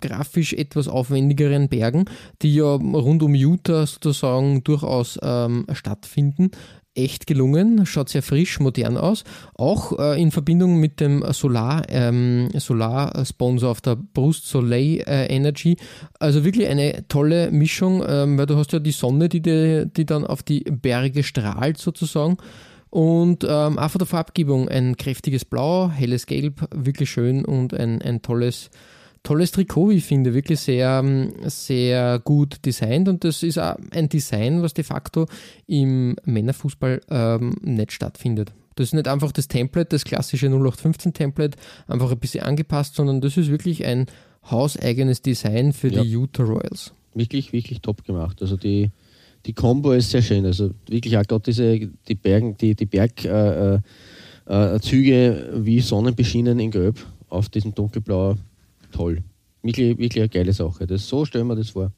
grafisch 0.00 0.54
etwas 0.54 0.88
aufwendigeren 0.88 1.68
Bergen, 1.68 2.06
die 2.42 2.56
ja 2.56 2.74
rund 2.74 3.22
um 3.22 3.36
Utah 3.36 3.86
sozusagen 3.86 4.64
durchaus 4.64 5.16
ähm, 5.22 5.66
stattfinden, 5.72 6.50
echt 6.94 7.26
gelungen, 7.26 7.86
schaut 7.86 8.08
sehr 8.08 8.22
frisch, 8.22 8.60
modern 8.60 8.96
aus. 8.96 9.24
Auch 9.54 9.98
äh, 9.98 10.20
in 10.20 10.30
Verbindung 10.30 10.78
mit 10.78 11.00
dem 11.00 11.24
Solar, 11.32 11.82
ähm, 11.88 12.48
Solar-Sponsor 12.54 13.70
auf 13.70 13.80
der 13.80 13.96
Brust, 13.96 14.46
Soleil 14.46 15.02
äh, 15.06 15.26
Energy. 15.26 15.76
Also 16.18 16.44
wirklich 16.44 16.68
eine 16.68 17.06
tolle 17.08 17.50
Mischung, 17.50 18.04
ähm, 18.06 18.36
weil 18.38 18.46
du 18.46 18.56
hast 18.56 18.72
ja 18.72 18.78
die 18.78 18.92
Sonne, 18.92 19.28
die, 19.28 19.40
die, 19.40 19.86
die 19.86 20.04
dann 20.04 20.26
auf 20.26 20.42
die 20.42 20.60
Berge 20.60 21.22
strahlt 21.22 21.78
sozusagen. 21.78 22.36
Und 22.90 23.44
ähm, 23.48 23.78
auch 23.78 23.90
von 23.90 23.98
der 24.00 24.06
Farbgebung 24.06 24.68
ein 24.68 24.98
kräftiges 24.98 25.46
Blau, 25.46 25.90
helles 25.90 26.26
Gelb, 26.26 26.68
wirklich 26.74 27.10
schön 27.10 27.42
und 27.42 27.72
ein, 27.72 28.02
ein 28.02 28.20
tolles 28.20 28.70
tolles 29.22 29.52
Trikot, 29.52 29.90
wie 29.90 29.94
ich 29.94 30.04
finde, 30.04 30.34
wirklich 30.34 30.60
sehr, 30.60 31.00
ähm, 31.02 31.32
sehr 31.44 32.20
gut 32.20 32.64
designt 32.64 33.08
und 33.08 33.24
das 33.24 33.42
ist 33.42 33.58
auch 33.58 33.76
ein 33.90 34.08
Design, 34.08 34.62
was 34.62 34.74
de 34.74 34.84
facto 34.84 35.26
im 35.66 36.16
Männerfußball 36.24 37.00
ähm, 37.10 37.56
nicht 37.62 37.92
stattfindet. 37.92 38.52
Das 38.74 38.88
ist 38.88 38.94
nicht 38.94 39.08
einfach 39.08 39.32
das 39.32 39.48
Template, 39.48 39.88
das 39.90 40.04
klassische 40.04 40.46
0815-Template, 40.48 41.56
einfach 41.86 42.10
ein 42.10 42.18
bisschen 42.18 42.44
angepasst, 42.44 42.94
sondern 42.94 43.20
das 43.20 43.36
ist 43.36 43.50
wirklich 43.50 43.84
ein 43.84 44.06
hauseigenes 44.50 45.22
Design 45.22 45.72
für 45.72 45.88
ja. 45.88 46.02
die 46.02 46.10
Utah 46.10 46.44
Royals. 46.44 46.92
Wirklich, 47.14 47.52
wirklich 47.52 47.80
top 47.82 48.04
gemacht. 48.04 48.40
Also 48.40 48.56
die, 48.56 48.90
die 49.44 49.52
Combo 49.52 49.92
ist 49.92 50.10
sehr 50.10 50.22
schön. 50.22 50.46
Also 50.46 50.70
wirklich 50.88 51.16
auch 51.18 51.24
gerade 51.24 51.42
diese, 51.44 51.78
die 52.08 52.14
Bergen, 52.14 52.56
die, 52.56 52.74
die 52.74 52.86
Bergzüge 52.86 53.82
äh, 54.46 55.28
äh, 55.28 55.64
wie 55.64 55.80
Sonnenbeschienen 55.80 56.58
in 56.58 56.70
Gelb 56.70 57.04
auf 57.28 57.50
diesem 57.50 57.74
dunkelblauen 57.74 58.40
toll. 58.92 59.22
Wirklich, 59.62 59.98
wirklich 59.98 60.22
eine 60.22 60.28
geile 60.28 60.52
Sache. 60.52 60.86
Das, 60.86 61.08
so 61.08 61.24
stellen 61.24 61.46
wir 61.46 61.56
das 61.56 61.70
vor. 61.70 61.92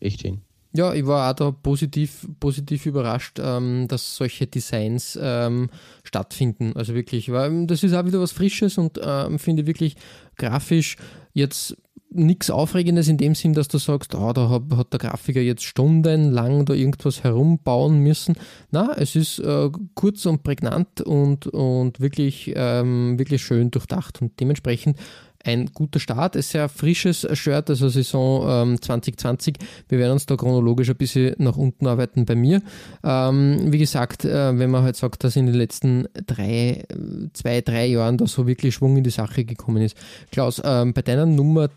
Echt 0.00 0.22
schön. 0.22 0.40
Ja, 0.72 0.94
ich 0.94 1.04
war 1.04 1.30
auch 1.30 1.34
da 1.34 1.50
positiv, 1.50 2.28
positiv 2.38 2.86
überrascht, 2.86 3.40
ähm, 3.42 3.88
dass 3.88 4.16
solche 4.16 4.46
Designs 4.46 5.18
ähm, 5.20 5.68
stattfinden. 6.04 6.74
Also 6.76 6.94
wirklich, 6.94 7.32
weil 7.32 7.66
das 7.66 7.82
ist 7.82 7.92
auch 7.92 8.06
wieder 8.06 8.20
was 8.20 8.30
Frisches 8.30 8.78
und 8.78 9.00
ähm, 9.02 9.40
finde 9.40 9.66
wirklich 9.66 9.96
grafisch 10.36 10.96
jetzt 11.32 11.76
nichts 12.12 12.50
Aufregendes 12.50 13.08
in 13.08 13.18
dem 13.18 13.34
Sinn, 13.34 13.54
dass 13.54 13.68
du 13.68 13.78
sagst, 13.78 14.14
oh, 14.14 14.32
da 14.32 14.48
hat, 14.48 14.62
hat, 14.76 14.92
der 14.92 14.98
Grafiker 14.98 15.40
jetzt 15.40 15.62
stundenlang 15.62 16.64
da 16.64 16.74
irgendwas 16.74 17.22
herumbauen 17.22 18.00
müssen. 18.00 18.34
Na, 18.70 18.92
es 18.96 19.14
ist 19.14 19.38
äh, 19.38 19.70
kurz 19.94 20.26
und 20.26 20.42
prägnant 20.42 21.00
und, 21.00 21.46
und 21.46 22.00
wirklich, 22.00 22.52
ähm, 22.56 23.18
wirklich 23.18 23.42
schön 23.42 23.70
durchdacht 23.70 24.20
und 24.20 24.38
dementsprechend 24.40 24.98
ein 25.44 25.70
guter 25.72 26.00
Start, 26.00 26.36
ein 26.36 26.42
sehr 26.42 26.68
frisches 26.68 27.26
Shirt, 27.32 27.70
also 27.70 27.88
Saison 27.88 28.72
ähm, 28.72 28.82
2020. 28.82 29.56
Wir 29.88 29.98
werden 29.98 30.12
uns 30.12 30.26
da 30.26 30.36
chronologisch 30.36 30.90
ein 30.90 30.96
bisschen 30.96 31.34
nach 31.38 31.56
unten 31.56 31.86
arbeiten 31.86 32.24
bei 32.24 32.34
mir. 32.34 32.62
Ähm, 33.02 33.72
wie 33.72 33.78
gesagt, 33.78 34.24
äh, 34.24 34.58
wenn 34.58 34.70
man 34.70 34.82
halt 34.82 34.96
sagt, 34.96 35.24
dass 35.24 35.36
in 35.36 35.46
den 35.46 35.54
letzten 35.54 36.06
drei, 36.26 36.84
zwei, 37.32 37.60
drei 37.60 37.86
Jahren 37.86 38.18
da 38.18 38.26
so 38.26 38.46
wirklich 38.46 38.74
Schwung 38.74 38.96
in 38.96 39.04
die 39.04 39.10
Sache 39.10 39.44
gekommen 39.44 39.82
ist. 39.82 39.96
Klaus, 40.30 40.60
ähm, 40.64 40.92
bei 40.92 41.02
deiner 41.02 41.26
Nummer 41.26 41.70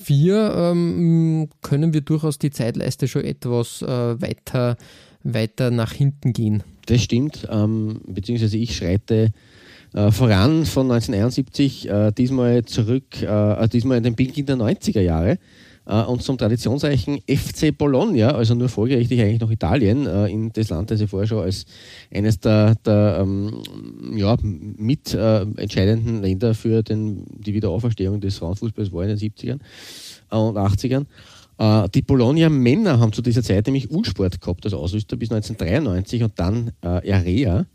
vier 0.00 0.52
ähm, 0.54 1.48
können 1.62 1.92
wir 1.92 2.02
durchaus 2.02 2.38
die 2.38 2.50
Zeitleiste 2.50 3.08
schon 3.08 3.24
etwas 3.24 3.82
äh, 3.82 4.20
weiter, 4.20 4.76
weiter 5.22 5.70
nach 5.70 5.92
hinten 5.92 6.32
gehen. 6.32 6.62
Das 6.86 7.02
stimmt, 7.02 7.46
ähm, 7.50 8.00
beziehungsweise 8.06 8.56
ich 8.56 8.76
schreite 8.76 9.32
äh, 9.98 10.12
voran 10.12 10.64
von 10.64 10.90
1971, 10.90 11.88
äh, 11.88 12.12
diesmal 12.12 12.64
zurück, 12.64 13.20
äh, 13.20 13.26
also 13.26 13.68
diesmal 13.68 13.98
in 13.98 14.04
den 14.04 14.14
Beginn 14.14 14.46
der 14.46 14.56
90er 14.56 15.00
Jahre 15.00 15.38
äh, 15.86 16.02
und 16.02 16.22
zum 16.22 16.38
traditionsreichen 16.38 17.20
FC 17.28 17.76
Bologna, 17.76 18.30
also 18.30 18.54
nur 18.54 18.68
folgerichtig 18.68 19.20
eigentlich 19.20 19.40
noch 19.40 19.50
Italien, 19.50 20.06
äh, 20.06 20.28
in 20.28 20.52
das 20.52 20.68
Land, 20.68 20.92
das 20.92 21.00
ich 21.00 21.10
vorher 21.10 21.26
schon 21.26 21.42
als 21.42 21.66
eines 22.14 22.38
der, 22.38 22.76
der 22.76 23.18
ähm, 23.22 23.62
ja, 24.14 24.36
mit 24.42 25.14
äh, 25.14 25.40
entscheidenden 25.56 26.22
Länder 26.22 26.54
für 26.54 26.84
den, 26.84 27.24
die 27.36 27.54
Wiederauferstehung 27.54 28.20
des 28.20 28.38
Frauenfußballs 28.38 28.92
war 28.92 29.02
in 29.02 29.08
den 29.08 29.18
70ern 29.18 29.58
und 30.30 30.56
80ern. 30.56 31.06
Die 31.92 32.02
Bologna 32.02 32.48
Männer 32.48 33.00
haben 33.00 33.12
zu 33.12 33.20
dieser 33.20 33.42
Zeit 33.42 33.66
nämlich 33.66 33.90
Ulsport 33.90 34.40
gehabt 34.40 34.64
als 34.64 34.74
Ausrüster 34.74 35.16
bis 35.16 35.32
1993 35.32 36.22
und 36.22 36.38
dann 36.38 36.70
äh, 36.82 37.12
Area. 37.12 37.66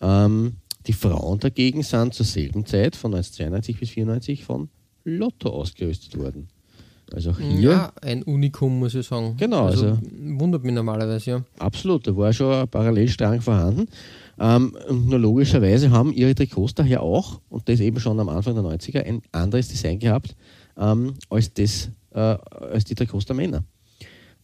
Ähm, 0.00 0.52
die 0.86 0.92
Frauen 0.92 1.38
dagegen 1.40 1.82
sind 1.82 2.14
zur 2.14 2.26
selben 2.26 2.64
Zeit, 2.66 2.96
von 2.96 3.14
1992 3.14 3.78
bis 3.78 3.90
1994, 3.90 4.44
von 4.44 4.68
Lotto 5.04 5.50
ausgerüstet 5.50 6.18
worden. 6.18 6.48
Also 7.12 7.30
auch 7.30 7.38
hier. 7.38 7.70
Ja, 7.70 7.92
ein 8.02 8.24
Unikum, 8.24 8.80
muss 8.80 8.94
ich 8.94 9.06
sagen. 9.06 9.36
Genau. 9.36 9.66
Also, 9.66 9.86
also 9.90 10.00
wundert 10.10 10.64
mich 10.64 10.74
normalerweise, 10.74 11.30
ja. 11.30 11.44
Absolut, 11.58 12.06
da 12.06 12.16
war 12.16 12.32
schon 12.32 12.52
ein 12.52 12.68
Parallelstrang 12.68 13.40
vorhanden. 13.40 13.86
Ähm, 14.38 14.76
und 14.88 15.08
nur 15.08 15.18
logischerweise 15.18 15.90
haben 15.90 16.12
ihre 16.12 16.34
Trikots 16.34 16.74
daher 16.74 17.02
auch, 17.02 17.40
und 17.48 17.68
das 17.68 17.80
eben 17.80 18.00
schon 18.00 18.18
am 18.18 18.28
Anfang 18.28 18.54
der 18.54 18.64
90er, 18.64 19.04
ein 19.04 19.22
anderes 19.32 19.68
Design 19.68 19.98
gehabt 19.98 20.34
ähm, 20.76 21.14
als, 21.30 21.52
das, 21.54 21.90
äh, 22.12 22.18
als 22.18 22.84
die 22.84 22.94
Trikots 22.94 23.26
der 23.26 23.36
Männer. 23.36 23.64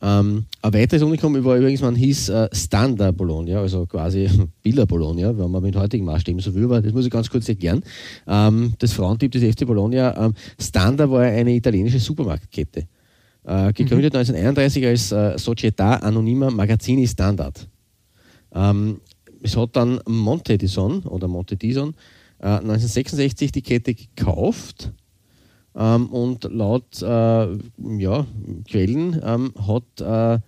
Ähm, 0.05 0.47
ein 0.61 0.75
weiteres 0.75 1.03
Unikum 1.03 1.33
war 1.45 1.57
übrigens, 1.57 1.81
man 1.81 1.95
hieß 1.95 2.29
äh, 2.31 2.49
Standard 2.53 3.17
Bologna, 3.17 3.61
also 3.61 3.87
quasi 3.87 4.29
Villa 4.63 4.85
Bologna, 4.85 5.37
wenn 5.39 5.51
man 5.51 5.63
mit 5.63 5.77
heutigen 5.77 6.05
Maßstäben 6.05 6.41
so 6.41 6.53
will, 6.55 6.65
aber 6.65 6.83
das 6.83 6.93
muss 6.93 7.05
ich 7.05 7.11
ganz 7.11 7.31
kurz 7.31 7.49
erklären. 7.49 7.85
Ähm, 8.27 8.75
das 8.81 8.93
Frauentyp 8.93 9.31
des 9.31 9.55
FC 9.55 9.65
Bologna, 9.65 10.17
ähm, 10.17 10.35
Standard 10.59 11.09
war 11.09 11.21
eine 11.21 11.55
italienische 11.55 12.01
Supermarktkette. 12.01 12.89
Äh, 13.45 13.73
gegründet 13.73 14.13
mhm. 14.13 14.21
1931 14.21 14.87
als 14.87 15.13
äh, 15.13 15.37
Società 15.37 16.01
Anonima 16.01 16.51
Magazzini 16.51 17.07
Standard. 17.07 17.69
Ähm, 18.53 19.01
es 19.41 19.57
hat 19.57 19.77
dann 19.77 20.01
Monte 20.07 20.59
Dison 20.59 21.03
oder 21.05 21.29
Monte 21.29 21.57
Dison 21.57 21.95
1966 22.41 23.49
äh, 23.49 23.53
die 23.53 23.63
Kette 23.63 23.95
gekauft 23.95 24.93
ähm, 25.77 26.07
und 26.07 26.45
laut 26.45 27.03
äh, 27.03 27.07
ja, 27.07 28.27
Quellen 28.69 29.21
ähm, 29.25 29.53
hat 29.67 30.01
äh, 30.01 30.41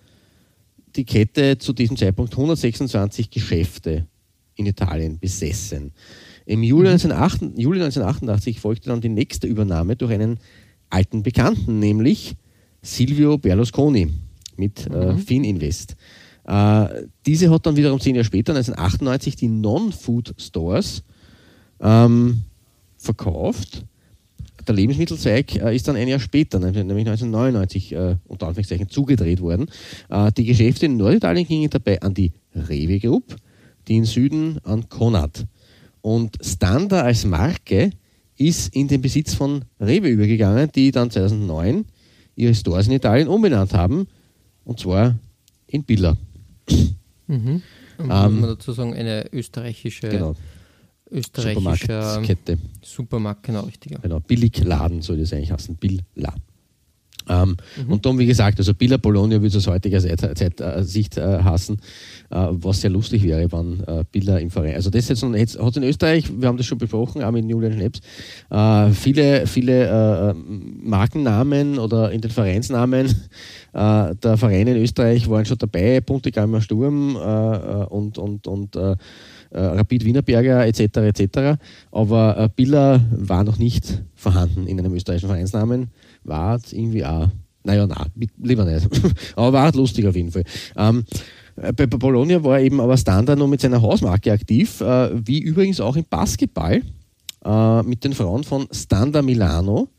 die 0.95 1.05
Kette 1.05 1.57
zu 1.57 1.73
diesem 1.73 1.97
Zeitpunkt 1.97 2.33
126 2.33 3.29
Geschäfte 3.29 4.07
in 4.55 4.65
Italien 4.65 5.19
besessen. 5.19 5.91
Im 6.45 6.63
Juli, 6.63 6.89
1988, 6.89 7.41
mhm. 7.41 7.59
Juli 7.59 7.79
1988 7.79 8.59
folgte 8.59 8.89
dann 8.89 9.01
die 9.01 9.09
nächste 9.09 9.47
Übernahme 9.47 9.95
durch 9.95 10.11
einen 10.11 10.39
alten 10.89 11.23
Bekannten, 11.23 11.79
nämlich 11.79 12.35
Silvio 12.81 13.37
Berlusconi 13.37 14.13
mit 14.55 14.87
äh, 14.87 15.13
mhm. 15.13 15.17
Fininvest. 15.17 15.95
Äh, 16.45 17.07
diese 17.25 17.49
hat 17.49 17.65
dann 17.65 17.75
wiederum 17.75 17.99
zehn 17.99 18.15
Jahre 18.15 18.25
später, 18.25 18.53
1998, 18.53 19.35
die 19.35 19.47
Non-Food 19.47 20.35
Stores 20.37 21.03
ähm, 21.81 22.43
verkauft 22.97 23.83
der 24.67 24.75
Lebensmittelzweig 24.75 25.55
äh, 25.55 25.75
ist 25.75 25.87
dann 25.87 25.95
ein 25.95 26.07
Jahr 26.07 26.19
später, 26.19 26.59
nämlich 26.59 26.77
1999, 26.77 27.93
äh, 27.93 28.15
unter 28.25 28.47
Anführungszeichen 28.47 28.89
zugedreht 28.89 29.41
worden. 29.41 29.67
Äh, 30.09 30.31
die 30.31 30.45
Geschäfte 30.45 30.85
in 30.85 30.97
Norditalien 30.97 31.47
gingen 31.47 31.69
dabei 31.69 32.01
an 32.01 32.13
die 32.13 32.33
Rewe 32.53 32.99
Group, 32.99 33.35
die 33.87 33.97
in 33.97 34.05
Süden 34.05 34.59
an 34.63 34.89
Konrad. 34.89 35.45
Und 36.01 36.37
Standa 36.41 37.01
als 37.01 37.25
Marke 37.25 37.91
ist 38.37 38.75
in 38.75 38.87
den 38.87 39.01
Besitz 39.01 39.33
von 39.33 39.65
Rewe 39.79 40.09
übergegangen, 40.09 40.69
die 40.73 40.91
dann 40.91 41.09
2009 41.09 41.85
ihre 42.35 42.53
Stores 42.53 42.87
in 42.87 42.93
Italien 42.93 43.27
umbenannt 43.27 43.73
haben, 43.73 44.07
und 44.65 44.79
zwar 44.79 45.15
in 45.67 45.83
Billa. 45.83 46.17
Mhm. 47.27 47.61
Und 47.97 48.11
ähm, 48.11 48.33
muss 48.33 48.41
man 48.41 48.49
dazu 48.49 48.71
sagen, 48.73 48.93
eine 48.93 49.31
österreichische 49.31 50.09
genau 50.09 50.35
österreichischer 51.15 52.01
Supermarktkette. 52.01 52.57
Supermarkt, 52.81 53.43
genau, 53.43 53.61
richtiger. 53.61 53.99
Genau, 53.99 54.19
Billigladen 54.19 55.01
soll 55.01 55.17
das 55.17 55.33
eigentlich 55.33 55.51
heißen, 55.51 55.75
Billa. 55.75 56.33
Ähm, 57.27 57.57
mhm. 57.77 57.93
Und 57.93 58.05
dann, 58.05 58.19
wie 58.19 58.25
gesagt, 58.25 58.59
also 58.59 58.73
Billa 58.73 58.97
Bologna 58.97 59.35
würde 59.35 59.47
es 59.47 59.55
aus 59.55 59.67
heutiger 59.67 59.97
äh, 59.97 60.83
Sicht 60.83 61.17
äh, 61.17 61.39
hassen, 61.39 61.79
äh, 62.29 62.47
was 62.51 62.81
sehr 62.81 62.89
lustig 62.89 63.23
wäre, 63.23 63.51
wenn 63.51 63.83
äh, 63.87 64.03
Billa 64.11 64.37
im 64.37 64.51
Verein. 64.51 64.75
Also 64.75 64.89
das 64.89 65.09
hat 65.09 65.17
es 65.17 65.77
in 65.77 65.83
Österreich, 65.83 66.31
wir 66.37 66.47
haben 66.47 66.57
das 66.57 66.65
schon 66.65 66.77
besprochen, 66.77 67.23
auch 67.23 67.31
mit 67.31 67.49
Julian 67.49 67.73
Schnaps, 67.73 68.01
äh, 68.51 68.93
viele, 68.93 69.47
viele 69.47 69.87
äh, 69.87 70.33
Markennamen 70.33 71.79
oder 71.79 72.11
in 72.11 72.21
den 72.21 72.31
Vereinsnamen 72.31 73.07
äh, 73.73 74.15
der 74.15 74.37
Vereine 74.37 74.75
in 74.75 74.83
Österreich 74.83 75.27
waren 75.29 75.45
schon 75.45 75.57
dabei, 75.57 76.01
Puntigammer 76.01 76.61
Sturm 76.61 77.15
und, 77.15 78.17
und, 78.17 78.47
und 78.47 78.77
äh, 79.51 79.59
Rapid 79.59 80.05
Wienerberger 80.05 80.65
etc. 80.65 80.97
etc. 80.97 81.59
Aber 81.91 82.37
äh, 82.37 82.49
Biller 82.55 83.01
war 83.11 83.43
noch 83.43 83.57
nicht 83.57 84.03
vorhanden 84.15 84.67
in 84.67 84.79
einem 84.79 84.93
österreichischen 84.93 85.29
Vereinsnamen. 85.29 85.89
War 86.23 86.59
irgendwie 86.71 87.05
auch, 87.05 87.29
naja, 87.63 87.87
na, 87.87 88.05
lieber 88.41 88.65
nicht. 88.65 88.87
aber 89.35 89.53
war 89.53 89.71
lustig 89.73 90.07
auf 90.07 90.15
jeden 90.15 90.31
Fall. 90.31 90.43
Ähm, 90.75 91.05
äh, 91.55 91.73
bei 91.73 91.85
Bologna 91.85 92.43
war 92.43 92.59
eben 92.59 92.79
aber 92.79 92.97
Standard 92.97 93.39
noch 93.39 93.47
mit 93.47 93.61
seiner 93.61 93.81
Hausmarke 93.81 94.31
aktiv, 94.31 94.81
äh, 94.81 95.09
wie 95.25 95.39
übrigens 95.39 95.79
auch 95.79 95.95
im 95.95 96.05
Basketball 96.09 96.81
äh, 97.43 97.83
mit 97.83 98.03
den 98.03 98.13
Frauen 98.13 98.43
von 98.43 98.67
Standa 98.71 99.21
Milano 99.21 99.89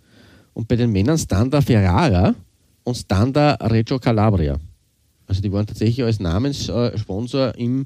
und 0.53 0.69
bei 0.69 0.77
den 0.77 0.93
Männern 0.93 1.19
Standa 1.19 1.61
Ferrara 1.61 2.35
und 2.85 2.97
Standa 2.97 3.55
Reggio 3.55 3.99
Calabria. 3.99 4.57
Also 5.27 5.43
die 5.43 5.53
waren 5.53 5.67
tatsächlich 5.67 6.05
als 6.05 6.21
Namenssponsor 6.21 7.55
im 7.57 7.83
äh, 7.83 7.85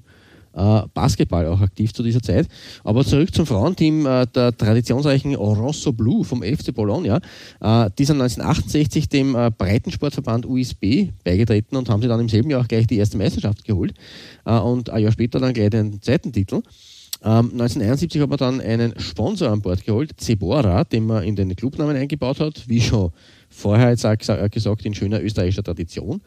Basketball 0.53 1.47
auch 1.47 1.61
aktiv 1.61 1.93
zu 1.93 2.03
dieser 2.03 2.23
Zeit. 2.23 2.49
Aber 2.85 3.05
zurück 3.05 3.35
zum 3.35 3.47
Frauenteam 3.47 4.07
äh, 4.07 4.27
der 4.27 4.57
traditionsreichen 4.57 5.35
Rosso 5.35 5.93
Blue 5.93 6.25
vom 6.25 6.43
FC 6.43 6.75
Bologna. 6.75 7.21
Äh, 7.61 7.91
die 7.99 8.05
sind 8.05 8.21
1968 8.21 9.09
dem 9.09 9.33
Breitensportverband 9.33 10.47
USB 10.47 11.09
beigetreten 11.25 11.77
und 11.77 11.89
haben 11.89 12.03
sie 12.03 12.09
dann 12.09 12.21
im 12.21 12.29
selben 12.29 12.51
Jahr 12.51 12.63
auch 12.63 12.69
gleich 12.69 12.87
die 12.87 12.97
erste 12.97 13.17
Meisterschaft 13.17 13.65
geholt 13.65 13.95
und 14.45 14.91
ein 14.91 15.03
Jahr 15.03 15.13
später 15.13 15.39
dann 15.39 15.53
gleich 15.53 15.71
den 15.71 16.01
zweiten 16.03 16.33
Titel. 16.33 16.63
1971 17.23 18.17
ähm, 18.17 18.23
hat 18.23 18.31
man 18.31 18.39
dann 18.39 18.61
einen 18.61 18.99
Sponsor 18.99 19.51
an 19.51 19.61
Bord 19.61 19.85
geholt, 19.85 20.19
Cebora, 20.19 20.85
den 20.85 21.07
man 21.07 21.23
in 21.23 21.37
den 21.37 21.55
Clubnamen 21.55 21.97
eingebaut 21.97 22.41
hat, 22.41 22.67
wie 22.67 22.81
schon 22.81 23.13
vorher 23.51 23.91
gesagt, 23.91 24.85
in 24.85 24.95
schöner 24.95 25.21
österreichischer 25.21 25.63
Tradition. 25.63 26.23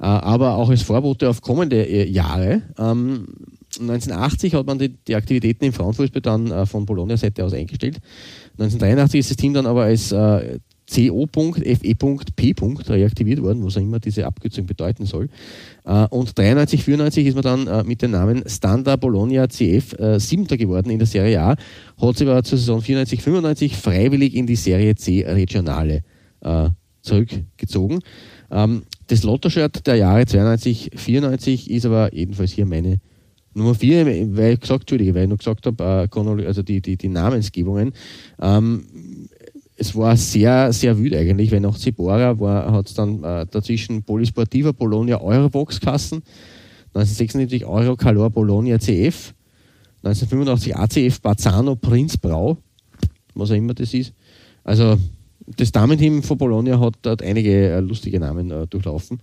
Äh, 0.00 0.04
aber 0.04 0.54
auch 0.56 0.70
als 0.70 0.82
Vorbote 0.82 1.28
auf 1.28 1.40
kommende 1.42 1.82
äh, 1.82 2.08
Jahre. 2.08 2.62
1980 2.76 4.52
ähm, 4.52 4.58
hat 4.58 4.66
man 4.66 4.78
die, 4.78 4.90
die 4.90 5.16
Aktivitäten 5.16 5.64
im 5.64 5.72
Frauenfußball 5.72 6.22
dann 6.22 6.50
äh, 6.50 6.66
von 6.66 6.86
Bologna-Seite 6.86 7.44
aus 7.44 7.52
eingestellt. 7.52 7.98
1983 8.52 9.20
ist 9.20 9.30
das 9.30 9.36
Team 9.36 9.54
dann 9.54 9.66
aber 9.66 9.82
als 9.84 10.10
CO.FE.P. 10.90 12.54
reaktiviert 12.88 13.42
worden, 13.42 13.64
was 13.64 13.76
auch 13.76 13.82
immer 13.82 14.00
diese 14.00 14.26
Abkürzung 14.26 14.66
bedeuten 14.66 15.04
soll. 15.04 15.28
Und 15.84 16.36
93, 16.36 16.82
94 16.82 17.26
ist 17.26 17.34
man 17.34 17.42
dann 17.44 17.86
mit 17.86 18.02
dem 18.02 18.12
Namen 18.12 18.42
Standard 18.46 18.98
Bologna 19.00 19.48
CF 19.48 19.94
Siebter 20.16 20.56
geworden 20.56 20.90
in 20.90 20.98
der 20.98 21.06
Serie 21.06 21.40
A, 21.42 21.56
hat 22.00 22.16
sich 22.16 22.26
aber 22.26 22.42
zur 22.42 22.58
Saison 22.58 22.80
94, 22.80 23.22
95 23.22 23.76
freiwillig 23.76 24.34
in 24.34 24.46
die 24.46 24.56
Serie 24.56 24.96
C 24.96 25.24
Regionale 25.24 26.02
zurückgezogen. 27.02 28.00
Das 29.08 29.22
Lotto-Shirt 29.22 29.86
der 29.86 29.96
Jahre 29.96 30.26
92, 30.26 30.90
94 30.94 31.70
ist 31.70 31.86
aber 31.86 32.14
jedenfalls 32.14 32.52
hier 32.52 32.66
meine 32.66 33.00
Nummer 33.54 33.74
4, 33.74 34.36
weil 34.36 34.52
ich 34.52 34.60
gesagt, 34.60 34.82
Entschuldige, 34.82 35.14
weil 35.14 35.24
ich 35.24 35.30
noch 35.30 35.38
gesagt 35.38 35.66
habe, 35.66 36.08
äh, 36.14 36.44
also 36.46 36.62
die, 36.62 36.82
die, 36.82 36.98
die 36.98 37.08
Namensgebungen. 37.08 37.94
Ähm, 38.40 38.84
es 39.76 39.96
war 39.96 40.14
sehr, 40.16 40.74
sehr 40.74 40.98
wütend 40.98 41.22
eigentlich, 41.22 41.50
weil 41.50 41.60
nach 41.60 41.78
Zibora 41.78 42.36
hat 42.70 42.86
es 42.86 42.94
dann 42.94 43.24
äh, 43.24 43.46
dazwischen 43.46 44.02
Polisportiva 44.02 44.72
Bologna 44.72 45.20
Eurobox 45.20 45.80
Kassen, 45.80 46.22
1976 46.94 47.64
Euro 47.64 47.96
Calor 47.96 48.28
Bologna 48.28 48.78
CF, 48.78 49.32
1985 50.02 50.76
ACF 50.76 51.20
Bazzano 51.22 51.76
Prinz 51.76 52.18
Brau, 52.18 52.58
was 53.34 53.50
auch 53.50 53.54
immer 53.54 53.72
das 53.72 53.94
ist. 53.94 54.12
Also 54.64 54.98
das 55.56 55.72
Damenteam 55.72 56.22
von 56.22 56.38
Bologna 56.38 56.78
hat 56.78 56.94
dort 57.02 57.22
einige 57.22 57.70
äh, 57.70 57.80
lustige 57.80 58.20
Namen 58.20 58.50
äh, 58.50 58.66
durchlaufen. 58.66 59.20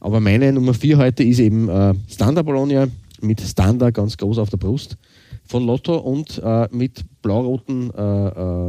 Aber 0.00 0.20
meine 0.20 0.52
Nummer 0.52 0.74
4 0.74 0.98
heute 0.98 1.22
ist 1.22 1.38
eben 1.38 1.68
äh, 1.68 1.94
Standard 2.08 2.46
Bologna 2.46 2.88
mit 3.20 3.40
Standard 3.40 3.94
ganz 3.94 4.16
groß 4.16 4.38
auf 4.38 4.50
der 4.50 4.56
Brust 4.56 4.96
von 5.44 5.64
Lotto 5.64 5.96
und 5.96 6.40
äh, 6.42 6.68
mit 6.70 7.04
blau-roten 7.22 7.90
äh, 7.90 8.68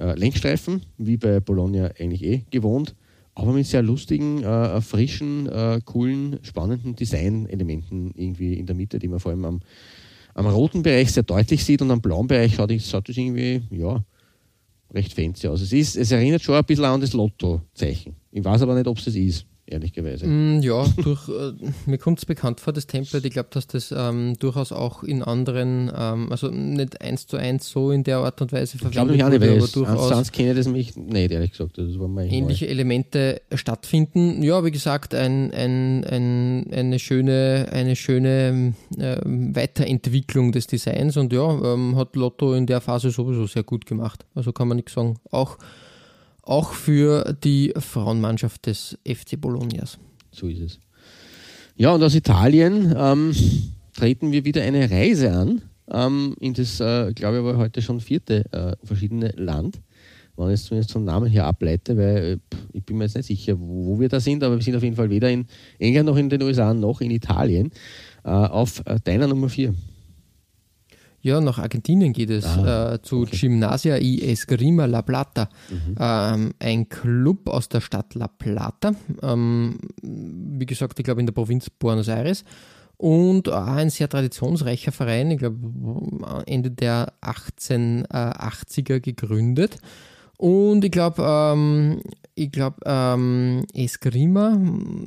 äh, 0.00 0.18
Lenkstreifen, 0.18 0.82
wie 0.96 1.18
bei 1.18 1.40
Bologna 1.40 1.90
eigentlich 1.98 2.22
eh 2.24 2.44
gewohnt, 2.50 2.94
aber 3.34 3.52
mit 3.52 3.66
sehr 3.66 3.82
lustigen, 3.82 4.42
frischen, 4.80 5.48
coolen, 5.84 6.38
spannenden 6.42 6.96
Design-Elementen 6.96 8.12
irgendwie 8.14 8.54
in 8.54 8.66
der 8.66 8.74
Mitte, 8.74 8.98
die 8.98 9.08
man 9.08 9.20
vor 9.20 9.32
allem 9.32 9.44
am, 9.44 9.60
am 10.34 10.46
roten 10.46 10.82
Bereich 10.82 11.12
sehr 11.12 11.22
deutlich 11.22 11.62
sieht 11.62 11.82
und 11.82 11.90
am 11.90 12.00
blauen 12.00 12.26
Bereich 12.26 12.54
schaut, 12.54 12.72
schaut 12.80 13.08
das 13.08 13.16
irgendwie, 13.16 13.62
ja, 13.70 14.02
recht 14.92 15.12
fancy 15.12 15.48
aus. 15.48 15.60
Es, 15.60 15.72
ist, 15.72 15.96
es 15.96 16.10
erinnert 16.10 16.42
schon 16.42 16.54
ein 16.54 16.64
bisschen 16.64 16.84
an 16.84 17.00
das 17.00 17.12
Lotto-Zeichen. 17.12 18.14
Ich 18.30 18.44
weiß 18.44 18.62
aber 18.62 18.74
nicht, 18.74 18.86
ob 18.86 18.98
es 18.98 19.04
das 19.04 19.14
ist 19.14 19.46
ehrlicherweise. 19.66 20.26
Mm, 20.26 20.60
ja, 20.60 20.84
durch, 21.02 21.28
äh, 21.28 21.52
mir 21.86 21.98
kommt 21.98 22.18
es 22.18 22.26
bekannt 22.26 22.60
vor, 22.60 22.72
das 22.72 22.86
Template. 22.86 23.26
Ich 23.26 23.32
glaube, 23.32 23.48
dass 23.52 23.66
das 23.66 23.94
ähm, 23.96 24.34
durchaus 24.38 24.72
auch 24.72 25.02
in 25.02 25.22
anderen, 25.22 25.90
ähm, 25.96 26.30
also 26.30 26.48
nicht 26.48 27.00
eins 27.00 27.26
zu 27.26 27.36
eins 27.36 27.68
so 27.68 27.90
in 27.90 28.04
der 28.04 28.18
Art 28.18 28.40
und 28.40 28.52
Weise 28.52 28.78
verwendet 28.78 29.18
wird, 29.18 29.34
aber 29.34 29.66
durchaus 29.68 30.08
sonst 30.08 30.32
kenne 30.32 30.50
ich 30.50 30.56
das 30.56 30.68
mich 30.68 30.96
nicht, 30.96 31.30
ehrlich 31.30 31.52
gesagt. 31.52 31.78
Das 31.78 31.98
war 31.98 32.08
ähnliche 32.24 32.64
neu. 32.66 32.70
Elemente 32.70 33.42
stattfinden. 33.54 34.42
Ja, 34.42 34.64
wie 34.64 34.70
gesagt, 34.70 35.14
ein, 35.14 35.52
ein, 35.52 36.04
ein, 36.04 36.66
eine 36.72 36.98
schöne, 36.98 37.68
eine 37.72 37.96
schöne 37.96 38.74
äh, 38.98 39.16
Weiterentwicklung 39.24 40.52
des 40.52 40.66
Designs 40.66 41.16
und 41.16 41.32
ja, 41.32 41.74
ähm, 41.74 41.96
hat 41.96 42.16
Lotto 42.16 42.54
in 42.54 42.66
der 42.66 42.80
Phase 42.80 43.10
sowieso 43.10 43.46
sehr 43.46 43.62
gut 43.62 43.86
gemacht. 43.86 44.24
Also 44.34 44.52
kann 44.52 44.68
man 44.68 44.76
nichts 44.76 44.92
sagen. 44.92 45.16
Auch 45.30 45.58
auch 46.42 46.72
für 46.72 47.36
die 47.42 47.72
Frauenmannschaft 47.76 48.66
des 48.66 48.98
FC 49.06 49.40
Bolognas. 49.40 49.98
So 50.30 50.48
ist 50.48 50.60
es. 50.60 50.80
Ja, 51.76 51.92
und 51.92 52.02
aus 52.02 52.14
Italien 52.14 52.94
ähm, 52.96 53.34
treten 53.94 54.32
wir 54.32 54.44
wieder 54.44 54.62
eine 54.62 54.90
Reise 54.90 55.32
an 55.32 55.62
ähm, 55.90 56.34
in 56.40 56.54
das, 56.54 56.80
äh, 56.80 57.12
glaube 57.12 57.36
ich, 57.36 57.40
aber 57.40 57.56
heute 57.56 57.82
schon 57.82 58.00
vierte 58.00 58.44
äh, 58.52 58.86
verschiedene 58.86 59.32
Land. 59.36 59.80
Wenn 60.36 60.48
ich 60.48 60.54
es 60.54 60.64
zumindest 60.64 60.92
vom 60.92 61.04
Namen 61.04 61.28
her 61.28 61.44
ableite, 61.44 61.96
weil 61.96 62.16
äh, 62.16 62.56
ich 62.72 62.84
bin 62.84 62.96
mir 62.96 63.04
jetzt 63.04 63.16
nicht 63.16 63.26
sicher, 63.26 63.58
wo 63.58 64.00
wir 64.00 64.08
da 64.08 64.18
sind, 64.18 64.42
aber 64.42 64.56
wir 64.56 64.62
sind 64.62 64.76
auf 64.76 64.82
jeden 64.82 64.96
Fall 64.96 65.10
weder 65.10 65.30
in 65.30 65.46
England 65.78 66.06
noch 66.06 66.16
in 66.16 66.30
den 66.30 66.42
USA 66.42 66.72
noch 66.72 67.00
in 67.00 67.10
Italien. 67.10 67.70
Äh, 68.24 68.30
auf 68.30 68.82
äh, 68.86 68.98
deiner 69.04 69.26
Nummer 69.26 69.48
vier. 69.48 69.74
Ja, 71.22 71.40
nach 71.40 71.58
Argentinien 71.58 72.12
geht 72.12 72.30
es 72.30 72.44
ah, 72.44 72.94
äh, 72.94 73.02
zu 73.02 73.22
okay. 73.22 73.36
Gimnasia 73.36 73.96
y 73.98 74.20
Esgrima 74.22 74.86
La 74.86 75.02
Plata, 75.02 75.48
mhm. 75.70 75.94
ähm, 75.98 76.54
ein 76.58 76.88
Club 76.88 77.48
aus 77.48 77.68
der 77.68 77.80
Stadt 77.80 78.16
La 78.16 78.26
Plata, 78.26 78.92
ähm, 79.22 79.78
wie 80.02 80.66
gesagt, 80.66 80.98
ich 80.98 81.04
glaube 81.04 81.20
in 81.20 81.26
der 81.26 81.32
Provinz 81.32 81.70
Buenos 81.70 82.08
Aires 82.08 82.44
und 82.96 83.48
auch 83.48 83.68
ein 83.68 83.90
sehr 83.90 84.08
traditionsreicher 84.08 84.90
Verein, 84.90 85.30
ich 85.30 85.38
glaube 85.38 85.58
Ende 86.46 86.72
der 86.72 87.12
1880er 87.22 88.98
gegründet 88.98 89.78
und 90.42 90.84
ich 90.84 90.90
glaube, 90.90 91.22
ähm, 91.24 92.02
ich 92.34 92.50
glaube, 92.50 92.78
ähm, 92.84 93.64
Eskrima 93.74 94.58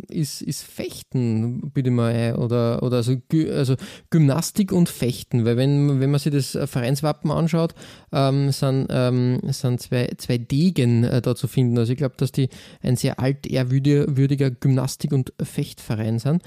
ist, 0.08 0.42
ist 0.42 0.64
Fechten, 0.64 1.72
bitte 1.74 1.92
mal, 1.92 2.36
oder, 2.36 2.82
oder 2.84 2.98
also, 2.98 3.18
also 3.52 3.76
Gymnastik 4.12 4.72
und 4.72 4.88
Fechten, 4.88 5.44
weil 5.44 5.58
wenn, 5.58 6.00
wenn 6.00 6.10
man 6.10 6.22
sich 6.22 6.32
das 6.32 6.58
Vereinswappen 6.70 7.32
anschaut, 7.32 7.76
ähm, 8.14 8.52
sind, 8.52 8.88
ähm, 8.90 9.42
sind 9.50 9.82
zwei, 9.82 10.10
zwei 10.18 10.38
Degen 10.38 11.04
äh, 11.04 11.22
da 11.22 11.36
zu 11.36 11.50
finden. 11.50 11.78
Also 11.80 11.92
ich 11.92 11.98
glaube, 11.98 12.16
dass 12.18 12.32
die 12.32 12.48
ein 12.82 12.96
sehr 12.96 13.20
altehrwürdiger 13.20 14.52
Gymnastik- 14.52 15.12
und 15.12 15.34
Fechtverein 15.42 16.20
sind 16.20 16.44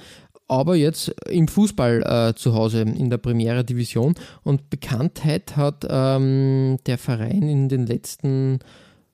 aber 0.49 0.77
jetzt 0.77 1.15
im 1.29 1.47
Fußball 1.47 2.03
äh, 2.31 2.35
zu 2.35 2.55
Hause 2.55 2.81
in 2.81 3.11
der 3.11 3.19
Premiere 3.19 3.65
Division. 3.65 4.15
Und 4.43 4.71
Bekanntheit 4.71 5.57
hat 5.57 5.87
ähm, 5.89 6.79
der 6.87 6.99
Verein 6.99 7.43
in 7.43 7.69
den 7.69 7.87
letzten 7.87 8.61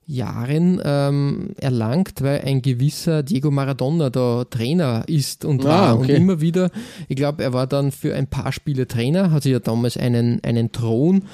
Jahren 0.06 0.80
ähm, 0.84 1.50
erlangt, 1.56 2.22
weil 2.22 2.42
ein 2.42 2.60
gewisser 2.62 3.22
Diego 3.22 3.50
Maradona 3.50 4.10
da 4.10 4.44
Trainer 4.44 5.04
ist 5.06 5.44
und 5.44 5.64
ah, 5.64 5.68
war 5.68 5.98
okay. 5.98 6.12
und 6.12 6.18
immer 6.18 6.40
wieder, 6.40 6.70
ich 7.08 7.16
glaube, 7.16 7.42
er 7.42 7.52
war 7.52 7.66
dann 7.66 7.90
für 7.90 8.14
ein 8.14 8.26
paar 8.26 8.52
Spiele 8.52 8.86
Trainer, 8.86 9.30
hat 9.30 9.44
sich 9.44 9.52
ja 9.52 9.60
damals 9.60 9.96
einen, 9.96 10.42
einen 10.44 10.72
Thron 10.72 11.24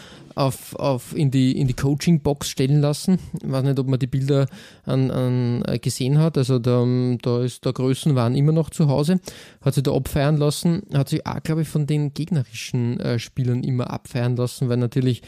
auf, 0.40 0.74
auf 0.76 1.14
in 1.14 1.30
die, 1.30 1.58
in 1.58 1.66
die 1.66 1.74
Coaching-Box 1.74 2.48
stellen 2.48 2.80
lassen. 2.80 3.18
Ich 3.42 3.50
weiß 3.50 3.62
nicht, 3.62 3.78
ob 3.78 3.88
man 3.88 3.98
die 3.98 4.06
Bilder 4.06 4.46
an, 4.84 5.10
an 5.10 5.62
äh, 5.66 5.78
gesehen 5.78 6.18
hat. 6.18 6.38
Also 6.38 6.58
da, 6.58 6.84
da 7.20 7.42
ist 7.42 7.64
der 7.64 7.72
Größen 7.72 8.14
waren 8.14 8.34
immer 8.34 8.52
noch 8.52 8.70
zu 8.70 8.88
Hause. 8.88 9.20
Hat 9.60 9.74
sich 9.74 9.82
da 9.82 9.92
abfeiern 9.92 10.38
lassen. 10.38 10.82
Hat 10.94 11.10
sich 11.10 11.26
auch, 11.26 11.42
glaube 11.42 11.62
ich, 11.62 11.68
von 11.68 11.86
den 11.86 12.14
gegnerischen 12.14 12.98
äh, 13.00 13.18
Spielern 13.18 13.62
immer 13.62 13.90
abfeiern 13.90 14.34
lassen, 14.36 14.68
weil 14.68 14.78
natürlich 14.78 15.22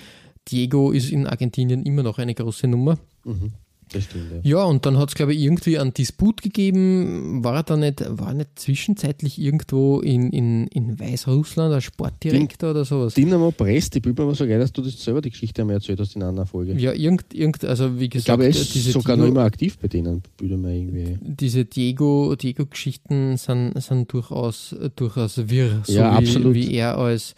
Diego 0.49 0.91
ist 0.91 1.11
in 1.11 1.27
Argentinien 1.27 1.85
immer 1.85 2.03
noch 2.03 2.19
eine 2.19 2.35
große 2.35 2.67
Nummer. 2.67 2.99
Mhm. 3.25 3.53
Stimmt, 4.01 4.45
ja. 4.45 4.59
ja. 4.59 4.65
und 4.65 4.87
dann 4.87 4.99
hat 4.99 5.11
es, 5.11 5.15
glaube 5.15 5.35
ich, 5.35 5.43
irgendwie 5.43 5.79
einen 5.79 5.93
Disput 5.93 6.43
gegeben. 6.43 7.45
War 7.45 7.57
er 7.57 7.63
da 7.63 7.77
nicht, 7.77 8.05
war 8.09 8.29
er 8.29 8.35
nicht 8.35 8.59
zwischenzeitlich 8.59 9.41
irgendwo 9.41 10.01
in, 10.01 10.31
in, 10.31 10.67
in 10.69 10.99
Weißrussland 10.99 11.73
als 11.75 11.85
Sportdirektor 11.85 12.71
oder 12.71 12.85
sowas? 12.85 13.15
Dynamo 13.15 13.51
Brest, 13.51 13.95
die 13.95 14.01
Bilder 14.01 14.25
mir 14.25 14.35
so 14.35 14.47
geil, 14.47 14.59
dass 14.59 14.73
du 14.73 14.83
das 14.83 15.03
selber 15.03 15.21
die 15.21 15.31
Geschichte 15.31 15.63
einmal 15.63 15.77
erzählt 15.77 16.01
hast 16.01 16.17
in 16.17 16.23
einer 16.23 16.47
Folge. 16.47 16.75
Ja, 16.75 16.93
irgend, 16.93 17.35
irgend 17.35 17.65
also 17.65 17.99
wie 17.99 18.09
gesagt, 18.09 18.21
ich 18.21 18.25
glaube, 18.25 18.45
er 18.45 18.51
ist 18.51 18.93
sogar 18.93 19.17
Diego, 19.17 19.29
noch 19.29 19.35
immer 19.35 19.45
aktiv 19.45 19.79
bei 19.79 19.89
denen, 19.89 20.23
irgendwie. 20.41 21.19
Diese 21.21 21.65
Diego-Geschichten 21.65 23.13
Diego 23.13 23.37
sind, 23.37 23.83
sind 23.83 24.13
durchaus, 24.13 24.75
durchaus 24.97 25.49
wirr, 25.49 25.83
so 25.85 25.93
ja, 25.93 26.13
wie, 26.13 26.17
absolut. 26.17 26.55
wie 26.55 26.75
er 26.75 26.99
als 26.99 27.35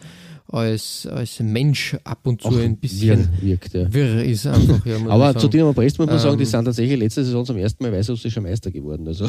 als, 0.55 1.07
als 1.07 1.41
Mensch 1.41 1.97
ab 2.05 2.21
und 2.25 2.41
zu 2.41 2.49
Auch 2.49 2.59
ein 2.59 2.77
bisschen 2.77 3.29
wirkt, 3.41 3.75
ja. 3.75 3.93
wirr 3.93 4.25
ist 4.25 4.47
einfach. 4.47 4.87
Ja, 4.87 4.97
Aber 5.09 5.37
zu 5.37 5.49
Dynamo 5.49 5.73
Brest 5.73 5.99
muss 5.99 6.07
man 6.07 6.17
ähm, 6.17 6.23
sagen, 6.23 6.39
die 6.39 6.45
sind 6.45 6.65
tatsächlich 6.65 6.99
letzte 6.99 7.25
Saison 7.25 7.45
zum 7.45 7.57
ersten 7.57 7.83
Mal 7.83 7.93
weißrussischer 7.93 8.41
Meister 8.41 8.71
geworden. 8.71 9.07
Also 9.09 9.27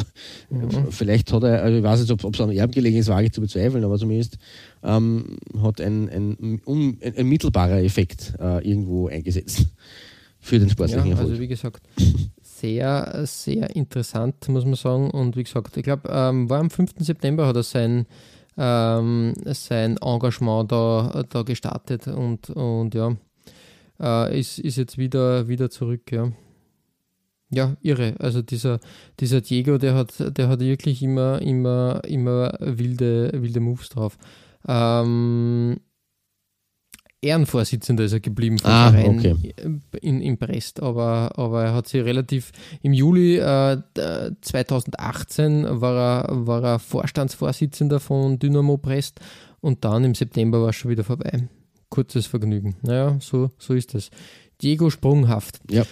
mhm. 0.50 0.90
vielleicht 0.90 1.32
hat 1.32 1.42
er, 1.42 1.62
also 1.62 1.78
ich 1.78 1.82
weiß 1.82 2.00
nicht, 2.00 2.24
ob 2.24 2.32
es 2.34 2.40
an 2.40 2.52
Erben 2.52 2.72
gelegen 2.72 2.96
ist, 2.96 3.08
wage 3.08 3.26
ich 3.26 3.32
zu 3.32 3.40
bezweifeln, 3.40 3.84
aber 3.84 3.98
zumindest 3.98 4.38
ähm, 4.84 5.38
hat 5.60 5.80
ein, 5.80 6.08
ein, 6.08 6.60
um, 6.64 6.96
ein, 7.02 7.16
ein, 7.16 7.26
mittelbarer 7.26 7.82
Effekt 7.82 8.34
äh, 8.38 8.66
irgendwo 8.66 9.08
eingesetzt 9.08 9.66
für 10.38 10.60
den 10.60 10.70
sportlichen 10.70 11.06
ja, 11.06 11.12
Erfolg. 11.12 11.30
Also 11.30 11.40
wie 11.40 11.48
gesagt, 11.48 11.82
sehr, 12.40 13.24
sehr 13.26 13.74
interessant, 13.74 14.48
muss 14.48 14.64
man 14.64 14.74
sagen. 14.74 15.10
Und 15.10 15.36
wie 15.36 15.42
gesagt, 15.42 15.76
ich 15.76 15.82
glaube, 15.82 16.08
ähm, 16.08 16.48
war 16.48 16.60
am 16.60 16.70
5. 16.70 16.94
September 16.98 17.48
hat 17.48 17.56
er 17.56 17.64
sein 17.64 18.06
ähm, 18.56 19.34
sein 19.44 19.96
Engagement 19.98 20.72
da, 20.72 21.24
da 21.28 21.42
gestartet 21.42 22.08
und, 22.08 22.50
und 22.50 22.94
ja, 22.94 23.16
äh, 24.00 24.38
ist, 24.38 24.58
ist 24.58 24.76
jetzt 24.76 24.98
wieder, 24.98 25.48
wieder 25.48 25.70
zurück, 25.70 26.10
ja. 26.12 26.32
Ja, 27.50 27.76
irre. 27.80 28.16
Also 28.18 28.42
dieser, 28.42 28.80
dieser 29.20 29.40
Diego, 29.40 29.78
der 29.78 29.94
hat, 29.94 30.14
der 30.18 30.48
hat 30.48 30.60
wirklich 30.60 31.00
immer, 31.02 31.40
immer, 31.40 32.02
immer 32.04 32.54
wilde, 32.58 33.30
wilde 33.34 33.60
Moves 33.60 33.88
drauf. 33.88 34.18
Ähm, 34.66 35.78
Ehrenvorsitzender 37.26 38.04
ist 38.04 38.12
er 38.12 38.20
geblieben 38.20 38.58
vom 38.58 38.70
ah, 38.70 38.90
Verein 38.90 39.18
okay. 39.18 39.54
in, 40.00 40.20
in 40.20 40.38
Brest, 40.38 40.82
aber, 40.82 41.32
aber 41.36 41.64
er 41.64 41.74
hat 41.74 41.88
sich 41.88 42.04
relativ 42.04 42.52
im 42.82 42.92
Juli 42.92 43.36
äh, 43.36 43.78
2018 44.40 45.66
war 45.80 46.28
er, 46.28 46.46
war 46.46 46.62
er 46.64 46.78
Vorstandsvorsitzender 46.78 48.00
von 48.00 48.38
Dynamo 48.38 48.76
Brest 48.76 49.20
und 49.60 49.84
dann 49.84 50.04
im 50.04 50.14
September 50.14 50.62
war 50.62 50.70
es 50.70 50.76
schon 50.76 50.90
wieder 50.90 51.04
vorbei. 51.04 51.48
Kurzes 51.88 52.26
Vergnügen. 52.26 52.76
Naja, 52.82 53.16
so, 53.20 53.50
so 53.58 53.74
ist 53.74 53.94
es. 53.94 54.10
Diego 54.62 54.90
sprunghaft. 54.90 55.60
Ja. 55.70 55.84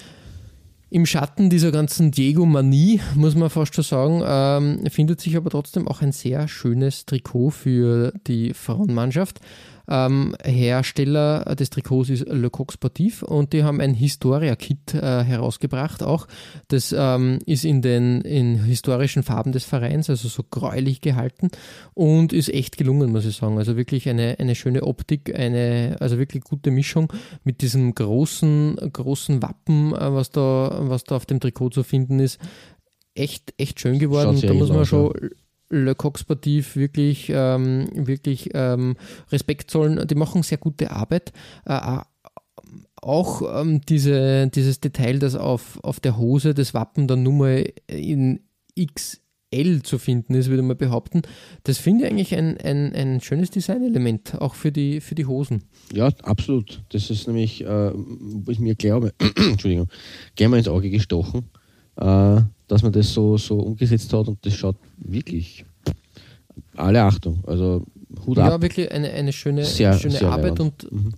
Im 0.91 1.07
Schatten 1.07 1.51
dieser 1.51 1.73
ganzen 1.73 2.13
Diego-Manie, 2.13 3.01
muss 3.17 3.35
man 3.35 3.51
fast 3.51 3.75
schon 3.75 3.83
sagen, 3.83 4.23
ähm, 4.25 4.87
findet 4.91 5.21
sich 5.21 5.37
aber 5.37 5.51
trotzdem 5.51 5.89
auch 5.89 6.03
ein 6.03 6.13
sehr 6.13 6.47
schönes 6.47 7.05
Trikot 7.05 7.51
für 7.51 8.13
die 8.29 8.55
Frauenmannschaft. 8.55 9.41
Ähm, 9.89 10.35
Hersteller 10.43 11.55
des 11.57 11.71
Trikots 11.71 12.11
ist 12.11 12.27
Le 12.29 12.51
Coq 12.51 12.73
Sportif 12.73 13.23
und 13.23 13.53
die 13.53 13.65
haben 13.65 13.81
ein 13.81 13.95
Historia-Kit 13.95 14.95
äh, 14.95 15.25
herausgebracht 15.25 16.03
auch. 16.03 16.27
Das 16.69 16.95
ähm, 16.97 17.39
ist 17.47 17.65
in 17.65 17.83
den 17.83 18.21
in 18.23 18.65
historischen 18.65 19.23
Farben 19.23 19.53
des 19.53 19.65
Vereins, 19.65 20.09
also 20.09 20.29
so 20.29 20.43
gräulich 20.43 21.01
gehalten 21.01 21.51
und 21.93 22.33
ist 22.33 22.49
echt 22.49 22.77
gelungen, 22.77 23.13
muss 23.13 23.27
ich 23.27 23.37
sagen. 23.37 23.59
Also 23.59 23.77
wirklich 23.77 24.09
eine, 24.09 24.37
eine 24.39 24.55
schöne 24.55 24.83
Optik, 24.83 25.35
eine 25.39 25.97
also 26.01 26.19
wirklich 26.19 26.45
gute 26.45 26.71
Mischung 26.71 27.13
mit 27.45 27.63
diesem 27.63 27.95
großen, 27.95 28.77
großen 28.93 29.43
Wappen, 29.43 29.95
äh, 29.95 30.15
was, 30.15 30.31
da, 30.31 30.79
was 30.81 31.05
da 31.05 31.17
auf 31.17 31.27
dem 31.27 31.41
Trikot 31.41 31.71
zu 31.71 31.83
finden 31.83 32.21
ist. 32.21 32.41
Echt, 33.15 33.55
echt 33.59 33.79
schön 33.79 33.99
geworden. 33.99 34.41
Da 34.41 34.55
muss 34.55 34.71
man 34.71 34.85
schon 34.85 35.13
Le 35.75 35.95
Coq 35.95 36.19
Sportif 36.19 36.77
wirklich, 36.77 37.31
ähm, 37.33 37.89
wirklich 37.95 38.51
ähm, 38.55 38.97
Respekt 39.31 39.71
zollen. 39.71 40.07
Die 40.07 40.15
machen 40.15 40.43
sehr 40.43 40.59
gute 40.59 40.91
Arbeit. 40.91 41.33
Äh, 41.67 41.99
auch 43.05 43.61
ähm, 43.61 43.81
diese, 43.83 44.49
dieses 44.49 44.81
Detail, 44.81 45.19
das 45.19 45.35
auf, 45.35 45.79
auf 45.83 46.01
der 46.01 46.17
Hose 46.17 46.55
des 46.55 46.75
Wappen 46.75 47.07
nur 47.07 47.33
mal 47.33 47.73
in 47.87 48.41
XL 48.77 49.83
zu 49.83 49.99
finden 49.99 50.35
ist, 50.35 50.49
würde 50.49 50.63
man 50.63 50.77
behaupten. 50.77 51.23
Das 51.65 51.79
finde 51.79 52.05
ich 52.05 52.11
eigentlich 52.11 52.35
ein, 52.35 52.57
ein, 52.59 52.95
ein 52.95 53.21
schönes 53.21 53.51
Designelement, 53.51 54.41
auch 54.41 54.55
für 54.55 54.73
die, 54.73 55.01
für 55.01 55.15
die 55.15 55.27
Hosen. 55.27 55.65
Ja, 55.93 56.09
absolut. 56.23 56.83
Das 56.91 57.11
ist 57.11 57.27
nämlich, 57.27 57.63
äh, 57.65 57.93
wo 57.95 58.51
ich 58.51 58.59
mir 58.59 58.75
glaube, 58.75 59.13
Entschuldigung, 59.37 59.89
gerne 60.35 60.51
mal 60.51 60.59
ins 60.59 60.69
Auge 60.69 60.91
gestochen. 60.91 61.51
Äh, 61.97 62.43
dass 62.67 62.83
man 62.83 62.93
das 62.93 63.13
so, 63.13 63.37
so 63.37 63.59
umgesetzt 63.59 64.13
hat 64.13 64.27
und 64.27 64.45
das 64.45 64.55
schaut 64.55 64.77
wirklich 64.97 65.65
alle 66.77 67.03
Achtung. 67.03 67.43
Also 67.47 67.85
Hut 68.27 68.39
ja, 68.39 68.45
ab. 68.45 68.51
Ja, 68.53 68.63
wirklich 68.63 68.91
eine, 68.91 69.11
eine 69.11 69.33
schöne, 69.33 69.65
sehr, 69.65 69.93
schöne 69.99 70.15
sehr 70.15 70.31
Arbeit 70.31 70.59
und 70.61 70.91
mhm 70.91 71.15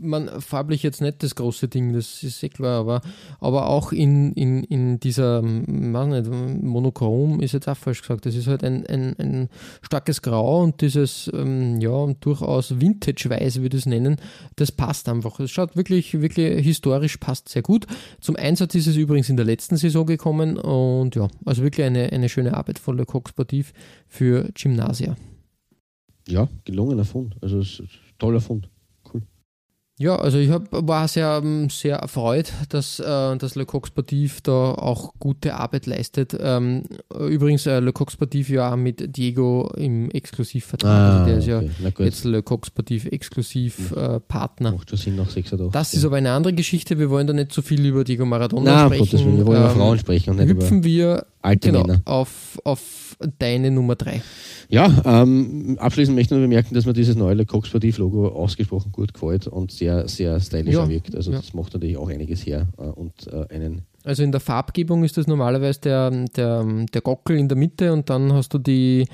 man 0.00 0.40
farblich 0.40 0.82
jetzt 0.82 1.00
nicht 1.00 1.22
das 1.22 1.34
große 1.34 1.68
Ding, 1.68 1.92
das 1.92 2.22
ist 2.22 2.42
eh 2.42 2.48
klar, 2.48 2.80
aber, 2.80 3.00
aber 3.38 3.68
auch 3.68 3.92
in, 3.92 4.32
in, 4.32 4.64
in 4.64 5.00
dieser, 5.00 5.42
nicht, 5.42 6.30
Monochrom 6.62 7.40
ist 7.40 7.52
jetzt 7.52 7.68
auch 7.68 7.76
falsch 7.76 8.02
gesagt, 8.02 8.26
das 8.26 8.34
ist 8.34 8.46
halt 8.46 8.64
ein, 8.64 8.86
ein, 8.86 9.14
ein 9.18 9.48
starkes 9.82 10.22
Grau 10.22 10.62
und 10.62 10.80
dieses, 10.80 11.30
ähm, 11.34 11.80
ja, 11.80 12.06
durchaus 12.20 12.80
Vintage-Weiß 12.80 13.60
würde 13.60 13.76
ich 13.76 13.82
es 13.82 13.86
nennen, 13.86 14.16
das 14.56 14.72
passt 14.72 15.08
einfach. 15.08 15.40
Es 15.40 15.50
schaut 15.50 15.76
wirklich, 15.76 16.20
wirklich 16.20 16.64
historisch, 16.64 17.16
passt 17.18 17.48
sehr 17.48 17.62
gut. 17.62 17.86
Zum 18.20 18.36
Einsatz 18.36 18.74
ist 18.74 18.86
es 18.86 18.96
übrigens 18.96 19.28
in 19.28 19.36
der 19.36 19.46
letzten 19.46 19.76
Saison 19.76 20.06
gekommen 20.06 20.56
und 20.56 21.14
ja, 21.14 21.28
also 21.44 21.62
wirklich 21.62 21.86
eine, 21.86 22.12
eine 22.12 22.28
schöne 22.28 22.56
Arbeit 22.56 22.78
von 22.78 22.96
Le 22.96 23.06
Coq 23.06 23.28
Sportif 23.28 23.72
für 24.08 24.48
Gymnasia. 24.54 25.16
Ja, 26.28 26.48
gelungener 26.64 27.04
Fund, 27.04 27.36
also 27.40 27.62
toller 28.18 28.40
Fund. 28.40 28.68
Ja, 30.00 30.16
also 30.16 30.38
ich 30.38 30.48
hab, 30.48 30.64
war 30.70 31.06
sehr, 31.08 31.42
ähm, 31.44 31.68
sehr 31.68 31.96
erfreut, 31.96 32.54
dass, 32.70 33.00
äh, 33.00 33.36
dass 33.36 33.54
Le 33.54 33.66
Coq 33.66 33.86
Sportif 33.86 34.40
da 34.40 34.72
auch 34.72 35.12
gute 35.18 35.56
Arbeit 35.56 35.84
leistet. 35.84 36.34
Ähm, 36.40 36.84
übrigens, 37.14 37.66
äh, 37.66 37.80
Le 37.80 37.92
Coq 37.92 38.10
Sportif 38.10 38.48
ja 38.48 38.76
mit 38.76 39.14
Diego 39.14 39.70
im 39.76 40.10
Exklusivvertrag. 40.10 40.90
Ah, 40.90 41.12
also 41.12 41.26
der 41.26 41.38
ist 41.38 41.46
ja 41.46 41.86
okay. 41.86 42.04
jetzt 42.04 42.24
Le 42.24 42.42
Coq 42.42 42.64
Sportif 42.64 43.04
Exklusivpartner. 43.04 44.70
Äh, 44.70 44.72
Macht 44.72 44.88
schon 44.88 44.98
Sinn 44.98 45.16
nach 45.16 45.28
86. 45.28 45.70
Das 45.70 45.92
ist 45.92 46.06
aber 46.06 46.16
eine 46.16 46.32
andere 46.32 46.54
Geschichte. 46.54 46.98
Wir 46.98 47.10
wollen 47.10 47.26
da 47.26 47.34
nicht 47.34 47.52
so 47.52 47.60
viel 47.60 47.84
über 47.84 48.02
Diego 48.02 48.24
Maradona 48.24 48.72
Nein, 48.72 48.86
sprechen. 48.86 49.18
Gottes 49.18 49.26
wir 49.26 49.46
wollen 49.46 49.58
ähm, 49.58 49.64
über 49.64 49.74
Frauen 49.74 49.98
sprechen. 49.98 50.30
Und 50.30 50.36
nicht 50.38 50.48
hüpfen 50.48 50.82
wir 50.82 51.26
alte 51.42 51.68
genau, 51.68 51.82
Männer. 51.82 52.00
Auf, 52.06 52.58
auf 52.64 53.16
deine 53.38 53.70
Nummer 53.70 53.96
3. 53.96 54.22
Ja, 54.68 55.02
ähm, 55.04 55.76
abschließend 55.80 56.16
möchte 56.16 56.34
ich 56.34 56.38
nur 56.38 56.48
bemerken, 56.48 56.74
dass 56.74 56.86
mir 56.86 56.92
dieses 56.92 57.16
neue 57.16 57.44
Coq 57.44 57.66
Sportiv 57.66 57.98
Logo 57.98 58.28
ausgesprochen 58.28 58.92
gut 58.92 59.12
gefällt 59.12 59.46
und 59.46 59.72
sehr, 59.72 59.89
sehr 60.08 60.40
stylisch 60.40 60.74
ja, 60.74 60.88
wirkt. 60.88 61.14
Also 61.14 61.30
ja. 61.32 61.38
das 61.38 61.54
macht 61.54 61.72
natürlich 61.72 61.96
auch 61.96 62.08
einiges 62.08 62.44
her 62.46 62.68
äh, 62.78 62.82
und 62.82 63.26
äh, 63.26 63.54
einen. 63.54 63.82
Also 64.04 64.22
in 64.22 64.32
der 64.32 64.40
Farbgebung 64.40 65.04
ist 65.04 65.16
das 65.16 65.26
normalerweise 65.26 65.80
der, 65.80 66.10
der, 66.36 66.64
der 66.92 67.00
Gockel 67.02 67.36
in 67.38 67.48
der 67.48 67.58
Mitte 67.58 67.92
und 67.92 68.08
dann 68.08 68.32
hast 68.32 68.54
du 68.54 68.58
die 68.58 69.06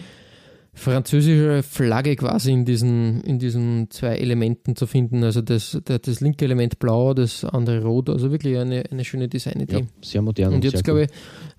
französische 0.77 1.62
Flagge 1.62 2.16
quasi 2.16 2.53
in 2.53 2.66
diesen, 2.66 3.22
in 3.22 3.39
diesen 3.39 3.91
zwei 3.91 4.16
Elementen 4.16 4.77
zu 4.77 4.87
finden. 4.87 5.24
Also 5.24 5.41
das, 5.41 5.81
das, 5.85 6.20
linke 6.20 6.45
Element 6.45 6.79
blau, 6.79 7.14
das 7.14 7.45
andere 7.45 7.83
rot. 7.83 8.11
Also 8.11 8.31
wirklich 8.31 8.59
eine, 8.59 8.85
eine 8.91 9.05
schöne 9.05 9.27
Designidee. 9.27 9.79
Ja, 9.79 9.87
sehr 10.03 10.20
modern. 10.20 10.53
Und 10.53 10.64
jetzt 10.64 10.85
glaube 10.85 11.05
ich, 11.05 11.09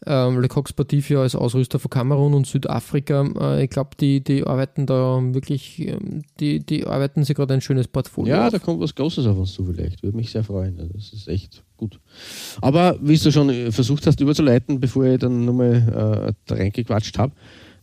ähm, 0.06 0.40
Le 0.40 0.48
Coq 0.48 0.70
Sportif 0.70 1.10
ja 1.10 1.22
als 1.22 1.36
Ausrüster 1.36 1.80
von 1.80 1.90
Kamerun 1.90 2.36
und 2.36 2.46
Südafrika, 2.46 3.28
äh, 3.40 3.64
ich 3.64 3.72
glaube, 3.72 3.92
die, 4.00 4.24
die 4.24 4.46
arbeiten 4.46 4.86
da 4.86 5.20
wirklich, 5.34 5.80
ähm, 5.80 6.22
die, 6.40 6.60
die 6.60 6.86
arbeiten 6.86 7.24
sich 7.24 7.36
gerade 7.36 7.56
ein 7.56 7.62
schönes 7.62 7.88
Portfolio. 7.88 8.36
Ja, 8.36 8.46
auf. 8.46 8.52
da 8.52 8.60
kommt 8.60 8.80
was 8.82 8.94
Großes 8.94 9.26
auf 9.26 9.38
uns 9.38 9.52
zu 9.52 9.66
vielleicht. 9.66 10.04
Würde 10.04 10.16
mich 10.16 10.30
sehr 10.30 10.44
freuen. 10.44 10.80
Also 10.80 10.94
das 10.94 11.12
ist 11.12 11.28
echt 11.28 11.64
gut. 11.76 12.00
Aber 12.62 12.98
wie 13.02 13.18
du 13.18 13.32
schon 13.32 13.72
versucht 13.72 14.06
hast 14.06 14.22
überzuleiten, 14.22 14.80
bevor 14.80 15.06
ich 15.06 15.18
dann 15.18 15.44
nochmal 15.44 16.36
äh, 16.48 16.54
reingequatscht 16.54 17.18
habe, 17.18 17.34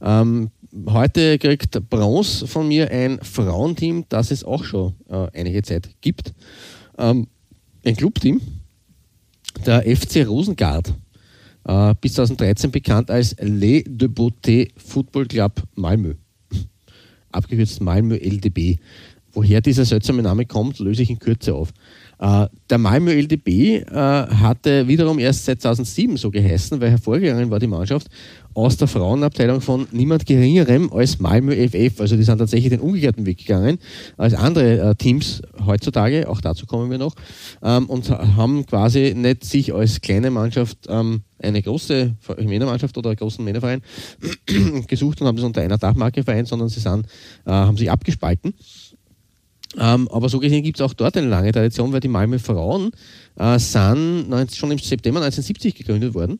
ähm, 0.01 0.51
heute 0.89 1.39
kriegt 1.39 1.89
Bronze 1.89 2.47
von 2.47 2.68
mir 2.68 2.91
ein 2.91 3.18
Frauenteam, 3.22 4.05
das 4.09 4.31
es 4.31 4.45
auch 4.45 4.64
schon 4.64 4.95
äh, 5.09 5.27
einige 5.33 5.62
Zeit 5.62 5.89
gibt. 6.01 6.33
Ähm, 6.99 7.27
ein 7.85 7.97
Clubteam, 7.97 8.41
der 9.66 9.83
FC 9.83 10.27
Rosengard, 10.27 10.95
äh, 11.64 11.95
bis 12.01 12.14
2013 12.14 12.70
bekannt 12.70 13.11
als 13.11 13.37
Les 13.41 13.85
de 13.87 14.09
Beauté 14.09 14.70
Football 14.77 15.27
Club 15.27 15.62
Malmö, 15.75 16.14
abgekürzt 17.31 17.81
Malmö 17.81 18.16
LDB. 18.16 18.79
Woher 19.33 19.61
dieser 19.61 19.85
seltsame 19.85 20.22
Name 20.22 20.47
kommt, 20.47 20.79
löse 20.79 21.03
ich 21.03 21.11
in 21.11 21.18
Kürze 21.18 21.55
auf. 21.55 21.72
Äh, 22.20 22.47
der 22.70 22.79
Malmö 22.79 23.11
LDB 23.12 23.79
äh, 23.79 23.85
hatte 23.91 24.87
wiederum 24.87 25.18
erst 25.18 25.45
seit 25.45 25.61
2007 25.61 26.16
so 26.16 26.31
geheißen, 26.31 26.81
weil 26.81 26.91
hervorgegangen 26.91 27.51
war 27.51 27.59
die 27.59 27.66
Mannschaft 27.66 28.07
aus 28.55 28.76
der 28.76 28.88
Frauenabteilung 28.88 29.61
von 29.61 29.86
niemand 29.90 30.26
Geringerem 30.26 30.92
als 30.92 31.18
Malmö 31.18 31.55
FF. 31.55 32.00
Also 32.00 32.16
die 32.16 32.22
sind 32.22 32.38
tatsächlich 32.38 32.70
den 32.70 32.80
umgekehrten 32.80 33.26
Weg 33.26 33.38
gegangen 33.38 33.78
als 34.16 34.34
andere 34.34 34.90
äh, 34.90 34.94
Teams 34.94 35.42
heutzutage, 35.66 36.28
auch 36.28 36.40
dazu 36.40 36.66
kommen 36.66 36.90
wir 36.90 36.98
noch, 36.98 37.14
ähm, 37.62 37.86
und 37.86 38.09
haben 38.11 38.64
quasi 38.66 39.14
nicht 39.16 39.44
sich 39.44 39.74
als 39.74 40.00
kleine 40.00 40.30
Mannschaft 40.30 40.78
ähm, 40.88 41.22
eine 41.38 41.62
große 41.62 42.14
Männermannschaft 42.38 42.96
oder 42.96 43.11
einen 43.11 43.16
großen 43.16 43.44
Männerverein 43.44 43.82
gesucht 44.86 45.20
und 45.20 45.26
haben 45.26 45.36
das 45.36 45.44
unter 45.44 45.62
einer 45.62 45.78
Dachmarke 45.78 46.22
vereint, 46.22 46.48
sondern 46.48 46.68
sie 46.68 46.80
sind, 46.80 47.07
äh, 47.46 47.50
haben 47.50 47.76
sich 47.76 47.90
abgespalten. 47.90 48.55
Ähm, 49.76 50.09
aber 50.09 50.28
so 50.28 50.38
gesehen 50.38 50.62
gibt 50.62 50.78
es 50.78 50.82
auch 50.82 50.94
dort 50.94 51.16
eine 51.16 51.26
lange 51.26 51.52
Tradition, 51.52 51.92
weil 51.92 52.00
die 52.00 52.09
Malmö 52.09 52.38
Frauen 52.38 52.92
äh, 53.36 53.59
sind 53.59 54.28
19, 54.28 54.57
schon 54.57 54.70
im 54.70 54.78
September 54.78 55.20
1970 55.20 55.74
gegründet 55.74 56.14
worden. 56.14 56.38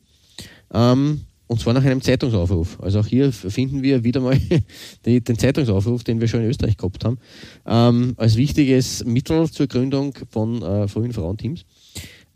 Ähm, 0.73 1.23
und 1.47 1.61
zwar 1.61 1.75
nach 1.75 1.85
einem 1.85 2.01
Zeitungsaufruf. 2.01 2.81
Also 2.81 3.01
auch 3.01 3.07
hier 3.07 3.33
finden 3.33 3.83
wir 3.83 4.03
wieder 4.05 4.21
mal 4.21 4.39
die, 5.05 5.23
den 5.23 5.39
Zeitungsaufruf, 5.39 6.05
den 6.05 6.21
wir 6.21 6.29
schon 6.29 6.41
in 6.41 6.49
Österreich 6.49 6.77
gehabt 6.77 7.05
haben, 7.05 7.19
ähm, 7.67 8.15
als 8.17 8.37
wichtiges 8.37 9.05
Mittel 9.05 9.51
zur 9.51 9.67
Gründung 9.67 10.15
von 10.31 10.63
äh, 10.63 10.89
frühen 10.89 11.13
Frauenteams. 11.13 11.65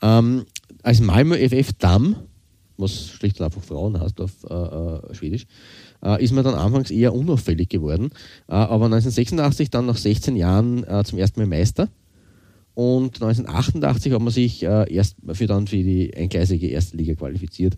Ähm, 0.03 0.45
als 0.83 1.01
Malmö 1.01 1.37
FF 1.37 1.73
Damm, 1.79 2.17
was 2.77 3.09
schlicht 3.09 3.41
und 3.41 3.47
einfach 3.47 3.63
Frauen 3.63 4.01
heißt 4.01 4.21
auf 4.21 4.31
äh, 4.49 4.55
äh, 4.55 5.15
Schwedisch, 5.15 5.47
äh, 6.05 6.23
ist 6.23 6.33
man 6.33 6.45
dann 6.45 6.55
anfangs 6.55 6.91
eher 6.91 7.15
unauffällig 7.15 7.69
geworden. 7.69 8.11
Äh, 8.47 8.53
aber 8.53 8.87
1986 8.87 9.71
dann 9.71 9.87
nach 9.87 9.97
16 9.97 10.37
Jahren 10.37 10.85
äh, 10.85 11.03
zum 11.05 11.19
ersten 11.19 11.41
Mal 11.41 11.47
Meister. 11.47 11.89
Und 12.75 13.21
1988 13.21 14.13
hat 14.13 14.23
man 14.23 14.33
sich 14.33 14.63
erst 14.63 15.17
für 15.33 15.49
dann 15.49 15.67
für 15.67 15.79
die 15.79 16.17
eingleisige 16.17 16.69
erste 16.69 16.97
Liga 16.97 17.17
qualifiziert. 17.17 17.77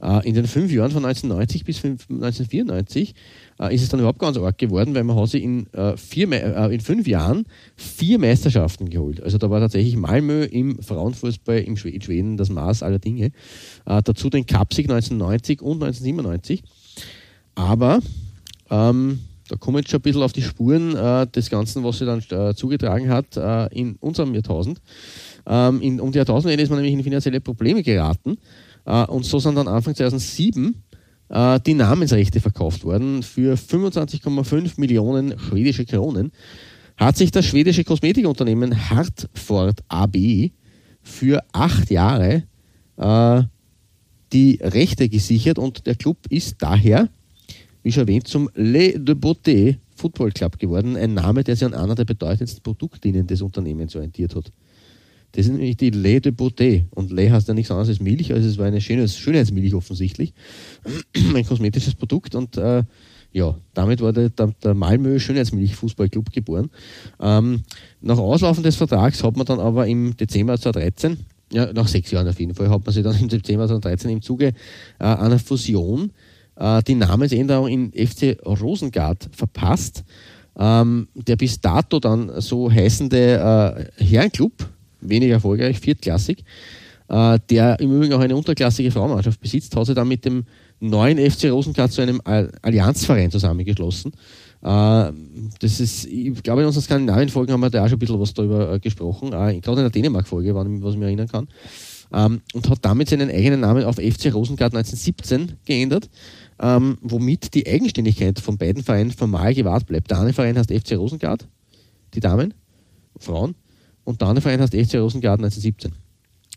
Äh, 0.00 0.28
in 0.28 0.34
den 0.34 0.46
fünf 0.46 0.72
Jahren 0.72 0.90
von 0.90 1.04
1990 1.04 1.64
bis 1.64 1.84
1994 1.84 3.14
äh, 3.60 3.74
ist 3.74 3.82
es 3.82 3.88
dann 3.88 4.00
überhaupt 4.00 4.18
ganz 4.18 4.36
arg 4.36 4.56
geworden, 4.58 4.94
weil 4.94 5.04
man 5.04 5.16
hat 5.16 5.28
sich 5.28 5.42
in, 5.42 5.72
äh, 5.72 5.96
vier, 5.96 6.30
in 6.70 6.80
fünf 6.80 7.06
Jahren 7.06 7.46
vier 7.76 8.18
Meisterschaften 8.18 8.90
geholt. 8.90 9.22
Also 9.22 9.38
da 9.38 9.50
war 9.50 9.60
tatsächlich 9.60 9.96
Malmö 9.96 10.44
im 10.44 10.80
Frauenfußball 10.82 11.58
in 11.58 11.76
Schweden 11.76 12.36
das 12.36 12.48
Maß 12.48 12.82
aller 12.82 12.98
Dinge. 12.98 13.32
dazu 13.84 14.30
den 14.30 14.46
Cupsieg 14.46 14.86
1990 14.90 15.62
und 15.62 15.82
1997. 15.82 16.62
Aber 17.54 18.00
ähm, 18.70 19.20
da 19.48 19.56
kommen 19.56 19.78
jetzt 19.78 19.90
schon 19.90 19.98
ein 20.00 20.02
bisschen 20.02 20.22
auf 20.22 20.32
die 20.32 20.42
Spuren 20.42 20.94
äh, 20.94 21.26
des 21.26 21.50
Ganzen, 21.50 21.82
was 21.82 21.98
sie 21.98 22.06
dann 22.06 22.22
äh, 22.30 22.54
zugetragen 22.54 23.08
hat 23.08 23.36
äh, 23.36 23.66
in 23.74 23.96
unserem 23.96 24.34
Jahrtausend. 24.34 24.80
Ähm, 25.46 25.80
in, 25.80 26.00
um 26.00 26.12
die 26.12 26.18
Jahrtausendwende 26.18 26.62
ist 26.62 26.68
man 26.68 26.78
nämlich 26.78 26.94
in 26.94 27.02
finanzielle 27.02 27.40
Probleme 27.40 27.82
geraten. 27.82 28.36
Äh, 28.88 29.04
und 29.04 29.24
so 29.24 29.38
sind 29.38 29.54
dann 29.54 29.68
Anfang 29.68 29.94
2007 29.94 30.82
äh, 31.28 31.60
die 31.60 31.74
Namensrechte 31.74 32.40
verkauft 32.40 32.84
worden 32.84 33.22
für 33.22 33.54
25,5 33.54 34.80
Millionen 34.80 35.38
schwedische 35.38 35.84
Kronen. 35.84 36.32
Hat 36.96 37.16
sich 37.16 37.30
das 37.30 37.44
schwedische 37.44 37.84
Kosmetikunternehmen 37.84 38.90
Hartford 38.90 39.80
AB 39.88 40.50
für 41.02 41.44
acht 41.52 41.90
Jahre 41.90 42.44
äh, 42.96 43.42
die 44.32 44.58
Rechte 44.60 45.08
gesichert 45.08 45.58
und 45.58 45.86
der 45.86 45.94
Club 45.94 46.18
ist 46.28 46.56
daher, 46.58 47.08
wie 47.82 47.92
schon 47.92 48.02
erwähnt, 48.02 48.26
zum 48.26 48.50
Le 48.54 48.98
de 48.98 49.14
Beauté 49.14 49.76
Football 49.96 50.32
Club 50.32 50.58
geworden. 50.58 50.96
Ein 50.96 51.14
Name, 51.14 51.44
der 51.44 51.56
sich 51.56 51.64
an 51.64 51.74
einer 51.74 51.94
der 51.94 52.04
bedeutendsten 52.04 52.62
Produktlinien 52.62 53.26
des 53.26 53.42
Unternehmens 53.42 53.94
orientiert 53.94 54.34
hat. 54.34 54.50
Das 55.38 55.46
ist 55.46 55.52
nämlich 55.52 55.76
die 55.76 55.90
Lait 55.90 56.24
de 56.24 56.32
Beauté. 56.32 56.86
Und 56.90 57.12
Lait 57.12 57.30
heißt 57.30 57.46
ja 57.46 57.54
nichts 57.54 57.70
anderes 57.70 57.88
als 57.88 58.00
Milch, 58.00 58.32
also 58.32 58.48
es 58.48 58.58
war 58.58 58.66
eine 58.66 58.80
schönes, 58.80 59.16
Schönheitsmilch 59.16 59.72
offensichtlich. 59.72 60.34
Ein 61.32 61.46
kosmetisches 61.46 61.94
Produkt 61.94 62.34
und 62.34 62.56
äh, 62.56 62.82
ja, 63.30 63.56
damit 63.72 64.00
war 64.00 64.12
der, 64.12 64.30
der, 64.30 64.52
der 64.64 64.74
Malmö 64.74 65.20
Schönheitsmilch 65.20 65.76
Fußballclub 65.76 66.32
geboren. 66.32 66.70
Ähm, 67.20 67.62
nach 68.00 68.18
Auslaufen 68.18 68.64
des 68.64 68.74
Vertrags 68.74 69.22
hat 69.22 69.36
man 69.36 69.46
dann 69.46 69.60
aber 69.60 69.86
im 69.86 70.16
Dezember 70.16 70.58
2013, 70.58 71.18
ja, 71.52 71.72
nach 71.72 71.86
sechs 71.86 72.10
Jahren 72.10 72.26
auf 72.26 72.40
jeden 72.40 72.56
Fall, 72.56 72.68
hat 72.68 72.84
man 72.84 72.92
sich 72.92 73.04
dann 73.04 73.16
im 73.16 73.28
Dezember 73.28 73.68
2013 73.68 74.10
im 74.10 74.22
Zuge 74.22 74.48
äh, 74.98 75.04
einer 75.04 75.38
Fusion 75.38 76.10
äh, 76.56 76.82
die 76.82 76.96
Namensänderung 76.96 77.68
in 77.68 77.92
FC 77.92 78.44
Rosengard 78.44 79.28
verpasst. 79.30 80.02
Ähm, 80.58 81.06
der 81.14 81.36
bis 81.36 81.60
dato 81.60 82.00
dann 82.00 82.40
so 82.40 82.68
heißende 82.68 83.92
äh, 83.98 84.04
Herrenclub 84.04 84.52
weniger 85.00 85.34
erfolgreich, 85.34 85.78
viertklassig, 85.80 86.44
äh, 87.08 87.38
der 87.50 87.80
im 87.80 87.96
Übrigen 87.96 88.14
auch 88.14 88.20
eine 88.20 88.36
unterklassige 88.36 88.90
Frauenmannschaft 88.90 89.40
besitzt, 89.40 89.74
hat 89.76 89.86
sich 89.86 89.94
dann 89.94 90.08
mit 90.08 90.24
dem 90.24 90.44
neuen 90.80 91.18
FC 91.18 91.50
Rosenkratz 91.50 91.94
zu 91.94 92.02
einem 92.02 92.20
Allianzverein 92.24 93.30
zusammengeschlossen. 93.30 94.12
Äh, 94.62 95.12
das 95.60 95.80
ist, 95.80 96.06
ich 96.06 96.42
glaube, 96.42 96.62
in 96.62 96.66
unseren 96.66 96.82
Skandinavien-Folgen 96.82 97.52
haben 97.52 97.60
wir 97.60 97.70
da 97.70 97.84
auch 97.84 97.88
schon 97.88 97.96
ein 97.96 98.00
bisschen 98.00 98.20
was 98.20 98.34
darüber 98.34 98.74
äh, 98.74 98.78
gesprochen, 98.80 99.30
gerade 99.30 99.54
in 99.54 99.62
der 99.62 99.90
Dänemark-Folge, 99.90 100.54
was 100.54 100.66
ich 100.66 100.98
mich 100.98 101.06
erinnern 101.06 101.28
kann. 101.28 101.48
Ähm, 102.12 102.40
und 102.54 102.68
hat 102.70 102.78
damit 102.82 103.08
seinen 103.10 103.30
eigenen 103.30 103.60
Namen 103.60 103.84
auf 103.84 103.96
FC 103.96 104.32
Rosenkart 104.32 104.74
1917 104.74 105.58
geändert, 105.66 106.08
ähm, 106.58 106.96
womit 107.02 107.54
die 107.54 107.66
Eigenständigkeit 107.66 108.40
von 108.40 108.56
beiden 108.56 108.82
Vereinen 108.82 109.10
formal 109.10 109.54
gewahrt 109.54 109.86
bleibt. 109.86 110.10
Der 110.10 110.20
eine 110.20 110.32
Verein 110.32 110.58
heißt 110.58 110.72
FC 110.72 110.96
Rosenkart, 110.96 111.46
die 112.14 112.20
Damen, 112.20 112.54
Frauen, 113.18 113.54
und 114.08 114.22
der 114.22 114.28
andere 114.28 114.40
Verein 114.40 114.60
heißt 114.62 114.72
FC 114.72 114.94
Rosengarten 114.94 115.44
1917. 115.44 115.92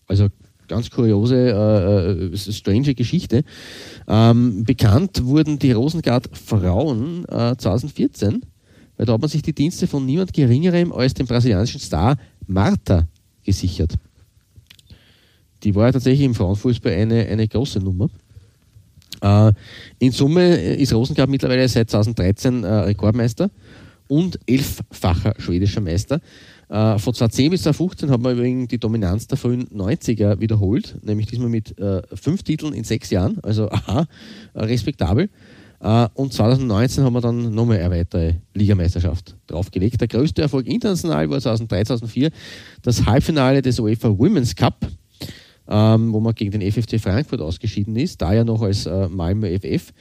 Also 0.08 0.30
ganz 0.70 0.89
kuriose, 0.89 1.36
äh, 1.36 2.34
äh, 2.34 2.38
strange 2.38 2.95
Geschichte. 2.95 3.43
Ähm, 4.08 4.64
bekannt 4.64 5.26
wurden 5.26 5.60
die 5.60 5.74
Rosengard 5.74 6.30
Frauen 6.32 7.26
äh, 7.26 7.58
2014, 7.58 8.41
weil 8.95 9.06
da 9.06 9.12
hat 9.12 9.20
man 9.20 9.30
sich 9.30 9.41
die 9.41 9.52
Dienste 9.52 9.86
von 9.86 10.06
niemand 10.06 10.32
Geringerem 10.32 10.93
als 10.93 11.14
dem 11.14 11.28
brasilianischen 11.28 11.82
Star 11.82 12.16
Marta 12.47 13.10
gesichert. 13.43 13.95
Die 15.64 15.76
war 15.76 15.88
ja 15.88 15.91
tatsächlich 15.91 16.26
im 16.26 16.36
Frauenfußball 16.36 16.93
eine, 16.93 17.26
eine 17.26 17.49
große 17.49 17.80
Nummer. 17.80 18.10
Äh, 19.22 19.52
in 19.99 20.14
Summe 20.14 20.56
ist 20.56 20.93
Rosengard 20.93 21.30
mittlerweile 21.30 21.68
seit 21.68 21.89
2013 21.89 22.64
äh, 22.64 22.68
Rekordmeister 22.68 23.52
und 24.08 24.39
elffacher 24.45 25.34
schwedischer 25.38 25.82
Meister. 25.82 26.22
Äh, 26.72 26.99
von 26.99 27.13
2010 27.13 27.51
bis 27.51 27.63
2015 27.63 28.11
hat 28.11 28.22
man 28.22 28.32
übrigens 28.38 28.69
die 28.69 28.80
Dominanz 28.80 29.28
der 29.28 29.38
frühen 29.38 29.67
90er 29.67 30.39
wiederholt, 30.39 30.95
nämlich 31.03 31.28
diesmal 31.28 31.49
mit 31.49 31.78
äh, 31.78 32.01
fünf 32.15 32.43
Titeln 32.43 32.72
in 32.72 32.86
sechs 32.86 33.09
Jahren, 33.09 33.39
also 33.43 33.69
aha, 33.69 34.07
äh, 34.53 34.63
respektabel. 34.63 35.30
Äh, 35.82 36.07
und 36.13 36.32
2019 36.32 37.03
haben 37.03 37.11
wir 37.11 37.19
dann 37.19 37.53
nochmal 37.53 37.80
eine 37.80 37.93
weitere 37.93 38.36
Ligameisterschaft 38.53 39.36
draufgelegt. 39.47 39.99
Der 39.99 40.07
größte 40.07 40.43
Erfolg 40.43 40.65
international 40.65 41.30
war 41.30 41.41
2003, 41.41 41.84
2004 41.84 42.32
das 42.84 43.05
Halbfinale 43.05 43.61
des 43.61 43.78
UEFA 43.78 44.07
Women's 44.07 44.55
Cup, 44.55 44.88
ähm, 45.67 46.13
wo 46.13 46.22
man 46.22 46.34
gegen 46.36 46.57
den 46.57 46.72
FFC 46.72 47.01
Frankfurt 47.01 47.41
ausgeschieden 47.41 47.97
ist, 47.97 48.22
da 48.22 48.34
ja 48.34 48.45
noch 48.45 48.61
als 48.61 48.86
äh, 48.86 49.09
Malmö 49.09 49.59
FF. 49.59 49.91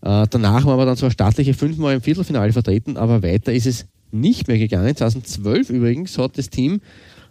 Äh, 0.00 0.26
danach 0.28 0.64
waren 0.64 0.78
wir 0.78 0.84
dann 0.84 0.96
zwar 0.96 1.12
staatliche 1.12 1.54
fünfmal 1.54 1.94
im 1.94 2.00
Viertelfinale 2.00 2.52
vertreten, 2.52 2.96
aber 2.96 3.22
weiter 3.22 3.52
ist 3.52 3.66
es 3.68 3.86
nicht 4.12 4.48
mehr 4.48 4.58
gegangen. 4.58 4.94
2012 4.94 5.70
übrigens 5.70 6.16
hat 6.18 6.38
das 6.38 6.50
Team 6.50 6.80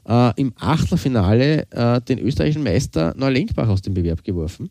äh, 0.07 0.33
im 0.39 0.53
Achtelfinale 0.57 1.67
äh, 1.71 2.01
den 2.01 2.19
österreichischen 2.19 2.63
Meister 2.63 3.13
Neulenkbach 3.17 3.69
aus 3.69 3.81
dem 3.81 3.93
Bewerb 3.93 4.23
geworfen. 4.23 4.69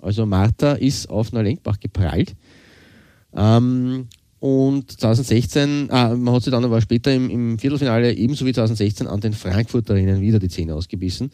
Also 0.00 0.26
Martha 0.26 0.72
ist 0.72 1.08
auf 1.08 1.32
Neulenkbach 1.32 1.80
geprallt. 1.80 2.34
Ähm, 3.34 4.08
und 4.38 5.00
2016, 5.00 5.88
ah, 5.90 6.14
man 6.14 6.34
hat 6.34 6.42
sie 6.42 6.50
dann 6.50 6.64
aber 6.64 6.80
später 6.80 7.12
im, 7.12 7.30
im, 7.30 7.58
Viertelfinale 7.58 8.12
ebenso 8.12 8.44
wie 8.44 8.52
2016 8.52 9.06
an 9.06 9.20
den 9.20 9.32
Frankfurterinnen 9.32 10.20
wieder 10.20 10.38
die 10.38 10.48
Zähne 10.48 10.74
ausgebissen. 10.74 11.30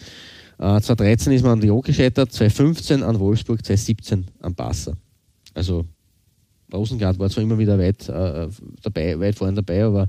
Äh, 0.58 0.80
2013 0.80 1.32
ist 1.32 1.42
man 1.42 1.52
an 1.52 1.60
Lyon 1.60 1.82
gescheitert, 1.82 2.32
2015 2.32 3.02
an 3.02 3.18
Wolfsburg, 3.18 3.64
2017 3.64 4.26
an 4.40 4.54
Barca. 4.54 4.92
Also 5.54 5.84
Rosengard 6.72 7.18
war 7.18 7.30
zwar 7.30 7.42
immer 7.42 7.58
wieder 7.58 7.78
weit 7.78 8.08
äh, 8.08 8.48
dabei, 8.82 9.18
weit 9.20 9.36
vorne 9.36 9.54
dabei, 9.54 9.84
aber 9.84 10.08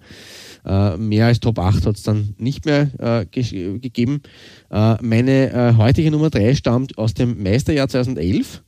äh, 0.66 0.98
mehr 0.98 1.28
als 1.28 1.40
Top 1.40 1.60
8 1.60 1.86
hat 1.86 1.96
es 1.96 2.04
dann 2.04 2.36
nicht 2.38 2.66
mehr 2.66 2.90
äh, 3.00 3.26
ge 3.26 3.80
gegeben. 3.80 4.22
Äh, 4.72 4.96
meine 5.02 5.52
äh, 5.52 5.74
heutige 5.78 6.12
Nummer 6.12 6.30
3 6.30 6.56
stammt 6.56 6.98
aus 6.98 7.14
dem 7.14 7.42
Meisterjahr 7.42 7.88
2011 7.88 8.64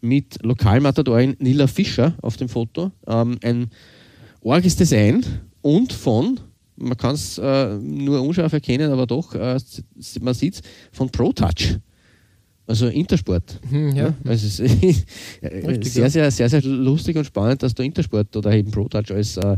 mit 0.00 0.42
Lokalmatadorin 0.42 1.36
Nila 1.38 1.66
Fischer 1.66 2.14
auf 2.22 2.36
dem 2.36 2.48
Foto. 2.48 2.90
Ähm, 3.06 3.38
ein 3.42 3.70
orges 4.40 4.76
Design 4.76 5.24
und 5.62 5.92
von, 5.92 6.40
man 6.76 6.96
kann 6.96 7.14
es 7.14 7.38
äh, 7.38 7.76
nur 7.76 8.22
unscharf 8.22 8.52
erkennen, 8.52 8.90
aber 8.90 9.06
doch, 9.06 9.34
man 9.34 10.34
sieht 10.34 10.54
es, 10.54 10.62
von 10.92 11.10
ProTouch. 11.10 11.78
Also 12.70 12.86
Intersport. 12.86 13.58
Hm, 13.68 13.96
ja. 13.96 14.14
Also 14.24 14.46
es 14.46 14.60
ist 14.60 14.82
Richtig, 15.42 15.92
sehr, 15.92 16.08
sehr, 16.08 16.30
sehr, 16.30 16.48
sehr 16.48 16.62
lustig 16.62 17.16
und 17.16 17.24
spannend, 17.24 17.64
dass 17.64 17.74
der 17.74 17.84
Intersport 17.84 18.36
oder 18.36 18.52
eben 18.52 18.70
ProTouch 18.70 19.10
als 19.10 19.36
äh, 19.38 19.56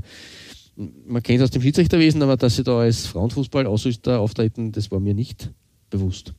man 1.07 1.23
kennt 1.23 1.41
es 1.41 1.45
aus 1.45 1.51
dem 1.51 1.61
Schiedsrichterwesen, 1.61 2.23
aber 2.23 2.39
dass 2.39 2.57
sie 2.57 2.65
da 2.65 2.81
als 2.81 3.07
Frauenfußball-Ausrüster 3.09 4.19
auftreten, 4.19 4.73
das 4.73 4.91
war 4.91 4.99
mir 4.99 5.13
nicht 5.13 5.51
bewusst. 5.91 6.33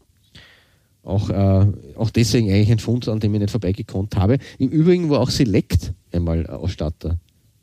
Auch, 1.04 1.30
äh, 1.30 1.68
auch 1.96 2.10
deswegen 2.10 2.50
eigentlich 2.50 2.72
ein 2.72 2.80
Fund, 2.80 3.08
an 3.08 3.20
dem 3.20 3.36
ich 3.36 3.42
nicht 3.42 3.52
vorbeigekonnt 3.52 4.16
habe. 4.16 4.40
Im 4.58 4.70
Übrigen 4.70 5.12
war 5.12 5.20
auch 5.20 5.30
Select 5.30 5.94
einmal 6.12 6.48
Ausstatter 6.48 7.20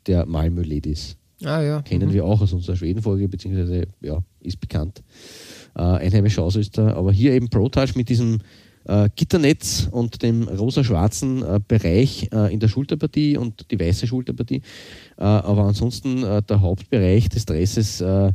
der 0.07 0.25
Malmö 0.25 0.61
Ladies. 0.61 1.17
Ah, 1.43 1.61
ja. 1.61 1.81
Kennen 1.81 2.07
mhm. 2.07 2.13
wir 2.13 2.23
auch 2.23 2.39
aus 2.39 2.53
unserer 2.53 2.77
Schwedenfolge, 2.77 3.27
beziehungsweise 3.27 3.87
ja, 3.99 4.19
ist 4.39 4.61
bekannt. 4.61 5.03
Äh, 5.75 5.81
einheimischer 5.81 6.43
Ausrüster. 6.43 6.95
Aber 6.95 7.11
hier 7.11 7.33
eben 7.33 7.49
ProTouch 7.49 7.95
mit 7.95 8.07
diesem 8.07 8.39
äh, 8.85 9.09
Gitternetz 9.15 9.87
und 9.91 10.21
dem 10.21 10.47
rosa-schwarzen 10.47 11.43
äh, 11.43 11.59
Bereich 11.67 12.29
äh, 12.33 12.53
in 12.53 12.59
der 12.59 12.67
Schulterpartie 12.67 13.37
und 13.37 13.69
die 13.71 13.79
weiße 13.79 14.07
Schulterpartie. 14.07 14.61
Äh, 15.17 15.23
aber 15.23 15.65
ansonsten 15.65 16.23
äh, 16.23 16.41
der 16.41 16.61
Hauptbereich 16.61 17.29
des 17.29 17.45
Dresses 17.45 18.01
äh, 18.01 18.31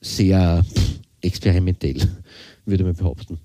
sehr 0.00 0.64
experimentell, 1.20 1.96
würde 2.66 2.84
man 2.84 2.94
behaupten. 2.94 3.38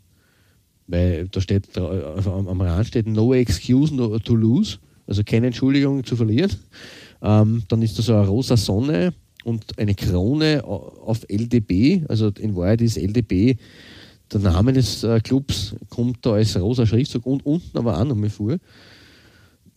Weil 0.88 1.28
da 1.30 1.40
steht 1.40 1.78
am, 1.78 2.48
am 2.48 2.62
Rand 2.62 2.88
steht 2.88 3.08
No 3.08 3.34
excuse 3.34 3.96
no, 3.96 4.20
to 4.20 4.36
lose, 4.36 4.78
also 5.08 5.24
keine 5.24 5.48
Entschuldigung 5.48 6.04
zu 6.04 6.16
verlieren. 6.16 6.52
Ähm, 7.22 7.64
dann 7.70 7.82
ist 7.82 7.98
da 7.98 8.04
so 8.04 8.14
eine 8.16 8.28
rosa 8.28 8.58
Sonne 8.58 9.14
und 9.46 9.78
eine 9.80 9.96
Krone 9.96 10.64
auf 10.66 11.26
LDB, 11.30 12.04
also 12.10 12.32
in 12.38 12.56
Wahrheit 12.56 12.82
ist 12.82 12.98
LDB 12.98 13.58
der 14.34 14.42
Name 14.42 14.74
des 14.74 15.04
äh, 15.04 15.20
Clubs, 15.22 15.76
kommt 15.90 16.26
da 16.26 16.34
als 16.34 16.60
rosa 16.60 16.86
Schriftzug 16.86 17.26
und 17.26 17.46
unten 17.46 17.78
aber 17.78 18.00
auch 18.00 18.06
noch 18.06 18.16
mal 18.16 18.30
vor. 18.30 18.58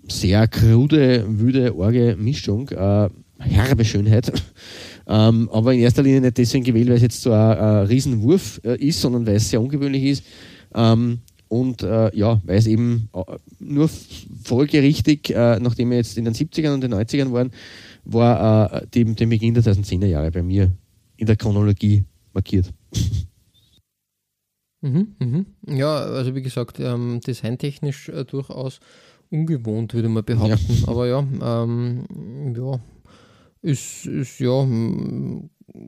Sehr 0.08 0.46
krude, 0.48 1.24
wüde, 1.28 1.76
orge 1.76 2.16
Mischung, 2.18 2.68
äh, 2.70 3.08
herbe 3.38 3.84
Schönheit. 3.84 4.32
ähm, 5.06 5.48
aber 5.52 5.74
in 5.74 5.80
erster 5.80 6.02
Linie 6.02 6.20
nicht 6.20 6.38
deswegen 6.38 6.64
gewählt, 6.64 6.88
weil 6.88 6.96
es 6.96 7.02
jetzt 7.02 7.22
so 7.22 7.32
ein, 7.32 7.58
ein 7.58 7.86
Riesenwurf 7.86 8.60
äh, 8.64 8.76
ist, 8.76 9.00
sondern 9.00 9.26
weil 9.26 9.36
es 9.36 9.50
sehr 9.50 9.60
ungewöhnlich 9.60 10.04
ist. 10.04 10.24
Ähm, 10.74 11.18
und 11.48 11.82
äh, 11.82 12.16
ja, 12.16 12.40
weil 12.44 12.58
es 12.58 12.66
eben 12.66 13.08
äh, 13.14 13.22
nur 13.60 13.88
folgerichtig, 14.44 15.30
äh, 15.30 15.58
nachdem 15.60 15.90
wir 15.90 15.98
jetzt 15.98 16.18
in 16.18 16.24
den 16.24 16.34
70ern 16.34 16.74
und 16.74 16.80
den 16.80 16.94
90ern 16.94 17.32
waren, 17.32 17.52
war 18.04 18.72
äh, 18.72 18.86
die, 18.92 19.04
den 19.04 19.28
Beginn 19.28 19.54
der 19.54 19.62
2010er 19.62 20.06
Jahre 20.06 20.30
bei 20.30 20.42
mir 20.42 20.72
in 21.16 21.26
der 21.26 21.36
Chronologie 21.36 22.04
markiert. 22.32 22.72
Mhm, 24.86 25.16
mhm. 25.18 25.46
Ja, 25.76 25.96
also 25.96 26.34
wie 26.34 26.42
gesagt, 26.42 26.78
ähm, 26.78 27.20
designtechnisch 27.26 28.08
äh, 28.08 28.24
durchaus 28.24 28.80
ungewohnt, 29.30 29.94
würde 29.94 30.08
man 30.08 30.24
behaupten. 30.24 30.74
Ja. 30.82 30.88
Aber 30.88 31.06
ja, 31.06 31.26
ähm, 31.42 32.04
ja, 32.56 32.78
ist, 33.62 34.06
ist 34.06 34.38
ja, 34.38 34.62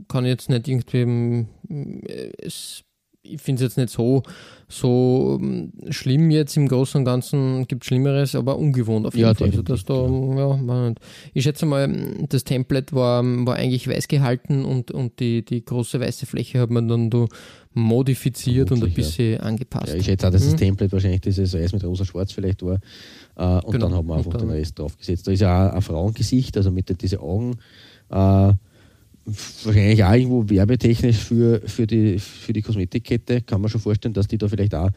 kann 0.09 0.24
jetzt 0.24 0.49
nicht 0.49 0.68
irgendwie, 0.68 1.46
es 2.38 2.82
ich 3.28 3.40
finde 3.40 3.64
es 3.64 3.70
jetzt 3.70 3.76
nicht 3.76 3.90
so, 3.90 4.22
so 4.68 5.38
ähm, 5.40 5.72
schlimm 5.90 6.30
jetzt 6.30 6.56
im 6.56 6.68
Großen 6.68 7.00
und 7.00 7.04
Ganzen, 7.04 7.66
gibt 7.66 7.84
Schlimmeres, 7.84 8.34
aber 8.34 8.58
ungewohnt 8.58 9.06
auf 9.06 9.14
jeden 9.14 9.28
ja, 9.28 9.34
Fall. 9.34 9.48
Also, 9.48 9.62
dass 9.62 9.84
da, 9.84 10.06
ja, 10.06 10.94
ich 11.34 11.44
schätze 11.44 11.66
mal, 11.66 11.88
das 12.28 12.44
Template 12.44 12.94
war, 12.94 13.22
war 13.46 13.56
eigentlich 13.56 13.88
weiß 13.88 14.08
gehalten 14.08 14.64
und, 14.64 14.90
und 14.90 15.20
die, 15.20 15.44
die 15.44 15.64
große 15.64 16.00
weiße 16.00 16.26
Fläche 16.26 16.60
hat 16.60 16.70
man 16.70 16.88
dann 16.88 17.10
da 17.10 17.26
modifiziert 17.74 18.72
und 18.72 18.82
ein 18.82 18.92
bisschen 18.92 19.34
ja. 19.34 19.40
angepasst. 19.40 19.88
Ja, 19.88 19.94
ich 19.94 20.04
schätze 20.04 20.26
auch, 20.26 20.32
dass 20.32 20.44
mhm. 20.44 20.50
das 20.50 20.60
Template 20.60 20.92
wahrscheinlich 20.92 21.20
dieses 21.20 21.54
Weiß 21.54 21.72
mit 21.72 21.84
rosa-schwarz 21.84 22.32
vielleicht 22.32 22.62
war. 22.62 22.80
Äh, 23.36 23.64
und 23.64 23.72
genau. 23.72 23.86
dann 23.86 23.94
haben 23.96 24.08
wir 24.08 24.16
einfach 24.16 24.36
den 24.36 24.50
Rest 24.50 24.78
draufgesetzt. 24.78 25.26
Da 25.26 25.32
ist 25.32 25.40
ja 25.40 25.70
auch 25.70 25.74
ein 25.74 25.82
Frauengesicht, 25.82 26.56
also 26.56 26.70
mit 26.70 27.00
diesen 27.00 27.18
Augen. 27.18 27.58
Äh, 28.10 28.52
wahrscheinlich 29.64 30.02
auch 30.04 30.12
irgendwo 30.12 30.48
werbetechnisch 30.48 31.16
für, 31.16 31.60
für, 31.66 31.86
die, 31.86 32.18
für 32.18 32.52
die 32.52 32.62
Kosmetikkette 32.62 33.42
kann 33.42 33.60
man 33.60 33.70
schon 33.70 33.80
vorstellen, 33.80 34.14
dass 34.14 34.28
die 34.28 34.38
da 34.38 34.48
vielleicht 34.48 34.74
auch 34.74 34.90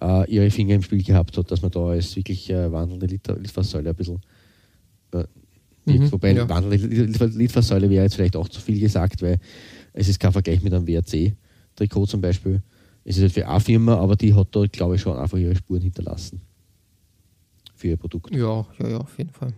äh, 0.00 0.30
ihre 0.30 0.50
Finger 0.50 0.74
im 0.74 0.82
Spiel 0.82 1.02
gehabt 1.02 1.36
hat, 1.36 1.50
dass 1.50 1.62
man 1.62 1.70
da 1.70 1.86
als 1.86 2.14
wirklich 2.16 2.50
äh, 2.50 2.70
wandelnde 2.70 3.06
Litfaßsäule 3.06 3.90
ein 3.90 3.96
bisschen 3.96 4.20
äh, 5.12 5.24
mhm, 5.86 6.12
Wobei 6.12 6.32
ja. 6.32 6.48
wandelnde 6.48 7.26
Litfaßsäule 7.26 7.88
wäre 7.88 8.04
jetzt 8.04 8.16
vielleicht 8.16 8.36
auch 8.36 8.48
zu 8.48 8.60
viel 8.60 8.78
gesagt, 8.78 9.22
weil 9.22 9.38
es 9.92 10.08
ist 10.08 10.20
kein 10.20 10.32
Vergleich 10.32 10.62
mit 10.62 10.72
einem 10.72 10.86
WRC-Trikot 10.86 12.06
zum 12.06 12.20
Beispiel. 12.20 12.62
Es 13.04 13.16
ist 13.16 13.22
halt 13.22 13.32
für 13.32 13.48
eine 13.48 13.60
Firma, 13.60 13.96
aber 13.96 14.14
die 14.14 14.34
hat 14.34 14.48
da, 14.52 14.64
glaube 14.66 14.96
ich, 14.96 15.00
schon 15.00 15.16
einfach 15.16 15.38
ihre 15.38 15.56
Spuren 15.56 15.80
hinterlassen. 15.80 16.40
Für 17.74 17.88
ihr 17.88 17.96
Produkt. 17.96 18.34
Ja, 18.34 18.66
ja, 18.78 18.88
ja, 18.88 18.98
auf 18.98 19.16
jeden 19.16 19.30
Fall 19.30 19.52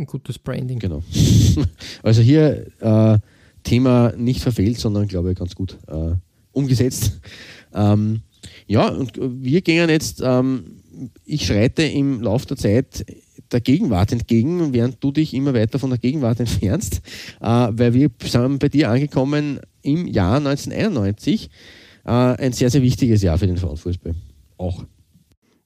ein 0.00 0.06
gutes 0.06 0.38
Branding. 0.38 0.78
Genau. 0.78 1.02
Also 2.02 2.22
hier 2.22 2.66
äh, 2.80 3.18
Thema 3.62 4.12
nicht 4.16 4.40
verfehlt, 4.40 4.78
sondern 4.78 5.06
glaube 5.06 5.32
ich 5.32 5.38
ganz 5.38 5.54
gut 5.54 5.78
äh, 5.86 6.14
umgesetzt. 6.52 7.20
Ähm, 7.72 8.22
ja, 8.66 8.88
und 8.88 9.12
wir 9.16 9.60
gehen 9.60 9.88
jetzt, 9.88 10.20
ähm, 10.24 10.82
ich 11.24 11.46
schreite 11.46 11.84
im 11.84 12.20
Laufe 12.20 12.46
der 12.48 12.56
Zeit 12.56 13.06
der 13.52 13.60
Gegenwart 13.60 14.10
entgegen, 14.12 14.72
während 14.72 15.02
du 15.02 15.12
dich 15.12 15.34
immer 15.34 15.54
weiter 15.54 15.78
von 15.78 15.90
der 15.90 15.98
Gegenwart 16.00 16.40
entfernst, 16.40 17.00
äh, 17.40 17.46
weil 17.46 17.94
wir 17.94 18.10
sind 18.24 18.58
bei 18.58 18.68
dir 18.68 18.90
angekommen 18.90 19.60
im 19.82 20.06
Jahr 20.06 20.38
1991, 20.38 21.50
äh, 22.04 22.10
ein 22.10 22.52
sehr, 22.52 22.70
sehr 22.70 22.82
wichtiges 22.82 23.22
Jahr 23.22 23.38
für 23.38 23.46
den 23.46 23.56
Frauenfußball. 23.56 24.14
Auch. 24.56 24.84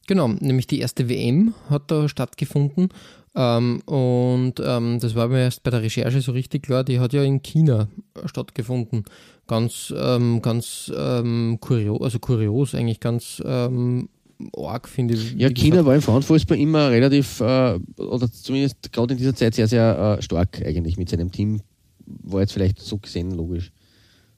Genau, 0.06 0.28
nämlich 0.28 0.66
die 0.66 0.80
erste 0.80 1.08
WM 1.08 1.54
hat 1.70 1.90
da 1.90 2.08
stattgefunden 2.08 2.90
ähm, 3.34 3.80
und 3.86 4.54
ähm, 4.64 5.00
das 5.00 5.14
war 5.14 5.28
mir 5.28 5.40
erst 5.40 5.62
bei 5.62 5.70
der 5.70 5.82
Recherche 5.82 6.20
so 6.20 6.32
richtig 6.32 6.62
klar, 6.62 6.84
die 6.84 7.00
hat 7.00 7.12
ja 7.12 7.22
in 7.22 7.42
China 7.42 7.88
stattgefunden. 8.26 9.04
Ganz, 9.46 9.92
ähm, 9.96 10.40
ganz 10.40 10.92
ähm, 10.96 11.58
kurios, 11.60 12.00
also 12.00 12.18
kurios, 12.18 12.74
eigentlich 12.74 13.00
ganz 13.00 13.42
ähm, 13.44 14.08
arg, 14.56 14.88
finde 14.88 15.14
ich. 15.14 15.34
Ja, 15.34 15.48
China 15.50 15.70
gesagt. 15.70 15.86
war 15.86 15.94
im 15.96 16.02
Frauenfußball 16.02 16.58
immer 16.58 16.90
relativ, 16.90 17.40
äh, 17.40 17.78
oder 17.98 18.30
zumindest 18.30 18.92
gerade 18.92 19.14
in 19.14 19.18
dieser 19.18 19.34
Zeit 19.34 19.54
sehr, 19.54 19.68
sehr 19.68 20.16
äh, 20.18 20.22
stark 20.22 20.62
eigentlich 20.64 20.96
mit 20.96 21.08
seinem 21.08 21.30
Team. 21.30 21.60
War 22.06 22.42
jetzt 22.42 22.52
vielleicht 22.52 22.80
so 22.80 22.98
gesehen 22.98 23.32
logisch, 23.32 23.72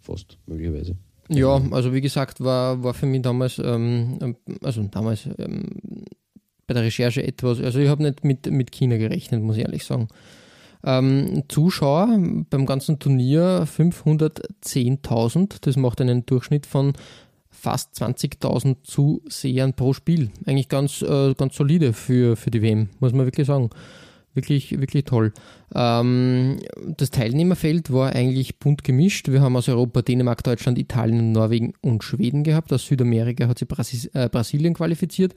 fast 0.01 0.39
möglicherweise. 0.47 0.97
Ja, 1.29 1.61
also 1.71 1.93
wie 1.93 2.01
gesagt, 2.01 2.41
war, 2.41 2.83
war 2.83 2.95
für 2.95 3.07
mich 3.07 3.23
damals, 3.23 3.59
ähm, 3.59 4.37
also 4.63 4.83
damals 4.85 5.29
bei 6.67 6.75
der 6.75 6.83
Recherche 6.83 7.23
etwas, 7.23 7.61
also 7.61 7.79
ich 7.79 7.89
habe 7.89 8.03
nicht 8.03 8.25
mit, 8.25 8.51
mit 8.51 8.73
China 8.73 8.97
gerechnet, 8.97 9.43
muss 9.43 9.57
ich 9.57 9.63
ehrlich 9.63 9.85
sagen. 9.85 10.09
Ähm, 10.85 11.43
Zuschauer 11.49 12.19
beim 12.51 12.67
ganzen 12.67 12.99
Turnier 12.99 13.67
510.000, 13.67 15.57
das 15.61 15.77
macht 15.77 16.01
einen 16.01 16.27
Durchschnitt 16.27 16.67
von 16.67 16.93
fast 17.51 18.01
20.000 18.01 18.77
Zusehern 18.85 19.75
pro 19.75 19.93
Spiel. 19.93 20.31
Eigentlich 20.47 20.69
ganz, 20.69 21.03
äh, 21.03 21.35
ganz 21.35 21.57
solide 21.57 21.93
für, 21.93 22.37
für 22.37 22.51
die 22.51 22.63
WM, 22.63 22.91
muss 23.01 23.13
man 23.13 23.27
wirklich 23.27 23.47
sagen. 23.47 23.71
Wirklich, 24.35 24.79
wirklich 24.79 25.05
toll. 25.05 25.33
Ähm, 25.75 26.59
das 26.87 27.11
Teilnehmerfeld 27.11 27.91
war 27.91 28.13
eigentlich 28.13 28.59
bunt 28.59 28.85
gemischt. 28.85 29.29
Wir 29.29 29.41
haben 29.41 29.57
aus 29.57 29.69
Europa 29.69 30.03
Dänemark, 30.03 30.45
Deutschland, 30.45 30.79
Italien, 30.79 31.33
Norwegen 31.33 31.73
und 31.81 32.05
Schweden 32.05 32.45
gehabt. 32.45 32.71
Aus 32.71 32.87
Südamerika 32.87 33.49
hat 33.49 33.59
sich 33.59 33.67
Brasil 33.67 34.11
äh, 34.13 34.29
Brasilien 34.29 34.75
qualifiziert 34.75 35.33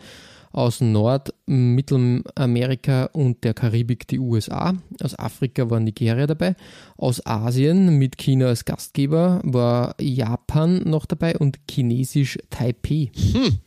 aus 0.51 0.81
Nord-, 0.81 1.33
Mittelamerika 1.45 3.05
und 3.13 3.43
der 3.43 3.53
Karibik 3.53 4.07
die 4.07 4.19
USA. 4.19 4.73
Aus 5.01 5.17
Afrika 5.17 5.69
war 5.69 5.79
Nigeria 5.79 6.27
dabei. 6.27 6.55
Aus 6.97 7.25
Asien 7.25 7.97
mit 7.97 8.17
China 8.17 8.47
als 8.47 8.65
Gastgeber 8.65 9.41
war 9.43 9.95
Japan 9.99 10.83
noch 10.85 11.05
dabei 11.05 11.37
und 11.37 11.59
chinesisch 11.69 12.37
Taipei. 12.49 13.11
Hm. 13.33 13.59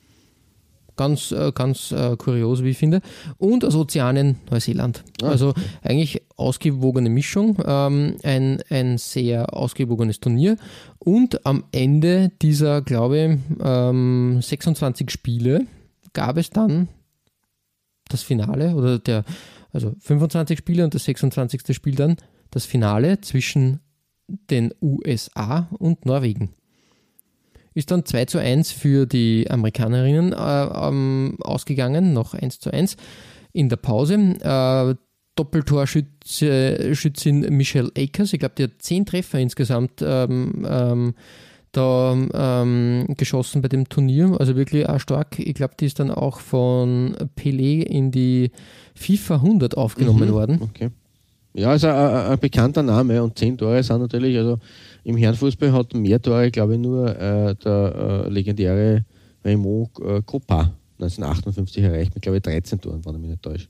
Ganz, 0.95 1.33
äh, 1.33 1.53
ganz 1.55 1.91
äh, 1.91 2.17
kurios, 2.17 2.63
wie 2.63 2.71
ich 2.71 2.79
finde. 2.79 3.01
Und 3.39 3.65
aus 3.65 3.75
Ozeanien 3.75 4.37
Neuseeland. 4.51 5.03
Ah, 5.23 5.29
also 5.29 5.55
eigentlich 5.81 6.23
ausgewogene 6.37 7.09
Mischung, 7.09 7.57
ähm, 7.65 8.17
ein, 8.23 8.63
ein 8.69 8.99
sehr 8.99 9.57
ausgewogenes 9.57 10.21
Turnier. 10.21 10.57
Und 10.99 11.47
am 11.47 11.65
Ende 11.73 12.31
dieser, 12.43 12.83
glaube 12.83 13.19
ich, 13.19 13.57
ähm, 13.65 14.41
26 14.43 15.11
Spiele, 15.11 15.67
gab 16.13 16.37
es 16.37 16.51
dann 16.51 16.89
das 18.09 18.23
Finale 18.23 18.75
oder 18.75 18.99
der, 18.99 19.25
also 19.73 19.95
25 20.01 20.59
Spiele 20.59 20.85
und 20.85 20.95
das 20.95 21.05
26. 21.05 21.75
Spiel 21.75 21.95
dann 21.95 22.17
das 22.51 22.67
Finale 22.67 23.21
zwischen 23.21 23.81
den 24.29 24.73
USA 24.81 25.69
und 25.79 26.07
Norwegen. 26.07 26.51
Ist 27.75 27.91
dann 27.91 28.05
2 28.05 28.27
zu 28.27 28.39
1 28.39 28.71
für 28.71 29.07
die 29.07 29.51
Amerikanerinnen 29.51 30.35
äh, 30.35 30.89
ähm, 30.89 31.39
ausgegangen, 31.41 32.13
noch 32.13 32.35
1 32.35 32.61
zu 32.61 32.71
1 32.71 32.99
in 33.53 33.71
der 33.71 33.77
Pause. 33.77 34.15
Äh, 34.15 34.95
Doppeltorschützin 35.35 37.57
Michelle 37.57 37.91
Akers, 37.97 38.35
ich 38.35 38.39
glaube, 38.39 38.55
die 38.59 38.65
hat 38.65 38.73
10 38.81 39.07
Treffer 39.07 39.39
insgesamt 39.39 40.03
ähm, 40.03 40.67
ähm, 40.69 41.15
da 41.73 42.17
ähm, 42.35 43.07
geschossen 43.17 43.63
bei 43.63 43.69
dem 43.69 43.89
Turnier. 43.89 44.37
Also 44.39 44.57
wirklich 44.57 44.89
auch 44.89 45.01
stark. 45.01 45.39
Ich 45.39 45.55
glaube, 45.55 45.75
die 45.79 45.87
ist 45.87 45.99
dann 45.99 46.11
auch 46.11 46.39
von 46.39 47.17
Pelé 47.37 47.83
in 47.83 48.11
die 48.11 48.51
FIFA 48.95 49.37
100 49.37 49.77
aufgenommen 49.77 50.29
mhm, 50.29 50.33
worden. 50.33 50.63
Okay. 50.63 50.91
Ja, 51.55 51.75
ist 51.75 51.85
ein, 51.85 51.95
ein, 51.95 52.39
bekannter 52.39 52.83
Name 52.83 53.23
und 53.23 53.39
zehn 53.39 53.59
Tore 53.59 53.83
sind 53.83 54.01
natürlich, 54.01 54.39
also 54.39 54.59
im 55.05 55.17
Herrenfußball 55.17 55.73
hat 55.73 55.93
mehr 55.93 56.21
Tore, 56.21 56.51
glaube 56.51 56.75
ich, 56.75 56.81
nur 56.81 57.09
äh, 57.09 57.55
der 57.57 58.25
äh, 58.27 58.29
legendäre 58.31 59.05
Raymond 59.45 59.91
äh, 59.99 60.23
Coppa 60.23 60.73
1958 60.99 61.83
erreicht 61.83 62.15
mit, 62.15 62.23
glaube 62.23 62.39
ich, 62.39 62.43
13 62.43 62.81
Toren, 62.81 63.05
wenn 63.05 63.15
ich 63.17 63.21
mich 63.21 63.31
nicht 63.31 63.43
täusche. 63.43 63.69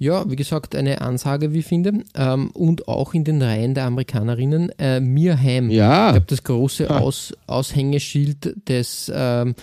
Ja, 0.00 0.24
wie 0.30 0.36
gesagt, 0.36 0.74
eine 0.74 1.02
Ansage, 1.02 1.52
wie 1.52 1.58
ich 1.58 1.66
finde. 1.66 2.04
Ähm, 2.14 2.50
und 2.52 2.88
auch 2.88 3.12
in 3.12 3.24
den 3.24 3.42
Reihen 3.42 3.74
der 3.74 3.84
Amerikanerinnen. 3.84 4.70
Äh, 4.78 4.98
Mia 4.98 5.36
Hamm, 5.36 5.68
ja. 5.68 6.06
ich 6.08 6.12
glaube, 6.14 6.26
das 6.26 6.42
große 6.42 6.90
Aus, 6.90 7.34
Aushängeschild 7.46 8.66
des 8.66 9.12
ähm, 9.14 9.54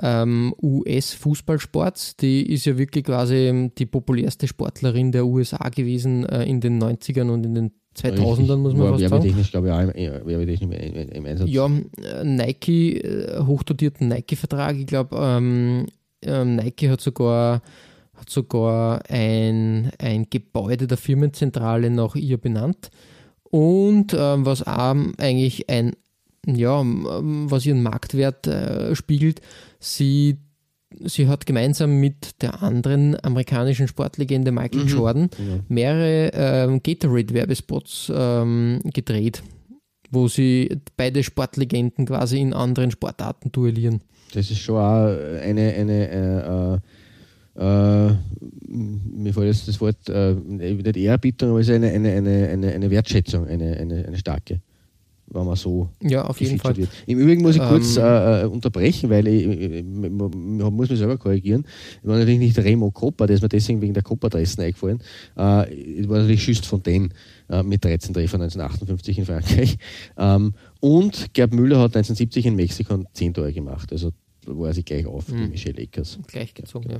ähm, 0.00 0.54
US-Fußballsports. 0.62 2.16
Die 2.16 2.50
ist 2.50 2.64
ja 2.64 2.78
wirklich 2.78 3.04
quasi 3.04 3.70
die 3.76 3.84
populärste 3.84 4.48
Sportlerin 4.48 5.12
der 5.12 5.26
USA 5.26 5.68
gewesen 5.68 6.24
äh, 6.30 6.44
in 6.44 6.62
den 6.62 6.82
90ern 6.82 7.28
und 7.28 7.44
in 7.44 7.54
den 7.54 7.72
2000ern, 7.94 8.56
muss 8.56 8.72
man 8.72 8.84
War 8.84 8.88
fast 8.92 9.02
sagen. 9.02 9.12
werbetechnisch, 9.12 9.50
glaube 9.50 9.66
ich, 9.66 9.72
auch 9.74 10.60
im, 10.62 10.72
im, 10.72 11.08
im 11.10 11.26
Einsatz. 11.26 11.48
Ja, 11.50 11.68
Nike, 12.22 13.02
äh, 13.02 13.38
hochdotierten 13.40 14.08
Nike-Vertrag. 14.08 14.76
Ich 14.78 14.86
glaube, 14.86 15.14
ähm, 15.20 15.88
ähm, 16.22 16.56
Nike 16.56 16.88
hat 16.88 17.02
sogar, 17.02 17.60
hat 18.14 18.30
sogar 18.30 19.02
ein, 19.08 19.90
ein 19.98 20.26
Gebäude 20.30 20.86
der 20.86 20.96
Firmenzentrale 20.98 21.90
nach 21.90 22.14
ihr 22.14 22.38
benannt. 22.38 22.90
Und 23.44 24.14
ähm, 24.18 24.46
was 24.46 24.66
auch 24.66 24.96
eigentlich 25.18 25.68
ein, 25.68 25.92
ja, 26.46 26.80
ähm, 26.80 27.50
was 27.50 27.66
ihren 27.66 27.82
Marktwert 27.82 28.46
äh, 28.46 28.94
spiegelt, 28.94 29.40
sie, 29.78 30.38
sie 31.04 31.28
hat 31.28 31.46
gemeinsam 31.46 32.00
mit 32.00 32.42
der 32.42 32.62
anderen 32.62 33.16
amerikanischen 33.24 33.88
Sportlegende 33.88 34.52
Michael 34.52 34.88
Jordan 34.88 35.30
mehrere 35.68 36.30
ähm, 36.34 36.82
Gatorade-Werbespots 36.82 38.12
ähm, 38.14 38.80
gedreht, 38.84 39.42
wo 40.10 40.28
sie 40.28 40.80
beide 40.96 41.22
Sportlegenden 41.22 42.06
quasi 42.06 42.40
in 42.40 42.54
anderen 42.54 42.90
Sportarten 42.90 43.52
duellieren. 43.52 44.00
Das 44.32 44.50
ist 44.50 44.58
schon 44.58 44.76
auch 44.76 45.06
eine, 45.06 45.74
eine 45.74 46.08
äh, 46.10 46.74
äh, 46.74 46.78
äh, 47.56 48.12
mir 48.68 49.32
fällt 49.32 49.46
jetzt 49.46 49.68
das 49.68 49.80
Wort 49.80 50.08
äh, 50.08 50.34
nicht 50.34 50.96
Ehrerbietung, 50.96 51.50
aber 51.50 51.60
es 51.60 51.68
ist 51.68 51.74
eine, 51.74 51.90
eine, 51.90 52.12
eine, 52.12 52.48
eine, 52.48 52.72
eine 52.72 52.90
Wertschätzung, 52.90 53.46
eine, 53.46 53.76
eine, 53.76 54.06
eine 54.06 54.16
starke, 54.18 54.60
wenn 55.28 55.46
man 55.46 55.54
so 55.56 55.88
Ja, 56.02 56.24
auf 56.24 56.40
jeden 56.40 56.58
Fall. 56.58 56.76
wird. 56.76 56.88
Im 57.06 57.18
Übrigen 57.18 57.42
muss 57.42 57.54
ich 57.56 57.62
kurz 57.62 57.96
Ähm, 57.96 58.02
äh, 58.04 58.42
äh, 58.42 58.46
unterbrechen, 58.46 59.08
weil 59.10 59.28
ich, 59.28 59.46
ich, 59.46 59.70
ich, 59.72 59.84
muss 59.84 60.90
mich 60.90 60.98
selber 60.98 61.16
korrigieren. 61.16 61.64
Ich 62.02 62.08
war 62.08 62.18
natürlich 62.18 62.40
nicht 62.40 62.58
Remo 62.58 62.90
Coppa, 62.90 63.26
der 63.26 63.36
ist 63.36 63.42
mir 63.42 63.48
deswegen 63.48 63.80
wegen 63.80 63.94
der 63.94 64.02
Coppa-Dressen 64.02 64.62
eingefallen. 64.64 65.00
Äh, 65.38 65.72
ich 65.74 66.08
war 66.08 66.18
natürlich 66.18 66.42
Schüst 66.42 66.66
Fontaine 66.66 67.10
äh, 67.48 67.62
mit 67.62 67.84
13 67.84 68.12
Treffern 68.14 68.42
1958 68.42 69.18
in 69.18 69.24
Frankreich. 69.26 69.76
Ähm, 70.18 70.54
und 70.80 71.32
Gerd 71.32 71.54
Müller 71.54 71.78
hat 71.78 71.96
1970 71.96 72.46
in 72.46 72.56
Mexiko 72.56 73.04
10 73.12 73.34
Tore 73.34 73.52
gemacht. 73.52 73.90
Also 73.92 74.10
da 74.44 74.56
war 74.58 74.74
sich 74.74 74.84
gleich 74.84 75.06
auf, 75.06 75.24
die 75.26 75.32
Mhm. 75.34 75.50
Michelle 75.50 75.80
Eckers. 75.80 76.18
Gleichgezogen, 76.26 76.90
ja. 76.90 76.98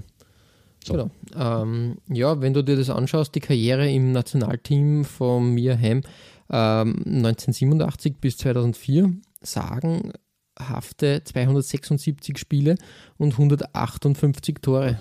So. 0.85 0.93
Genau. 0.93 1.11
Ähm, 1.35 1.97
ja, 2.09 2.41
wenn 2.41 2.53
du 2.53 2.63
dir 2.63 2.77
das 2.77 2.91
anschaust, 2.91 3.35
die 3.35 3.41
Karriere 3.41 3.91
im 3.91 4.13
Nationalteam 4.13 5.05
von 5.05 5.55
Mia 5.55 5.77
Hamm 5.77 6.03
ähm, 6.51 7.03
1987 7.07 8.17
bis 8.21 8.37
2004 8.37 9.15
sagenhafte 9.41 11.23
276 11.25 12.39
Spiele 12.39 12.77
und 13.17 13.33
158 13.33 14.57
Tore. 14.61 15.01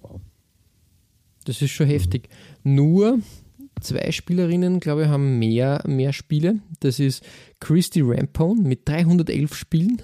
Wow. 0.00 0.20
Das 1.44 1.62
ist 1.62 1.70
schon 1.70 1.86
heftig. 1.86 2.28
Nur 2.64 3.20
zwei 3.80 4.10
Spielerinnen, 4.10 4.80
glaube 4.80 5.04
ich, 5.04 5.08
haben 5.08 5.38
mehr, 5.38 5.82
mehr 5.86 6.12
Spiele. 6.12 6.58
Das 6.80 6.98
ist 6.98 7.24
Christy 7.60 8.00
Rampone 8.02 8.62
mit 8.62 8.88
311 8.88 9.54
Spielen 9.54 10.02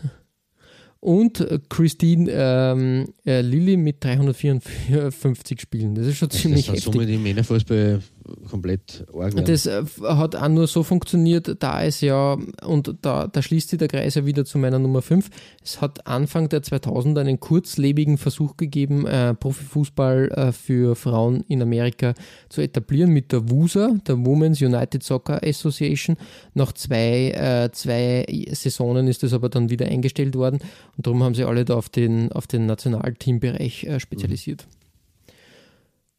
und 1.03 1.41
äh, 1.41 1.59
Christine 1.69 2.31
ähm, 2.31 3.09
äh, 3.27 3.41
Lilly 3.41 3.77
mit 3.77 4.05
354 4.05 5.61
Spielen. 5.61 5.97
Das 5.97 6.07
ist 6.07 6.17
schon 6.17 6.31
ziemlich 6.31 6.67
das 6.67 6.77
ist 6.77 6.87
heftig. 6.87 6.93
somit 6.95 7.09
im 7.09 7.23
Männerfußball 7.25 8.01
komplett 8.49 9.05
arg. 9.15 9.35
werden. 9.35 9.45
Das 9.45 9.67
äh, 9.67 9.85
hat 10.03 10.37
auch 10.37 10.49
nur 10.49 10.67
so 10.67 10.83
funktioniert, 10.83 11.57
da 11.63 11.83
es 11.83 12.01
ja, 12.01 12.37
und 12.65 12.95
da, 13.03 13.27
da 13.27 13.43
schließt 13.43 13.71
sich 13.71 13.79
der 13.79 13.89
Kreis 13.89 14.15
ja 14.15 14.27
wieder 14.27 14.45
zu 14.45 14.59
meiner 14.59 14.79
Nummer 14.79 15.03
5, 15.03 15.31
es 15.63 15.81
hat 15.81 16.07
Anfang 16.07 16.49
der 16.49 16.63
2000 16.63 17.19
einen 17.19 17.41
kurzlebigen 17.41 18.19
Versuch 18.19 18.57
gegeben, 18.57 19.07
äh, 19.07 19.35
Profifußball 19.35 20.31
äh, 20.31 20.53
für 20.53 20.97
Frauen 20.97 21.45
in 21.49 21.63
Amerika 21.63 22.15
zu 22.49 22.61
etablieren 22.61 23.11
mit 23.11 23.33
der 23.33 23.51
WUSA, 23.51 23.97
der 24.07 24.17
Women's 24.17 24.61
United 24.61 25.03
Soccer 25.03 25.41
Association. 25.43 26.17
Nach 26.55 26.73
zwei, 26.73 27.31
äh, 27.31 27.71
zwei 27.73 28.27
Saisonen 28.53 29.09
ist 29.09 29.23
das 29.23 29.33
aber 29.33 29.49
dann 29.49 29.71
wieder 29.71 29.87
eingestellt 29.87 30.35
worden 30.35 30.59
und 30.97 31.07
darum 31.07 31.23
haben 31.23 31.35
sie 31.35 31.45
alle 31.45 31.65
da 31.65 31.75
auf 31.75 31.89
den, 31.89 32.33
auf 32.33 32.47
den 32.47 32.67
Nationalteambereich 32.67 33.85
äh, 33.85 34.01
spezialisiert. 34.01 34.67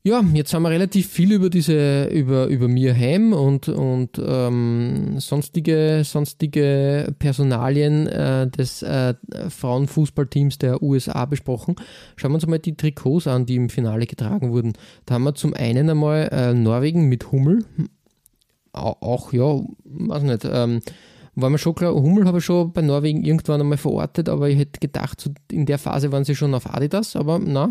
Ja, 0.06 0.22
jetzt 0.34 0.54
haben 0.54 0.64
wir 0.64 0.70
relativ 0.70 1.08
viel 1.08 1.32
über 1.32 1.49
diese, 1.49 2.08
über, 2.08 2.47
über 2.47 2.68
Mia 2.68 2.93
Hamm 2.93 3.32
und, 3.32 3.70
und 3.70 4.22
ähm, 4.22 5.18
sonstige, 5.20 6.01
sonstige 6.04 7.16
Personalien 7.20 8.08
äh, 8.08 8.49
des 8.49 8.82
äh, 8.84 9.14
Frauenfußballteams 9.47 10.58
der 10.58 10.84
USA 10.84 11.24
besprochen. 11.24 11.78
Schauen 12.18 12.32
wir 12.32 12.36
uns 12.36 12.47
mal 12.47 12.60
die 12.60 12.76
Trikots 12.76 13.28
an, 13.28 13.45
die 13.45 13.56
im 13.56 13.70
Finale 13.70 14.06
getragen 14.06 14.51
wurden. 14.51 14.74
Da 15.06 15.14
haben 15.14 15.24
wir 15.24 15.36
zum 15.36 15.54
einen 15.54 15.89
einmal 15.89 16.28
äh, 16.34 16.54
Norwegen 16.54 17.08
mit 17.08 17.32
Hummel. 17.32 17.64
Au- 18.74 18.97
Auch, 18.99 19.32
ja, 19.32 19.62
weiß 19.86 20.24
nicht. 20.24 20.43
Ähm, 20.43 20.82
war 21.36 21.49
mir 21.49 21.58
schon 21.58 21.76
klar, 21.76 21.93
Hummel 21.95 22.26
habe 22.26 22.39
ich 22.39 22.45
schon 22.45 22.74
bei 22.74 22.82
Norwegen 22.82 23.24
irgendwann 23.24 23.62
einmal 23.62 23.78
verortet, 23.78 24.28
aber 24.28 24.49
ich 24.49 24.58
hätte 24.60 24.82
gedacht, 24.82 25.30
in 25.49 25.66
der 25.66 25.78
Phase 25.80 26.12
waren 26.12 26.26
sie 26.26 26.36
schon 26.36 26.54
auf 26.54 26.70
Adidas, 26.74 27.16
aber 27.16 27.39
na, 27.39 27.70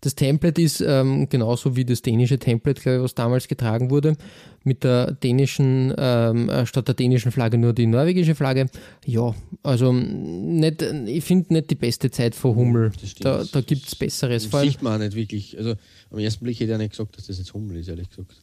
das 0.00 0.14
Template 0.14 0.60
ist 0.60 0.80
ähm, 0.80 1.28
genauso 1.28 1.76
wie 1.76 1.84
das 1.84 2.02
dänische 2.02 2.38
Template, 2.38 2.80
glaube 2.80 2.98
ich, 2.98 3.04
was 3.04 3.14
damals 3.14 3.48
getragen 3.48 3.90
wurde, 3.90 4.16
mit 4.64 4.84
der 4.84 5.12
dänischen, 5.12 5.94
ähm, 5.96 6.48
äh, 6.48 6.66
statt 6.66 6.88
der 6.88 6.94
dänischen 6.94 7.32
Flagge 7.32 7.58
nur 7.58 7.72
die 7.72 7.86
norwegische 7.86 8.34
Flagge. 8.34 8.68
Ja, 9.04 9.34
also 9.62 9.92
nicht, 9.92 10.82
ich 10.82 11.24
finde 11.24 11.54
nicht 11.54 11.70
die 11.70 11.76
beste 11.76 12.10
Zeit 12.10 12.34
vor 12.34 12.54
Hummel. 12.56 12.92
Das. 13.00 13.14
Da, 13.14 13.44
da 13.50 13.60
gibt 13.60 13.86
es 13.86 13.94
Besseres. 13.94 14.46
Vor 14.46 14.60
allem, 14.60 14.68
sieht 14.68 14.82
man 14.82 14.94
auch 14.94 15.04
nicht 15.04 15.16
wirklich. 15.16 15.56
Also 15.56 15.74
am 16.10 16.18
ersten 16.18 16.44
Blick 16.44 16.56
hätte 16.56 16.64
ich 16.64 16.70
ja 16.70 16.78
nicht 16.78 16.90
gesagt, 16.90 17.16
dass 17.16 17.26
das 17.26 17.38
jetzt 17.38 17.54
Hummel 17.54 17.76
ist, 17.76 17.88
ehrlich 17.88 18.08
gesagt. 18.10 18.34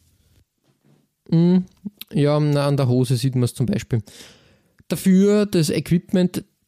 Mm, 1.29 1.59
ja, 2.11 2.39
na, 2.39 2.67
an 2.67 2.77
der 2.77 2.87
Hose 2.87 3.15
sieht 3.15 3.35
man 3.35 3.43
es 3.43 3.53
zum 3.53 3.65
Beispiel. 3.65 4.01
Dafür 4.87 5.45
das 5.45 5.69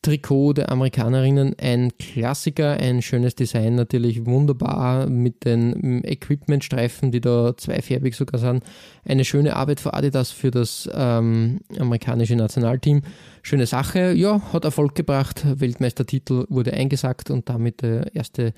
Equipment-Trikot 0.05 0.53
der 0.53 0.71
Amerikanerinnen 0.71 1.55
ein 1.59 1.91
Klassiker, 1.97 2.77
ein 2.77 3.01
schönes 3.01 3.35
Design, 3.35 3.75
natürlich 3.75 4.25
wunderbar 4.25 5.07
mit 5.07 5.45
den 5.45 5.69
mm, 5.69 6.01
Equipment-Streifen, 6.03 7.11
die 7.11 7.21
da 7.21 7.55
zweifärbig 7.57 8.15
sogar 8.15 8.39
sind. 8.39 8.63
Eine 9.03 9.25
schöne 9.25 9.55
Arbeit 9.55 9.79
für 9.79 9.93
Adidas 9.93 10.31
für 10.31 10.51
das 10.51 10.89
ähm, 10.93 11.61
amerikanische 11.79 12.35
Nationalteam. 12.35 13.01
Schöne 13.41 13.65
Sache, 13.65 14.13
ja, 14.13 14.41
hat 14.53 14.65
Erfolg 14.65 14.95
gebracht. 14.95 15.43
Weltmeistertitel 15.59 16.45
wurde 16.49 16.73
eingesackt 16.73 17.31
und 17.31 17.49
damit 17.49 17.81
der 17.81 18.15
erste 18.15 18.53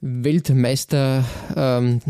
Weltmeister, 0.00 1.24
ähm, 1.56 2.00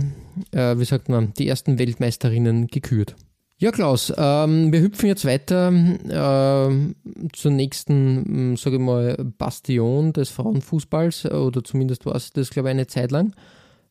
äh, 0.52 0.78
wie 0.78 0.84
sagt 0.84 1.08
man, 1.08 1.34
die 1.34 1.48
ersten 1.48 1.78
Weltmeisterinnen 1.78 2.68
gekürt. 2.68 3.16
Ja, 3.60 3.72
Klaus, 3.72 4.10
ähm, 4.16 4.72
wir 4.72 4.80
hüpfen 4.80 5.06
jetzt 5.06 5.26
weiter 5.26 5.68
ähm, 5.68 6.94
zur 7.34 7.50
nächsten, 7.50 8.56
sage 8.56 8.76
ich 8.76 8.82
mal, 8.82 9.18
Bastion 9.36 10.14
des 10.14 10.30
Frauenfußballs, 10.30 11.26
oder 11.26 11.62
zumindest 11.62 12.06
war 12.06 12.14
es 12.14 12.32
das, 12.32 12.48
glaube 12.48 12.70
ich, 12.70 12.70
eine 12.70 12.86
Zeit 12.86 13.10
lang. 13.10 13.34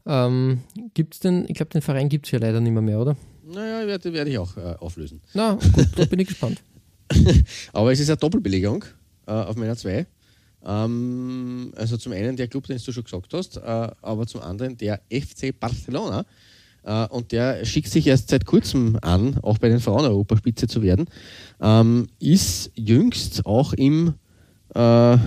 Ähm, 0.07 0.61
gibt's 0.95 1.19
denn, 1.19 1.45
ich 1.47 1.53
glaube, 1.53 1.69
den 1.69 1.83
Verein 1.83 2.09
gibt 2.09 2.25
es 2.25 2.31
ja 2.31 2.39
leider 2.39 2.59
nicht 2.61 2.71
mehr, 2.71 2.81
mehr, 2.81 2.99
oder? 2.99 3.15
Naja, 3.43 3.85
werde, 3.85 4.11
werde 4.11 4.31
ich 4.31 4.39
auch 4.39 4.57
äh, 4.57 4.73
auflösen. 4.79 5.21
Na, 5.35 5.53
gut, 5.53 5.87
da 5.95 6.05
bin 6.05 6.17
ich 6.17 6.29
gespannt. 6.29 6.63
Aber 7.71 7.91
es 7.91 7.99
ist 7.99 8.09
eine 8.09 8.17
Doppelbelegung 8.17 8.85
äh, 9.27 9.33
auf 9.33 9.55
meiner 9.55 9.77
2. 9.77 10.07
Ähm, 10.65 11.73
also 11.75 11.95
zum 11.97 12.13
einen 12.13 12.35
der 12.37 12.47
Club, 12.47 12.65
den 12.65 12.79
du 12.83 12.91
schon 12.91 13.03
gesagt 13.03 13.31
hast, 13.35 13.57
äh, 13.57 13.91
aber 14.01 14.25
zum 14.25 14.41
anderen 14.41 14.77
der 14.77 15.01
FC 15.11 15.57
Barcelona. 15.57 16.25
Äh, 16.83 17.07
und 17.07 17.31
der 17.31 17.65
schickt 17.65 17.89
sich 17.89 18.07
erst 18.07 18.29
seit 18.29 18.45
kurzem 18.45 18.97
an, 19.01 19.37
auch 19.41 19.57
bei 19.57 19.69
den 19.69 19.79
Frauen 19.79 20.05
Europaspitze 20.05 20.67
zu 20.67 20.81
werden. 20.81 21.05
Ähm, 21.61 22.07
ist 22.19 22.71
jüngst 22.75 23.45
auch 23.45 23.73
im 23.73 24.13
äh, 24.75 25.17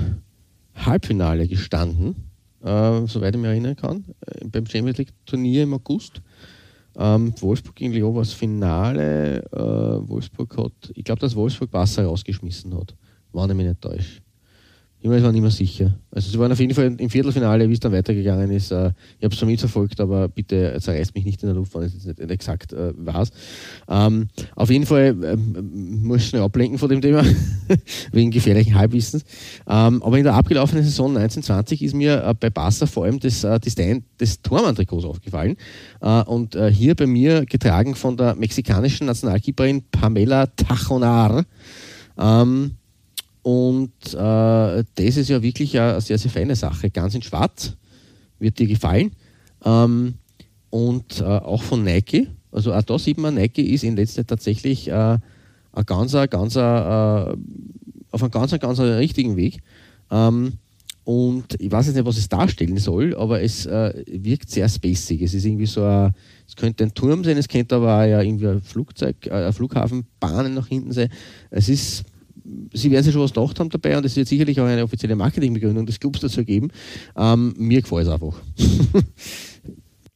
Halbfinale 0.75 1.49
gestanden, 1.49 2.17
äh, 2.63 3.07
soweit 3.07 3.35
ich 3.35 3.41
mich 3.41 3.51
erinnern 3.51 3.77
kann, 3.77 4.05
äh, 4.27 4.47
beim 4.47 4.67
Champions 4.67 4.99
League 4.99 5.13
Turnier 5.27 5.65
im 5.65 5.75
August. 5.75 6.23
Ähm, 6.97 7.33
Wolfsburg 7.41 7.75
gegen 7.75 7.93
Lyon 7.93 8.15
war 8.15 8.23
das 8.23 8.33
Finale. 8.33 9.43
Äh, 9.51 10.09
Wolfsburg 10.09 10.57
hat, 10.59 10.93
ich 10.95 11.05
glaube, 11.05 11.21
dass 11.21 11.35
Wolfsburg 11.35 11.73
Wasser 11.73 12.05
rausgeschmissen 12.05 12.77
hat, 12.77 12.95
wenn 13.33 13.51
ich 13.51 13.57
mich 13.57 13.67
nicht 13.67 13.81
täusche. 13.81 14.21
Ich 15.05 15.11
war 15.11 15.33
nicht 15.33 15.41
mehr 15.43 15.51
sicher. 15.51 15.99
Also 16.13 16.31
sie 16.31 16.39
waren 16.39 16.53
auf 16.53 16.61
jeden 16.61 16.75
Fall 16.75 16.95
im 16.97 17.11
Viertelfinale, 17.11 17.69
wie 17.69 17.73
es 17.73 17.81
dann 17.81 17.91
weitergegangen 17.91 18.53
ist. 18.53 18.71
Äh, 18.71 18.93
ich 19.19 19.25
habe 19.25 19.33
es 19.33 19.39
zwar 19.39 19.49
mitverfolgt, 19.49 20.01
aber 20.01 20.29
bitte 20.29 20.79
zerreißt 20.81 21.13
mich 21.17 21.25
nicht 21.25 21.43
in 21.43 21.49
der 21.49 21.57
Luft, 21.57 21.75
wenn 21.75 21.83
es 21.83 22.05
jetzt 22.05 22.21
nicht 22.21 22.31
exakt 22.31 22.73
äh, 22.73 22.93
weiß. 22.97 23.31
Ähm, 23.89 24.29
auf 24.55 24.71
jeden 24.71 24.87
Fall 24.87 25.17
ähm, 25.25 26.03
muss 26.05 26.19
ich 26.19 26.29
schnell 26.29 26.43
ablenken 26.43 26.79
von 26.79 26.89
dem 26.89 27.01
Thema, 27.01 27.25
wegen 28.13 28.31
gefährlichen 28.31 28.77
Halbwissens. 28.77 29.25
Ähm, 29.67 30.05
aber 30.05 30.19
in 30.19 30.25
der 30.25 30.35
abgelaufenen 30.35 30.85
Saison 30.85 31.09
1920 31.17 31.83
ist 31.83 31.95
mir 31.97 32.23
äh, 32.25 32.35
bei 32.39 32.51
Barca 32.51 32.87
vor 32.87 33.05
allem 33.05 33.19
das 33.19 33.43
äh, 33.43 33.59
Design 33.59 34.05
des 34.21 34.41
Tormann-Trikots 34.41 35.05
aufgefallen. 35.05 35.57
Äh, 36.01 36.23
und 36.23 36.55
äh, 36.55 36.73
hier 36.73 36.95
bei 36.95 37.09
mir 37.09 37.45
getragen 37.45 37.97
von 37.97 38.17
der 38.17 38.37
mexikanischen 38.37 39.09
Nationalkeeperin 39.09 39.83
Pamela 39.91 40.47
Tajonar. 40.47 41.45
Ähm, 42.17 42.77
und 43.43 43.93
äh, 44.15 44.85
das 44.95 45.17
ist 45.17 45.29
ja 45.29 45.43
wirklich 45.43 45.79
eine 45.79 46.01
sehr, 46.01 46.19
sehr 46.19 46.31
feine 46.31 46.57
Sache. 46.57 46.91
Ganz 46.91 47.15
in 47.15 47.23
Schwarz 47.23 47.77
wird 48.39 48.59
dir 48.59 48.67
gefallen. 48.67 49.13
Ähm, 49.65 50.15
und 50.71 51.21
äh, 51.21 51.25
auch 51.25 51.63
von 51.63 51.83
Nike. 51.85 52.29
Also 52.51 52.73
auch 52.73 52.83
da 52.83 52.99
sieht 52.99 53.19
man, 53.19 53.35
Nike 53.35 53.63
ist 53.63 53.85
in 53.85 53.97
letzter 53.97 54.23
Zeit 54.23 54.29
tatsächlich 54.29 54.89
äh, 54.89 55.19
ein 55.73 55.87
ganz, 55.87 56.13
ganz, 56.31 56.57
äh, 56.57 56.61
auf 56.61 58.23
einem 58.23 58.31
ganz, 58.31 58.59
ganz 58.59 58.79
richtigen 58.79 59.37
Weg. 59.37 59.63
Ähm, 60.11 60.55
und 61.05 61.61
ich 61.61 61.71
weiß 61.71 61.87
jetzt 61.87 61.97
nicht, 61.97 62.07
was 62.07 62.17
es 62.17 62.29
darstellen 62.29 62.77
soll, 62.77 63.17
aber 63.17 63.43
es 63.43 63.67
äh, 63.67 64.05
wirkt 64.07 64.51
sehr 64.51 64.69
spacig. 64.69 65.21
Es 65.23 65.35
ist 65.35 65.45
irgendwie 65.45 65.67
so 65.67 65.85
ein, 65.85 66.13
es 66.47 66.55
könnte 66.55 66.85
ein 66.85 66.95
Turm 66.95 67.25
sein, 67.25 67.37
es 67.37 67.49
könnte 67.49 67.75
aber 67.75 67.99
auch 67.99 68.05
ja 68.05 68.23
irgendwie 68.23 68.47
ein 68.47 68.61
Flugzeug, 68.61 69.27
äh, 69.27 69.47
ein 69.47 69.53
Flughafenbahnen 69.53 70.55
nach 70.55 70.69
hinten 70.69 70.93
sein. 70.93 71.09
Es 71.51 71.69
ist, 71.69 72.05
sie 72.73 72.91
werden 72.91 73.05
sich 73.05 73.13
schon 73.13 73.23
was 73.23 73.33
gedacht 73.33 73.59
haben 73.61 73.71
dabei 73.71 73.97
und 73.97 74.05
es 74.05 74.17
wird 74.17 74.29
sicherlich 74.29 74.61
auch 74.61 74.67
eine 74.67 74.85
offizielle 74.85 75.17
Marketingbegründung 75.17 75.87
des 75.87 76.01
Clubs 76.01 76.21
dazu 76.21 76.45
geben. 76.45 76.69
Ähm, 77.17 77.55
mir 77.57 77.83
gefällt 77.83 78.07
es 78.07 78.13
einfach. 78.13 78.35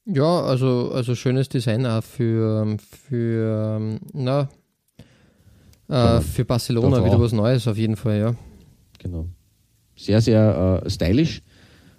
ja, 0.07 0.41
also, 0.43 0.91
also 0.93 1.15
schönes 1.15 1.49
Design 1.49 1.87
auch 1.87 2.03
für, 2.03 2.77
für 3.09 3.99
na, 4.13 4.49
äh, 5.89 6.21
für 6.21 6.45
Barcelona 6.45 7.05
wieder 7.05 7.21
was 7.21 7.33
Neues 7.33 7.67
auf 7.69 7.77
jeden 7.77 7.97
Fall, 7.97 8.19
ja. 8.19 8.35
Genau 8.99 9.27
sehr, 9.97 10.21
sehr 10.21 10.83
äh, 10.85 10.91
stylisch. 10.91 11.43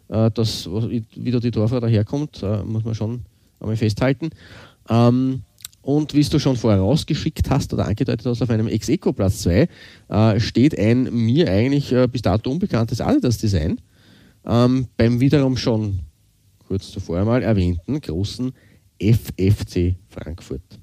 Äh, 0.07 0.31
das, 0.33 0.67
wie 0.67 1.31
da 1.31 1.39
die 1.39 1.51
Torfrau 1.51 1.79
daherkommt, 1.79 2.41
äh, 2.43 2.63
muss 2.63 2.85
man 2.85 2.95
schon 2.95 3.25
einmal 3.59 3.75
festhalten. 3.75 4.29
Ähm, 4.89 5.41
und 5.87 6.13
wie 6.13 6.21
du 6.21 6.37
schon 6.37 6.57
vorher 6.57 6.81
rausgeschickt 6.81 7.49
hast 7.49 7.73
oder 7.73 7.85
angedeutet 7.85 8.25
hast, 8.25 8.41
auf 8.41 8.49
einem 8.49 8.67
Ex-Eco-Platz 8.67 9.43
2 9.43 9.69
äh, 10.09 10.39
steht 10.41 10.77
ein 10.77 11.03
mir 11.13 11.49
eigentlich 11.49 11.93
äh, 11.93 12.07
bis 12.07 12.23
dato 12.23 12.51
unbekanntes 12.51 12.99
Adidas-Design 12.99 13.79
ähm, 14.45 14.87
beim 14.97 15.21
wiederum 15.21 15.55
schon 15.55 15.99
kurz 16.67 16.91
zuvor 16.91 17.19
einmal 17.19 17.41
erwähnten 17.41 18.01
großen 18.01 18.51
FFC 19.01 19.95
Frankfurt. 20.09 20.77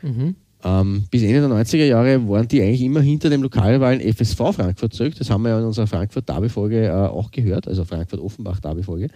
Mhm. 0.00 0.36
Ähm, 0.64 1.04
bis 1.10 1.22
Ende 1.22 1.46
der 1.46 1.50
90er 1.50 1.84
Jahre 1.84 2.26
waren 2.30 2.48
die 2.48 2.62
eigentlich 2.62 2.80
immer 2.80 3.02
hinter 3.02 3.28
dem 3.28 3.42
Lokalrivalen 3.42 4.00
FSV 4.00 4.38
Frankfurt 4.54 4.94
zurück. 4.94 5.16
Das 5.18 5.28
haben 5.28 5.42
wir 5.42 5.50
ja 5.50 5.58
in 5.58 5.66
unserer 5.66 5.86
Frankfurt-Derby-Folge 5.86 6.86
äh, 6.86 6.90
auch 6.92 7.30
gehört, 7.30 7.68
also 7.68 7.84
Frankfurt-Offenbach-Derby-Folge. 7.84 9.08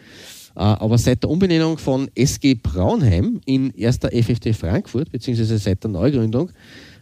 Äh, 0.54 0.60
aber 0.60 0.98
seit 0.98 1.22
der 1.22 1.30
Umbenennung 1.30 1.78
von 1.78 2.10
SG 2.14 2.54
Braunheim 2.54 3.40
in 3.44 3.70
erster 3.74 4.10
FFT 4.10 4.54
Frankfurt, 4.54 5.10
beziehungsweise 5.10 5.58
seit 5.58 5.82
der 5.82 5.90
Neugründung, 5.90 6.50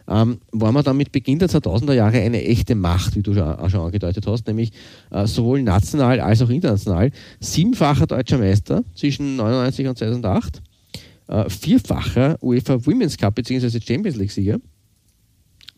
ähm, 0.07 0.39
war 0.51 0.71
man 0.71 0.83
dann 0.83 0.97
mit 0.97 1.11
Beginn 1.11 1.39
der 1.39 1.49
2000er 1.49 1.93
Jahre 1.93 2.19
eine 2.19 2.43
echte 2.43 2.75
Macht, 2.75 3.15
wie 3.15 3.21
du 3.21 3.33
schon, 3.33 3.43
auch 3.43 3.69
schon 3.69 3.81
angedeutet 3.81 4.25
hast, 4.27 4.47
nämlich 4.47 4.71
äh, 5.11 5.25
sowohl 5.27 5.61
national 5.61 6.19
als 6.19 6.41
auch 6.41 6.49
international. 6.49 7.11
Siebenfacher 7.39 8.07
deutscher 8.07 8.37
Meister 8.37 8.83
zwischen 8.95 9.35
99 9.35 9.87
und 9.87 9.97
2008 9.97 10.61
äh, 11.27 11.49
vierfacher 11.49 12.37
UEFA 12.41 12.85
Women's 12.85 13.17
Cup 13.17 13.35
bzw. 13.35 13.79
Champions 13.79 14.17
League-Sieger. 14.17 14.59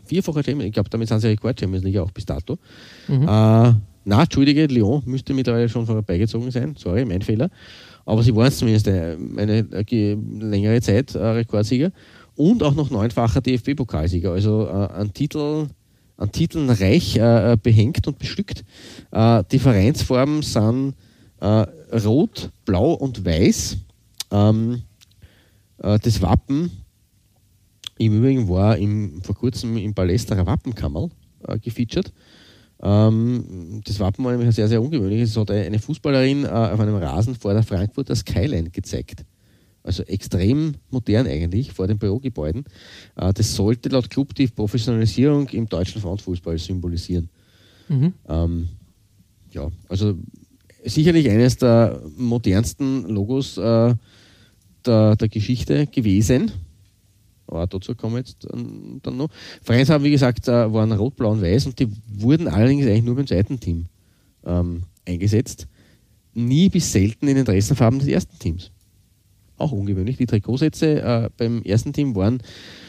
Vierfacher 0.06 0.44
Champions 0.44 0.66
ich 0.66 0.74
glaube, 0.74 0.90
damit 0.90 1.08
sind 1.08 1.20
sie 1.20 1.28
Rekord 1.28 1.60
Champions 1.60 1.86
League 1.86 1.98
auch 1.98 2.12
bis 2.12 2.26
dato. 2.26 2.58
Mhm. 3.08 3.28
Äh, 3.28 3.74
na, 4.06 4.24
Entschuldige, 4.24 4.66
Lyon 4.68 5.01
müsste 5.06 5.34
mittlerweile 5.34 5.70
schon 5.70 5.86
vorbeigezogen 5.86 6.51
sein. 6.51 6.76
Sorry, 6.78 7.06
mein 7.06 7.22
Fehler. 7.22 7.49
Aber 8.06 8.22
sie 8.24 8.36
waren 8.36 8.51
zumindest 8.51 8.88
eine, 8.88 9.18
eine, 9.38 9.68
eine 9.72 10.16
längere 10.39 10.82
Zeit 10.82 11.16
äh, 11.16 11.20
Rekordsieger 11.20 11.91
und 12.36 12.64
auch 12.64 12.76
noch 12.76 12.89
neunfacher 12.89 13.41
DFB-Pokalsieger. 13.41 14.32
Also 14.32 14.68
äh, 14.68 14.72
an, 14.72 15.14
Titel, 15.14 15.68
an 16.18 16.32
Titeln 16.32 16.70
reich 16.70 17.16
äh, 17.16 17.58
behängt 17.62 18.08
und 18.08 18.20
bestückt. 18.20 18.66
Äh, 19.12 19.43
die 19.51 19.60
Vereinsformen 19.60 20.41
sind 20.41 20.95
äh, 21.39 21.66
rot, 21.97 22.49
blau 22.66 22.93
und 22.93 23.24
weiß. 23.24 23.78
Ähm, 24.32 24.82
äh, 25.78 25.99
das 25.99 26.22
Wappen 26.22 26.72
im 27.97 28.18
Übrigen 28.18 28.49
war 28.49 28.78
im, 28.78 29.22
vor 29.22 29.36
kurzem 29.36 29.78
im 29.78 29.93
Palästerer 29.93 30.45
Wappenkammer 30.45 31.10
äh, 31.47 31.60
gefeatured. 31.60 32.12
Ähm, 32.84 33.82
das 33.86 34.00
Wappen 34.00 34.26
war 34.26 34.36
nämlich 34.36 34.54
sehr, 34.54 34.68
sehr 34.68 34.82
ungewöhnlich. 34.82 35.22
Es 35.22 35.38
hat 35.38 35.50
eine 35.50 35.80
Fußballerin 35.80 36.44
äh, 36.44 36.48
auf 36.48 36.80
einem 36.80 36.96
Rasen 36.96 37.36
vor 37.36 37.54
der 37.54 37.64
Frankfurter 37.64 38.16
Skyline 38.16 38.70
gezeigt. 38.70 39.24
Also 39.84 40.04
extrem 40.04 40.76
modern 40.90 41.26
eigentlich 41.28 41.72
vor 41.72 41.88
den 41.88 41.98
Bürogebäuden. 41.98 42.66
Äh, 43.16 43.34
das 43.34 43.56
sollte 43.56 43.90
laut 43.90 44.10
Club 44.10 44.36
die 44.36 44.48
Professionalisierung 44.48 45.48
im 45.50 45.68
deutschen 45.68 46.02
Frauenfußball 46.02 46.58
symbolisieren. 46.58 47.30
Mhm. 47.88 48.14
Ähm, 48.28 48.70
ja, 49.52 49.72
also 49.88 50.16
sicherlich 50.84 51.30
eines 51.30 51.58
der 51.58 52.02
modernsten 52.18 53.08
Logos 53.08 53.58
äh, 53.58 53.96
der, 54.86 55.16
der 55.16 55.30
Geschichte 55.30 55.88
gewesen. 55.88 56.52
Aber 57.48 57.68
dazu 57.68 57.94
kommen 57.96 58.16
wir 58.16 58.20
jetzt 58.20 58.48
dann 58.50 59.18
noch. 59.18 59.30
Vereins 59.62 59.89
haben, 59.89 60.04
wie 60.04 60.12
gesagt, 60.12 60.48
äh, 60.48 60.74
waren 60.74 60.91
rot, 60.91 61.16
blau 61.16 61.32
und 61.32 61.41
weiß 61.41 61.66
und 61.66 61.80
die 61.80 61.89
wurden 62.08 62.48
allerdings 62.48 62.86
eigentlich 62.86 63.04
nur 63.04 63.16
beim 63.16 63.28
zweiten 63.28 63.60
Team 63.60 63.88
ähm, 64.46 64.84
eingesetzt. 65.06 65.68
Nie 66.34 66.70
bis 66.70 66.91
selten 66.91 67.28
in 67.28 67.36
den 67.36 67.46
Dresdenfarben 67.46 68.00
des 68.00 68.08
ersten 68.08 68.39
Teams. 68.39 68.72
Auch 69.58 69.72
ungewöhnlich. 69.72 70.18
Die 70.18 70.26
Trikotsätze 70.26 71.02
äh, 71.02 71.30
beim 71.38 71.62
ersten 71.64 71.94
Team 71.94 72.16
waren 72.16 72.41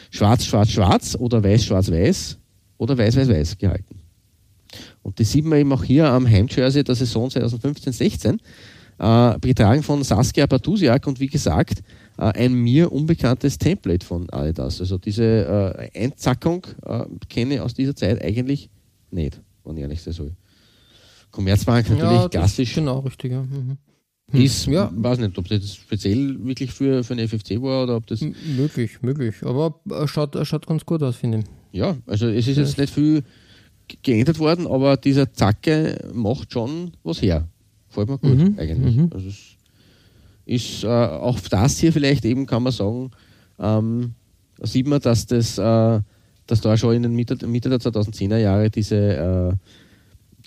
schwarz, 0.09 0.45
schwarz, 0.45 0.71
schwarz 0.71 1.15
oder 1.15 1.43
weiß, 1.43 1.65
schwarz, 1.65 1.91
weiß 1.91 2.37
oder 2.77 2.97
weiß, 2.97 3.15
weiß, 3.17 3.29
weiß 3.29 3.57
gehalten. 3.57 3.99
Und 5.03 5.19
das 5.19 5.31
sieht 5.31 5.45
man 5.45 5.59
eben 5.59 5.71
auch 5.71 5.83
hier 5.83 6.09
am 6.09 6.27
Heimjersey 6.27 6.83
der 6.83 6.95
Saison 6.95 7.29
2015-16 7.29 8.39
äh, 8.97 9.39
getragen 9.39 9.83
von 9.83 10.03
Saskia 10.03 10.45
Bartusiak 10.47 11.05
und 11.07 11.19
wie 11.19 11.27
gesagt, 11.27 11.83
ein 12.17 12.53
mir 12.53 12.91
unbekanntes 12.91 13.57
Template 13.57 14.05
von 14.05 14.29
Adidas. 14.29 14.79
Also 14.79 14.97
diese 14.97 15.23
äh, 15.93 16.03
Einzackung 16.03 16.65
äh, 16.85 17.05
kenne 17.29 17.55
ich 17.55 17.59
aus 17.59 17.73
dieser 17.73 17.95
Zeit 17.95 18.21
eigentlich 18.23 18.69
nicht, 19.11 19.41
wenn 19.63 19.77
ich 19.77 19.83
ehrlich 19.83 20.01
sein 20.01 20.13
soll. 20.13 20.31
Commerzbank 21.31 21.89
natürlich 21.89 22.21
ja, 22.21 22.29
klassisch. 22.29 22.75
Genau, 22.75 22.99
richtig. 22.99 23.31
Ja. 23.31 23.41
Mhm. 23.41 23.77
Hm. 24.31 24.41
Ist, 24.41 24.65
ja. 24.65 24.89
weiß 24.95 25.19
nicht, 25.19 25.37
ob 25.37 25.47
das 25.47 25.75
speziell 25.75 26.43
wirklich 26.43 26.71
für, 26.71 27.03
für 27.03 27.13
eine 27.13 27.27
FFC 27.27 27.61
war 27.61 27.83
oder 27.83 27.97
ob 27.97 28.07
das. 28.07 28.21
M 28.21 28.33
möglich, 28.55 29.01
möglich. 29.01 29.35
Aber 29.43 29.79
äh, 29.91 30.07
schaut, 30.07 30.35
schaut 30.47 30.65
ganz 30.65 30.85
gut 30.85 31.03
aus, 31.03 31.17
finde 31.17 31.39
ich. 31.39 31.45
Ja, 31.71 31.97
also 32.07 32.27
es 32.27 32.47
ist 32.47 32.57
jetzt 32.57 32.77
nicht 32.77 32.91
viel 32.91 33.23
geändert 34.01 34.39
worden, 34.39 34.65
aber 34.65 34.97
dieser 34.97 35.31
Zacke 35.31 36.09
macht 36.13 36.53
schon 36.53 36.91
was 37.03 37.21
her. 37.21 37.47
Gefällt 37.89 38.09
mir 38.09 38.17
gut 38.17 38.37
mhm. 38.37 38.55
eigentlich. 38.57 38.95
Mhm. 38.95 39.09
Also 39.13 39.27
es 39.27 39.57
ist 40.45 40.83
äh, 40.83 40.87
auch 40.87 41.39
das 41.39 41.79
hier 41.79 41.91
vielleicht 41.91 42.25
eben, 42.25 42.45
kann 42.45 42.63
man 42.63 42.71
sagen, 42.71 43.11
ähm, 43.59 44.13
sieht 44.61 44.87
man, 44.87 45.01
dass 45.01 45.25
das 45.25 45.57
äh, 45.57 45.99
dass 46.47 46.61
da 46.61 46.77
schon 46.77 46.95
in 46.95 47.03
den 47.03 47.15
Mitte, 47.15 47.45
Mitte 47.47 47.69
der 47.69 47.79
2010er 47.79 48.37
Jahre 48.37 48.69
diese, 48.69 48.95
äh, 48.95 49.53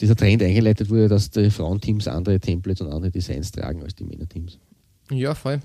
dieser 0.01 0.17
Trend 0.17 0.43
eingeleitet 0.43 0.91
wurde, 0.91 1.09
dass 1.09 1.31
die 1.31 1.51
Frauenteams 1.51 2.07
andere 2.09 2.39
Templates 2.39 2.81
und 2.87 2.93
andere 2.93 3.11
Designs 3.11 3.51
tragen 3.51 3.83
als 3.83 3.95
die 3.95 4.05
Männerteams. 4.05 4.59
Ja, 5.11 5.35
voll. 5.35 5.61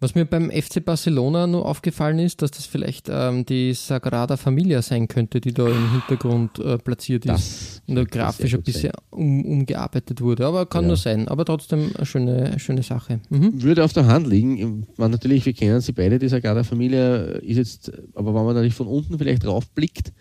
Was 0.00 0.14
mir 0.14 0.24
beim 0.24 0.50
FC 0.50 0.84
Barcelona 0.84 1.46
nur 1.46 1.64
aufgefallen 1.66 2.18
ist, 2.18 2.42
dass 2.42 2.50
das 2.50 2.66
vielleicht 2.66 3.08
ähm, 3.08 3.46
die 3.46 3.72
Sagrada 3.74 4.36
Familia 4.36 4.82
sein 4.82 5.08
könnte, 5.08 5.40
die 5.40 5.52
da 5.52 5.66
im 5.66 5.92
Hintergrund 5.92 6.58
äh, 6.58 6.76
platziert 6.78 7.24
ist 7.26 7.82
und 7.86 7.94
da 7.94 8.04
grafisch 8.04 8.54
ein 8.54 8.62
bisschen 8.62 8.92
um, 9.10 9.44
umgearbeitet 9.44 10.20
wurde. 10.20 10.46
Aber 10.46 10.66
kann 10.66 10.84
ja. 10.84 10.88
nur 10.88 10.96
sein. 10.96 11.28
Aber 11.28 11.44
trotzdem 11.44 11.92
eine 11.94 12.04
schöne, 12.04 12.58
schöne 12.58 12.82
Sache. 12.82 13.20
Mhm. 13.30 13.62
Würde 13.62 13.84
auf 13.84 13.92
der 13.92 14.06
Hand 14.06 14.26
liegen. 14.26 14.86
Man, 14.96 15.10
natürlich, 15.10 15.46
wir 15.46 15.52
kennen 15.52 15.80
sie 15.80 15.92
beide, 15.92 16.18
die 16.18 16.28
Sagrada 16.28 16.64
Familia 16.64 17.16
ist 17.24 17.56
jetzt, 17.56 17.92
aber 18.14 18.34
wenn 18.34 18.44
man 18.44 18.54
natürlich 18.54 18.74
von 18.74 18.88
unten 18.88 19.16
vielleicht 19.16 19.44
draufblickt 19.44 20.12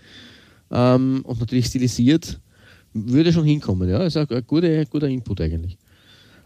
ähm, 0.71 1.21
und 1.23 1.39
natürlich 1.39 1.65
stilisiert, 1.65 2.39
würde 2.93 3.33
schon 3.33 3.45
hinkommen. 3.45 3.89
Ja, 3.89 4.03
ist 4.03 4.17
ein 4.17 4.27
guter, 4.45 4.85
guter 4.85 5.07
Input 5.07 5.41
eigentlich. 5.41 5.77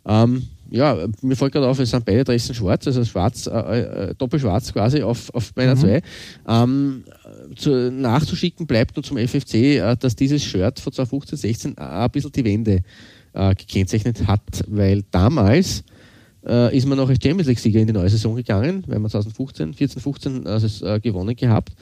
Ähm, 0.06 0.48
ja, 0.70 1.08
mir 1.22 1.36
fällt 1.36 1.54
gerade 1.54 1.68
auf, 1.68 1.80
es 1.80 1.90
sind 1.90 2.06
beide 2.06 2.24
Dressen 2.24 2.56
schwarz, 2.56 2.88
also 2.88 3.04
schwarz, 3.06 3.48
äh, 3.48 3.80
äh, 3.80 4.16
doppelschwarz 4.16 4.74
quasi 4.74 5.02
auf, 5.02 5.34
auf 5.34 5.54
meiner 5.56 5.76
mhm. 5.76 5.80
2. 5.80 6.02
Ähm, 6.48 7.04
zu, 7.56 7.92
nachzuschicken 7.92 8.68
bleibt 8.68 8.96
nur 8.96 9.04
zum 9.04 9.18
FFC, 9.18 9.54
äh, 9.54 9.96
dass 9.98 10.16
dieses 10.16 10.44
Shirt 10.44 10.80
von 10.80 10.94
2015, 10.94 11.38
16 11.38 11.78
ein 11.78 12.12
bisschen 12.12 12.32
die 12.32 12.46
Wende 12.46 12.82
äh, 13.34 13.56
gekennzeichnet 13.56 14.28
hat, 14.28 14.64
weil 14.68 15.04
damals 15.12 15.84
äh, 16.46 16.76
ist 16.76 16.88
man 16.88 16.98
noch 16.98 17.10
als 17.10 17.20
Champions 17.22 17.48
League-Sieger 17.48 17.80
in 17.80 17.88
die 17.88 17.94
neue 17.94 18.10
Saison 18.10 18.36
gegangen, 18.36 18.84
weil 18.88 19.00
man 19.00 19.10
2015, 19.10 19.74
14, 19.74 20.02
15 20.02 20.48
also, 20.48 21.00
gewonnen 21.02 21.36
gehabt. 21.36 21.74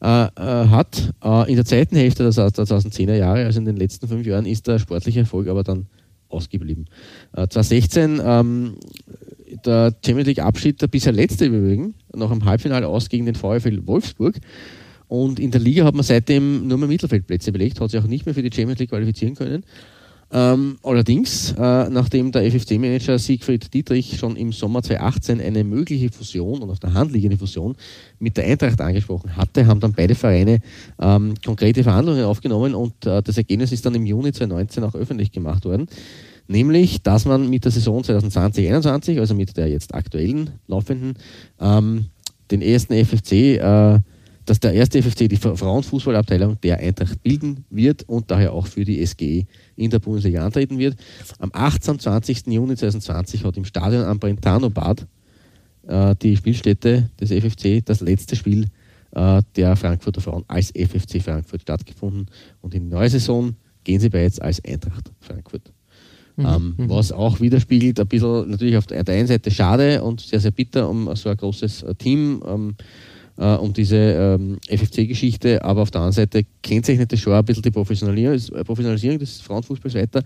hat. 0.00 1.12
in 1.48 1.56
der 1.56 1.64
zweiten 1.64 1.96
Hälfte 1.96 2.22
der 2.22 2.32
2010er 2.32 3.14
Jahre, 3.14 3.44
also 3.44 3.58
in 3.58 3.64
den 3.64 3.76
letzten 3.76 4.06
fünf 4.06 4.26
Jahren, 4.26 4.46
ist 4.46 4.66
der 4.66 4.78
sportliche 4.78 5.20
Erfolg 5.20 5.48
aber 5.48 5.64
dann 5.64 5.86
ausgeblieben. 6.28 6.86
Äh, 7.32 7.48
2016 7.48 8.20
ähm, 8.24 8.74
der 9.64 9.94
Champions 10.04 10.26
League 10.26 10.40
Abschied, 10.40 10.80
der 10.82 10.88
bisher 10.88 11.12
letzte 11.12 11.46
übrigens, 11.46 11.94
noch 12.14 12.30
im 12.30 12.44
Halbfinale 12.44 12.86
aus 12.86 13.08
gegen 13.08 13.26
den 13.26 13.34
VfL 13.34 13.86
Wolfsburg. 13.86 14.36
Und 15.08 15.40
in 15.40 15.50
der 15.50 15.60
Liga 15.60 15.84
hat 15.84 15.94
man 15.94 16.04
seitdem 16.04 16.68
nur 16.68 16.76
mehr 16.76 16.88
Mittelfeldplätze 16.88 17.50
belegt, 17.50 17.80
hat 17.80 17.90
sich 17.90 18.00
auch 18.00 18.06
nicht 18.06 18.26
mehr 18.26 18.34
für 18.34 18.42
die 18.42 18.54
Champions 18.54 18.78
League 18.78 18.90
qualifizieren 18.90 19.34
können. 19.34 19.64
Ähm, 20.30 20.78
allerdings, 20.82 21.52
äh, 21.52 21.88
nachdem 21.88 22.32
der 22.32 22.42
FFC-Manager 22.44 23.18
Siegfried 23.18 23.72
Dietrich 23.72 24.18
schon 24.18 24.36
im 24.36 24.52
Sommer 24.52 24.82
2018 24.82 25.40
eine 25.40 25.64
mögliche 25.64 26.10
Fusion 26.10 26.60
und 26.60 26.70
auf 26.70 26.80
der 26.80 26.92
Hand 26.92 27.12
liegende 27.12 27.38
Fusion 27.38 27.76
mit 28.18 28.36
der 28.36 28.44
Eintracht 28.44 28.78
angesprochen 28.80 29.36
hatte, 29.36 29.66
haben 29.66 29.80
dann 29.80 29.94
beide 29.94 30.14
Vereine 30.14 30.60
ähm, 31.00 31.34
konkrete 31.42 31.82
Verhandlungen 31.82 32.24
aufgenommen 32.24 32.74
und 32.74 33.06
äh, 33.06 33.22
das 33.22 33.38
Ergebnis 33.38 33.72
ist 33.72 33.86
dann 33.86 33.94
im 33.94 34.04
Juni 34.04 34.32
2019 34.32 34.84
auch 34.84 34.94
öffentlich 34.94 35.32
gemacht 35.32 35.64
worden. 35.64 35.86
Nämlich, 36.46 37.02
dass 37.02 37.24
man 37.24 37.48
mit 37.48 37.64
der 37.64 37.72
Saison 37.72 38.02
2020-21, 38.02 39.20
also 39.20 39.34
mit 39.34 39.56
der 39.56 39.68
jetzt 39.68 39.94
aktuellen 39.94 40.50
laufenden, 40.66 41.14
ähm, 41.60 42.06
den 42.50 42.62
ersten 42.62 42.94
FFC 42.94 43.32
äh, 43.58 44.00
dass 44.48 44.60
der 44.60 44.72
erste 44.72 45.02
FFC 45.02 45.28
die 45.28 45.36
Frauenfußballabteilung 45.36 46.60
der 46.62 46.78
Eintracht 46.78 47.22
bilden 47.22 47.64
wird 47.70 48.08
und 48.08 48.30
daher 48.30 48.52
auch 48.52 48.66
für 48.66 48.84
die 48.84 49.04
SGE 49.04 49.44
in 49.76 49.90
der 49.90 49.98
Bundesliga 49.98 50.44
antreten 50.44 50.78
wird. 50.78 50.96
Am 51.38 51.50
18. 51.52 51.98
20. 51.98 52.46
Juni 52.46 52.74
2020 52.74 53.44
hat 53.44 53.56
im 53.56 53.64
Stadion 53.64 54.04
am 54.04 54.18
Brentano-Bad 54.18 55.06
äh, 55.86 56.14
die 56.22 56.36
Spielstätte 56.36 57.10
des 57.20 57.30
FFC 57.30 57.84
das 57.84 58.00
letzte 58.00 58.36
Spiel 58.36 58.68
äh, 59.12 59.42
der 59.56 59.76
Frankfurter 59.76 60.22
Frauen 60.22 60.44
als 60.48 60.70
FFC 60.70 61.22
Frankfurt 61.22 61.62
stattgefunden 61.62 62.26
und 62.62 62.74
in 62.74 62.88
der 62.88 63.00
neue 63.00 63.10
Saison 63.10 63.54
gehen 63.84 64.00
sie 64.00 64.08
bereits 64.08 64.38
als 64.38 64.64
Eintracht 64.64 65.10
Frankfurt. 65.20 65.72
Mhm. 66.36 66.46
Ähm, 66.46 66.74
mhm. 66.76 66.88
was 66.88 67.10
auch 67.10 67.40
widerspiegelt, 67.40 67.98
ein 67.98 68.06
bisschen 68.06 68.48
natürlich 68.48 68.76
auf 68.76 68.86
der 68.86 69.06
einen 69.08 69.26
Seite 69.26 69.50
schade 69.50 70.02
und 70.04 70.20
sehr, 70.20 70.38
sehr 70.38 70.52
bitter 70.52 70.88
um 70.88 71.14
so 71.16 71.28
ein 71.28 71.36
großes 71.36 71.82
äh, 71.82 71.94
Team. 71.96 72.42
Ähm, 72.46 72.76
äh, 73.38 73.54
um 73.54 73.72
diese 73.72 73.96
ähm, 73.96 74.58
FFC-Geschichte, 74.68 75.64
aber 75.64 75.82
auf 75.82 75.90
der 75.90 76.00
anderen 76.00 76.14
Seite 76.14 76.44
kennzeichnet 76.62 77.12
das 77.12 77.20
schon 77.20 77.32
ein 77.32 77.44
bisschen 77.44 77.62
die 77.62 77.70
Professionalisierung, 77.70 78.64
Professionalisierung 78.64 79.18
des 79.18 79.40
Frauenfußballs 79.40 79.94
weiter. 79.94 80.22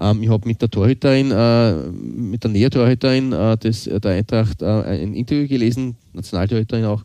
Ähm, 0.00 0.22
ich 0.22 0.28
habe 0.28 0.48
mit 0.48 0.60
der 0.60 0.70
Torhüterin, 0.70 1.30
äh, 1.30 1.74
mit 1.92 2.42
der 2.42 2.50
Nähertorhüterin 2.50 3.32
äh, 3.32 3.56
des, 3.58 3.84
der 3.84 4.10
Eintracht 4.10 4.62
äh, 4.62 4.66
ein 4.66 5.14
Interview 5.14 5.46
gelesen, 5.46 5.96
Nationaltorhüterin 6.12 6.84
auch, 6.86 7.04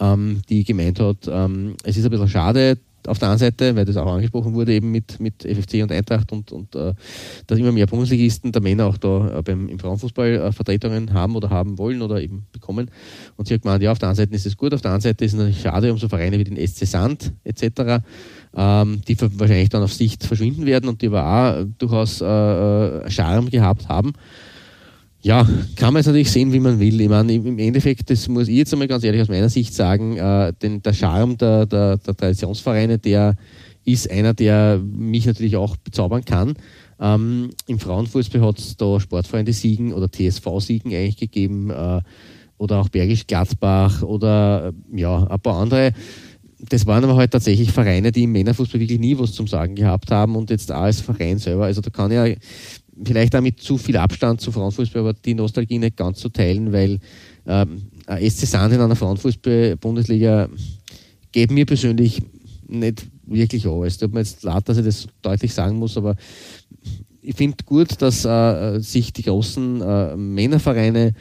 ähm, 0.00 0.40
die 0.48 0.64
gemeint 0.64 1.00
hat, 1.00 1.28
ähm, 1.28 1.74
es 1.82 1.96
ist 1.96 2.04
ein 2.04 2.10
bisschen 2.10 2.28
schade, 2.28 2.78
auf 3.06 3.18
der 3.18 3.28
anderen 3.28 3.50
Seite, 3.50 3.76
weil 3.76 3.84
das 3.84 3.96
auch 3.96 4.12
angesprochen 4.12 4.54
wurde, 4.54 4.72
eben 4.72 4.90
mit, 4.90 5.20
mit 5.20 5.42
FFC 5.42 5.82
und 5.82 5.92
Eintracht 5.92 6.32
und, 6.32 6.52
und 6.52 6.74
äh, 6.74 6.94
dass 7.46 7.58
immer 7.58 7.72
mehr 7.72 7.86
Bundesligisten 7.86 8.52
der 8.52 8.62
Männer 8.62 8.86
auch 8.86 8.96
da 8.96 9.38
äh, 9.38 9.42
beim, 9.42 9.68
im 9.68 9.78
Frauenfußball 9.78 10.28
äh, 10.34 10.52
Vertretungen 10.52 11.12
haben 11.12 11.36
oder 11.36 11.50
haben 11.50 11.78
wollen 11.78 12.02
oder 12.02 12.20
eben 12.20 12.46
bekommen. 12.52 12.90
Und 13.36 13.48
sie 13.48 13.54
hat 13.54 13.62
gemeint, 13.62 13.82
ja, 13.82 13.92
auf 13.92 13.98
der 13.98 14.08
einen 14.08 14.16
Seite 14.16 14.34
ist 14.34 14.46
es 14.46 14.56
gut, 14.56 14.74
auf 14.74 14.80
der 14.80 14.92
anderen 14.92 15.12
Seite 15.12 15.24
ist 15.24 15.32
es 15.32 15.38
natürlich 15.38 15.60
schade 15.60 15.92
um 15.92 15.98
so 15.98 16.08
Vereine 16.08 16.38
wie 16.38 16.44
den 16.44 16.56
SC 16.56 16.86
Sand 16.86 17.32
etc., 17.44 18.02
ähm, 18.56 19.00
die 19.08 19.20
wahrscheinlich 19.20 19.68
dann 19.68 19.82
auf 19.82 19.92
Sicht 19.92 20.24
verschwinden 20.24 20.64
werden 20.64 20.88
und 20.88 21.02
die 21.02 21.08
aber 21.08 21.24
auch 21.24 21.64
durchaus 21.78 22.20
äh, 22.20 22.24
äh 22.26 23.10
Charme 23.10 23.50
gehabt 23.50 23.88
haben. 23.88 24.12
Ja, 25.24 25.48
kann 25.76 25.94
man 25.94 26.00
jetzt 26.00 26.06
natürlich 26.08 26.30
sehen, 26.30 26.52
wie 26.52 26.60
man 26.60 26.78
will. 26.78 27.00
Ich 27.00 27.08
meine, 27.08 27.32
im 27.32 27.58
Endeffekt, 27.58 28.10
das 28.10 28.28
muss 28.28 28.46
ich 28.46 28.56
jetzt 28.56 28.74
einmal 28.74 28.88
ganz 28.88 29.04
ehrlich 29.04 29.22
aus 29.22 29.28
meiner 29.28 29.48
Sicht 29.48 29.72
sagen, 29.72 30.18
äh, 30.18 30.52
denn 30.60 30.82
der 30.82 30.92
Charme 30.92 31.38
der, 31.38 31.64
der, 31.64 31.96
der, 31.96 32.14
Traditionsvereine, 32.14 32.98
der 32.98 33.34
ist 33.86 34.10
einer, 34.10 34.34
der 34.34 34.78
mich 34.84 35.24
natürlich 35.24 35.56
auch 35.56 35.78
bezaubern 35.78 36.26
kann. 36.26 36.56
Ähm, 37.00 37.52
Im 37.66 37.78
Frauenfußball 37.78 38.42
hat 38.42 38.58
es 38.58 38.76
da 38.76 39.00
Sportfreunde 39.00 39.54
Siegen 39.54 39.94
oder 39.94 40.10
TSV-Siegen 40.12 40.92
eigentlich 40.92 41.16
gegeben 41.16 41.70
äh, 41.70 42.02
oder 42.58 42.80
auch 42.80 42.90
Bergisch 42.90 43.26
Gladbach 43.26 44.02
oder 44.02 44.74
äh, 44.92 45.00
ja, 45.00 45.26
ein 45.26 45.40
paar 45.40 45.58
andere. 45.58 45.92
Das 46.68 46.84
waren 46.84 47.02
aber 47.02 47.16
halt 47.16 47.30
tatsächlich 47.30 47.72
Vereine, 47.72 48.12
die 48.12 48.24
im 48.24 48.32
Männerfußball 48.32 48.78
wirklich 48.78 49.00
nie 49.00 49.18
was 49.18 49.32
zum 49.32 49.46
Sagen 49.46 49.74
gehabt 49.74 50.10
haben 50.10 50.36
und 50.36 50.50
jetzt 50.50 50.70
auch 50.70 50.82
als 50.82 51.00
Verein 51.00 51.38
selber. 51.38 51.64
Also 51.64 51.80
da 51.80 51.88
kann 51.88 52.12
ja 52.12 52.26
vielleicht 53.02 53.34
auch 53.34 53.40
mit 53.40 53.60
zu 53.60 53.78
viel 53.78 53.96
Abstand 53.96 54.40
zu 54.40 54.52
Frauenfußball, 54.52 55.00
aber 55.00 55.12
die 55.14 55.34
Nostalgie 55.34 55.78
nicht 55.78 55.96
ganz 55.96 56.18
zu 56.18 56.28
teilen, 56.28 56.72
weil 56.72 57.00
ähm, 57.46 57.82
SC 58.06 58.46
Sand 58.46 58.74
in 58.74 58.80
einer 58.80 58.96
Frauenfußball-Bundesliga 58.96 60.48
geht 61.32 61.50
mir 61.50 61.66
persönlich 61.66 62.22
nicht 62.66 63.06
wirklich 63.26 63.66
an. 63.66 63.82
Es 63.84 63.98
tut 63.98 64.12
mir 64.12 64.20
jetzt 64.20 64.42
leid, 64.42 64.68
dass 64.68 64.78
ich 64.78 64.84
das 64.84 65.08
deutlich 65.22 65.52
sagen 65.52 65.78
muss, 65.78 65.96
aber 65.96 66.14
ich 67.20 67.34
finde 67.34 67.56
gut, 67.64 68.00
dass 68.02 68.24
äh, 68.24 68.78
sich 68.80 69.12
die 69.12 69.22
großen 69.22 69.80
äh, 69.80 70.16
Männervereine 70.16 71.14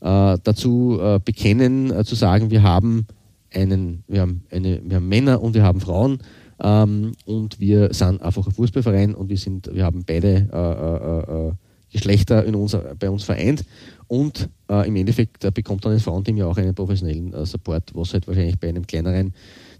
äh, 0.00 0.38
dazu 0.42 0.98
äh, 1.00 1.18
bekennen, 1.24 1.90
äh, 1.90 2.04
zu 2.04 2.14
sagen, 2.14 2.50
wir 2.50 2.62
haben 2.62 3.06
einen, 3.52 4.04
wir 4.06 4.20
haben 4.20 4.42
eine, 4.50 4.82
wir 4.84 4.96
haben 4.96 5.08
Männer 5.08 5.40
und 5.40 5.54
wir 5.54 5.62
haben 5.62 5.80
Frauen 5.80 6.18
ähm, 6.62 7.12
und 7.24 7.60
wir 7.60 7.92
sind 7.92 8.22
einfach 8.22 8.46
ein 8.46 8.52
Fußballverein 8.52 9.14
und 9.14 9.28
wir, 9.28 9.36
sind, 9.36 9.70
wir 9.72 9.84
haben 9.84 10.04
beide 10.04 10.48
äh, 10.52 11.46
äh, 11.46 11.48
äh, 11.48 11.52
Geschlechter 11.92 12.44
in 12.44 12.54
unser, 12.54 12.94
bei 12.98 13.10
uns 13.10 13.24
vereint. 13.24 13.64
Und 14.08 14.48
äh, 14.68 14.86
im 14.86 14.96
Endeffekt 14.96 15.44
äh, 15.44 15.50
bekommt 15.50 15.84
dann 15.84 15.92
ein 15.92 16.00
Frauenteam 16.00 16.36
ja 16.36 16.46
auch 16.46 16.56
einen 16.56 16.74
professionellen 16.74 17.32
äh, 17.32 17.44
Support, 17.44 17.90
was 17.94 18.12
halt 18.12 18.26
wahrscheinlich 18.26 18.58
bei 18.58 18.68
einem 18.68 18.86
kleineren 18.86 19.34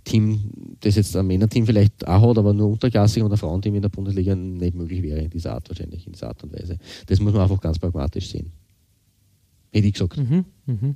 Team, 0.05 0.51
das 0.81 0.97
jetzt 0.97 1.16
ein 1.16 1.27
Männerteam 1.27 1.66
vielleicht 1.66 2.07
auch 2.07 2.31
hat, 2.31 2.39
aber 2.39 2.53
nur 2.53 2.69
unterklassig 2.69 3.23
und 3.23 3.32
ein 3.32 3.39
Frauenteam 3.39 3.74
in 3.74 3.82
der 3.82 3.89
Bundesliga 3.89 4.35
nicht 4.35 4.74
möglich 4.74 5.03
wäre 5.03 5.20
in 5.20 5.31
dieser 5.31 5.55
Art 5.55 5.69
wahrscheinlich, 5.69 6.07
in 6.07 6.12
dieser 6.12 6.28
Art 6.28 6.43
und 6.44 6.53
Weise. 6.53 6.78
Das 7.07 7.20
muss 7.20 7.32
man 7.32 7.43
einfach 7.43 7.61
ganz 7.61 7.78
pragmatisch 7.78 8.31
sehen. 8.31 8.53
Hätte 9.73 9.89
ich 9.89 9.93
gesagt. 9.93 10.16
Mhm, 10.16 10.44
mh, 10.66 10.74
mh, 10.74 10.94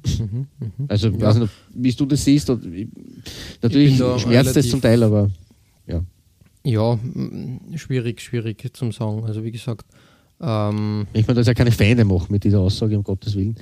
mh. 0.58 0.84
Also, 0.88 1.08
ja. 1.08 1.20
weiß 1.20 1.38
nicht, 1.38 1.52
wie 1.74 1.92
du 1.92 2.06
das 2.06 2.24
siehst. 2.24 2.52
Natürlich 3.60 3.96
schmerzt 3.96 4.56
es 4.56 4.70
zum 4.70 4.80
Teil, 4.80 5.02
aber 5.02 5.30
ja. 5.90 6.04
Ja, 6.62 6.98
schwierig, 7.76 8.20
schwierig 8.20 8.70
zum 8.74 8.92
sagen. 8.92 9.24
Also 9.24 9.44
wie 9.44 9.50
gesagt. 9.50 9.86
Ähm, 10.42 11.06
ich 11.12 11.26
meine, 11.26 11.36
dass 11.38 11.46
ja 11.46 11.54
keine 11.54 11.72
Feinde 11.72 12.04
macht 12.04 12.30
mit 12.30 12.44
dieser 12.44 12.60
Aussage, 12.60 12.96
um 12.96 13.04
Gottes 13.04 13.34
Willen. 13.36 13.56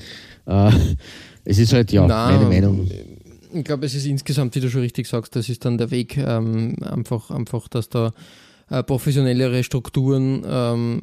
Äh, 0.46 0.70
es 1.44 1.58
ist 1.58 1.72
halt, 1.72 1.92
ja, 1.92 2.06
Nein, 2.06 2.36
meine 2.36 2.48
Meinung. 2.48 2.88
Ich 3.52 3.64
glaube, 3.64 3.86
es 3.86 3.94
ist 3.94 4.06
insgesamt, 4.06 4.54
wie 4.54 4.60
du 4.60 4.70
schon 4.70 4.82
richtig 4.82 5.06
sagst, 5.06 5.34
das 5.34 5.48
ist 5.48 5.64
dann 5.64 5.78
der 5.78 5.90
Weg, 5.90 6.16
ähm, 6.18 6.76
einfach, 6.82 7.30
einfach, 7.30 7.66
dass 7.68 7.88
da 7.88 8.12
äh, 8.70 8.82
professionellere 8.82 9.64
Strukturen 9.64 10.42
ähm, 10.46 11.00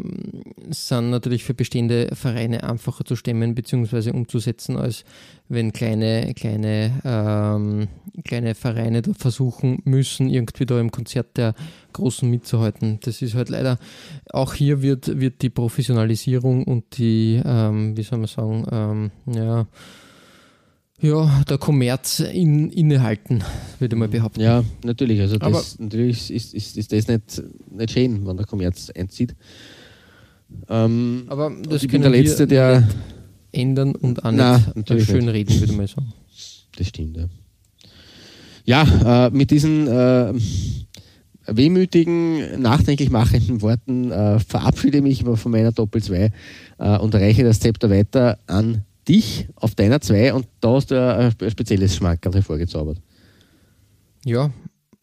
sind 0.70 1.10
natürlich 1.10 1.44
für 1.44 1.54
bestehende 1.54 2.10
Vereine 2.14 2.64
einfacher 2.64 3.06
zu 3.06 3.16
stemmen 3.16 3.56
bzw. 3.56 4.12
umzusetzen, 4.12 4.78
als 4.78 5.04
wenn 5.48 5.74
kleine, 5.74 6.34
kleine, 6.34 6.92
ähm, 7.04 7.88
kleine 8.24 8.56
Vereine 8.56 9.02
da 9.02 9.14
versuchen 9.14 9.80
müssen, 9.84 10.30
irgendwie 10.30 10.66
da 10.66 10.80
im 10.80 10.92
Konzert 10.92 11.38
der 11.38 11.54
Großen 11.94 12.30
mitzuhalten. 12.30 13.00
Das 13.04 13.22
ist 13.22 13.36
halt 13.36 13.50
leider, 13.50 13.78
auch 14.32 14.54
hier 14.54 14.82
wird, 14.82 15.20
wird 15.20 15.42
die 15.42 15.50
Professionalisierung 15.50 16.64
und 16.64 16.98
die, 16.98 17.42
ähm, 17.44 17.96
wie 17.98 18.04
soll 18.04 18.20
man 18.20 18.28
sagen, 18.28 18.66
ähm, 18.72 19.12
ja, 19.34 19.68
ja, 21.02 21.44
der 21.50 21.58
Kommerz 21.58 22.20
in, 22.20 22.70
innehalten, 22.70 23.44
würde 23.80 23.96
man 23.96 24.10
behaupten. 24.10 24.42
Ja, 24.42 24.64
natürlich. 24.84 25.20
Also 25.20 25.38
das, 25.38 25.48
Aber 25.48 25.64
natürlich 25.84 26.32
ist, 26.32 26.54
ist, 26.54 26.78
ist 26.78 26.92
das 26.92 27.08
nicht, 27.08 27.44
nicht 27.70 27.92
schön, 27.92 28.26
wenn 28.26 28.38
der 28.38 28.46
Kommerz 28.46 28.90
einzieht. 28.96 29.36
Ähm, 30.70 31.26
aber 31.28 31.52
das 31.68 31.84
ich 31.84 31.90
bin 31.90 32.02
der 32.02 32.12
Letzte, 32.12 32.48
der 32.48 32.88
ändern 33.52 33.96
und 33.96 34.24
nicht 34.24 34.36
Nein, 34.36 34.74
schön 35.00 35.26
nicht. 35.26 35.34
reden, 35.34 35.60
würde 35.60 35.74
man 35.74 35.88
sagen. 35.88 36.14
Das 36.78 36.88
stimmt, 36.88 37.18
ja. 37.18 37.26
Ja, 38.66 39.28
äh, 39.28 39.30
mit 39.30 39.52
diesen 39.52 39.88
äh, 39.88 40.34
wehmütigen, 41.46 42.62
nachdenklich 42.62 43.10
machenden 43.12 43.62
Worten 43.62 44.12
äh, 44.12 44.40
verabschiede 44.40 44.98
ich 44.98 45.04
mich 45.04 45.40
von 45.40 45.52
meiner 45.52 45.72
Doppel 45.72 46.02
2 46.02 46.32
äh, 46.80 46.98
und 46.98 47.14
reiche 47.14 47.44
das 47.44 47.60
Zepter 47.60 47.90
weiter 47.90 48.40
an 48.48 48.84
dich 49.08 49.48
auf 49.56 49.76
deiner 49.76 50.02
2 50.02 50.34
und 50.34 50.48
da 50.62 50.74
hast 50.74 50.92
du 50.92 50.96
ein 50.96 51.52
spezielles 51.52 51.96
Schmankerl 51.96 52.34
hervorgezaubert. 52.34 53.02
Ja, 54.24 54.52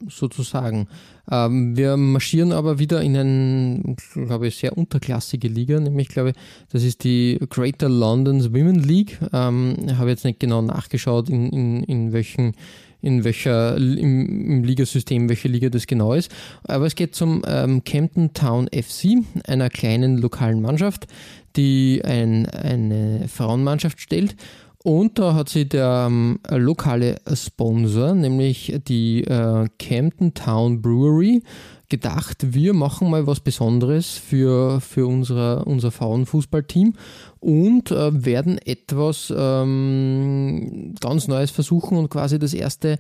sozusagen. 0.08 0.88
Ähm, 1.30 1.76
wir 1.76 1.96
marschieren 1.96 2.52
aber 2.52 2.78
wieder 2.78 3.00
in 3.02 3.16
eine, 3.16 3.96
glaube 4.14 4.48
ich, 4.48 4.56
sehr 4.56 4.76
unterklassige 4.76 5.48
Liga, 5.48 5.78
nämlich, 5.78 6.08
glaube 6.08 6.30
ich, 6.30 6.36
das 6.70 6.82
ist 6.82 7.04
die 7.04 7.38
Greater 7.48 7.88
London's 7.88 8.52
Women 8.52 8.82
League. 8.82 9.18
Ähm, 9.32 9.76
habe 9.96 10.10
jetzt 10.10 10.24
nicht 10.24 10.40
genau 10.40 10.62
nachgeschaut, 10.62 11.28
in, 11.28 11.50
in, 11.50 11.84
in 11.84 12.12
welchen 12.12 12.54
in 13.02 13.24
welcher 13.24 13.76
im, 13.76 14.48
im 14.48 14.64
Ligasystem 14.64 15.28
welche 15.28 15.48
Liga 15.48 15.68
das 15.68 15.88
genau 15.88 16.14
ist. 16.14 16.30
Aber 16.62 16.86
es 16.86 16.94
geht 16.94 17.16
zum 17.16 17.42
ähm, 17.46 17.82
Campton 17.84 18.32
Town 18.32 18.68
FC, 18.68 19.24
einer 19.44 19.68
kleinen 19.70 20.18
lokalen 20.18 20.62
Mannschaft, 20.62 21.08
die 21.56 22.02
ein, 22.04 22.46
eine 22.46 23.28
Frauenmannschaft 23.28 24.00
stellt. 24.00 24.36
Und 24.84 25.18
da 25.18 25.34
hat 25.34 25.48
sich 25.48 25.68
der 25.68 26.06
ähm, 26.08 26.40
lokale 26.50 27.20
Sponsor, 27.32 28.14
nämlich 28.14 28.80
die 28.88 29.22
äh, 29.22 29.68
Campton 29.78 30.34
Town 30.34 30.82
Brewery, 30.82 31.42
gedacht, 31.88 32.54
wir 32.54 32.72
machen 32.72 33.10
mal 33.10 33.26
was 33.26 33.40
Besonderes 33.40 34.12
für, 34.12 34.80
für 34.80 35.06
unsere, 35.06 35.66
unser 35.66 35.90
Frauenfußballteam 35.90 36.94
und 37.38 37.90
äh, 37.90 38.24
werden 38.24 38.58
etwas 38.58 39.32
ähm, 39.36 40.94
ganz 41.00 41.28
Neues 41.28 41.50
versuchen 41.50 41.98
und 41.98 42.08
quasi 42.08 42.38
das 42.38 42.54
erste 42.54 42.98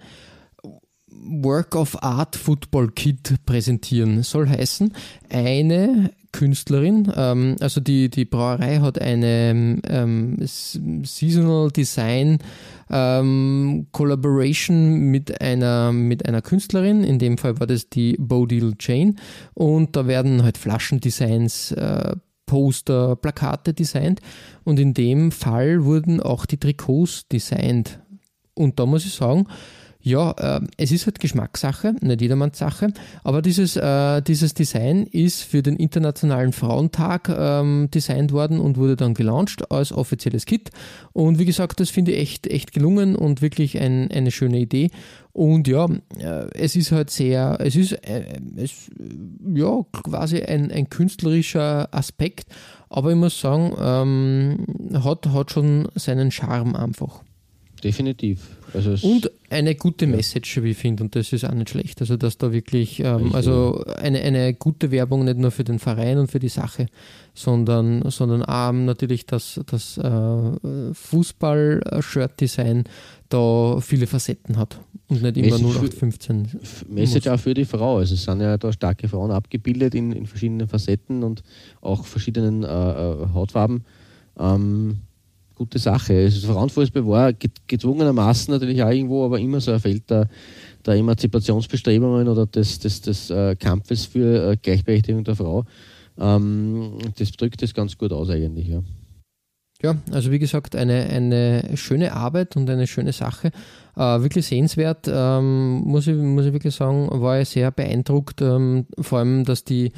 Work 1.08 1.74
of 1.74 2.02
Art 2.02 2.36
Football 2.36 2.90
Kit 2.90 3.36
präsentieren. 3.46 4.22
Soll 4.22 4.48
heißen, 4.48 4.92
eine 5.30 6.10
Künstlerin, 6.32 7.12
ähm, 7.14 7.56
also 7.60 7.80
die, 7.80 8.08
die 8.08 8.24
Brauerei 8.24 8.78
hat 8.78 9.00
eine 9.00 9.80
ähm, 9.86 10.36
Seasonal 10.42 11.70
Design 11.70 12.38
ähm, 12.90 13.86
Collaboration 13.92 15.10
mit 15.10 15.40
einer, 15.40 15.92
mit 15.92 16.26
einer 16.26 16.42
Künstlerin, 16.42 17.04
in 17.04 17.18
dem 17.18 17.38
Fall 17.38 17.60
war 17.60 17.66
das 17.66 17.88
die 17.88 18.16
Bodil 18.18 18.74
Jane. 18.80 19.14
Und 19.54 19.94
da 19.96 20.06
werden 20.06 20.42
halt 20.42 20.58
Flaschendesigns 20.58 21.72
äh, 21.72 22.16
Poster, 22.46 23.16
Plakate 23.16 23.72
designt. 23.72 24.20
Und 24.64 24.78
in 24.78 24.94
dem 24.94 25.32
Fall 25.32 25.84
wurden 25.84 26.20
auch 26.20 26.44
die 26.44 26.58
Trikots 26.58 27.26
designt. 27.28 28.00
Und 28.54 28.78
da 28.78 28.84
muss 28.84 29.06
ich 29.06 29.14
sagen, 29.14 29.46
ja, 30.02 30.32
äh, 30.32 30.60
es 30.76 30.90
ist 30.90 31.06
halt 31.06 31.20
Geschmackssache, 31.20 31.94
nicht 32.00 32.20
jedermanns 32.20 32.58
Sache, 32.58 32.88
aber 33.22 33.40
dieses, 33.40 33.76
äh, 33.76 34.20
dieses 34.22 34.52
Design 34.54 35.04
ist 35.06 35.42
für 35.42 35.62
den 35.62 35.76
Internationalen 35.76 36.52
Frauentag 36.52 37.28
ähm, 37.28 37.88
designt 37.94 38.32
worden 38.32 38.58
und 38.58 38.76
wurde 38.76 38.96
dann 38.96 39.14
gelauncht 39.14 39.70
als 39.70 39.92
offizielles 39.92 40.44
Kit. 40.44 40.70
Und 41.12 41.38
wie 41.38 41.44
gesagt, 41.44 41.78
das 41.78 41.90
finde 41.90 42.12
ich 42.12 42.18
echt, 42.18 42.46
echt 42.48 42.72
gelungen 42.72 43.14
und 43.14 43.42
wirklich 43.42 43.78
ein, 43.78 44.10
eine 44.10 44.32
schöne 44.32 44.58
Idee. 44.58 44.90
Und 45.32 45.68
ja, 45.68 45.88
äh, 46.18 46.48
es 46.54 46.76
ist 46.76 46.92
halt 46.92 47.10
sehr, 47.10 47.58
es 47.60 47.76
ist 47.76 47.92
äh, 47.92 48.40
es, 48.56 48.90
ja 49.54 49.82
quasi 49.92 50.42
ein, 50.42 50.70
ein 50.70 50.90
künstlerischer 50.90 51.88
Aspekt, 51.94 52.46
aber 52.90 53.10
ich 53.10 53.16
muss 53.16 53.40
sagen, 53.40 53.72
ähm, 53.80 55.02
hat, 55.02 55.26
hat 55.28 55.50
schon 55.52 55.88
seinen 55.94 56.30
Charme 56.30 56.74
einfach. 56.74 57.22
Definitiv. 57.82 58.56
Also 58.74 59.06
und 59.06 59.30
eine 59.52 59.74
gute 59.74 60.06
Message, 60.06 60.62
wie 60.62 60.70
ich 60.70 60.78
finde, 60.78 61.04
und 61.04 61.14
das 61.14 61.32
ist 61.32 61.44
auch 61.44 61.54
nicht 61.54 61.70
schlecht. 61.70 62.00
Also, 62.00 62.16
dass 62.16 62.38
da 62.38 62.52
wirklich, 62.52 63.00
ähm, 63.00 63.34
also 63.34 63.84
eine, 63.96 64.20
eine 64.20 64.54
gute 64.54 64.90
Werbung 64.90 65.24
nicht 65.24 65.38
nur 65.38 65.50
für 65.50 65.64
den 65.64 65.78
Verein 65.78 66.18
und 66.18 66.30
für 66.30 66.38
die 66.38 66.48
Sache, 66.48 66.86
sondern, 67.34 68.10
sondern 68.10 68.42
auch 68.42 68.72
natürlich 68.72 69.26
das, 69.26 69.60
das 69.66 69.98
äh, 69.98 70.94
Fußball-Shirt-Design 70.94 72.84
da 73.28 73.78
viele 73.80 74.06
Facetten 74.06 74.56
hat 74.58 74.80
und 75.08 75.22
nicht 75.22 75.36
immer 75.36 75.58
nur 75.58 75.70
0815. 75.70 76.48
Message 76.88 77.26
muss. 77.26 77.34
auch 77.34 77.40
für 77.40 77.54
die 77.54 77.64
Frau. 77.64 77.98
Also, 77.98 78.14
es 78.14 78.24
sind 78.24 78.40
ja 78.40 78.58
da 78.58 78.72
starke 78.72 79.08
Frauen 79.08 79.30
abgebildet 79.30 79.94
in, 79.94 80.12
in 80.12 80.26
verschiedenen 80.26 80.68
Facetten 80.68 81.22
und 81.22 81.42
auch 81.80 82.04
verschiedenen 82.04 82.64
äh, 82.64 82.66
äh 82.66 83.26
Hautfarben. 83.34 83.84
Ähm, 84.38 84.98
gute 85.62 85.78
Sache. 85.78 86.14
Also 86.14 86.52
Frauenfußball 86.52 87.06
war 87.06 87.32
gezwungenermaßen 87.66 88.52
natürlich 88.52 88.82
auch 88.82 88.90
irgendwo, 88.90 89.24
aber 89.24 89.38
immer 89.38 89.60
so 89.60 89.72
ein 89.72 89.78
Feld 89.78 90.10
der, 90.10 90.28
der 90.84 90.94
Emanzipationsbestrebungen 90.94 92.28
oder 92.28 92.46
des, 92.46 92.80
des, 92.80 93.00
des 93.00 93.30
äh, 93.30 93.54
Kampfes 93.54 94.06
für 94.06 94.52
äh, 94.52 94.56
Gleichberechtigung 94.56 95.22
der 95.22 95.36
Frau. 95.36 95.64
Ähm, 96.18 96.98
das 97.16 97.30
drückt 97.32 97.62
das 97.62 97.72
ganz 97.72 97.96
gut 97.96 98.12
aus 98.12 98.28
eigentlich, 98.28 98.68
ja. 98.68 98.82
Ja, 99.82 99.96
also 100.12 100.30
wie 100.30 100.38
gesagt, 100.38 100.76
eine, 100.76 101.06
eine 101.06 101.76
schöne 101.76 102.12
Arbeit 102.12 102.56
und 102.56 102.70
eine 102.70 102.86
schöne 102.86 103.12
Sache. 103.12 103.50
Äh, 103.96 104.22
wirklich 104.22 104.46
sehenswert, 104.46 105.08
ähm, 105.12 105.82
muss, 105.84 106.06
ich, 106.06 106.14
muss 106.14 106.46
ich 106.46 106.52
wirklich 106.52 106.74
sagen, 106.74 107.08
war 107.10 107.40
ich 107.40 107.48
sehr 107.48 107.72
beeindruckt, 107.72 108.40
ähm, 108.42 108.86
vor 109.00 109.18
allem, 109.18 109.44
dass 109.44 109.64
die 109.64 109.90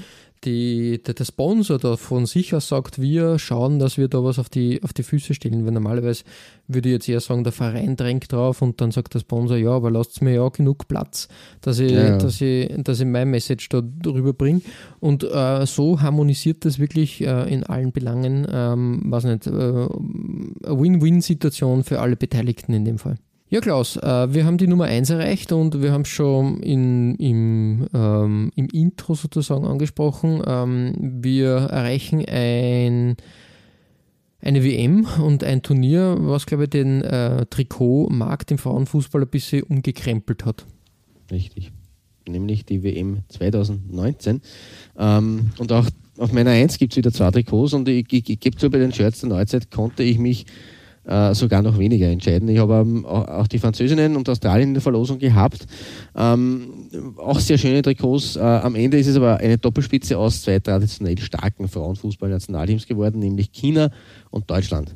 die, 0.45 1.03
der, 1.03 1.15
der 1.15 1.25
Sponsor 1.25 1.79
da 1.79 1.97
von 1.97 2.27
sich 2.27 2.55
aus 2.55 2.69
sagt, 2.69 3.01
wir 3.01 3.39
schauen, 3.39 3.79
dass 3.79 3.99
wir 3.99 4.09
da 4.09 4.23
was 4.23 4.39
auf 4.39 4.49
die, 4.49 4.83
auf 4.83 4.93
die 4.93 5.03
Füße 5.03 5.35
stellen. 5.35 5.65
Weil 5.65 5.73
normalerweise 5.73 6.25
würde 6.69 6.89
ich 6.89 6.93
jetzt 6.95 7.09
eher 7.09 7.21
sagen, 7.21 7.45
der 7.45 7.53
Verein 7.53 7.97
drängt 7.97 8.33
drauf 8.33 8.63
und 8.63 8.81
dann 8.81 8.91
sagt 8.91 9.15
der 9.15 9.21
Sponsor, 9.21 9.57
ja, 9.57 9.71
aber 9.71 9.91
lasst 9.91 10.23
mir 10.23 10.35
ja 10.35 10.49
genug 10.49 10.89
Platz, 10.89 11.29
dass 11.61 11.79
ich, 11.79 11.93
ja. 11.93 12.19
Dass 12.19 12.41
ich, 12.41 12.71
dass 12.79 13.01
ich 13.01 13.07
mein 13.07 13.31
Message 13.31 13.69
da 13.69 13.83
drüber 13.83 14.33
bringe. 14.33 14.61
Und 15.01 15.25
äh, 15.25 15.67
so 15.67 16.01
harmonisiert 16.01 16.65
das 16.65 16.79
wirklich 16.79 17.21
äh, 17.21 17.53
in 17.53 17.65
allen 17.65 17.93
Belangen, 17.93 18.47
ähm, 18.51 19.03
was 19.07 19.25
nicht, 19.25 19.47
äh, 19.47 19.51
eine 19.51 19.89
Win-Win-Situation 20.65 21.85
für 21.85 22.01
alle 22.01 22.17
Beteiligten 22.17 22.73
in 22.73 22.85
dem 22.85 22.99
Fall. 22.99 23.17
Ja, 23.55 23.61
Klaus, 23.61 23.97
äh, 23.97 24.35
wir 24.35 24.47
haben 24.47 24.59
die 24.59 24.67
Nummer 24.67 24.87
1 24.87 25.11
erreicht 25.11 25.53
und 25.53 25.81
wir 25.81 25.93
haben 25.93 26.01
es 26.01 26.09
schon 26.09 26.61
in, 26.61 27.15
im, 27.15 27.87
ähm, 27.95 28.51
im 28.57 28.67
Intro 28.67 29.15
sozusagen 29.15 29.65
angesprochen. 29.65 30.43
Ähm, 30.45 31.21
wir 31.23 31.51
erreichen 31.51 32.25
ein, 32.27 33.15
eine 34.41 34.65
WM 34.65 35.07
und 35.23 35.45
ein 35.45 35.63
Turnier, 35.63 36.17
was, 36.19 36.47
glaube 36.47 36.65
ich, 36.65 36.71
den 36.71 37.03
äh, 37.03 37.47
Trikotmarkt 37.47 38.51
im 38.51 38.59
Frauenfußball 38.59 39.23
ein 39.23 39.29
bisschen 39.29 39.63
umgekrempelt 39.63 40.45
hat. 40.45 40.67
Richtig. 41.31 41.71
Nämlich 42.29 42.65
die 42.65 42.83
WM 42.83 43.19
2019. 43.29 44.41
Ähm, 44.99 45.51
und 45.59 45.71
auch 45.71 45.87
auf 46.19 46.33
meiner 46.33 46.51
1 46.51 46.77
gibt 46.79 46.95
es 46.95 46.97
wieder 46.97 47.13
zwei 47.13 47.31
Trikots 47.31 47.73
und 47.73 47.89
ich, 47.89 48.13
ich, 48.13 48.29
ich 48.29 48.41
gebe 48.41 48.57
zu, 48.57 48.69
bei 48.69 48.79
den 48.79 48.93
Shirts 48.93 49.21
der 49.21 49.29
Neuzeit 49.29 49.71
konnte 49.71 50.03
ich 50.03 50.19
mich 50.19 50.45
äh, 51.07 51.35
sogar 51.35 51.63
noch 51.63 51.79
weniger 51.79 52.09
entscheiden. 52.09 52.49
Ich 52.49 52.59
habe 52.59 52.75
ähm, 52.75 53.05
auch 53.05 53.47
die 53.47 53.59
Französinnen 53.59 54.17
und 54.17 54.29
Australien 54.29 54.71
in 54.71 54.75
der 54.75 54.83
Verlosung 54.83 55.19
gehabt. 55.19 55.67
Ähm, 56.17 56.89
auch 57.17 57.41
sehr 57.41 57.59
schöne 57.59 57.83
Trikots. 57.83 58.37
Äh, 58.37 58.41
am 58.41 58.75
Ende 58.75 58.99
ist 58.99 59.07
es 59.07 59.17
aber 59.17 59.39
eine 59.39 59.59
Doppelspitze 59.59 60.19
aus 60.19 60.43
zwei 60.43 60.59
traditionell 60.61 61.19
starken 61.19 61.69
Frauenfußball-Nationalteams 61.69 62.87
geworden, 62.87 63.19
nämlich 63.19 63.53
China 63.53 63.91
und 64.31 64.51
Deutschland. 64.51 64.95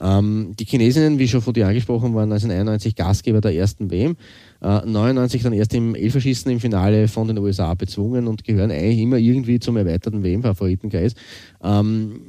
Ähm, 0.00 0.54
die 0.58 0.64
Chinesinnen, 0.64 1.18
wie 1.18 1.28
schon 1.28 1.40
von 1.40 1.54
dir 1.54 1.68
angesprochen, 1.68 2.14
waren 2.14 2.32
1991 2.32 2.96
Gastgeber 2.96 3.40
der 3.40 3.54
ersten 3.54 3.90
WM. 3.90 4.16
Äh, 4.60 4.80
99 4.84 5.42
dann 5.42 5.52
erst 5.52 5.74
im 5.74 5.94
Elferschießen 5.94 6.50
im 6.50 6.58
Finale 6.58 7.06
von 7.06 7.28
den 7.28 7.38
USA 7.38 7.74
bezwungen 7.74 8.26
und 8.26 8.44
gehören 8.44 8.70
eigentlich 8.70 8.98
immer 8.98 9.18
irgendwie 9.18 9.60
zum 9.60 9.76
erweiterten 9.76 10.24
WM-Favoritenkreis. 10.24 11.14
Ähm, 11.62 12.20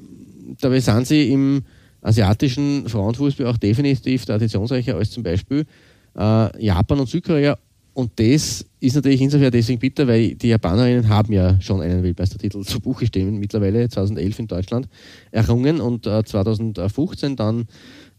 dabei 0.62 0.80
sind 0.80 1.08
sie 1.08 1.32
im 1.32 1.64
asiatischen 2.06 2.88
Frauenfußball 2.88 3.48
auch 3.48 3.58
definitiv 3.58 4.26
traditionsreicher 4.26 4.96
als 4.96 5.12
zum 5.12 5.24
Beispiel 5.24 5.66
äh, 6.18 6.64
Japan 6.64 7.00
und 7.00 7.10
Südkorea. 7.10 7.58
Und 7.94 8.12
das 8.18 8.66
ist 8.82 8.96
natürlich 8.96 9.22
insofern 9.22 9.52
deswegen 9.52 9.80
bitter, 9.80 10.06
weil 10.06 10.36
die 10.36 10.50
Japanerinnen 10.50 11.08
haben 11.08 11.32
ja 11.32 11.60
schon 11.62 11.80
einen 11.80 12.04
Weltmeistertitel 12.04 12.62
zu 12.64 12.82
Buche 12.82 13.06
stehen, 13.08 13.38
mittlerweile 13.38 13.88
2011 13.88 14.40
in 14.40 14.48
Deutschland 14.48 14.90
errungen 15.32 15.80
und 15.80 16.06
äh, 16.06 16.22
2015 16.22 17.38
dann 17.38 17.68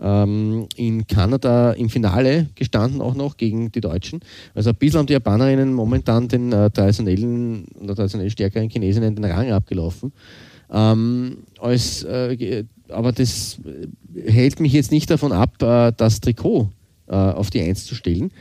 ähm, 0.00 0.66
in 0.76 1.06
Kanada 1.06 1.72
im 1.72 1.90
Finale 1.90 2.48
gestanden, 2.54 3.02
auch 3.02 3.14
noch 3.14 3.36
gegen 3.36 3.70
die 3.70 3.82
Deutschen. 3.82 4.20
Also 4.54 4.70
ein 4.70 4.76
bisschen 4.76 5.00
haben 5.00 5.06
die 5.06 5.12
Japanerinnen 5.12 5.74
momentan 5.74 6.26
den 6.26 6.52
äh, 6.52 6.70
traditionellen 6.70 7.66
oder 7.78 7.94
traditionell 7.94 8.30
stärkeren 8.30 8.70
Chinesinnen 8.70 9.14
den 9.14 9.26
Rang 9.26 9.50
abgelaufen. 9.50 10.10
Ähm, 10.72 11.38
als 11.60 12.02
äh, 12.02 12.64
aber 12.88 13.12
das 13.12 13.58
hält 14.14 14.60
mich 14.60 14.72
jetzt 14.72 14.92
nicht 14.92 15.10
davon 15.10 15.32
ab, 15.32 15.62
äh, 15.62 15.92
das 15.96 16.20
Trikot 16.20 16.70
äh, 17.08 17.14
auf 17.14 17.50
die 17.50 17.60
Eins 17.60 17.84
zu 17.84 17.94
stellen. 17.94 18.32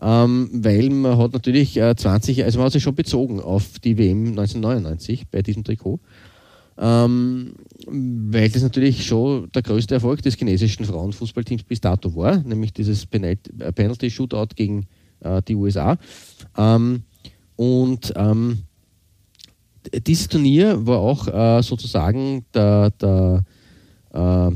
Ähm, 0.00 0.50
weil 0.52 0.90
man 0.90 1.18
hat 1.18 1.32
natürlich 1.32 1.74
20, 1.74 2.38
äh, 2.38 2.44
also 2.44 2.58
man 2.58 2.66
hat 2.66 2.72
sich 2.72 2.82
schon 2.82 2.94
bezogen 2.94 3.40
auf 3.40 3.78
die 3.78 3.96
WM 3.96 4.28
1999 4.28 5.28
bei 5.30 5.42
diesem 5.42 5.64
Trikot. 5.64 6.00
Ähm, 6.76 7.54
weil 7.86 8.48
das 8.48 8.62
natürlich 8.62 9.06
schon 9.06 9.48
der 9.52 9.62
größte 9.62 9.94
Erfolg 9.94 10.22
des 10.22 10.34
chinesischen 10.34 10.84
Frauenfußballteams 10.84 11.62
bis 11.62 11.80
dato 11.80 12.14
war, 12.16 12.38
nämlich 12.38 12.72
dieses 12.72 13.06
Penalty 13.06 14.10
Shootout 14.10 14.56
gegen 14.56 14.86
äh, 15.20 15.40
die 15.46 15.54
USA. 15.54 15.96
Ähm, 16.58 17.04
und 17.54 18.12
dieses 20.06 20.28
Turnier 20.28 20.84
war 20.86 20.98
auch 20.98 21.28
äh, 21.28 21.62
sozusagen 21.62 22.44
der, 22.52 22.90
der 22.90 23.44
äh, 24.14 24.50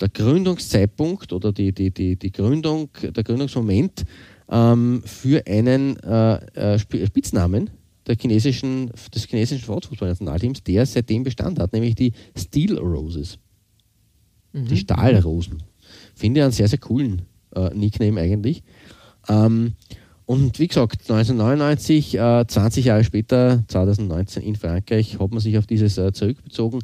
der 0.00 0.08
Gründungszeitpunkt 0.08 1.32
oder 1.32 1.52
die, 1.52 1.72
die, 1.72 1.90
die, 1.90 2.16
die 2.16 2.32
Gründung, 2.32 2.88
der 3.02 3.22
Gründungsmoment 3.22 4.04
ähm, 4.50 5.02
für 5.04 5.46
einen 5.46 5.96
äh, 6.00 6.74
äh 6.74 6.78
Spitznamen 6.78 7.70
der 8.06 8.16
chinesischen, 8.20 8.90
des 9.14 9.24
chinesischen 9.24 9.64
Frauenfußballnationalteams, 9.64 10.62
der 10.62 10.84
seitdem 10.86 11.22
Bestand 11.22 11.58
hat, 11.58 11.72
nämlich 11.72 11.94
die 11.94 12.12
Steel 12.36 12.78
Roses. 12.78 13.38
Mhm. 14.52 14.66
Die 14.66 14.76
Stahlrosen. 14.76 15.62
Finde 16.14 16.40
ich 16.40 16.44
einen 16.44 16.52
sehr, 16.52 16.68
sehr 16.68 16.78
coolen 16.78 17.22
äh, 17.54 17.70
Nickname 17.74 18.20
eigentlich. 18.20 18.62
Ähm, 19.28 19.72
und 20.26 20.58
wie 20.58 20.68
gesagt, 20.68 21.02
1999, 21.10 22.18
äh, 22.18 22.46
20 22.46 22.84
Jahre 22.86 23.04
später, 23.04 23.64
2019 23.68 24.42
in 24.42 24.56
Frankreich, 24.56 25.18
hat 25.18 25.30
man 25.30 25.40
sich 25.40 25.58
auf 25.58 25.66
dieses 25.66 25.98
äh, 25.98 26.12
zurückbezogen 26.12 26.80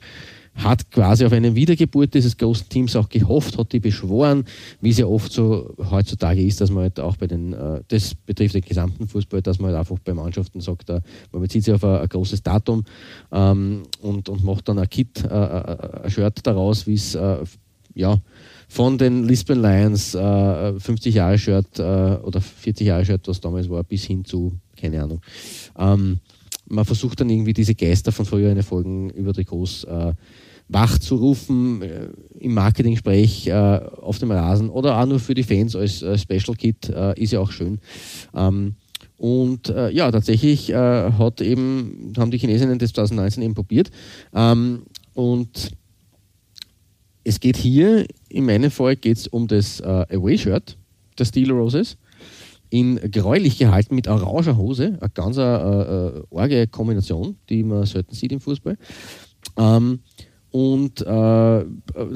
hat 0.55 0.91
quasi 0.91 1.25
auf 1.25 1.33
eine 1.33 1.55
Wiedergeburt 1.55 2.15
dieses 2.15 2.37
großen 2.37 2.69
Teams 2.69 2.97
auch 2.97 3.09
gehofft, 3.09 3.57
hat 3.57 3.73
die 3.73 3.81
beschworen, 3.81 4.45
wie 4.81 4.91
es 4.91 4.99
ja 4.99 5.07
oft 5.07 5.33
so 5.33 5.75
heutzutage 5.91 6.43
ist, 6.43 6.61
dass 6.61 6.71
man 6.71 6.85
halt 6.85 7.01
auch 7.01 7.17
bei 7.17 7.27
den, 7.27 7.53
äh, 7.53 7.81
das 7.89 8.15
betrifft 8.15 8.55
den 8.55 8.63
gesamten 8.63 9.09
Fußball, 9.09 9.43
dass 9.43 9.59
man 9.59 9.71
halt 9.71 9.79
einfach 9.79 9.99
bei 10.01 10.13
Mannschaften 10.13 10.61
sagt, 10.61 10.89
man 10.89 11.43
bezieht 11.43 11.65
sich 11.65 11.75
auf 11.75 11.85
ein, 11.85 12.09
großes 12.09 12.43
Datum 12.43 12.85
ähm, 13.33 13.85
und, 14.03 14.29
und 14.29 14.45
macht 14.45 14.69
dann 14.69 14.79
ein 14.79 14.89
Kit, 14.89 15.25
äh, 15.25 15.29
äh, 15.29 16.03
ein 16.05 16.11
Shirt 16.11 16.47
daraus, 16.47 16.87
wie 16.87 16.95
es 16.95 17.17
ja, 17.95 18.19
von 18.69 18.99
den 18.99 19.25
Lisbon 19.25 19.61
Lions 19.61 20.15
äh, 20.15 20.79
50 20.79 21.15
Jahre 21.15 21.39
Shirt 21.39 21.79
äh, 21.79 21.83
oder 21.83 22.41
40 22.41 22.87
Jahre 22.87 23.05
Shirt, 23.05 23.27
was 23.27 23.41
damals 23.41 23.69
war, 23.69 23.83
bis 23.83 24.05
hin 24.05 24.25
zu, 24.25 24.53
keine 24.77 25.03
Ahnung. 25.03 25.21
Man 26.71 26.85
versucht 26.85 27.21
dann 27.21 27.29
irgendwie 27.29 27.53
diese 27.53 27.75
Geister 27.75 28.13
von 28.13 28.25
früheren 28.25 28.57
Erfolgen 28.57 29.11
über 29.11 29.35
Trikots 29.35 29.85
äh, 29.85 30.15
wach 30.69 30.99
zu 30.99 31.17
rufen, 31.17 31.83
äh, 31.83 32.09
im 32.39 32.55
Marketing-Sprech 32.55 33.49
äh, 33.49 33.53
auf 33.53 34.19
dem 34.19 34.31
Rasen 34.31 34.71
oder 34.71 34.99
auch 34.99 35.07
nur 35.07 35.19
für 35.19 35.35
die 35.35 35.43
Fans 35.43 35.75
als 35.75 36.01
äh, 36.03 36.17
Special 36.17 36.57
Kit, 36.57 36.89
äh, 36.89 37.21
ist 37.21 37.33
ja 37.33 37.41
auch 37.41 37.51
schön. 37.51 37.81
Ähm, 38.35 38.77
und 39.19 39.69
äh, 39.69 39.91
ja, 39.91 40.11
tatsächlich 40.11 40.71
äh, 40.71 40.75
hat 41.13 41.41
eben, 41.41 42.13
haben 42.17 42.31
die 42.31 42.39
Chinesinnen 42.39 42.79
das 42.79 42.93
2019 42.93 43.43
eben 43.43 43.55
probiert. 43.55 43.91
Ähm, 44.33 44.85
und 45.15 45.73
es 47.25 47.41
geht 47.41 47.57
hier, 47.57 48.07
in 48.29 48.47
meinem 48.47 48.71
Fall 48.71 48.97
geht 48.97 49.19
es 49.19 49.27
um 49.27 49.47
das 49.47 49.83
Away-Shirt 49.83 50.79
der 51.19 51.25
Steel 51.27 51.51
Roses 51.51 51.99
in 52.71 52.97
gräulich 53.11 53.59
gehalten 53.59 53.95
mit 53.95 54.09
oranger 54.09 54.57
Hose, 54.57 54.97
eine 55.01 55.11
ganz 55.13 55.37
äh, 55.37 55.43
äh, 55.43 56.23
arge 56.35 56.67
Kombination, 56.69 57.37
die 57.49 57.63
man 57.63 57.85
selten 57.85 58.15
sieht 58.15 58.33
im 58.33 58.41
Fußball. 58.41 58.79
Ähm, 59.57 60.01
und 60.53 61.01
äh, 61.03 61.65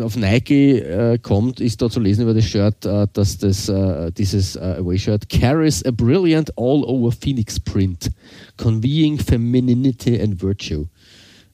auf 0.02 0.16
Nike 0.16 0.81
äh, 0.81 1.18
kommt, 1.18 1.60
ist 1.60 1.81
da 1.81 1.89
zu 1.89 2.01
lesen 2.01 2.22
über 2.22 2.35
das 2.35 2.44
Shirt, 2.44 2.85
äh, 2.85 3.06
dass 3.12 3.39
das, 3.39 3.68
äh, 3.68 4.10
dieses 4.10 4.56
äh, 4.56 4.76
Away-Shirt 4.78 5.28
carries 5.28 5.85
a 5.85 5.93
brilliant 5.93 6.51
all-over 6.56 7.12
Phoenix 7.12 7.60
print, 7.60 8.10
conveying 8.56 9.18
femininity 9.18 10.20
and 10.20 10.43
virtue. 10.43 10.86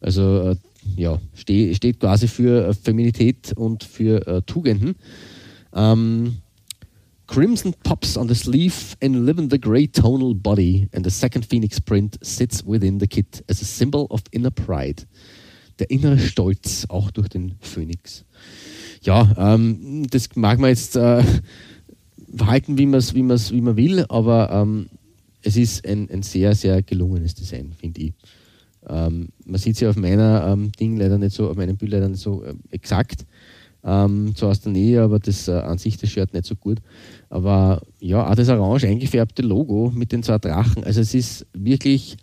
Also 0.00 0.54
ja, 0.96 1.20
ste 1.34 1.74
steht 1.74 2.00
quasi 2.00 2.26
für 2.26 2.72
Feminität 2.72 3.52
und 3.54 3.84
für 3.84 4.42
Tugenden. 4.46 4.94
Ähm, 5.74 6.38
Crimson 7.30 7.72
pops 7.84 8.16
on 8.16 8.26
the 8.26 8.34
sleeve 8.34 8.96
and 9.00 9.24
live 9.24 9.38
in 9.38 9.50
the 9.50 9.58
grey 9.58 9.86
tonal 9.86 10.34
body, 10.34 10.88
and 10.92 11.04
the 11.04 11.10
second 11.10 11.46
Phoenix 11.46 11.78
print 11.78 12.18
sits 12.22 12.64
within 12.64 12.98
the 12.98 13.06
kit 13.06 13.40
as 13.48 13.62
a 13.62 13.64
symbol 13.64 14.08
of 14.10 14.22
inner 14.32 14.50
pride 14.50 15.06
der 15.78 15.90
innere 15.90 16.18
Stolz 16.18 16.86
auch 16.88 17.10
durch 17.10 17.28
den 17.28 17.54
Phönix. 17.60 18.24
Ja, 19.02 19.54
ähm, 19.54 20.06
das 20.10 20.28
mag 20.34 20.58
man 20.58 20.70
jetzt 20.70 20.96
äh, 20.96 21.24
halten, 22.40 22.78
wie, 22.78 22.86
man's, 22.86 23.14
wie, 23.14 23.22
man's, 23.22 23.50
wie 23.50 23.60
man 23.60 23.76
will, 23.76 24.04
aber 24.08 24.50
ähm, 24.50 24.88
es 25.42 25.56
ist 25.56 25.86
ein, 25.86 26.08
ein 26.10 26.22
sehr, 26.22 26.54
sehr 26.54 26.82
gelungenes 26.82 27.34
Design, 27.34 27.72
finde 27.78 28.00
ich. 28.02 28.12
Ähm, 28.88 29.28
man 29.44 29.60
sieht 29.60 29.74
es 29.74 29.80
ja 29.80 29.90
auf 29.90 29.96
meiner 29.96 30.46
ähm, 30.48 30.72
Ding 30.72 30.96
leider 30.96 31.16
nicht 31.16 31.34
so, 31.34 31.48
auf 31.48 31.56
meinem 31.56 31.76
Bild 31.76 31.92
leider 31.92 32.08
nicht 32.08 32.20
so 32.20 32.42
äh, 32.42 32.54
exakt, 32.70 33.24
ähm, 33.82 34.34
so 34.36 34.48
aus 34.48 34.60
der 34.60 34.72
Nähe, 34.72 35.02
aber 35.02 35.18
das 35.18 35.48
äh, 35.48 35.52
an 35.52 35.78
sich 35.78 35.96
das 35.96 36.10
Shirt 36.10 36.34
nicht 36.34 36.44
so 36.44 36.56
gut. 36.56 36.78
Aber 37.30 37.80
ja, 38.00 38.28
auch 38.28 38.34
das 38.34 38.48
orange 38.48 38.86
eingefärbte 38.86 39.42
Logo 39.42 39.90
mit 39.94 40.12
den 40.12 40.22
zwei 40.22 40.38
Drachen, 40.38 40.84
also 40.84 41.00
es 41.00 41.14
ist 41.14 41.46
wirklich 41.54 42.16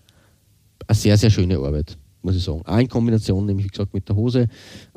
eine 0.85 0.95
sehr, 0.95 1.17
sehr 1.17 1.31
schöne 1.31 1.57
Arbeit 1.57 1.97
muss 2.27 2.35
ich 2.35 2.43
sagen. 2.43 2.61
Auch 2.65 2.77
in 2.77 2.87
Kombination, 2.87 3.45
nämlich 3.45 3.65
wie 3.65 3.69
gesagt, 3.69 3.93
mit 3.93 4.07
der 4.07 4.15
Hose, 4.15 4.47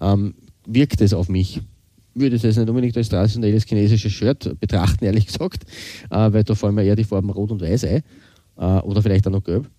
ähm, 0.00 0.34
wirkt 0.66 1.00
es 1.00 1.14
auf 1.14 1.28
mich. 1.28 1.60
Würde 2.14 2.36
es 2.36 2.42
jetzt 2.42 2.58
nicht 2.58 2.68
unbedingt 2.68 2.96
als 2.96 3.08
traditionelles 3.08 3.64
chinesisches 3.64 4.12
Shirt 4.12 4.58
betrachten, 4.58 5.04
ehrlich 5.04 5.26
gesagt, 5.26 5.64
äh, 6.10 6.32
weil 6.32 6.44
da 6.44 6.54
fallen 6.54 6.74
mir 6.74 6.82
eher 6.84 6.96
die 6.96 7.04
Farben 7.04 7.30
Rot 7.30 7.52
und 7.52 7.62
Weiß 7.62 7.84
ein. 7.84 8.02
Äh, 8.58 8.80
oder 8.80 9.00
vielleicht 9.00 9.26
auch 9.26 9.32
noch 9.32 9.44
Gelb. 9.44 9.70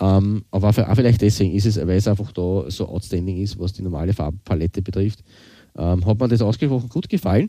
Ähm, 0.00 0.44
aber 0.50 0.68
auch 0.68 0.94
vielleicht 0.94 1.22
deswegen 1.22 1.54
ist 1.54 1.66
es, 1.66 1.76
weil 1.76 1.96
es 1.96 2.08
einfach 2.08 2.30
da 2.32 2.64
so 2.68 2.88
outstanding 2.88 3.38
ist, 3.38 3.58
was 3.58 3.72
die 3.72 3.82
normale 3.82 4.12
Farbpalette 4.12 4.82
betrifft. 4.82 5.24
Ähm, 5.76 6.04
hat 6.04 6.18
mir 6.18 6.28
das 6.28 6.42
ausgesprochen 6.42 6.88
gut 6.88 7.08
gefallen. 7.08 7.48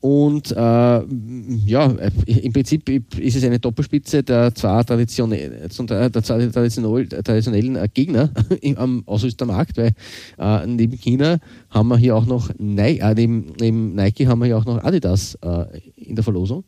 Und 0.00 0.52
äh, 0.52 0.54
ja, 0.54 1.96
im 2.26 2.52
Prinzip 2.52 2.88
ist 3.18 3.36
es 3.36 3.44
eine 3.44 3.58
Doppelspitze 3.58 4.22
der 4.22 4.54
zwei, 4.54 4.82
traditionell, 4.82 5.68
der 5.68 5.70
zwei 5.70 6.08
traditionellen 6.08 7.78
Gegner 7.94 8.30
am 8.76 9.02
Ausrüstermarkt, 9.06 9.76
weil 9.78 9.92
äh, 10.38 10.66
neben 10.66 10.96
China 10.98 11.38
haben 11.70 11.88
wir 11.88 11.96
hier 11.96 12.14
auch 12.14 12.26
noch 12.26 12.50
Nike, 12.58 13.00
äh, 13.00 13.14
neben, 13.14 13.52
neben, 13.58 13.94
Nike 13.94 14.26
haben 14.26 14.40
wir 14.40 14.46
hier 14.46 14.58
auch 14.58 14.66
noch 14.66 14.84
Adidas 14.84 15.36
äh, 15.42 15.80
in 15.96 16.14
der 16.14 16.24
Verlosung. 16.24 16.64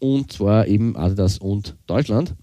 Und 0.00 0.32
zwar 0.32 0.66
eben 0.66 0.96
Adidas 0.96 1.38
und 1.38 1.76
Deutschland. 1.86 2.34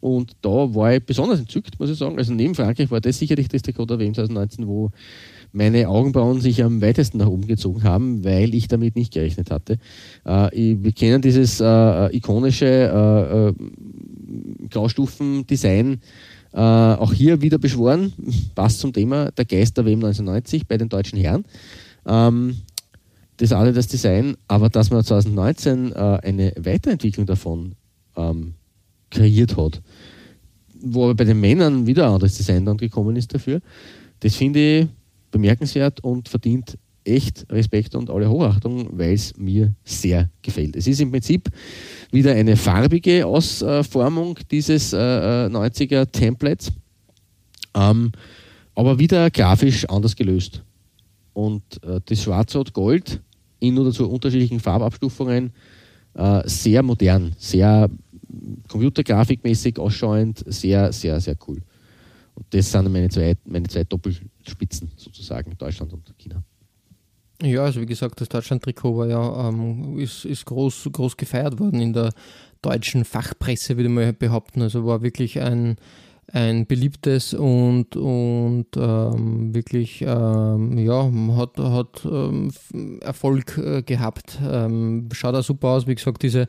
Und 0.00 0.32
da 0.42 0.72
war 0.74 0.94
ich 0.94 1.04
besonders 1.04 1.40
entzückt, 1.40 1.78
muss 1.80 1.90
ich 1.90 1.98
sagen. 1.98 2.16
Also 2.16 2.32
neben 2.32 2.54
Frankreich 2.54 2.90
war 2.90 3.00
das 3.00 3.18
sicherlich 3.18 3.48
das 3.48 3.62
Trikot 3.62 3.86
der 3.86 3.98
WM 3.98 4.14
2019, 4.14 4.68
wo 4.68 4.90
meine 5.52 5.88
Augenbrauen 5.88 6.40
sich 6.40 6.62
am 6.62 6.80
weitesten 6.80 7.18
nach 7.18 7.26
oben 7.26 7.46
gezogen 7.46 7.82
haben, 7.82 8.24
weil 8.24 8.54
ich 8.54 8.68
damit 8.68 8.96
nicht 8.96 9.12
gerechnet 9.12 9.50
hatte. 9.50 9.78
Äh, 10.24 10.76
wir 10.82 10.92
kennen 10.92 11.22
dieses 11.22 11.60
äh, 11.60 12.16
ikonische 12.16 12.66
äh, 12.66 13.48
äh 13.48 13.54
Graustufen-Design 14.70 16.00
äh, 16.52 16.58
auch 16.58 17.12
hier 17.12 17.40
wieder 17.42 17.58
beschworen, 17.58 18.12
passt 18.54 18.80
zum 18.80 18.92
Thema 18.92 19.30
der 19.32 19.44
Geist 19.44 19.76
der 19.76 19.84
WM 19.84 20.04
1990 20.04 20.66
bei 20.66 20.76
den 20.76 20.88
deutschen 20.88 21.18
Herren. 21.18 21.44
Ähm, 22.06 22.56
das 23.36 23.52
alle 23.52 23.72
das 23.72 23.86
Design, 23.86 24.36
aber 24.48 24.68
dass 24.68 24.90
man 24.90 25.04
2019 25.04 25.92
äh, 25.92 25.94
eine 25.94 26.52
Weiterentwicklung 26.58 27.26
davon 27.26 27.74
ähm, 28.16 28.54
kreiert 29.10 29.56
hat, 29.56 29.80
wo 30.80 31.04
aber 31.04 31.14
bei 31.14 31.24
den 31.24 31.40
Männern 31.40 31.86
wieder 31.86 32.06
ein 32.06 32.14
anderes 32.14 32.36
Design 32.36 32.64
dann 32.64 32.76
gekommen 32.76 33.14
ist 33.16 33.32
dafür, 33.32 33.60
das 34.20 34.34
finde 34.34 34.80
ich 34.80 34.88
bemerkenswert 35.30 36.02
und 36.02 36.28
verdient 36.28 36.78
echt 37.04 37.46
Respekt 37.50 37.94
und 37.94 38.10
alle 38.10 38.28
Hochachtung, 38.28 38.88
weil 38.92 39.14
es 39.14 39.36
mir 39.36 39.74
sehr 39.84 40.28
gefällt. 40.42 40.76
Es 40.76 40.86
ist 40.86 41.00
im 41.00 41.10
Prinzip 41.10 41.48
wieder 42.12 42.32
eine 42.32 42.56
farbige 42.56 43.26
Ausformung 43.26 44.38
dieses 44.50 44.92
äh, 44.92 44.96
90er 44.96 46.02
äh, 46.02 46.06
Templates, 46.06 46.72
ähm, 47.74 48.12
aber 48.74 48.98
wieder 48.98 49.30
grafisch 49.30 49.88
anders 49.88 50.14
gelöst. 50.14 50.62
Und 51.32 51.62
äh, 51.82 52.00
das 52.04 52.22
Schwarz 52.22 52.54
und 52.54 52.72
Gold 52.72 53.20
in 53.60 53.78
oder 53.78 53.92
zu 53.92 54.08
unterschiedlichen 54.08 54.60
Farbabstufungen 54.60 55.52
äh, 56.14 56.42
sehr 56.46 56.82
modern, 56.82 57.32
sehr 57.38 57.88
computergrafikmäßig 58.68 59.78
ausschauend, 59.78 60.44
sehr, 60.46 60.92
sehr, 60.92 61.20
sehr 61.20 61.36
cool. 61.46 61.62
Und 62.34 62.46
das 62.50 62.70
sind 62.70 62.92
meine 62.92 63.08
zwei, 63.08 63.34
meine 63.44 63.66
zwei 63.68 63.84
Doppelspitzen 64.48 64.90
sozusagen, 64.96 65.56
Deutschland 65.58 65.92
und 65.92 66.14
China. 66.18 66.42
Ja, 67.40 67.64
also 67.64 67.80
wie 67.80 67.86
gesagt, 67.86 68.20
das 68.20 68.28
Deutschland-Trikot 68.28 68.96
war 68.96 69.06
ja, 69.06 69.48
ähm, 69.48 69.98
ist, 69.98 70.24
ist 70.24 70.44
groß, 70.46 70.88
groß 70.92 71.16
gefeiert 71.16 71.60
worden 71.60 71.80
in 71.80 71.92
der 71.92 72.12
deutschen 72.62 73.04
Fachpresse, 73.04 73.76
würde 73.76 73.88
man 73.88 74.16
behaupten. 74.16 74.62
Also 74.62 74.84
war 74.86 75.02
wirklich 75.02 75.40
ein, 75.40 75.76
ein 76.32 76.66
beliebtes 76.66 77.32
und, 77.32 77.96
und 77.96 78.66
ähm, 78.76 79.54
wirklich 79.54 80.02
ähm, 80.06 80.76
ja, 80.76 81.10
hat, 81.36 81.58
hat 81.58 82.04
ähm, 82.04 82.50
Erfolg 83.00 83.56
äh, 83.56 83.82
gehabt. 83.82 84.38
Ähm, 84.44 85.08
schaut 85.12 85.34
auch 85.34 85.42
super 85.42 85.68
aus, 85.68 85.86
wie 85.86 85.94
gesagt, 85.94 86.22
diese 86.22 86.46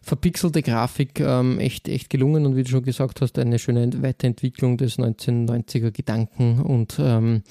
verpixelte 0.00 0.62
Grafik 0.62 1.20
ähm, 1.20 1.58
echt, 1.58 1.88
echt 1.88 2.08
gelungen 2.08 2.46
und 2.46 2.56
wie 2.56 2.62
du 2.62 2.70
schon 2.70 2.82
gesagt 2.82 3.20
hast, 3.20 3.38
eine 3.38 3.58
schöne 3.58 3.90
Weiterentwicklung 4.02 4.78
des 4.78 4.98
1990er 4.98 5.90
Gedanken 5.90 6.62
und 6.62 6.96
ähm, 6.98 7.42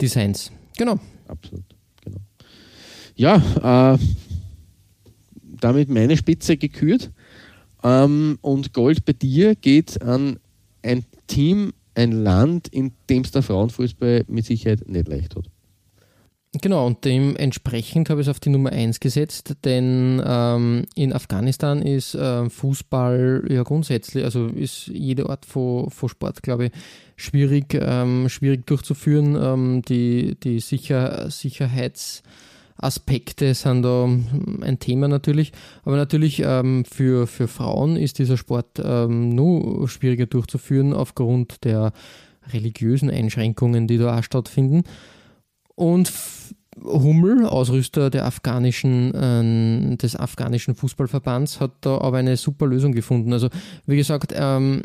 Designs. 0.00 0.52
Genau. 0.76 1.00
Absolut, 1.26 1.64
genau. 2.04 2.18
Ja, 3.16 3.94
äh, 3.94 3.98
damit 5.60 5.88
meine 5.88 6.16
Spitze 6.16 6.56
gekürt. 6.56 7.10
Und 7.82 8.72
Gold 8.72 9.04
bei 9.04 9.12
dir 9.12 9.54
geht 9.56 10.00
an 10.00 10.38
ein 10.82 11.04
Team, 11.26 11.72
ein 11.94 12.12
Land, 12.12 12.68
in 12.68 12.92
dem 13.08 13.22
es 13.22 13.30
der 13.30 13.42
Frauenfußball 13.42 14.24
mit 14.28 14.46
Sicherheit 14.46 14.88
nicht 14.88 15.08
leicht 15.08 15.36
hat. 15.36 15.46
Genau, 16.60 16.86
und 16.86 17.04
dementsprechend 17.04 18.10
habe 18.10 18.20
ich 18.20 18.28
es 18.28 18.30
auf 18.30 18.38
die 18.38 18.50
Nummer 18.50 18.70
1 18.70 19.00
gesetzt, 19.00 19.56
denn 19.64 20.22
ähm, 20.24 20.84
in 20.94 21.12
Afghanistan 21.12 21.82
ist 21.82 22.14
äh, 22.14 22.48
Fußball 22.48 23.44
ja 23.48 23.64
grundsätzlich, 23.64 24.24
also 24.24 24.46
ist 24.46 24.86
jede 24.86 25.28
Art 25.28 25.46
von, 25.46 25.90
von 25.90 26.08
Sport, 26.08 26.44
glaube 26.44 26.66
ich, 26.66 26.72
schwierig, 27.16 27.74
ähm, 27.74 28.28
schwierig 28.28 28.66
durchzuführen. 28.66 29.36
Ähm, 29.36 29.82
die 29.82 30.36
die 30.40 30.60
Sicher 30.60 31.28
Sicherheitsaspekte 32.74 33.54
sind 33.54 33.82
da 33.82 34.04
ein 34.04 34.78
Thema 34.78 35.08
natürlich, 35.08 35.52
aber 35.84 35.96
natürlich 35.96 36.40
ähm, 36.44 36.84
für, 36.84 37.26
für 37.26 37.48
Frauen 37.48 37.96
ist 37.96 38.18
dieser 38.18 38.36
Sport 38.36 38.80
ähm, 38.82 39.30
nur 39.30 39.88
schwieriger 39.88 40.26
durchzuführen 40.26 40.92
aufgrund 40.92 41.64
der 41.64 41.92
religiösen 42.52 43.10
Einschränkungen, 43.10 43.86
die 43.86 43.98
da 43.98 44.18
auch 44.18 44.22
stattfinden. 44.22 44.84
Und 45.74 46.12
Hummel, 46.82 47.46
Ausrüster 47.46 48.10
der 48.10 48.26
afghanischen, 48.26 49.14
äh, 49.14 49.96
des 49.96 50.16
afghanischen 50.16 50.74
Fußballverbands, 50.74 51.60
hat 51.60 51.72
da 51.82 51.98
aber 51.98 52.18
eine 52.18 52.36
super 52.36 52.66
Lösung 52.66 52.92
gefunden. 52.92 53.32
Also, 53.32 53.48
wie 53.86 53.96
gesagt, 53.96 54.34
ähm, 54.36 54.82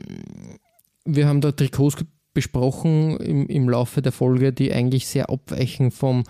wir 1.05 1.27
haben 1.27 1.41
da 1.41 1.51
Trikots 1.51 1.95
besprochen 2.33 3.17
im, 3.17 3.47
im 3.47 3.67
Laufe 3.67 4.03
der 4.03 4.11
Folge, 4.11 4.53
die 4.53 4.71
eigentlich 4.71 5.07
sehr 5.07 5.31
abweichen 5.31 5.89
vom, 5.89 6.23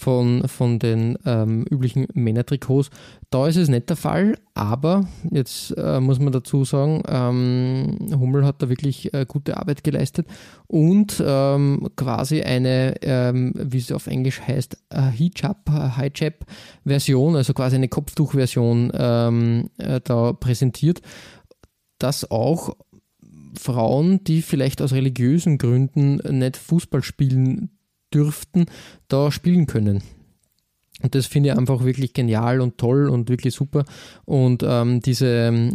von, 0.00 0.48
von 0.48 0.78
den 0.78 1.18
ähm, 1.26 1.66
üblichen 1.70 2.06
Männertrikots. 2.14 2.88
Da 3.28 3.46
ist 3.46 3.56
es 3.56 3.68
nicht 3.68 3.90
der 3.90 3.98
Fall, 3.98 4.38
aber 4.54 5.06
jetzt 5.30 5.74
äh, 5.76 6.00
muss 6.00 6.18
man 6.18 6.32
dazu 6.32 6.64
sagen, 6.64 7.02
ähm, 7.06 7.98
Hummel 8.18 8.46
hat 8.46 8.62
da 8.62 8.70
wirklich 8.70 9.12
äh, 9.12 9.26
gute 9.28 9.58
Arbeit 9.58 9.84
geleistet 9.84 10.26
und 10.68 11.22
ähm, 11.24 11.90
quasi 11.96 12.40
eine, 12.40 12.94
ähm, 13.02 13.52
wie 13.54 13.76
es 13.76 13.92
auf 13.92 14.06
Englisch 14.06 14.40
heißt, 14.40 14.78
Hijab, 14.90 15.68
Hijab-Version, 15.68 17.36
also 17.36 17.52
quasi 17.52 17.76
eine 17.76 17.88
Kopftuch-Version 17.88 18.92
ähm, 18.94 19.68
äh, 19.76 20.00
da 20.02 20.32
präsentiert, 20.32 21.02
dass 21.98 22.30
auch 22.30 22.74
Frauen, 23.54 24.24
die 24.24 24.40
vielleicht 24.40 24.80
aus 24.80 24.94
religiösen 24.94 25.58
Gründen 25.58 26.22
nicht 26.38 26.56
Fußball 26.56 27.02
spielen 27.02 27.70
dürften, 28.12 28.66
da 29.08 29.30
spielen 29.30 29.66
können. 29.66 30.02
Und 31.02 31.14
das 31.14 31.26
finde 31.26 31.50
ich 31.50 31.56
einfach 31.56 31.82
wirklich 31.84 32.12
genial 32.12 32.60
und 32.60 32.76
toll 32.78 33.08
und 33.08 33.28
wirklich 33.28 33.54
super. 33.54 33.84
Und 34.26 34.62
ähm, 34.66 35.00
diese, 35.00 35.26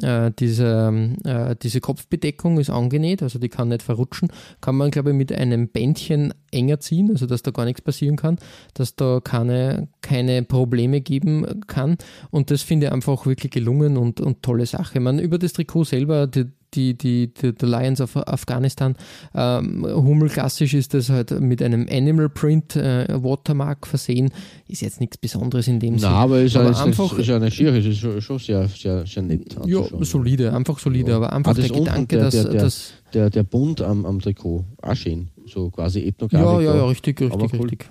äh, 0.01 0.31
diese, 0.37 1.15
äh, 1.23 1.55
diese 1.61 1.81
Kopfbedeckung 1.81 2.59
ist 2.59 2.69
angenäht, 2.69 3.23
also 3.23 3.39
die 3.39 3.49
kann 3.49 3.69
nicht 3.69 3.81
verrutschen. 3.81 4.29
Kann 4.61 4.75
man, 4.75 4.91
glaube 4.91 5.11
ich, 5.11 5.15
mit 5.15 5.31
einem 5.31 5.69
Bändchen 5.69 6.33
enger 6.51 6.79
ziehen, 6.79 7.09
also 7.09 7.25
dass 7.25 7.41
da 7.41 7.51
gar 7.51 7.65
nichts 7.65 7.81
passieren 7.81 8.17
kann, 8.17 8.37
dass 8.75 8.95
da 8.95 9.19
keine, 9.23 9.87
keine 10.01 10.43
Probleme 10.43 11.01
geben 11.01 11.61
kann. 11.65 11.97
Und 12.29 12.51
das 12.51 12.61
finde 12.61 12.87
ich 12.87 12.91
einfach 12.91 13.25
wirklich 13.25 13.51
gelungen 13.51 13.97
und, 13.97 14.21
und 14.21 14.43
tolle 14.43 14.65
Sache. 14.65 14.99
Man, 14.99 15.17
über 15.17 15.39
das 15.39 15.53
Trikot 15.53 15.85
selber, 15.85 16.27
die, 16.27 16.45
die, 16.75 16.97
die, 16.97 17.33
die, 17.33 17.53
die 17.53 17.65
Lions 17.65 18.01
of 18.01 18.15
Afghanistan. 18.15 18.95
Ähm, 19.33 19.85
Hummel 19.85 20.29
klassisch 20.29 20.73
ist 20.73 20.93
das 20.93 21.09
halt 21.09 21.31
mit 21.39 21.61
einem 21.61 21.87
Animal 21.89 22.29
Print 22.29 22.75
äh, 22.75 23.07
Watermark 23.09 23.87
versehen. 23.87 24.31
Ist 24.67 24.81
jetzt 24.81 24.99
nichts 24.99 25.17
Besonderes 25.17 25.67
in 25.67 25.79
dem 25.79 25.97
Sinne. 25.97 26.11
aber 26.11 26.41
ist, 26.41 26.55
aber 26.55 26.77
einfach, 26.79 27.17
ist, 27.17 27.29
eine 27.29 27.51
Schiere, 27.51 27.77
ist 27.77 27.97
schon, 27.97 28.21
schon 28.21 28.39
sehr, 28.39 28.67
sehr, 28.67 29.05
sehr 29.05 29.23
nett. 29.23 29.55
Ja, 29.65 29.83
solide, 30.01 30.53
einfach 30.53 30.79
solide, 30.79 31.11
ja. 31.11 31.17
aber 31.17 31.33
einfach 31.33 31.51
ah, 31.51 31.55
der 31.55 31.69
Gedanke, 31.69 32.15
der, 32.15 32.25
dass. 32.25 32.33
Der, 32.33 32.53
dass, 32.53 32.93
der, 33.13 33.29
der 33.29 33.43
Bund 33.43 33.81
am, 33.81 34.05
am 34.05 34.19
Trikot, 34.19 34.65
auch 34.81 34.95
schön. 34.95 35.29
So 35.47 35.69
quasi 35.69 36.01
Ethnografik. 36.01 36.45
Ja, 36.45 36.61
ja, 36.61 36.75
ja, 36.75 36.85
richtig, 36.85 37.21
richtig, 37.21 37.53
cool. 37.53 37.61
richtig. 37.61 37.89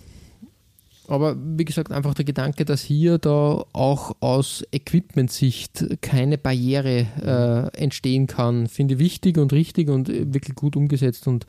Aber 1.07 1.37
wie 1.39 1.65
gesagt, 1.65 1.93
einfach 1.93 2.15
der 2.15 2.25
Gedanke, 2.25 2.65
dass 2.65 2.81
hier 2.81 3.19
da 3.19 3.65
auch 3.73 4.17
aus 4.21 4.65
Equipment-Sicht 4.73 6.01
keine 6.01 6.39
Barriere 6.39 7.73
äh, 7.75 7.79
entstehen 7.79 8.27
kann, 8.27 8.69
finde 8.69 8.95
ich 8.95 9.01
wichtig 9.01 9.37
und 9.39 9.53
richtig 9.53 9.91
und 9.91 10.09
wirklich 10.09 10.55
gut 10.55 10.77
umgesetzt 10.77 11.27
und 11.27 11.47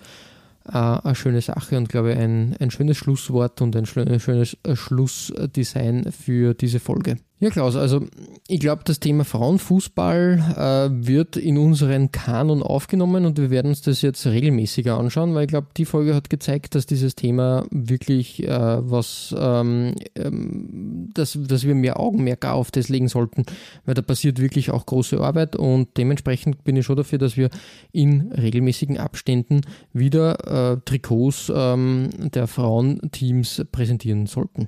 äh, 0.67 0.71
eine 0.71 1.15
schöne 1.15 1.41
Sache 1.41 1.77
und 1.77 1.89
glaube 1.89 2.15
ein, 2.15 2.55
ein 2.59 2.71
schönes 2.71 2.97
Schlusswort 2.97 3.61
und 3.61 3.75
ein 3.75 3.85
schönes 3.85 4.57
äh, 4.63 4.75
Schlussdesign 4.75 6.11
für 6.11 6.53
diese 6.53 6.79
Folge. 6.79 7.17
Ja, 7.45 7.51
Klaus, 7.51 7.75
also 7.75 8.01
ich 8.47 8.59
glaube, 8.59 8.81
das 8.85 8.99
Thema 8.99 9.23
Frauenfußball 9.23 10.89
äh, 10.89 11.07
wird 11.07 11.37
in 11.37 11.59
unseren 11.59 12.11
Kanon 12.11 12.63
aufgenommen 12.63 13.23
und 13.23 13.37
wir 13.37 13.51
werden 13.51 13.67
uns 13.67 13.83
das 13.83 14.01
jetzt 14.01 14.25
regelmäßiger 14.25 14.97
anschauen, 14.97 15.35
weil 15.35 15.43
ich 15.43 15.49
glaube, 15.49 15.67
die 15.77 15.85
Folge 15.85 16.15
hat 16.15 16.31
gezeigt, 16.31 16.73
dass 16.73 16.87
dieses 16.87 17.13
Thema 17.13 17.67
wirklich 17.69 18.41
äh, 18.41 18.49
was, 18.49 19.35
ähm, 19.37 19.93
ähm, 20.15 21.11
dass, 21.13 21.37
dass 21.39 21.67
wir 21.67 21.75
mehr 21.75 21.99
Augenmerk 21.99 22.45
auf 22.47 22.71
das 22.71 22.89
legen 22.89 23.09
sollten, 23.09 23.45
weil 23.85 23.93
da 23.93 24.01
passiert 24.01 24.41
wirklich 24.41 24.71
auch 24.71 24.87
große 24.87 25.21
Arbeit 25.21 25.55
und 25.55 25.89
dementsprechend 25.97 26.63
bin 26.63 26.75
ich 26.75 26.85
schon 26.87 26.97
dafür, 26.97 27.19
dass 27.19 27.37
wir 27.37 27.51
in 27.91 28.31
regelmäßigen 28.31 28.97
Abständen 28.97 29.61
wieder 29.93 30.73
äh, 30.73 30.77
Trikots 30.83 31.53
ähm, 31.55 32.09
der 32.33 32.47
Frauenteams 32.47 33.65
präsentieren 33.71 34.25
sollten. 34.25 34.67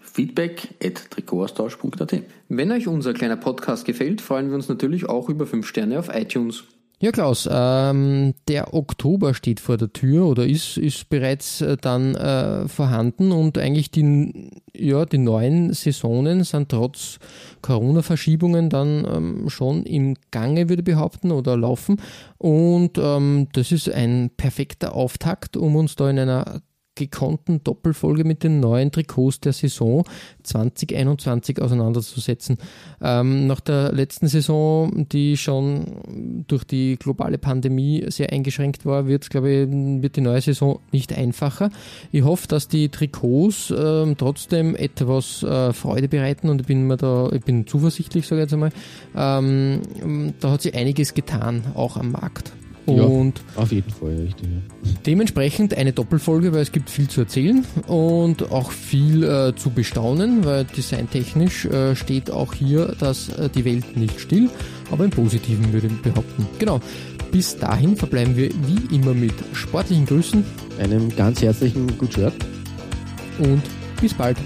feedback 0.13 0.69
at. 0.83 1.07
Wenn 2.49 2.71
euch 2.71 2.87
unser 2.87 3.13
kleiner 3.13 3.37
Podcast 3.37 3.85
gefällt, 3.85 4.21
freuen 4.21 4.49
wir 4.49 4.55
uns 4.55 4.67
natürlich 4.67 5.07
auch 5.07 5.29
über 5.29 5.45
5 5.45 5.65
Sterne 5.65 5.99
auf 5.99 6.09
iTunes. 6.13 6.63
Ja, 7.01 7.11
Klaus, 7.11 7.49
ähm, 7.51 8.35
der 8.47 8.75
Oktober 8.75 9.33
steht 9.33 9.59
vor 9.59 9.77
der 9.77 9.91
Tür 9.91 10.27
oder 10.27 10.45
ist, 10.45 10.77
ist 10.77 11.09
bereits 11.09 11.59
äh, 11.61 11.75
dann 11.75 12.13
äh, 12.13 12.67
vorhanden 12.67 13.31
und 13.31 13.57
eigentlich 13.57 13.89
die, 13.89 14.51
ja, 14.77 15.05
die 15.05 15.17
neuen 15.17 15.73
Saisonen 15.73 16.43
sind 16.43 16.69
trotz 16.69 17.17
Corona-Verschiebungen 17.63 18.69
dann 18.69 19.03
ähm, 19.11 19.49
schon 19.49 19.83
im 19.83 20.15
Gange, 20.29 20.69
würde 20.69 20.81
ich 20.81 20.85
behaupten, 20.85 21.31
oder 21.31 21.57
laufen. 21.57 21.99
Und 22.37 22.99
ähm, 22.99 23.47
das 23.53 23.71
ist 23.71 23.89
ein 23.89 24.29
perfekter 24.37 24.93
Auftakt, 24.93 25.57
um 25.57 25.75
uns 25.75 25.95
da 25.95 26.07
in 26.07 26.19
einer 26.19 26.61
gekonnten 26.95 27.63
Doppelfolge 27.63 28.23
mit 28.23 28.43
den 28.43 28.59
neuen 28.59 28.91
Trikots 28.91 29.39
der 29.39 29.53
Saison 29.53 30.03
2021 30.43 31.61
auseinanderzusetzen. 31.61 32.57
Ähm, 33.01 33.47
nach 33.47 33.61
der 33.61 33.91
letzten 33.93 34.27
Saison, 34.27 35.07
die 35.09 35.37
schon 35.37 36.45
durch 36.47 36.63
die 36.63 36.97
globale 36.97 37.37
Pandemie 37.37 38.05
sehr 38.09 38.31
eingeschränkt 38.31 38.85
war, 38.85 39.07
wird, 39.07 39.25
ich, 39.25 39.33
wird 39.33 40.15
die 40.15 40.21
neue 40.21 40.41
Saison 40.41 40.79
nicht 40.91 41.13
einfacher. 41.17 41.69
Ich 42.11 42.23
hoffe, 42.23 42.47
dass 42.47 42.67
die 42.67 42.89
Trikots 42.89 43.71
äh, 43.71 44.15
trotzdem 44.15 44.75
etwas 44.75 45.43
äh, 45.43 45.73
Freude 45.73 46.07
bereiten 46.07 46.49
und 46.49 46.61
ich 46.61 46.67
bin 46.67 46.87
mir 46.87 46.97
da, 46.97 47.29
ich 47.31 47.43
bin 47.43 47.67
zuversichtlich, 47.67 48.27
sage 48.27 48.41
ich 48.41 48.45
jetzt 48.45 48.53
einmal. 48.53 48.71
Ähm, 49.15 50.33
da 50.39 50.51
hat 50.51 50.61
sich 50.61 50.75
einiges 50.75 51.13
getan, 51.13 51.63
auch 51.73 51.97
am 51.97 52.11
Markt. 52.11 52.51
Und 52.85 53.37
ja, 53.55 53.61
auf 53.61 53.71
jeden 53.71 53.91
Fall, 53.91 54.15
richtig. 54.15 54.47
Ja. 54.49 54.91
Dementsprechend 55.05 55.77
eine 55.77 55.93
Doppelfolge, 55.93 56.51
weil 56.53 56.61
es 56.61 56.71
gibt 56.71 56.89
viel 56.89 57.07
zu 57.07 57.21
erzählen 57.21 57.65
und 57.87 58.51
auch 58.51 58.71
viel 58.71 59.23
äh, 59.23 59.55
zu 59.55 59.69
bestaunen, 59.69 60.45
weil 60.45 60.65
designtechnisch 60.65 61.65
äh, 61.65 61.95
steht 61.95 62.31
auch 62.31 62.53
hier, 62.53 62.95
dass 62.99 63.29
äh, 63.29 63.49
die 63.49 63.65
Welt 63.65 63.95
nicht 63.95 64.19
still, 64.19 64.49
aber 64.91 65.05
im 65.05 65.11
Positiven 65.11 65.71
würde 65.71 65.87
ich 65.87 66.01
behaupten. 66.01 66.47
Genau. 66.59 66.79
Bis 67.31 67.57
dahin 67.57 67.95
verbleiben 67.95 68.35
wir 68.35 68.49
wie 68.49 68.95
immer 68.95 69.13
mit 69.13 69.33
sportlichen 69.53 70.05
Grüßen. 70.05 70.43
Einem 70.79 71.15
ganz 71.15 71.41
herzlichen 71.41 71.97
Good 71.97 72.13
Shirt. 72.13 72.33
Und 73.39 73.61
bis 74.01 74.13
bald. 74.13 74.37